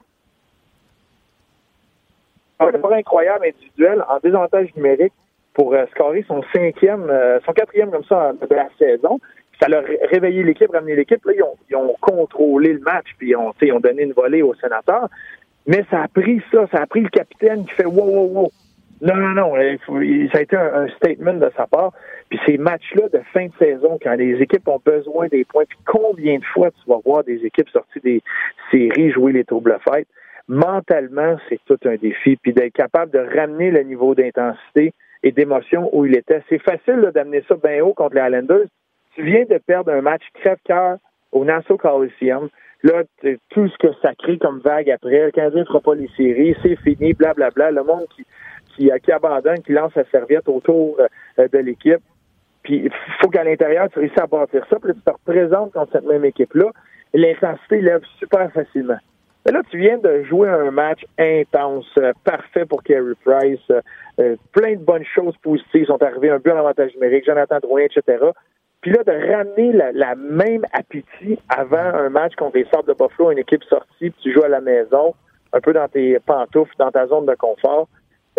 un 2.68 2.80
pas 2.80 2.96
incroyable 2.96 3.46
individuel 3.46 4.04
en 4.10 4.20
désavantage 4.20 4.76
numérique 4.76 5.14
pour 5.54 5.74
euh, 5.74 5.86
scorer 5.92 6.24
son 6.28 6.42
cinquième, 6.54 7.10
euh, 7.10 7.40
son 7.46 7.54
quatrième 7.54 7.92
comme 7.92 8.04
ça 8.04 8.34
de 8.34 8.56
la 8.56 8.68
saison. 8.78 9.20
Ça 9.62 9.68
a 9.72 9.82
réveillé 10.08 10.44
l'équipe, 10.44 10.72
ramené 10.72 10.96
l'équipe. 10.96 11.24
Là, 11.26 11.34
ils 11.36 11.44
ont, 11.44 11.56
ils 11.70 11.76
ont, 11.76 11.96
contrôlé 12.02 12.74
le 12.74 12.80
match, 12.80 13.06
puis 13.18 13.30
ils 13.30 13.36
ont, 13.36 13.54
ils 13.62 13.72
ont 13.72 13.80
donné 13.80 14.04
une 14.04 14.14
volée 14.14 14.42
au 14.42 14.56
sénateur. 14.56 15.08
Mais 15.68 15.86
ça 15.90 16.02
a 16.04 16.08
pris 16.08 16.42
ça, 16.52 16.68
ça 16.72 16.82
a 16.82 16.88
pris 16.88 17.02
le 17.02 17.10
capitaine 17.10 17.66
qui 17.66 17.72
fait 17.72 17.86
wow, 17.86 18.04
wow, 18.04 18.28
wow. 18.28 18.52
Non, 19.02 19.16
non, 19.16 19.30
non. 19.30 19.54
ça 20.32 20.38
a 20.38 20.42
été 20.42 20.56
un, 20.56 20.88
statement 20.96 21.34
de 21.34 21.52
sa 21.58 21.68
part. 21.68 21.92
Puis 22.30 22.40
ces 22.46 22.58
matchs-là 22.58 23.10
de 23.10 23.20
fin 23.34 23.48
de 23.48 23.52
saison, 23.60 24.00
quand 24.02 24.16
les 24.16 24.42
équipes 24.42 24.68
ont 24.68 24.82
besoin 24.84 25.28
des 25.28 25.44
points, 25.44 25.66
puis 25.68 25.78
combien 25.86 26.40
de 26.40 26.46
fois 26.46 26.72
tu 26.72 26.90
vas 26.90 27.00
voir 27.06 27.24
des 27.24 27.46
équipes 27.46 27.70
sorties 27.70 28.00
des 28.00 28.22
séries 28.72 29.12
jouer 29.12 29.34
les 29.34 29.44
troubles 29.44 29.78
fêtes? 29.84 30.08
Mentalement, 30.48 31.38
c'est 31.50 31.60
tout 31.66 31.80
un 31.86 31.96
défi. 31.96 32.38
Puis 32.38 32.54
d'être 32.54 32.74
capable 32.74 33.12
de 33.12 33.20
ramener 33.20 33.72
le 33.72 33.84
niveau 33.84 34.16
d'intensité 34.16 34.94
et 35.24 35.32
d'émotion 35.32 35.90
où 35.94 36.06
il 36.06 36.16
était. 36.16 36.42
C'est 36.50 36.62
facile 36.62 37.12
d'amener 37.14 37.44
ça 37.48 37.56
bien 37.56 37.84
haut 37.84 37.94
contre 37.94 38.16
les 38.16 38.22
Highlanders. 38.22 38.68
Tu 39.16 39.24
viens 39.24 39.46
de 39.46 39.58
perdre 39.58 39.92
un 39.92 40.02
match 40.02 40.24
crève-cœur 40.34 40.98
au 41.32 41.46
Nassau 41.46 41.78
Coliseum. 41.78 42.50
Là, 42.84 43.04
tout 43.50 43.70
ce 43.70 43.78
que 43.78 43.94
ça 44.02 44.14
crée 44.16 44.38
comme 44.38 44.60
vague 44.60 44.90
après, 44.90 45.26
le 45.26 45.32
Canadien 45.32 45.62
ne 45.62 45.66
fera 45.66 45.80
pas 45.80 45.96
les 45.96 46.10
séries, 46.18 46.56
c'est 46.62 46.76
fini, 46.78 47.14
blablabla. 47.14 47.72
Bla, 47.72 47.72
bla. 47.72 47.82
Le 47.82 47.88
monde 47.88 48.08
qui, 48.14 48.26
qui, 48.76 48.92
qui, 49.02 49.12
abandonne, 49.12 49.62
qui 49.62 49.72
lance 49.72 49.94
sa 49.94 50.04
serviette 50.06 50.50
autour 50.50 51.00
euh, 51.00 51.48
de 51.48 51.58
l'équipe. 51.60 52.02
Puis 52.64 52.84
il 52.86 52.92
faut 53.22 53.30
qu'à 53.30 53.44
l'intérieur, 53.44 53.90
tu 53.90 54.00
réussisses 54.00 54.20
à 54.20 54.28
bâtir 54.28 54.66
ça, 54.70 54.78
puis 54.82 54.94
tu 54.94 55.02
te 55.02 55.12
représentes 55.12 55.72
contre 55.72 55.92
cette 55.94 56.06
même 56.06 56.26
équipe-là. 56.26 56.72
L'intensité 57.14 57.82
lève 57.82 58.02
super 58.20 58.52
facilement. 58.52 58.98
Mais 59.46 59.52
là, 59.52 59.62
tu 59.70 59.78
viens 59.78 59.98
de 59.98 60.24
jouer 60.24 60.50
un 60.50 60.72
match 60.72 61.06
intense, 61.20 61.86
euh, 61.98 62.14
parfait 62.24 62.66
pour 62.66 62.82
Carey 62.82 63.14
Price. 63.26 63.60
Euh, 64.20 64.36
plein 64.54 64.74
de 64.74 64.84
bonnes 64.84 65.06
choses 65.06 65.36
positives 65.42 65.88
sont 65.88 66.02
arrivées, 66.02 66.30
un 66.30 66.40
but 66.40 66.52
en 66.52 66.60
avantage 66.60 66.94
numérique, 66.96 67.26
Jonathan 67.26 67.60
Drouin, 67.60 67.82
etc. 67.82 68.24
Puis 68.80 68.92
là, 68.92 69.04
de 69.04 69.12
ramener 69.12 69.72
la, 69.94 70.16
même 70.16 70.66
appétit 70.72 71.40
avant 71.50 71.78
un 71.78 72.10
match 72.10 72.36
contre 72.36 72.58
les 72.58 72.66
Sables 72.66 72.88
de 72.88 72.94
Buffalo, 72.94 73.32
une 73.32 73.40
équipe 73.40 73.64
sortie, 73.66 74.12
puis 74.12 74.16
tu 74.22 74.34
joues 74.34 74.44
à 74.44 74.50
la 74.50 74.62
maison, 74.62 75.14
un 75.52 75.60
peu 75.60 75.74
dans 75.74 75.88
tes 75.88 76.20
pantoufles, 76.20 76.76
dans 76.78 76.92
ta 76.92 77.08
zone 77.08 77.26
de 77.26 77.36
confort, 77.36 77.88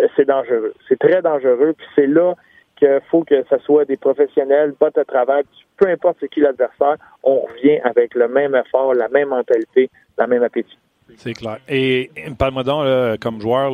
euh, 0.01 0.07
c'est 0.15 0.25
dangereux. 0.25 0.73
C'est 0.87 0.99
très 0.99 1.21
dangereux, 1.21 1.73
puis 1.77 1.87
c'est 1.95 2.07
là 2.07 2.33
qu'il 2.77 2.99
faut 3.09 3.23
que 3.23 3.43
ce 3.49 3.57
soit 3.59 3.85
des 3.85 3.97
professionnels, 3.97 4.73
bottes 4.79 4.95
de 4.95 5.03
travail, 5.03 5.43
peu 5.77 5.87
importe 5.87 6.17
c'est 6.19 6.29
qui 6.29 6.41
l'adversaire, 6.41 6.97
on 7.23 7.41
revient 7.41 7.79
avec 7.83 8.15
le 8.15 8.27
même 8.27 8.55
effort, 8.55 8.93
la 8.93 9.07
même 9.09 9.29
mentalité, 9.29 9.89
la 10.17 10.27
même 10.27 10.43
appétit. 10.43 10.77
C'est 11.17 11.33
clair. 11.33 11.59
Et 11.69 12.09
parle-moi 12.37 12.63
donc, 12.63 13.19
comme 13.19 13.39
joueur, 13.39 13.71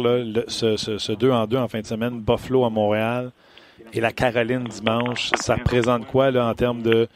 ce, 0.47 0.75
ce, 0.77 1.11
2 1.11 1.31
en 1.31 1.47
2 1.47 1.57
en 1.57 1.67
fin 1.67 1.79
de 1.79 1.85
semaine, 1.85 2.19
Buffalo 2.19 2.65
à 2.65 2.69
Montréal 2.69 3.31
et 3.93 3.99
la 3.99 4.11
Caroline 4.11 4.63
dimanche, 4.65 5.31
ça 5.35 5.55
représente 5.55 6.07
quoi 6.07 6.31
là, 6.31 6.47
en 6.47 6.53
termes 6.53 6.81
de 6.81 7.07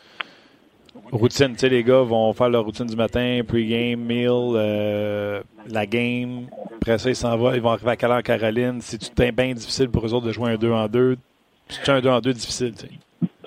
routine? 1.11 1.55
Les 1.61 1.84
gars 1.84 2.01
vont 2.01 2.34
faire 2.34 2.49
leur 2.49 2.66
routine 2.66 2.86
du 2.86 2.95
matin, 2.95 3.41
pre-game, 3.47 3.99
meal, 3.99 4.30
euh, 4.55 5.41
la 5.70 5.86
game. 5.86 6.47
Après 6.76 6.97
ça, 6.97 7.09
ils 7.09 7.16
s'en 7.16 7.38
vont, 7.38 7.53
ils 7.53 7.61
vont 7.61 7.70
arriver 7.70 7.91
à 7.91 7.95
quelle 7.95 8.11
heure 8.11 8.24
Caroline? 8.24 8.80
C'est 8.82 9.32
bien 9.32 9.53
difficile 9.53 9.89
pour 9.89 10.05
eux 10.05 10.13
autres 10.13 10.28
de 10.28 10.32
jouer 10.32 10.51
un 10.51 10.57
2 10.57 10.72
en 10.72 10.88
2. 10.88 11.18
C'est 11.70 11.89
un 11.89 12.01
2 12.01 12.09
en 12.09 12.20
2 12.20 12.34
difficile, 12.34 12.74
tu 12.74 12.88
sais. 12.88 12.93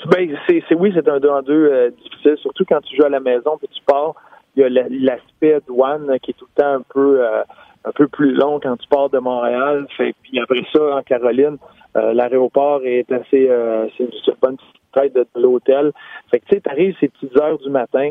Ben, 0.07 0.37
c'est, 0.47 0.75
oui, 0.75 0.91
c'est 0.95 1.07
un 1.09 1.21
2 1.21 1.29
en 1.29 1.43
2 1.43 1.53
euh, 1.53 1.91
difficile, 1.91 2.37
surtout 2.41 2.65
quand 2.67 2.81
tu 2.81 2.97
joues 2.97 3.05
à 3.05 3.11
la 3.11 3.21
maison 3.21 3.59
et 3.63 3.69
tu 3.69 3.83
pars 3.85 4.15
il 4.59 4.75
y 4.75 4.79
a 4.79 4.87
l'aspect 4.91 5.61
douane 5.67 6.19
qui 6.21 6.33
est 6.33 6.35
tout 6.35 6.47
le 6.57 6.63
temps 6.63 6.75
un 6.75 6.83
peu 6.83 7.25
euh, 7.25 7.43
un 7.85 7.93
peu 7.93 8.09
plus 8.09 8.33
long 8.33 8.59
quand 8.61 8.77
tu 8.77 8.89
pars 8.89 9.09
de 9.09 9.19
Montréal. 9.19 9.87
Puis 9.97 10.41
après 10.41 10.65
ça, 10.73 10.97
en 10.97 11.03
Caroline, 11.03 11.59
euh, 11.97 12.13
l'aéroport 12.13 12.81
est 12.85 13.11
assez 13.13 13.49
euh, 13.49 13.87
c'est 13.97 14.05
une 14.05 14.35
bonne 14.43 14.57
tête 14.93 15.15
de, 15.15 15.27
l'hôtel. 15.37 15.93
Fait 16.31 16.41
que 16.41 16.47
tu 16.47 16.57
sais, 16.57 16.61
t'arrives 16.61 16.97
ces 16.99 17.09
petites 17.09 17.37
heures 17.41 17.59
du 17.59 17.71
matin, 17.71 18.11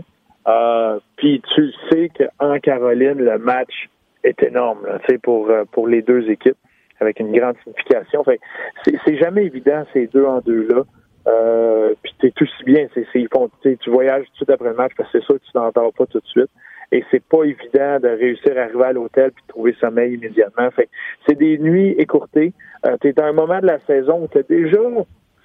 puis 1.17 1.41
tu 1.53 1.73
sais 1.89 2.09
qu'en 2.09 2.57
Caroline, 2.59 3.17
le 3.17 3.37
match 3.37 3.89
est 4.23 4.41
énorme, 4.43 4.79
tu 5.07 5.19
pour 5.19 5.51
pour 5.71 5.87
les 5.87 6.01
deux 6.01 6.29
équipes, 6.29 6.57
avec 7.01 7.19
une 7.19 7.37
grande 7.37 7.55
signification. 7.63 8.23
Fait 8.23 8.39
c'est 8.85 9.17
jamais 9.17 9.45
évident 9.45 9.83
ces 9.91 10.07
deux 10.07 10.25
en 10.25 10.39
deux 10.39 10.67
là. 10.67 10.83
Euh, 11.28 11.93
puis 12.01 12.15
t'es 12.19 12.32
tout 12.32 12.45
si 12.57 12.63
bien, 12.63 12.88
c'est, 12.93 13.05
c'est, 13.11 13.78
tu 13.80 13.89
voyages 13.89 14.23
tout 14.25 14.32
de 14.32 14.36
suite 14.38 14.49
après 14.49 14.69
le 14.69 14.75
match 14.75 14.93
parce 14.97 15.11
que 15.11 15.19
c'est 15.19 15.25
sûr 15.25 15.36
que 15.36 15.43
tu 15.43 15.57
n'entends 15.57 15.91
pas 15.91 16.05
tout 16.05 16.19
de 16.19 16.28
suite. 16.28 16.49
Et 16.91 17.03
c'est 17.11 17.23
pas 17.23 17.43
évident 17.43 17.99
de 17.99 18.07
réussir 18.07 18.57
à 18.57 18.61
arriver 18.61 18.86
à 18.86 18.93
l'hôtel 18.93 19.32
puis 19.32 19.43
de 19.45 19.47
trouver 19.49 19.75
sommeil 19.80 20.13
immédiatement. 20.13 20.71
Fait 20.71 20.88
c'est 21.28 21.38
des 21.38 21.57
nuits 21.57 21.95
écourtées. 21.97 22.53
Euh, 22.86 22.95
tu 23.01 23.09
es 23.09 23.19
à 23.19 23.25
un 23.25 23.34
moment 23.34 23.59
de 23.59 23.65
la 23.65 23.80
saison 23.82 24.23
où 24.23 24.28
tu 24.30 24.41
déjà, 24.47 24.80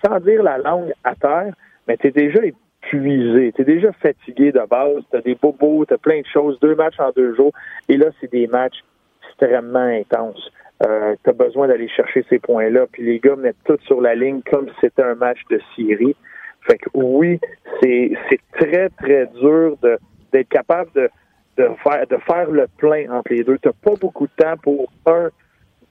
sans 0.05 0.21
dire 0.21 0.43
la 0.45 0.59
langue 0.59 0.93
à 1.03 1.17
terre, 1.17 1.53
mais 1.89 1.97
tu 1.97 2.07
es 2.07 2.11
déjà 2.13 2.41
épuisé, 2.45 3.53
tu 3.57 3.63
es 3.63 3.65
déjà 3.65 3.91
fatigué 3.93 4.53
de 4.53 4.63
base, 4.71 5.03
tu 5.11 5.17
as 5.17 5.21
des 5.21 5.35
bobos, 5.35 5.85
tu 5.85 5.95
as 5.95 5.99
plein 5.99 6.21
de 6.21 6.27
choses, 6.27 6.61
deux 6.61 6.77
matchs 6.77 7.01
en 7.01 7.11
deux 7.11 7.35
jours. 7.35 7.53
Et 7.89 7.97
là, 7.97 8.07
c'est 8.21 8.31
des 8.31 8.47
matchs 8.47 8.79
extrêmement 9.43 9.79
intenses. 9.79 10.51
Euh, 10.85 11.15
tu 11.23 11.31
as 11.31 11.33
besoin 11.33 11.69
d'aller 11.69 11.89
chercher 11.89 12.25
ces 12.29 12.39
points-là. 12.39 12.87
Puis 12.93 13.05
les 13.05 13.19
gars 13.19 13.37
mettent 13.37 13.57
tout 13.65 13.79
sur 13.87 14.01
la 14.01 14.15
ligne 14.15 14.41
comme 14.51 14.69
si 14.69 14.75
c'était 14.81 15.03
un 15.03 15.15
match 15.15 15.39
de 15.51 15.61
Syrie. 15.75 16.17
Fait 16.63 16.79
que 16.79 16.89
oui, 16.95 17.41
c'est 17.83 18.13
très, 18.53 18.89
très 18.91 19.27
dur 19.41 19.77
d'être 20.33 20.49
capable 20.49 20.91
de, 20.95 21.11
de, 21.57 21.69
faire, 21.83 22.07
de 22.07 22.17
faire 22.19 22.51
le 22.51 22.67
plein 22.79 23.11
entre 23.11 23.33
les 23.33 23.43
deux. 23.43 23.59
Tu 23.59 23.69
pas 23.83 23.95
beaucoup 24.01 24.27
de 24.27 24.33
temps 24.43 24.57
pour, 24.63 24.93
un, 25.07 25.31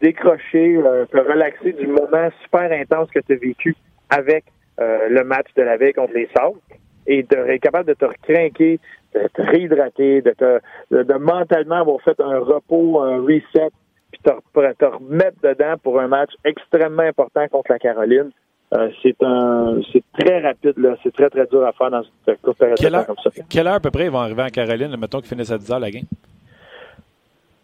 décrocher, 0.02 0.78
euh, 0.78 1.06
relaxer 1.14 1.74
du 1.74 1.88
moment 1.88 2.30
super 2.44 2.72
intense 2.72 3.10
que 3.12 3.20
tu 3.20 3.34
as 3.34 3.36
vécu 3.36 3.76
avec 4.10 4.46
euh, 4.80 5.10
le 5.10 5.24
match 5.24 5.48
de 5.56 5.62
la 5.62 5.78
veille 5.78 5.94
contre 5.94 6.14
les 6.14 6.30
Sables 6.36 6.60
et 7.08 7.24
d'être 7.24 7.62
capable 7.62 7.90
de 7.90 7.94
te 7.94 8.06
recrinquer, 8.06 8.80
de 9.14 9.28
te 9.34 9.42
réhydrater, 9.42 10.22
de, 10.22 10.32
te, 10.32 10.60
de 10.92 11.14
mentalement 11.18 11.76
avoir 11.76 12.02
fait 12.02 12.20
un 12.20 12.40
repos, 12.40 13.02
un 13.02 13.22
reset 13.22 13.72
puis 14.12 14.22
te, 14.24 14.74
te 14.74 14.86
remettre 14.86 15.38
dedans 15.42 15.76
pour 15.82 16.00
un 16.00 16.08
match 16.08 16.32
extrêmement 16.44 17.04
important 17.04 17.48
contre 17.48 17.72
la 17.72 17.80
Caroline. 17.80 18.32
Euh, 18.74 18.90
c'est 19.04 19.22
un 19.22 19.82
c'est 19.92 20.04
très 20.18 20.40
rapide 20.40 20.78
là, 20.78 20.96
c'est 21.04 21.14
très 21.14 21.30
très 21.30 21.46
dur 21.48 21.66
à 21.66 21.74
faire 21.74 21.92
dans 21.92 22.04
cette 22.26 22.42
courte 22.42 22.58
période 22.58 22.78
quelle 22.78 22.96
heure, 22.96 23.06
comme 23.06 23.18
ça. 23.22 23.30
Quelle 23.50 23.68
heure 23.68 23.76
à 23.76 23.80
peu 23.82 23.92
près 23.92 24.06
ils 24.06 24.12
vont 24.12 24.20
arriver 24.20 24.44
en 24.44 24.48
Caroline, 24.48 24.96
mettons 24.98 25.20
qu'ils 25.20 25.28
finissent 25.28 25.52
à 25.52 25.58
10 25.58 25.72
heures 25.72 25.80
la 25.80 25.92
game? 25.92 26.06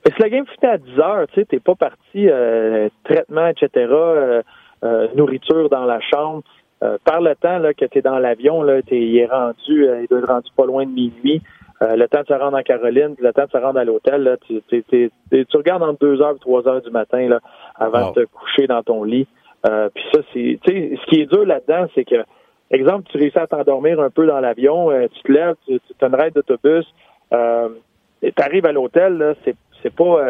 si 0.05 0.21
la 0.21 0.29
game 0.29 0.45
finit 0.45 0.71
à 0.71 0.77
10 0.77 0.99
heures, 0.99 1.27
tu 1.27 1.39
sais, 1.39 1.45
t'es 1.45 1.59
pas 1.59 1.75
parti 1.75 2.29
euh, 2.29 2.89
traitement, 3.03 3.47
etc., 3.47 3.69
euh, 4.83 5.07
nourriture 5.15 5.69
dans 5.69 5.85
la 5.85 5.99
chambre. 6.01 6.43
Par 7.03 7.21
le 7.21 7.35
temps 7.35 7.57
là, 7.57 7.73
que 7.73 7.85
tu 7.85 7.99
es 7.99 8.01
dans 8.01 8.19
l'avion, 8.19 8.61
là, 8.61 8.81
t'es, 8.81 8.99
il 8.99 9.17
est 9.17 9.25
rendu, 9.25 9.55
il 9.67 10.07
doit 10.09 10.19
être 10.19 10.27
rendu 10.27 10.49
pas 10.55 10.65
loin 10.65 10.85
de 10.85 10.91
minuit. 10.91 11.41
Euh, 11.81 11.95
le 11.95 12.07
temps 12.07 12.21
de 12.21 12.27
se 12.27 12.33
rendre 12.33 12.57
en 12.57 12.63
Caroline, 12.63 13.15
le 13.19 13.33
temps 13.33 13.45
de 13.45 13.51
se 13.51 13.57
rendre 13.57 13.79
à 13.79 13.83
l'hôtel, 13.83 14.37
tu, 14.47 14.61
tu, 14.67 15.11
regardes 15.53 15.83
entre 15.83 15.99
deux 15.99 16.21
heures 16.21 16.35
et 16.35 16.39
trois 16.39 16.67
heures 16.67 16.81
du 16.81 16.89
matin 16.89 17.27
là, 17.27 17.39
avant 17.75 18.09
de 18.09 18.21
te 18.21 18.25
coucher 18.25 18.65
dans 18.65 18.81
ton 18.81 19.03
lit. 19.03 19.27
Euh, 19.67 19.89
puis 19.93 20.03
ça, 20.11 20.21
c'est, 20.33 20.59
tu 20.63 20.71
sais, 20.71 20.97
ce 20.99 21.05
qui 21.09 21.21
est 21.21 21.25
dur 21.27 21.45
là-dedans, 21.45 21.87
c'est 21.93 22.03
que, 22.03 22.23
exemple, 22.71 23.07
tu 23.11 23.17
réussis 23.17 23.37
à 23.37 23.45
t'endormir 23.45 23.99
un 23.99 24.09
peu 24.09 24.25
dans 24.25 24.39
l'avion, 24.39 24.89
euh, 24.89 25.07
tu 25.13 25.21
te 25.21 25.31
lèves, 25.31 25.55
tu, 25.67 25.79
tu 25.79 26.05
as 26.05 26.07
une 26.07 26.15
raide 26.15 26.33
d'autobus, 26.33 26.85
euh, 27.33 27.69
tu 28.21 28.33
arrives 28.37 28.65
à 28.65 28.71
l'hôtel, 28.71 29.35
c'est 29.45 29.55
c'est 29.87 29.95
pas 29.95 30.21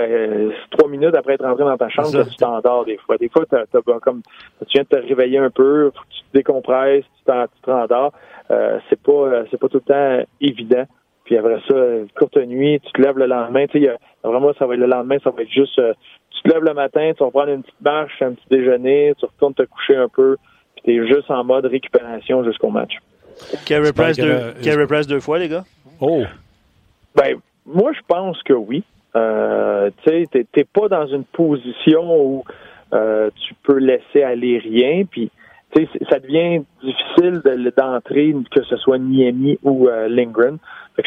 trois 0.72 0.90
minutes 0.90 1.16
après 1.16 1.34
être 1.34 1.46
rentré 1.46 1.64
dans 1.64 1.78
ta 1.78 1.90
chambre 1.90 2.12
que 2.12 2.30
tu 2.30 2.36
t'endors 2.36 2.86
des 2.86 2.98
fois. 2.98 3.18
Des 3.18 3.30
fois, 3.30 3.46
t'as, 3.50 3.66
comme 4.02 4.22
tu 4.68 4.74
viens 4.74 4.84
de 4.84 4.88
te 4.88 5.08
réveiller 5.08 5.40
un 5.40 5.50
peu, 5.50 5.92
tu 6.10 6.20
te 6.20 6.38
décompresses, 6.38 7.04
tu, 7.04 7.32
tu 7.32 7.62
te 7.62 7.72
rendors. 7.72 8.14
c'est 8.48 9.02
pas 9.02 9.44
c'est 9.50 9.60
pas 9.60 9.68
tout 9.68 9.82
le 9.86 9.94
temps 9.94 10.30
évident. 10.42 10.86
Puis 11.28 11.36
après 11.36 11.60
ça, 11.68 11.76
courte 12.16 12.38
nuit, 12.38 12.80
tu 12.80 12.92
te 12.94 13.02
lèves 13.02 13.18
le 13.18 13.26
lendemain. 13.26 13.68
Tu 13.68 13.82
sais, 13.82 13.92
vraiment, 14.24 14.54
ça 14.58 14.66
va 14.66 14.76
être 14.76 14.80
le 14.80 14.86
lendemain, 14.86 15.18
ça 15.22 15.30
va 15.30 15.42
être 15.42 15.52
juste, 15.52 15.78
euh, 15.78 15.94
tu 16.30 16.42
te 16.42 16.54
lèves 16.54 16.64
le 16.64 16.74
matin, 16.74 17.12
tu 17.18 17.22
vas 17.22 17.32
prendre 17.32 17.50
une 17.50 17.64
petite 17.64 17.82
marche, 17.82 18.22
un 18.22 18.32
petit 18.32 18.46
déjeuner, 18.50 19.14
tu 19.20 19.26
retournes 19.26 19.54
te 19.54 19.64
coucher 19.64 19.98
un 19.98 20.08
peu, 20.08 20.38
puis 20.76 20.84
tu 20.86 20.96
es 20.96 21.08
juste 21.08 21.30
en 21.30 21.44
mode 21.44 21.66
récupération 21.66 22.46
jusqu'au 22.46 22.70
match. 22.70 22.94
Carey 23.66 23.92
Price, 23.92 24.18
deux, 24.18 24.88
Price 24.88 25.06
deux 25.06 25.20
fois, 25.20 25.38
les 25.38 25.50
gars? 25.50 25.66
Oh! 26.00 26.24
Ben, 27.14 27.36
moi, 27.66 27.92
je 27.94 28.00
pense 28.08 28.42
que 28.44 28.54
oui. 28.54 28.84
Euh, 29.18 29.90
tu 30.04 30.26
sais, 30.32 30.46
t'es 30.52 30.64
pas 30.64 30.88
dans 30.88 31.08
une 31.08 31.24
position 31.24 32.24
où 32.24 32.44
euh, 32.94 33.30
tu 33.36 33.54
peux 33.64 33.78
laisser 33.78 34.24
aller 34.24 34.60
rien, 34.60 35.04
puis 35.10 35.32
ça 36.10 36.20
devient 36.20 36.64
difficile 36.84 37.42
d'entrer, 37.78 38.36
que 38.52 38.64
ce 38.64 38.78
soit 38.78 38.98
Niemi 38.98 39.60
ou 39.64 39.88
euh, 39.88 40.08
Lindgren. 40.08 40.58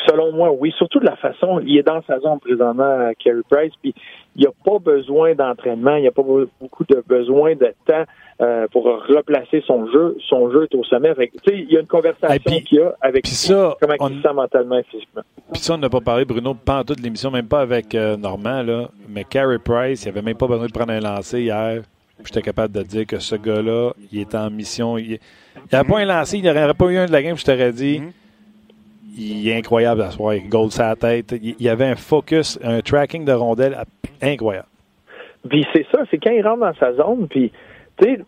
selon 0.06 0.32
moi, 0.32 0.52
oui, 0.52 0.72
surtout 0.76 1.00
de 1.00 1.06
la 1.06 1.16
façon, 1.16 1.60
il 1.60 1.76
est 1.78 1.82
dans 1.82 2.02
sa 2.02 2.18
zone 2.20 2.38
présentement, 2.40 2.84
euh, 2.84 3.12
Carey 3.18 3.40
Price, 3.48 3.72
puis 3.80 3.94
il 4.36 4.42
n'y 4.42 4.46
a 4.46 4.52
pas 4.64 4.78
besoin 4.78 5.34
d'entraînement, 5.34 5.96
il 5.96 6.02
n'y 6.02 6.08
a 6.08 6.12
pas 6.12 6.22
beaucoup 6.22 6.84
de 6.84 7.02
besoin 7.06 7.54
de 7.56 7.74
temps 7.86 8.04
euh, 8.40 8.66
pour 8.70 8.84
replacer 8.84 9.62
son 9.66 9.90
jeu. 9.90 10.16
Son 10.28 10.50
jeu 10.50 10.68
est 10.70 10.74
au 10.74 10.84
sommet. 10.84 11.12
il 11.46 11.70
y 11.70 11.76
a 11.76 11.80
une 11.80 11.86
conversation 11.86 12.60
qu'il 12.60 12.78
y 12.78 12.80
a 12.80 12.94
avec 13.00 13.26
ça, 13.26 13.76
comment 13.80 14.08
il 14.08 14.16
se 14.16 14.22
sent 14.22 14.34
mentalement 14.34 14.78
et 14.78 14.84
physiquement. 14.84 15.22
Puis 15.52 15.62
ça, 15.62 15.74
on 15.74 15.78
n'a 15.78 15.90
pas 15.90 16.00
parlé, 16.00 16.24
Bruno, 16.24 16.54
en 16.68 16.84
toute 16.84 17.00
l'émission, 17.00 17.30
même 17.30 17.48
pas 17.48 17.60
avec 17.60 17.94
euh, 17.94 18.16
Normand, 18.16 18.62
là, 18.62 18.88
mais 19.08 19.24
Carey 19.24 19.58
Price, 19.58 20.04
il 20.04 20.10
avait 20.10 20.22
même 20.22 20.36
pas 20.36 20.46
besoin 20.46 20.66
de 20.66 20.72
prendre 20.72 20.92
un 20.92 21.00
lancer 21.00 21.42
hier. 21.42 21.82
J'étais 22.24 22.42
capable 22.42 22.74
de 22.74 22.82
dire 22.82 23.06
que 23.06 23.18
ce 23.18 23.34
gars-là, 23.34 23.92
il 24.12 24.20
était 24.20 24.36
en 24.36 24.50
mission. 24.50 24.98
Il 24.98 25.18
n'avait 25.72 25.88
pas 25.88 25.98
un 26.00 26.04
lancé, 26.04 26.38
il 26.38 26.44
n'aurait 26.44 26.74
pas 26.74 26.86
eu 26.86 26.98
un 26.98 27.06
de 27.06 27.12
la 27.12 27.22
game, 27.22 27.36
je 27.36 27.44
t'aurais 27.44 27.72
dit. 27.72 28.02
Il 29.16 29.48
est 29.48 29.56
incroyable 29.56 30.02
à 30.02 30.10
soir. 30.10 30.34
Il 30.34 30.48
gold 30.48 30.70
sa 30.70 30.94
tête. 30.96 31.34
Il 31.42 31.60
y 31.60 31.68
avait 31.68 31.86
un 31.86 31.96
focus, 31.96 32.58
un 32.62 32.80
tracking 32.80 33.24
de 33.24 33.32
rondelles 33.32 33.76
incroyable. 34.22 34.68
Puis 35.48 35.66
c'est 35.72 35.86
ça, 35.90 36.00
c'est 36.10 36.18
quand 36.18 36.32
il 36.32 36.46
rentre 36.46 36.60
dans 36.60 36.74
sa 36.74 36.92
zone, 36.94 37.26
puis 37.28 37.50
tu 37.96 38.04
sais, 38.04 38.20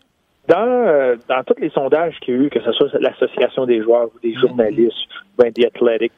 dans, 0.47 0.67
euh, 0.67 1.15
dans 1.29 1.43
tous 1.43 1.59
les 1.61 1.69
sondages 1.69 2.19
qu'il 2.19 2.33
y 2.33 2.37
a 2.37 2.41
eu, 2.41 2.49
que 2.49 2.59
ce 2.61 2.71
soit 2.71 2.89
l'association 2.99 3.65
des 3.65 3.81
joueurs 3.81 4.07
ou 4.07 4.19
des 4.21 4.33
journalistes, 4.33 4.97
ben, 5.37 5.51
des 5.51 5.65
athlétiques, 5.65 6.11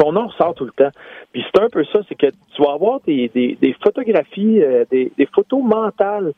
son 0.00 0.12
nom 0.12 0.28
ressort 0.28 0.54
tout 0.54 0.64
le 0.64 0.72
temps. 0.72 0.90
Puis 1.32 1.44
c'est 1.44 1.62
un 1.62 1.68
peu 1.68 1.84
ça, 1.84 2.00
c'est 2.08 2.14
que 2.14 2.26
tu 2.26 2.62
vas 2.62 2.72
avoir 2.72 3.00
des, 3.06 3.28
des, 3.28 3.76
photographies, 3.82 4.62
euh, 4.62 4.84
des, 4.90 5.12
des 5.16 5.26
photos 5.26 5.62
mentales 5.62 6.32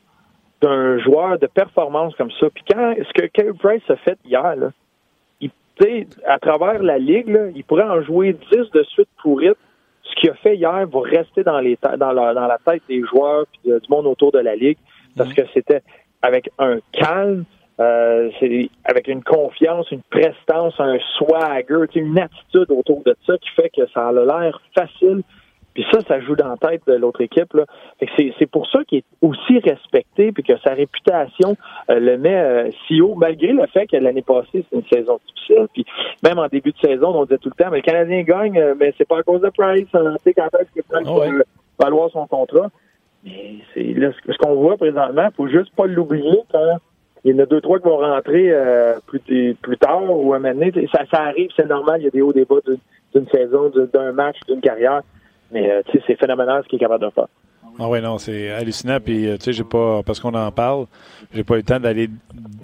d'un 0.61 0.99
joueur 0.99 1.39
de 1.39 1.47
performance 1.47 2.15
comme 2.15 2.31
ça. 2.39 2.47
Puis 2.53 2.63
quand 2.71 2.95
ce 2.97 3.13
que 3.13 3.25
Kerry 3.27 3.53
Price 3.57 3.89
a 3.89 3.95
fait 3.97 4.17
hier, 4.25 4.55
là, 4.55 4.71
il, 5.39 5.49
à 6.25 6.39
travers 6.39 6.83
la 6.83 6.97
ligue, 6.97 7.35
il 7.55 7.63
pourrait 7.63 7.83
en 7.83 8.01
jouer 8.01 8.33
10 8.51 8.71
de 8.71 8.83
suite 8.83 9.09
pour 9.21 9.41
it. 9.41 9.55
Ce 10.03 10.15
qu'il 10.15 10.29
a 10.29 10.33
fait 10.35 10.55
hier 10.55 10.85
va 10.87 11.01
rester 11.01 11.43
dans, 11.43 11.59
les 11.59 11.77
dans, 11.81 12.11
la, 12.11 12.33
dans 12.33 12.47
la 12.47 12.57
tête 12.65 12.83
des 12.87 13.01
joueurs 13.01 13.45
et 13.65 13.69
du 13.69 13.89
monde 13.89 14.07
autour 14.07 14.31
de 14.31 14.39
la 14.39 14.55
ligue 14.55 14.77
parce 15.17 15.29
mhm. 15.29 15.35
que 15.35 15.41
c'était 15.53 15.81
avec 16.21 16.49
un 16.59 16.77
calme, 16.91 17.45
euh, 17.79 18.29
avec 18.85 19.07
une 19.07 19.23
confiance, 19.23 19.89
une 19.91 20.03
prestance, 20.03 20.73
un 20.79 20.97
swagger, 21.17 21.85
une 21.95 22.17
attitude 22.19 22.69
autour 22.69 23.01
de 23.03 23.15
ça 23.25 23.37
qui 23.37 23.49
fait 23.55 23.71
que 23.75 23.87
ça 23.93 24.09
a 24.09 24.11
l'air 24.11 24.61
facile 24.75 25.23
Puis 25.73 25.85
ça, 25.91 25.99
ça 26.07 26.19
joue 26.19 26.35
dans 26.35 26.49
la 26.49 26.57
tête 26.57 26.81
de 26.85 26.93
l'autre 26.93 27.21
équipe. 27.21 27.53
Là. 27.53 27.65
c'est, 28.17 28.51
pour 28.51 28.69
ça 28.69 28.83
qu'il 28.83 28.99
est 28.99 29.05
aussi 29.21 29.59
respecté 29.59 30.31
puis 30.31 30.43
que 30.43 30.57
sa 30.59 30.73
réputation 30.73 31.55
euh, 31.89 31.99
le 31.99 32.17
met 32.17 32.35
euh, 32.35 32.69
si 32.87 33.01
haut, 33.01 33.15
malgré 33.15 33.53
le 33.53 33.65
fait 33.67 33.87
que 33.87 33.95
l'année 33.95 34.21
passée, 34.21 34.65
c'est 34.69 34.75
une 34.75 34.85
saison 34.91 35.19
difficile. 35.27 35.67
Puis 35.73 35.85
même 36.23 36.39
en 36.39 36.47
début 36.47 36.71
de 36.71 36.77
saison, 36.77 37.15
on 37.15 37.23
disait 37.23 37.37
tout 37.37 37.51
le 37.57 37.63
temps, 37.63 37.71
mais 37.71 37.77
le 37.77 37.83
Canadien 37.83 38.21
gagne, 38.23 38.59
euh, 38.59 38.75
mais 38.77 38.93
c'est 38.97 39.07
pas 39.07 39.19
à 39.19 39.23
cause 39.23 39.41
de 39.41 39.49
Price. 39.49 39.87
Hein. 39.93 40.15
Tu 40.17 40.23
sais, 40.23 40.33
quand 40.33 40.49
est-ce 40.59 40.81
que 40.81 40.85
Price 40.87 41.07
oh 41.07 41.23
valoir 41.79 42.09
son 42.11 42.27
contrat? 42.27 42.69
Mais 43.23 43.55
c'est 43.73 43.93
là, 43.93 44.11
ce 44.27 44.37
qu'on 44.37 44.55
voit 44.55 44.77
présentement, 44.77 45.29
faut 45.37 45.47
juste 45.47 45.73
pas 45.75 45.85
l'oublier 45.85 46.39
quand 46.51 46.77
il 47.23 47.35
y 47.35 47.39
en 47.39 47.43
a 47.43 47.45
deux, 47.45 47.61
trois 47.61 47.79
qui 47.79 47.85
vont 47.85 47.97
rentrer 47.97 48.51
plus, 49.05 49.53
plus 49.61 49.77
tard 49.77 50.01
ou 50.09 50.33
à 50.33 50.37
un 50.37 50.39
moment 50.39 50.55
donné. 50.55 50.71
Ça, 50.91 51.03
ça 51.11 51.21
arrive, 51.21 51.49
c'est 51.55 51.67
normal, 51.67 52.01
il 52.01 52.05
y 52.05 52.07
a 52.07 52.09
des 52.09 52.21
hauts 52.21 52.33
des 52.33 52.45
bas 52.45 52.55
d'une 53.13 53.27
saison, 53.27 53.71
d'un 53.93 54.11
match, 54.11 54.37
d'une 54.47 54.59
carrière. 54.59 55.01
Mais 55.51 55.69
euh, 55.69 55.81
tu 55.85 55.97
sais, 55.97 56.03
c'est 56.07 56.15
phénoménal 56.15 56.63
ce 56.63 56.69
qu'il 56.69 56.77
est 56.77 56.79
capable 56.79 57.05
de 57.05 57.09
faire. 57.09 57.27
Ah 57.79 57.87
oui, 57.89 58.01
non, 58.01 58.17
c'est 58.17 58.51
hallucinant. 58.51 58.99
Puis, 58.99 59.27
euh, 59.27 59.37
tu 59.37 59.45
sais, 59.45 59.53
j'ai 59.53 59.63
pas, 59.63 60.01
parce 60.03 60.19
qu'on 60.19 60.33
en 60.33 60.51
parle, 60.51 60.85
j'ai 61.33 61.43
pas 61.43 61.55
eu 61.55 61.57
le 61.57 61.63
temps 61.63 61.79
d'aller 61.79 62.09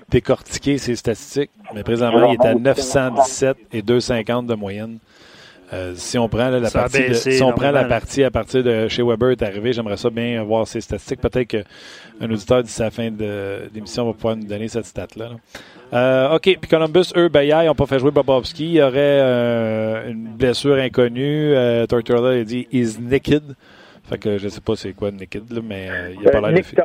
décortiquer 0.09 0.77
ses 0.77 0.95
statistiques. 0.95 1.51
Mais 1.73 1.83
présentement, 1.83 2.29
il 2.29 2.35
est 2.35 2.45
à 2.45 2.55
917 2.55 3.57
et 3.73 3.81
250 3.81 4.47
de 4.47 4.55
moyenne. 4.55 4.99
Euh, 5.73 5.93
si 5.95 6.17
on 6.17 6.29
prend 6.29 6.49
la 6.49 6.71
partie, 6.71 7.13
si 7.13 7.43
on 7.43 7.51
prend 7.51 7.71
la 7.71 7.83
partie 7.83 8.23
à 8.23 8.31
partir 8.31 8.63
de 8.63 8.87
chez 8.87 9.03
Weber 9.03 9.31
est 9.31 9.41
arrivé, 9.41 9.73
j'aimerais 9.73 9.97
ça 9.97 10.09
bien 10.09 10.41
voir 10.43 10.65
ses 10.65 10.79
statistiques. 10.79 11.19
Peut-être 11.19 11.47
qu'un 11.47 12.31
auditeur 12.31 12.63
d'ici 12.63 12.81
la 12.81 12.89
fin 12.89 13.11
de 13.11 13.69
l'émission 13.73 14.05
va 14.05 14.13
pouvoir 14.13 14.37
nous 14.37 14.45
donner 14.45 14.69
cette 14.69 14.85
stat-là. 14.85 15.31
Euh, 15.93 16.35
OK, 16.35 16.41
puis 16.41 16.69
Columbus, 16.69 17.13
eux, 17.15 17.29
ben, 17.29 17.43
hier, 17.43 17.63
ils 17.63 17.67
n'ont 17.67 17.75
pas 17.75 17.85
fait 17.85 17.99
jouer 17.99 18.11
Bobrovski. 18.11 18.65
Il 18.65 18.71
y 18.71 18.81
aurait 18.81 18.93
euh, 18.97 20.09
une 20.09 20.35
blessure 20.35 20.75
inconnue. 20.75 21.53
Euh, 21.53 21.85
Tortorella 21.85 22.41
a 22.41 22.43
dit 22.43 22.67
«is 22.71 22.97
naked». 22.99 23.55
Fait 24.03 24.17
que 24.17 24.37
je 24.37 24.47
sais 24.47 24.61
pas 24.61 24.75
c'est 24.75 24.93
quoi 24.93 25.11
naked, 25.11 25.51
là, 25.51 25.61
mais 25.63 25.89
euh, 25.89 26.15
il 26.19 26.27
a 26.27 26.31
pas 26.31 26.49
l'air 26.49 26.53
de... 26.53 26.81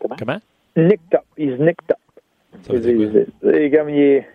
Comment? 0.00 0.16
Comment? 0.16 0.38
Nicked 0.76 1.14
up. 1.14 1.22
He's 1.36 1.58
nicked 1.58 1.90
up. 1.90 1.98
Ça 2.62 2.72
veut 2.72 2.80
dire 2.80 3.24
quoi? 3.40 3.50
comme 3.50 3.90
il 3.90 4.00
est 4.00 4.28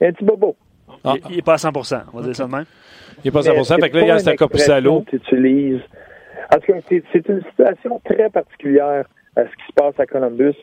un 0.00 0.12
petit 0.12 0.24
bobo. 0.24 0.56
Ah. 1.04 1.14
Il 1.30 1.36
n'est 1.36 1.42
pas 1.42 1.54
à 1.54 1.58
100 1.58 1.70
on 2.12 2.18
va 2.18 2.24
dire 2.24 2.36
ça 2.36 2.46
de 2.46 2.50
même. 2.50 2.64
Il 3.18 3.26
n'est 3.26 3.30
pas 3.30 3.48
à 3.48 3.64
100 3.64 3.76
Fait 3.76 3.90
que 3.90 3.96
là, 3.96 4.02
il 4.02 4.08
y 4.08 4.10
a 4.10 4.44
un 4.44 4.48
poussé 4.48 4.70
à 4.70 4.80
l'eau. 4.80 5.04
Parce 6.50 6.64
que 6.64 6.72
c'est 6.88 7.28
une 7.28 7.42
situation 7.42 8.00
très 8.04 8.28
particulière 8.30 9.04
à 9.36 9.44
ce 9.44 9.50
qui 9.50 9.66
se 9.68 9.72
passe 9.74 9.98
à 9.98 10.06
Columbus. 10.06 10.56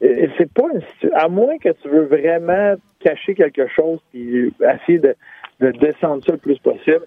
C'est 0.00 0.52
pas 0.52 0.68
à 1.14 1.28
moins 1.28 1.58
que 1.58 1.70
tu 1.82 1.88
veux 1.88 2.04
vraiment 2.04 2.74
cacher 3.00 3.34
quelque 3.34 3.66
chose 3.68 4.00
et 4.14 4.50
essayer 4.60 4.98
de, 4.98 5.14
de 5.60 5.70
descendre 5.72 6.24
ça 6.24 6.32
le 6.32 6.38
plus 6.38 6.58
possible. 6.58 7.06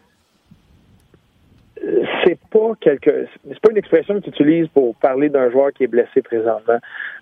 C'est 2.24 2.40
pas 2.52 2.74
quelque, 2.80 3.28
c'est 3.48 3.60
pas 3.60 3.72
une 3.72 3.78
expression 3.78 4.16
que 4.16 4.22
tu 4.22 4.30
utilises 4.30 4.68
pour 4.70 4.96
parler 4.96 5.30
d'un 5.30 5.50
joueur 5.50 5.74
qui 5.74 5.84
est 5.84 5.88
blessé 5.88 6.22
présentement 6.22 6.78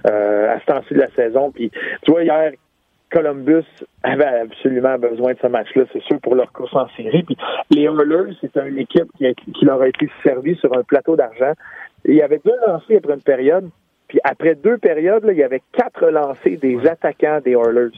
euh, 0.10 0.54
à 0.54 0.60
ce 0.60 0.66
temps-ci 0.66 0.94
de 0.94 1.00
la 1.00 1.10
saison. 1.12 1.52
Puis 1.52 1.72
tu 2.04 2.12
vois 2.12 2.24
hier, 2.24 2.52
Columbus 3.12 3.66
avait 4.04 4.42
absolument 4.42 4.98
besoin 4.98 5.34
de 5.34 5.40
ce 5.42 5.48
match-là, 5.48 5.84
c'est 5.92 6.02
sûr, 6.04 6.20
pour 6.22 6.36
leur 6.36 6.52
course 6.54 6.74
en 6.74 6.88
série. 6.96 7.24
Puis 7.24 7.38
les 7.70 7.84
Oilers, 7.84 8.34
c'est 8.40 8.56
une 8.58 8.78
équipe 8.78 9.12
qui, 9.18 9.66
leur 9.66 9.82
a 9.82 9.88
été 9.88 10.10
servie 10.24 10.56
sur 10.56 10.76
un 10.78 10.84
plateau 10.84 11.16
d'argent. 11.16 11.54
Il 12.06 12.16
y 12.16 12.22
avait 12.22 12.42
deux 12.44 12.56
après 12.68 13.02
une 13.10 13.22
période. 13.22 13.70
Puis 14.12 14.20
après 14.26 14.56
deux 14.56 14.78
périodes, 14.78 15.24
il 15.32 15.38
y 15.38 15.44
avait 15.44 15.62
quatre 15.72 16.06
lancés 16.08 16.58
des 16.58 16.86
attaquants 16.86 17.40
des 17.40 17.52
Oilers. 17.52 17.96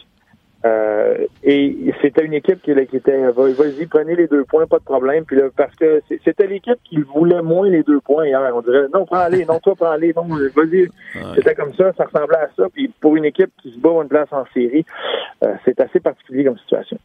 Euh, 0.63 1.25
et 1.43 1.91
c'était 2.03 2.23
une 2.23 2.35
équipe 2.35 2.61
qui, 2.61 2.69
était 2.69 3.31
vas-y, 3.31 3.87
prenez 3.87 4.15
les 4.15 4.27
deux 4.27 4.43
points, 4.43 4.67
pas 4.67 4.77
de 4.77 4.83
problème. 4.83 5.25
Puis 5.25 5.37
là, 5.37 5.45
parce 5.57 5.75
que 5.75 6.03
c'était 6.23 6.45
l'équipe 6.45 6.77
qui 6.83 7.01
voulait 7.01 7.41
moins 7.41 7.67
les 7.67 7.81
deux 7.81 7.99
points 7.99 8.27
hier. 8.27 8.51
On 8.53 8.61
dirait 8.61 8.85
non, 8.93 9.07
prends-les, 9.07 9.43
non, 9.45 9.57
toi, 9.57 9.73
prends-les, 9.75 10.13
non, 10.13 10.27
vas-y. 10.55 10.87
C'était 11.33 11.55
comme 11.55 11.73
ça, 11.73 11.91
ça 11.97 12.03
ressemblait 12.03 12.37
à 12.37 12.49
ça. 12.55 12.67
Puis 12.71 12.93
pour 13.01 13.15
une 13.15 13.25
équipe 13.25 13.49
qui 13.63 13.73
se 13.73 13.79
bat 13.79 13.89
une 14.03 14.07
place 14.07 14.31
en 14.31 14.45
série, 14.53 14.85
euh, 15.43 15.55
c'est 15.65 15.81
assez 15.81 15.99
particulier 15.99 16.45
comme 16.45 16.59
situation. 16.59 16.99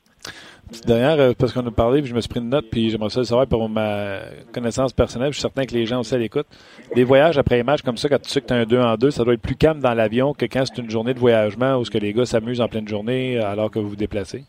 D'ailleurs, 0.86 1.18
euh, 1.18 1.32
parce 1.38 1.52
qu'on 1.52 1.66
a 1.66 1.70
parlé, 1.70 2.02
puis 2.02 2.10
je 2.10 2.14
me 2.14 2.20
suis 2.20 2.28
pris 2.28 2.40
une 2.40 2.50
note, 2.50 2.66
puis 2.70 2.90
j'aimerais 2.90 3.08
ça 3.08 3.20
le 3.20 3.24
savoir 3.24 3.46
pour 3.46 3.68
ma 3.68 4.18
connaissance 4.52 4.92
personnelle. 4.92 5.32
Je 5.32 5.38
suis 5.38 5.42
certain 5.42 5.64
que 5.64 5.72
les 5.72 5.86
gens 5.86 6.00
aussi 6.00 6.16
l'écoutent. 6.18 6.46
Des 6.94 7.04
voyages 7.04 7.38
après 7.38 7.56
les 7.56 7.62
matchs 7.62 7.82
comme 7.82 7.96
ça, 7.96 8.08
quand 8.08 8.20
tu 8.20 8.28
sais 8.28 8.40
que 8.40 8.46
tu 8.46 8.52
as 8.52 8.56
un 8.56 8.64
2 8.64 8.78
en 8.78 8.96
2, 8.96 9.10
ça 9.10 9.24
doit 9.24 9.34
être 9.34 9.42
plus 9.42 9.56
calme 9.56 9.80
dans 9.80 9.94
l'avion 9.94 10.34
que 10.34 10.44
quand 10.44 10.64
c'est 10.66 10.80
une 10.80 10.90
journée 10.90 11.14
de 11.14 11.18
voyagement 11.18 11.76
où 11.78 11.84
ce 11.84 11.90
que 11.90 11.98
les 11.98 12.12
gars 12.12 12.26
s'amusent 12.26 12.60
en 12.60 12.68
pleine 12.68 12.86
journée 12.86 13.38
alors 13.38 13.70
que 13.70 13.78
vous 13.78 13.88
vous 13.90 13.96
déplacez? 13.96 14.44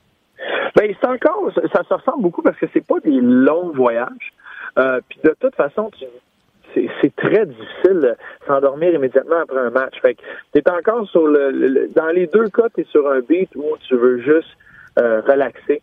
Bien, 0.76 0.93
c'est 1.01 1.07
encore, 1.07 1.51
ça, 1.74 1.84
se 1.84 1.93
ressemble 1.93 2.22
beaucoup 2.22 2.41
parce 2.41 2.57
que 2.57 2.67
c'est 2.74 2.86
pas 2.86 2.99
des 2.99 3.20
longs 3.22 3.72
voyages. 3.72 4.34
Euh, 4.78 4.99
puis 5.09 5.20
de 5.24 5.36
toute 5.39 5.55
façon, 5.55 5.89
c'est 6.74 7.15
très 7.15 7.45
difficile 7.45 7.99
de 8.01 8.15
s'endormir 8.45 8.93
immédiatement 8.93 9.39
après 9.41 9.59
un 9.59 9.72
match. 9.72 9.95
Fait 10.01 10.15
que 10.15 10.22
t'es 10.53 10.70
encore 10.70 11.07
sur 11.09 11.28
le, 11.28 11.89
dans 11.95 12.09
les 12.09 12.28
deux 12.28 12.49
cas, 12.49 12.67
tu 12.76 12.82
es 12.82 12.84
sur 12.86 13.09
un 13.09 13.22
beat 13.22 13.49
où 13.55 13.63
tu 13.88 13.95
veux 13.95 14.22
juste 14.22 14.49
euh, 14.99 15.22
relaxer 15.22 15.82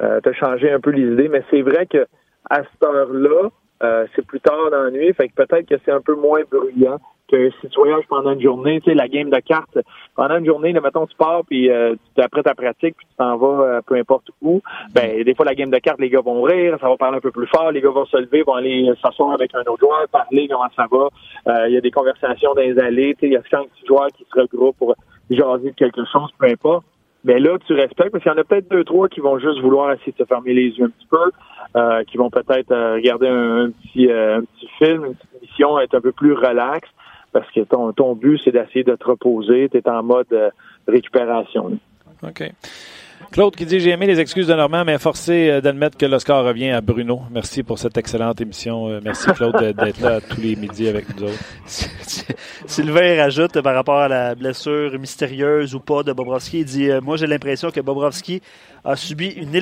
euh, 0.00 0.20
t'as 0.22 0.32
changé 0.32 0.70
un 0.70 0.80
peu 0.80 0.90
les 0.90 1.12
idées, 1.12 1.28
mais 1.28 1.42
c'est 1.50 1.62
vrai 1.62 1.86
que 1.86 2.06
à 2.50 2.62
cette 2.62 2.82
heure-là, 2.82 3.50
euh, 3.82 4.06
c'est 4.14 4.26
plus 4.26 4.40
tard 4.40 4.70
dans 4.70 4.82
la 4.82 4.90
nuit, 4.90 5.12
fait 5.12 5.28
que 5.28 5.34
peut-être 5.34 5.68
que 5.68 5.76
c'est 5.84 5.92
un 5.92 6.00
peu 6.00 6.14
moins 6.14 6.40
bruyant 6.50 6.98
tu 7.28 7.52
voyages 7.76 8.06
pendant 8.08 8.32
une 8.32 8.40
journée, 8.40 8.80
tu 8.80 8.90
sais, 8.90 8.94
la 8.94 9.08
game 9.08 9.30
de 9.30 9.38
cartes, 9.40 9.78
pendant 10.16 10.38
une 10.38 10.46
journée, 10.46 10.72
là, 10.72 10.80
mettons, 10.80 11.06
tu 11.06 11.16
pars, 11.16 11.42
puis 11.46 11.70
euh, 11.70 11.94
après 12.16 12.42
ta 12.42 12.54
pratique, 12.54 12.96
puis 12.96 13.06
tu 13.06 13.16
t'en 13.16 13.36
vas 13.36 13.64
euh, 13.64 13.80
peu 13.86 13.96
importe 13.96 14.30
où, 14.40 14.62
ben, 14.94 15.22
des 15.22 15.34
fois, 15.34 15.44
la 15.44 15.54
game 15.54 15.70
de 15.70 15.78
cartes, 15.78 16.00
les 16.00 16.08
gars 16.08 16.20
vont 16.20 16.42
rire, 16.42 16.78
ça 16.80 16.88
va 16.88 16.96
parler 16.96 17.18
un 17.18 17.20
peu 17.20 17.30
plus 17.30 17.46
fort, 17.46 17.70
les 17.70 17.80
gars 17.80 17.90
vont 17.90 18.06
se 18.06 18.16
lever, 18.16 18.42
vont 18.42 18.54
aller 18.54 18.90
s'asseoir 19.02 19.32
avec 19.32 19.54
un 19.54 19.60
autre 19.60 19.80
joueur, 19.80 20.08
parler 20.10 20.48
comment 20.48 20.68
ça 20.74 20.86
va, 20.90 21.66
il 21.68 21.74
y 21.74 21.76
a 21.76 21.80
des 21.80 21.90
conversations 21.90 22.54
dans 22.54 22.62
les 22.62 22.78
allées, 22.78 23.14
tu 23.14 23.20
sais, 23.20 23.26
il 23.26 23.32
y 23.32 23.36
a 23.36 23.42
cinq 23.50 23.68
petits 23.68 23.86
joueurs 23.86 24.08
qui 24.16 24.24
se 24.24 24.40
regroupent 24.40 24.78
pour 24.78 24.94
jaser 25.30 25.70
de 25.70 25.76
quelque 25.76 26.04
chose, 26.10 26.30
peu 26.38 26.46
importe. 26.46 26.84
Mais 27.28 27.38
là, 27.38 27.58
tu 27.66 27.74
respectes 27.74 28.10
parce 28.10 28.24
qu'il 28.24 28.32
y 28.32 28.34
en 28.34 28.38
a 28.38 28.44
peut-être 28.44 28.70
deux, 28.70 28.84
trois 28.84 29.06
qui 29.10 29.20
vont 29.20 29.38
juste 29.38 29.60
vouloir 29.60 29.92
essayer 29.92 30.12
de 30.12 30.16
se 30.16 30.24
fermer 30.24 30.54
les 30.54 30.70
yeux 30.70 30.86
un 30.86 30.88
petit 30.88 31.06
peu, 31.10 31.30
euh, 31.76 32.02
qui 32.04 32.16
vont 32.16 32.30
peut-être 32.30 32.72
euh, 32.72 32.94
regarder 32.94 33.28
un, 33.28 33.70
petit, 33.70 34.08
euh, 34.08 34.38
un 34.38 34.40
petit 34.40 34.68
film, 34.78 35.04
une 35.04 35.14
petite 35.14 35.42
émission, 35.42 35.78
être 35.78 35.94
un 35.94 36.00
peu 36.00 36.12
plus 36.12 36.32
relax, 36.32 36.88
parce 37.32 37.48
que 37.50 37.60
ton, 37.60 37.92
ton 37.92 38.14
but, 38.14 38.40
c'est 38.42 38.50
d'essayer 38.50 38.82
de 38.82 38.96
te 38.96 39.04
reposer, 39.04 39.68
tu 39.68 39.76
es 39.76 39.88
en 39.90 40.02
mode 40.02 40.52
récupération. 40.86 41.78
OK. 42.22 42.50
Claude 43.30 43.54
qui 43.54 43.66
dit 43.66 43.80
J'ai 43.80 43.90
aimé 43.90 44.06
les 44.06 44.20
excuses 44.20 44.46
de 44.46 44.54
Normand, 44.54 44.84
mais 44.84 44.98
forcé 44.98 45.50
euh, 45.50 45.60
d'admettre 45.60 45.98
que 45.98 46.06
l'Oscar 46.06 46.44
revient 46.44 46.70
à 46.70 46.80
Bruno. 46.80 47.20
Merci 47.30 47.62
pour 47.62 47.78
cette 47.78 47.96
excellente 47.96 48.40
émission. 48.40 48.88
Euh, 48.88 49.00
merci, 49.02 49.30
Claude, 49.32 49.56
d'être 49.56 50.00
là 50.00 50.20
tous 50.20 50.40
les 50.40 50.56
midis 50.56 50.88
avec 50.88 51.04
nous 51.14 51.24
autres. 51.24 51.38
Sylvain 52.66 53.16
rajoute 53.16 53.60
par 53.60 53.74
rapport 53.74 53.98
à 53.98 54.08
la 54.08 54.34
blessure 54.34 54.98
mystérieuse 54.98 55.74
ou 55.74 55.80
pas 55.80 56.02
de 56.02 56.12
Bobrovski. 56.12 56.60
Il 56.60 56.64
dit 56.64 56.90
euh, 56.90 57.00
Moi, 57.00 57.16
j'ai 57.16 57.26
l'impression 57.26 57.70
que 57.70 57.80
Bobrovski 57.80 58.40
a 58.84 58.96
subi 58.96 59.28
une 59.28 59.54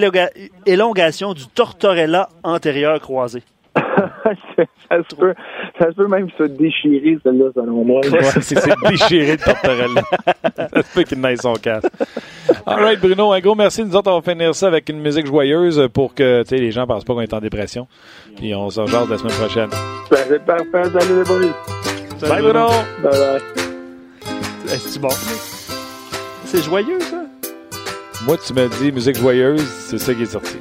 élongation 0.64 1.34
du 1.34 1.46
tortorella 1.48 2.28
antérieur 2.44 3.00
croisé. 3.00 3.42
ça, 3.76 4.96
se 5.08 5.16
peut, 5.16 5.34
ça 5.78 5.90
se 5.90 5.94
peut 5.94 6.08
même 6.08 6.28
se 6.38 6.44
déchirer, 6.44 7.18
celle-là, 7.22 7.50
selon 7.54 7.84
moi. 7.84 8.00
c'est 8.40 8.56
déchiré 8.88 9.36
de 9.36 9.42
Tortorella. 9.42 10.02
ça 10.56 10.82
se 10.82 10.94
peut 10.94 11.02
qu'il 11.02 11.20
n'aille 11.20 11.36
son 11.36 11.54
casque. 11.54 11.88
All 12.64 12.82
right, 12.82 13.00
Bruno, 13.00 13.32
un 13.32 13.40
gros 13.40 13.54
merci. 13.54 13.84
Nous 13.84 13.94
autres, 13.94 14.10
on 14.10 14.20
va 14.20 14.32
finir 14.32 14.54
ça 14.54 14.68
avec 14.68 14.88
une 14.88 15.00
musique 15.00 15.26
joyeuse 15.26 15.88
pour 15.92 16.14
que 16.14 16.42
les 16.50 16.70
gens 16.70 16.82
ne 16.82 16.86
pensent 16.86 17.04
pas 17.04 17.14
qu'on 17.14 17.20
est 17.20 17.34
en 17.34 17.40
dépression. 17.40 17.86
Puis 18.36 18.54
on 18.54 18.70
se 18.70 18.80
rejoint 18.80 19.06
la 19.08 19.18
semaine 19.18 19.34
prochaine. 19.34 19.70
Ben, 20.10 20.18
c'est 20.28 20.44
parfait. 20.44 20.98
Salut 20.98 21.18
les 21.18 21.24
boys. 21.24 22.28
Bye, 22.28 22.42
Bruno. 22.42 22.68
Bye 23.02 23.12
bye. 23.12 23.40
C'est 24.66 25.00
bon? 25.00 25.08
C'est 26.44 26.62
joyeux, 26.62 27.00
ça? 27.00 27.22
Moi, 28.24 28.36
tu 28.44 28.52
m'as 28.54 28.66
dit 28.66 28.90
musique 28.92 29.16
joyeuse, 29.16 29.62
c'est 29.62 29.98
ça 29.98 30.14
qui 30.14 30.22
est 30.22 30.26
sorti. 30.26 30.56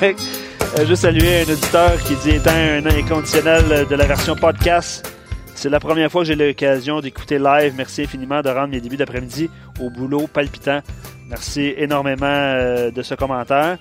Euh, 0.76 0.86
juste 0.86 1.02
saluer 1.02 1.40
un 1.40 1.52
auditeur 1.52 2.02
qui 2.04 2.14
dit 2.16 2.30
étant 2.30 2.50
un 2.50 2.84
inconditionnel 2.84 3.86
de 3.88 3.94
la 3.94 4.06
version 4.06 4.36
podcast. 4.36 5.10
C'est 5.54 5.70
la 5.70 5.80
première 5.80 6.10
fois 6.12 6.22
que 6.22 6.28
j'ai 6.28 6.34
l'occasion 6.34 7.00
d'écouter 7.00 7.38
live. 7.38 7.72
Merci 7.76 8.02
infiniment 8.02 8.42
de 8.42 8.50
rendre 8.50 8.68
mes 8.68 8.80
débuts 8.80 8.96
d'après-midi 8.96 9.48
au 9.80 9.88
boulot 9.88 10.26
palpitant. 10.26 10.80
Merci 11.28 11.74
énormément 11.76 12.26
euh, 12.26 12.90
de 12.90 13.02
ce 13.02 13.14
commentaire. 13.14 13.78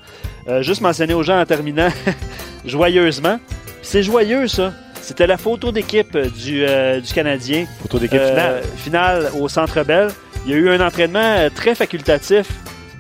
Euh, 0.47 0.61
juste 0.61 0.81
mentionner 0.81 1.13
aux 1.13 1.23
gens 1.23 1.39
en 1.39 1.45
terminant, 1.45 1.89
joyeusement. 2.65 3.39
C'est 3.81 4.03
joyeux, 4.03 4.47
ça. 4.47 4.73
C'était 5.01 5.27
la 5.27 5.37
photo 5.37 5.71
d'équipe 5.71 6.17
du, 6.17 6.65
du 6.65 7.13
Canadien. 7.13 7.65
Photo 7.81 7.99
d'équipe 7.99 8.21
finale. 8.21 8.63
Finale 8.77 9.31
au 9.39 9.47
Centre 9.47 9.83
Bell. 9.83 10.09
Il 10.45 10.51
y 10.51 10.53
a 10.53 10.57
eu 10.57 10.69
un 10.69 10.85
entraînement 10.85 11.49
très 11.53 11.75
facultatif 11.75 12.47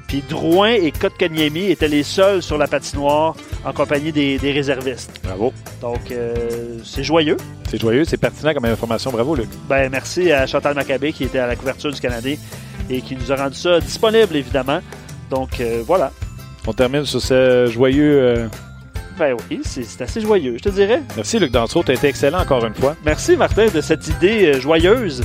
puis 0.07 0.23
Drouin 0.27 0.71
et 0.71 0.91
Kotkaniemi 0.91 1.69
étaient 1.69 1.89
les 1.89 2.03
seuls 2.03 2.41
sur 2.41 2.57
la 2.57 2.67
patinoire 2.67 3.35
en 3.67 3.73
compagnie 3.73 4.11
des, 4.11 4.37
réservistes. 4.51 5.19
Bravo. 5.23 5.53
Donc, 5.81 6.11
euh, 6.11 6.79
c'est 6.85 7.03
joyeux. 7.03 7.35
C'est 7.69 7.79
joyeux, 7.79 8.05
c'est 8.05 8.17
pertinent 8.17 8.53
comme 8.53 8.65
information. 8.65 9.11
Bravo, 9.11 9.35
Luc. 9.35 9.49
Ben, 9.67 9.89
merci 9.91 10.31
à 10.31 10.47
Chantal 10.47 10.73
Maccabé 10.73 11.11
qui 11.11 11.25
était 11.25 11.39
à 11.39 11.47
la 11.47 11.55
couverture 11.57 11.91
du 11.91 11.99
Canadien 11.99 12.37
et 12.89 13.01
qui 13.01 13.15
nous 13.17 13.29
a 13.31 13.35
rendu 13.35 13.57
ça 13.57 13.79
disponible, 13.81 14.37
évidemment. 14.37 14.79
Donc, 15.29 15.59
euh, 15.59 15.83
voilà. 15.85 16.11
On 16.65 16.71
termine 16.71 17.05
sur 17.05 17.21
ce 17.21 17.67
joyeux 17.67 18.19
euh, 18.21 18.47
Ben 19.19 19.35
oui, 19.49 19.59
c'est 19.63 20.01
assez 20.01 20.21
joyeux, 20.21 20.55
je 20.57 20.63
te 20.63 20.69
dirais. 20.69 21.01
Merci, 21.17 21.37
Luc 21.37 21.51
Danseau. 21.51 21.83
Tu 21.83 21.91
as 21.91 21.95
été 21.95 22.07
excellent 22.07 22.39
encore 22.39 22.65
une 22.65 22.73
fois. 22.73 22.95
Merci, 23.03 23.35
Martin, 23.35 23.67
de 23.67 23.81
cette 23.81 24.07
idée 24.07 24.61
joyeuse. 24.61 25.23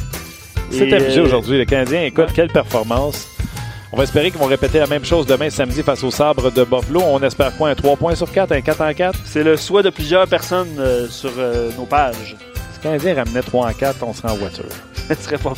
C'est 0.70 0.92
amusé 0.92 1.20
aujourd'hui. 1.20 1.58
Le 1.58 1.64
Canadien, 1.64 2.02
écoute, 2.02 2.32
quelle 2.34 2.48
performance. 2.48 3.31
On 3.94 3.98
va 3.98 4.04
espérer 4.04 4.30
qu'ils 4.30 4.40
vont 4.40 4.46
répéter 4.46 4.78
la 4.78 4.86
même 4.86 5.04
chose 5.04 5.26
demain 5.26 5.50
samedi 5.50 5.82
face 5.82 6.02
au 6.02 6.10
sabre 6.10 6.50
de 6.50 6.64
Buffalo. 6.64 7.02
On 7.04 7.22
espère 7.22 7.54
quoi? 7.58 7.68
Un 7.68 7.74
3 7.74 7.96
points 7.96 8.14
sur 8.14 8.32
4, 8.32 8.52
un 8.52 8.62
4 8.62 8.80
en 8.80 8.94
4? 8.94 9.18
C'est 9.26 9.42
le 9.44 9.58
souhait 9.58 9.82
de 9.82 9.90
plusieurs 9.90 10.26
personnes 10.26 10.74
euh, 10.78 11.06
sur 11.08 11.30
nos 11.76 11.84
pages. 11.84 12.34
Si 12.72 12.78
le 12.78 12.82
Canadien 12.82 13.14
ramenait 13.16 13.42
3 13.42 13.68
en 13.68 13.72
4, 13.74 14.02
on 14.02 14.14
serait 14.14 14.30
en 14.30 14.36
voiture. 14.36 14.64
Ce 15.08 15.14
serait 15.14 15.36
pas 15.36 15.52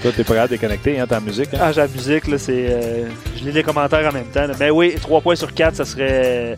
Toi, 0.00 0.10
t'es 0.16 0.24
pas 0.24 0.40
à 0.40 0.48
déconnecter, 0.48 0.98
hein, 0.98 1.06
ta 1.06 1.20
musique? 1.20 1.52
Hein? 1.52 1.58
Ah, 1.60 1.72
j'ai 1.72 1.82
la 1.82 1.88
musique, 1.88 2.28
là, 2.28 2.38
c'est... 2.38 3.04
je 3.36 3.44
lis 3.44 3.52
les 3.52 3.62
commentaires 3.62 4.08
en 4.08 4.12
même 4.12 4.30
temps. 4.32 4.46
Mais 4.58 4.70
oui, 4.70 4.94
3 4.98 5.20
points 5.20 5.36
sur 5.36 5.52
4, 5.52 5.76
ça 5.76 5.84
serait... 5.84 6.56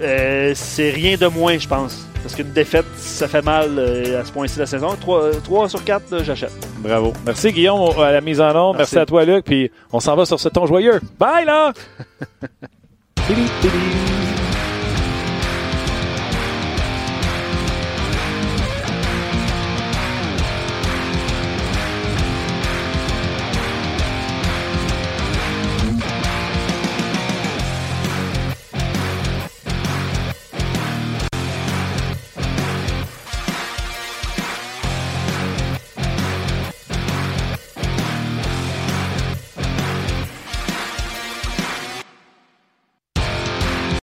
Euh, 0.00 0.52
c'est 0.54 0.90
rien 0.90 1.16
de 1.16 1.26
moins, 1.26 1.58
je 1.58 1.68
pense. 1.68 2.06
Parce 2.22 2.34
qu'une 2.34 2.52
défaite, 2.52 2.86
ça 2.96 3.28
fait 3.28 3.42
mal 3.42 3.78
euh, 3.78 4.20
à 4.20 4.24
ce 4.24 4.32
point-ci 4.32 4.56
de 4.56 4.60
la 4.60 4.66
saison. 4.66 4.96
3, 4.96 5.68
sur 5.68 5.82
4, 5.82 6.22
j'achète. 6.22 6.52
Bravo. 6.78 7.12
Merci 7.24 7.52
Guillaume 7.52 7.98
à 7.98 8.12
la 8.12 8.20
mise 8.20 8.40
en 8.40 8.50
ombre. 8.50 8.76
Merci. 8.78 8.94
Merci 8.94 8.98
à 8.98 9.06
toi 9.06 9.24
Luc. 9.24 9.44
Puis 9.44 9.70
on 9.92 10.00
s'en 10.00 10.16
va 10.16 10.26
sur 10.26 10.38
ce 10.38 10.48
ton 10.48 10.66
joyeux. 10.66 11.00
Bye 11.18 11.46
là! 11.46 11.72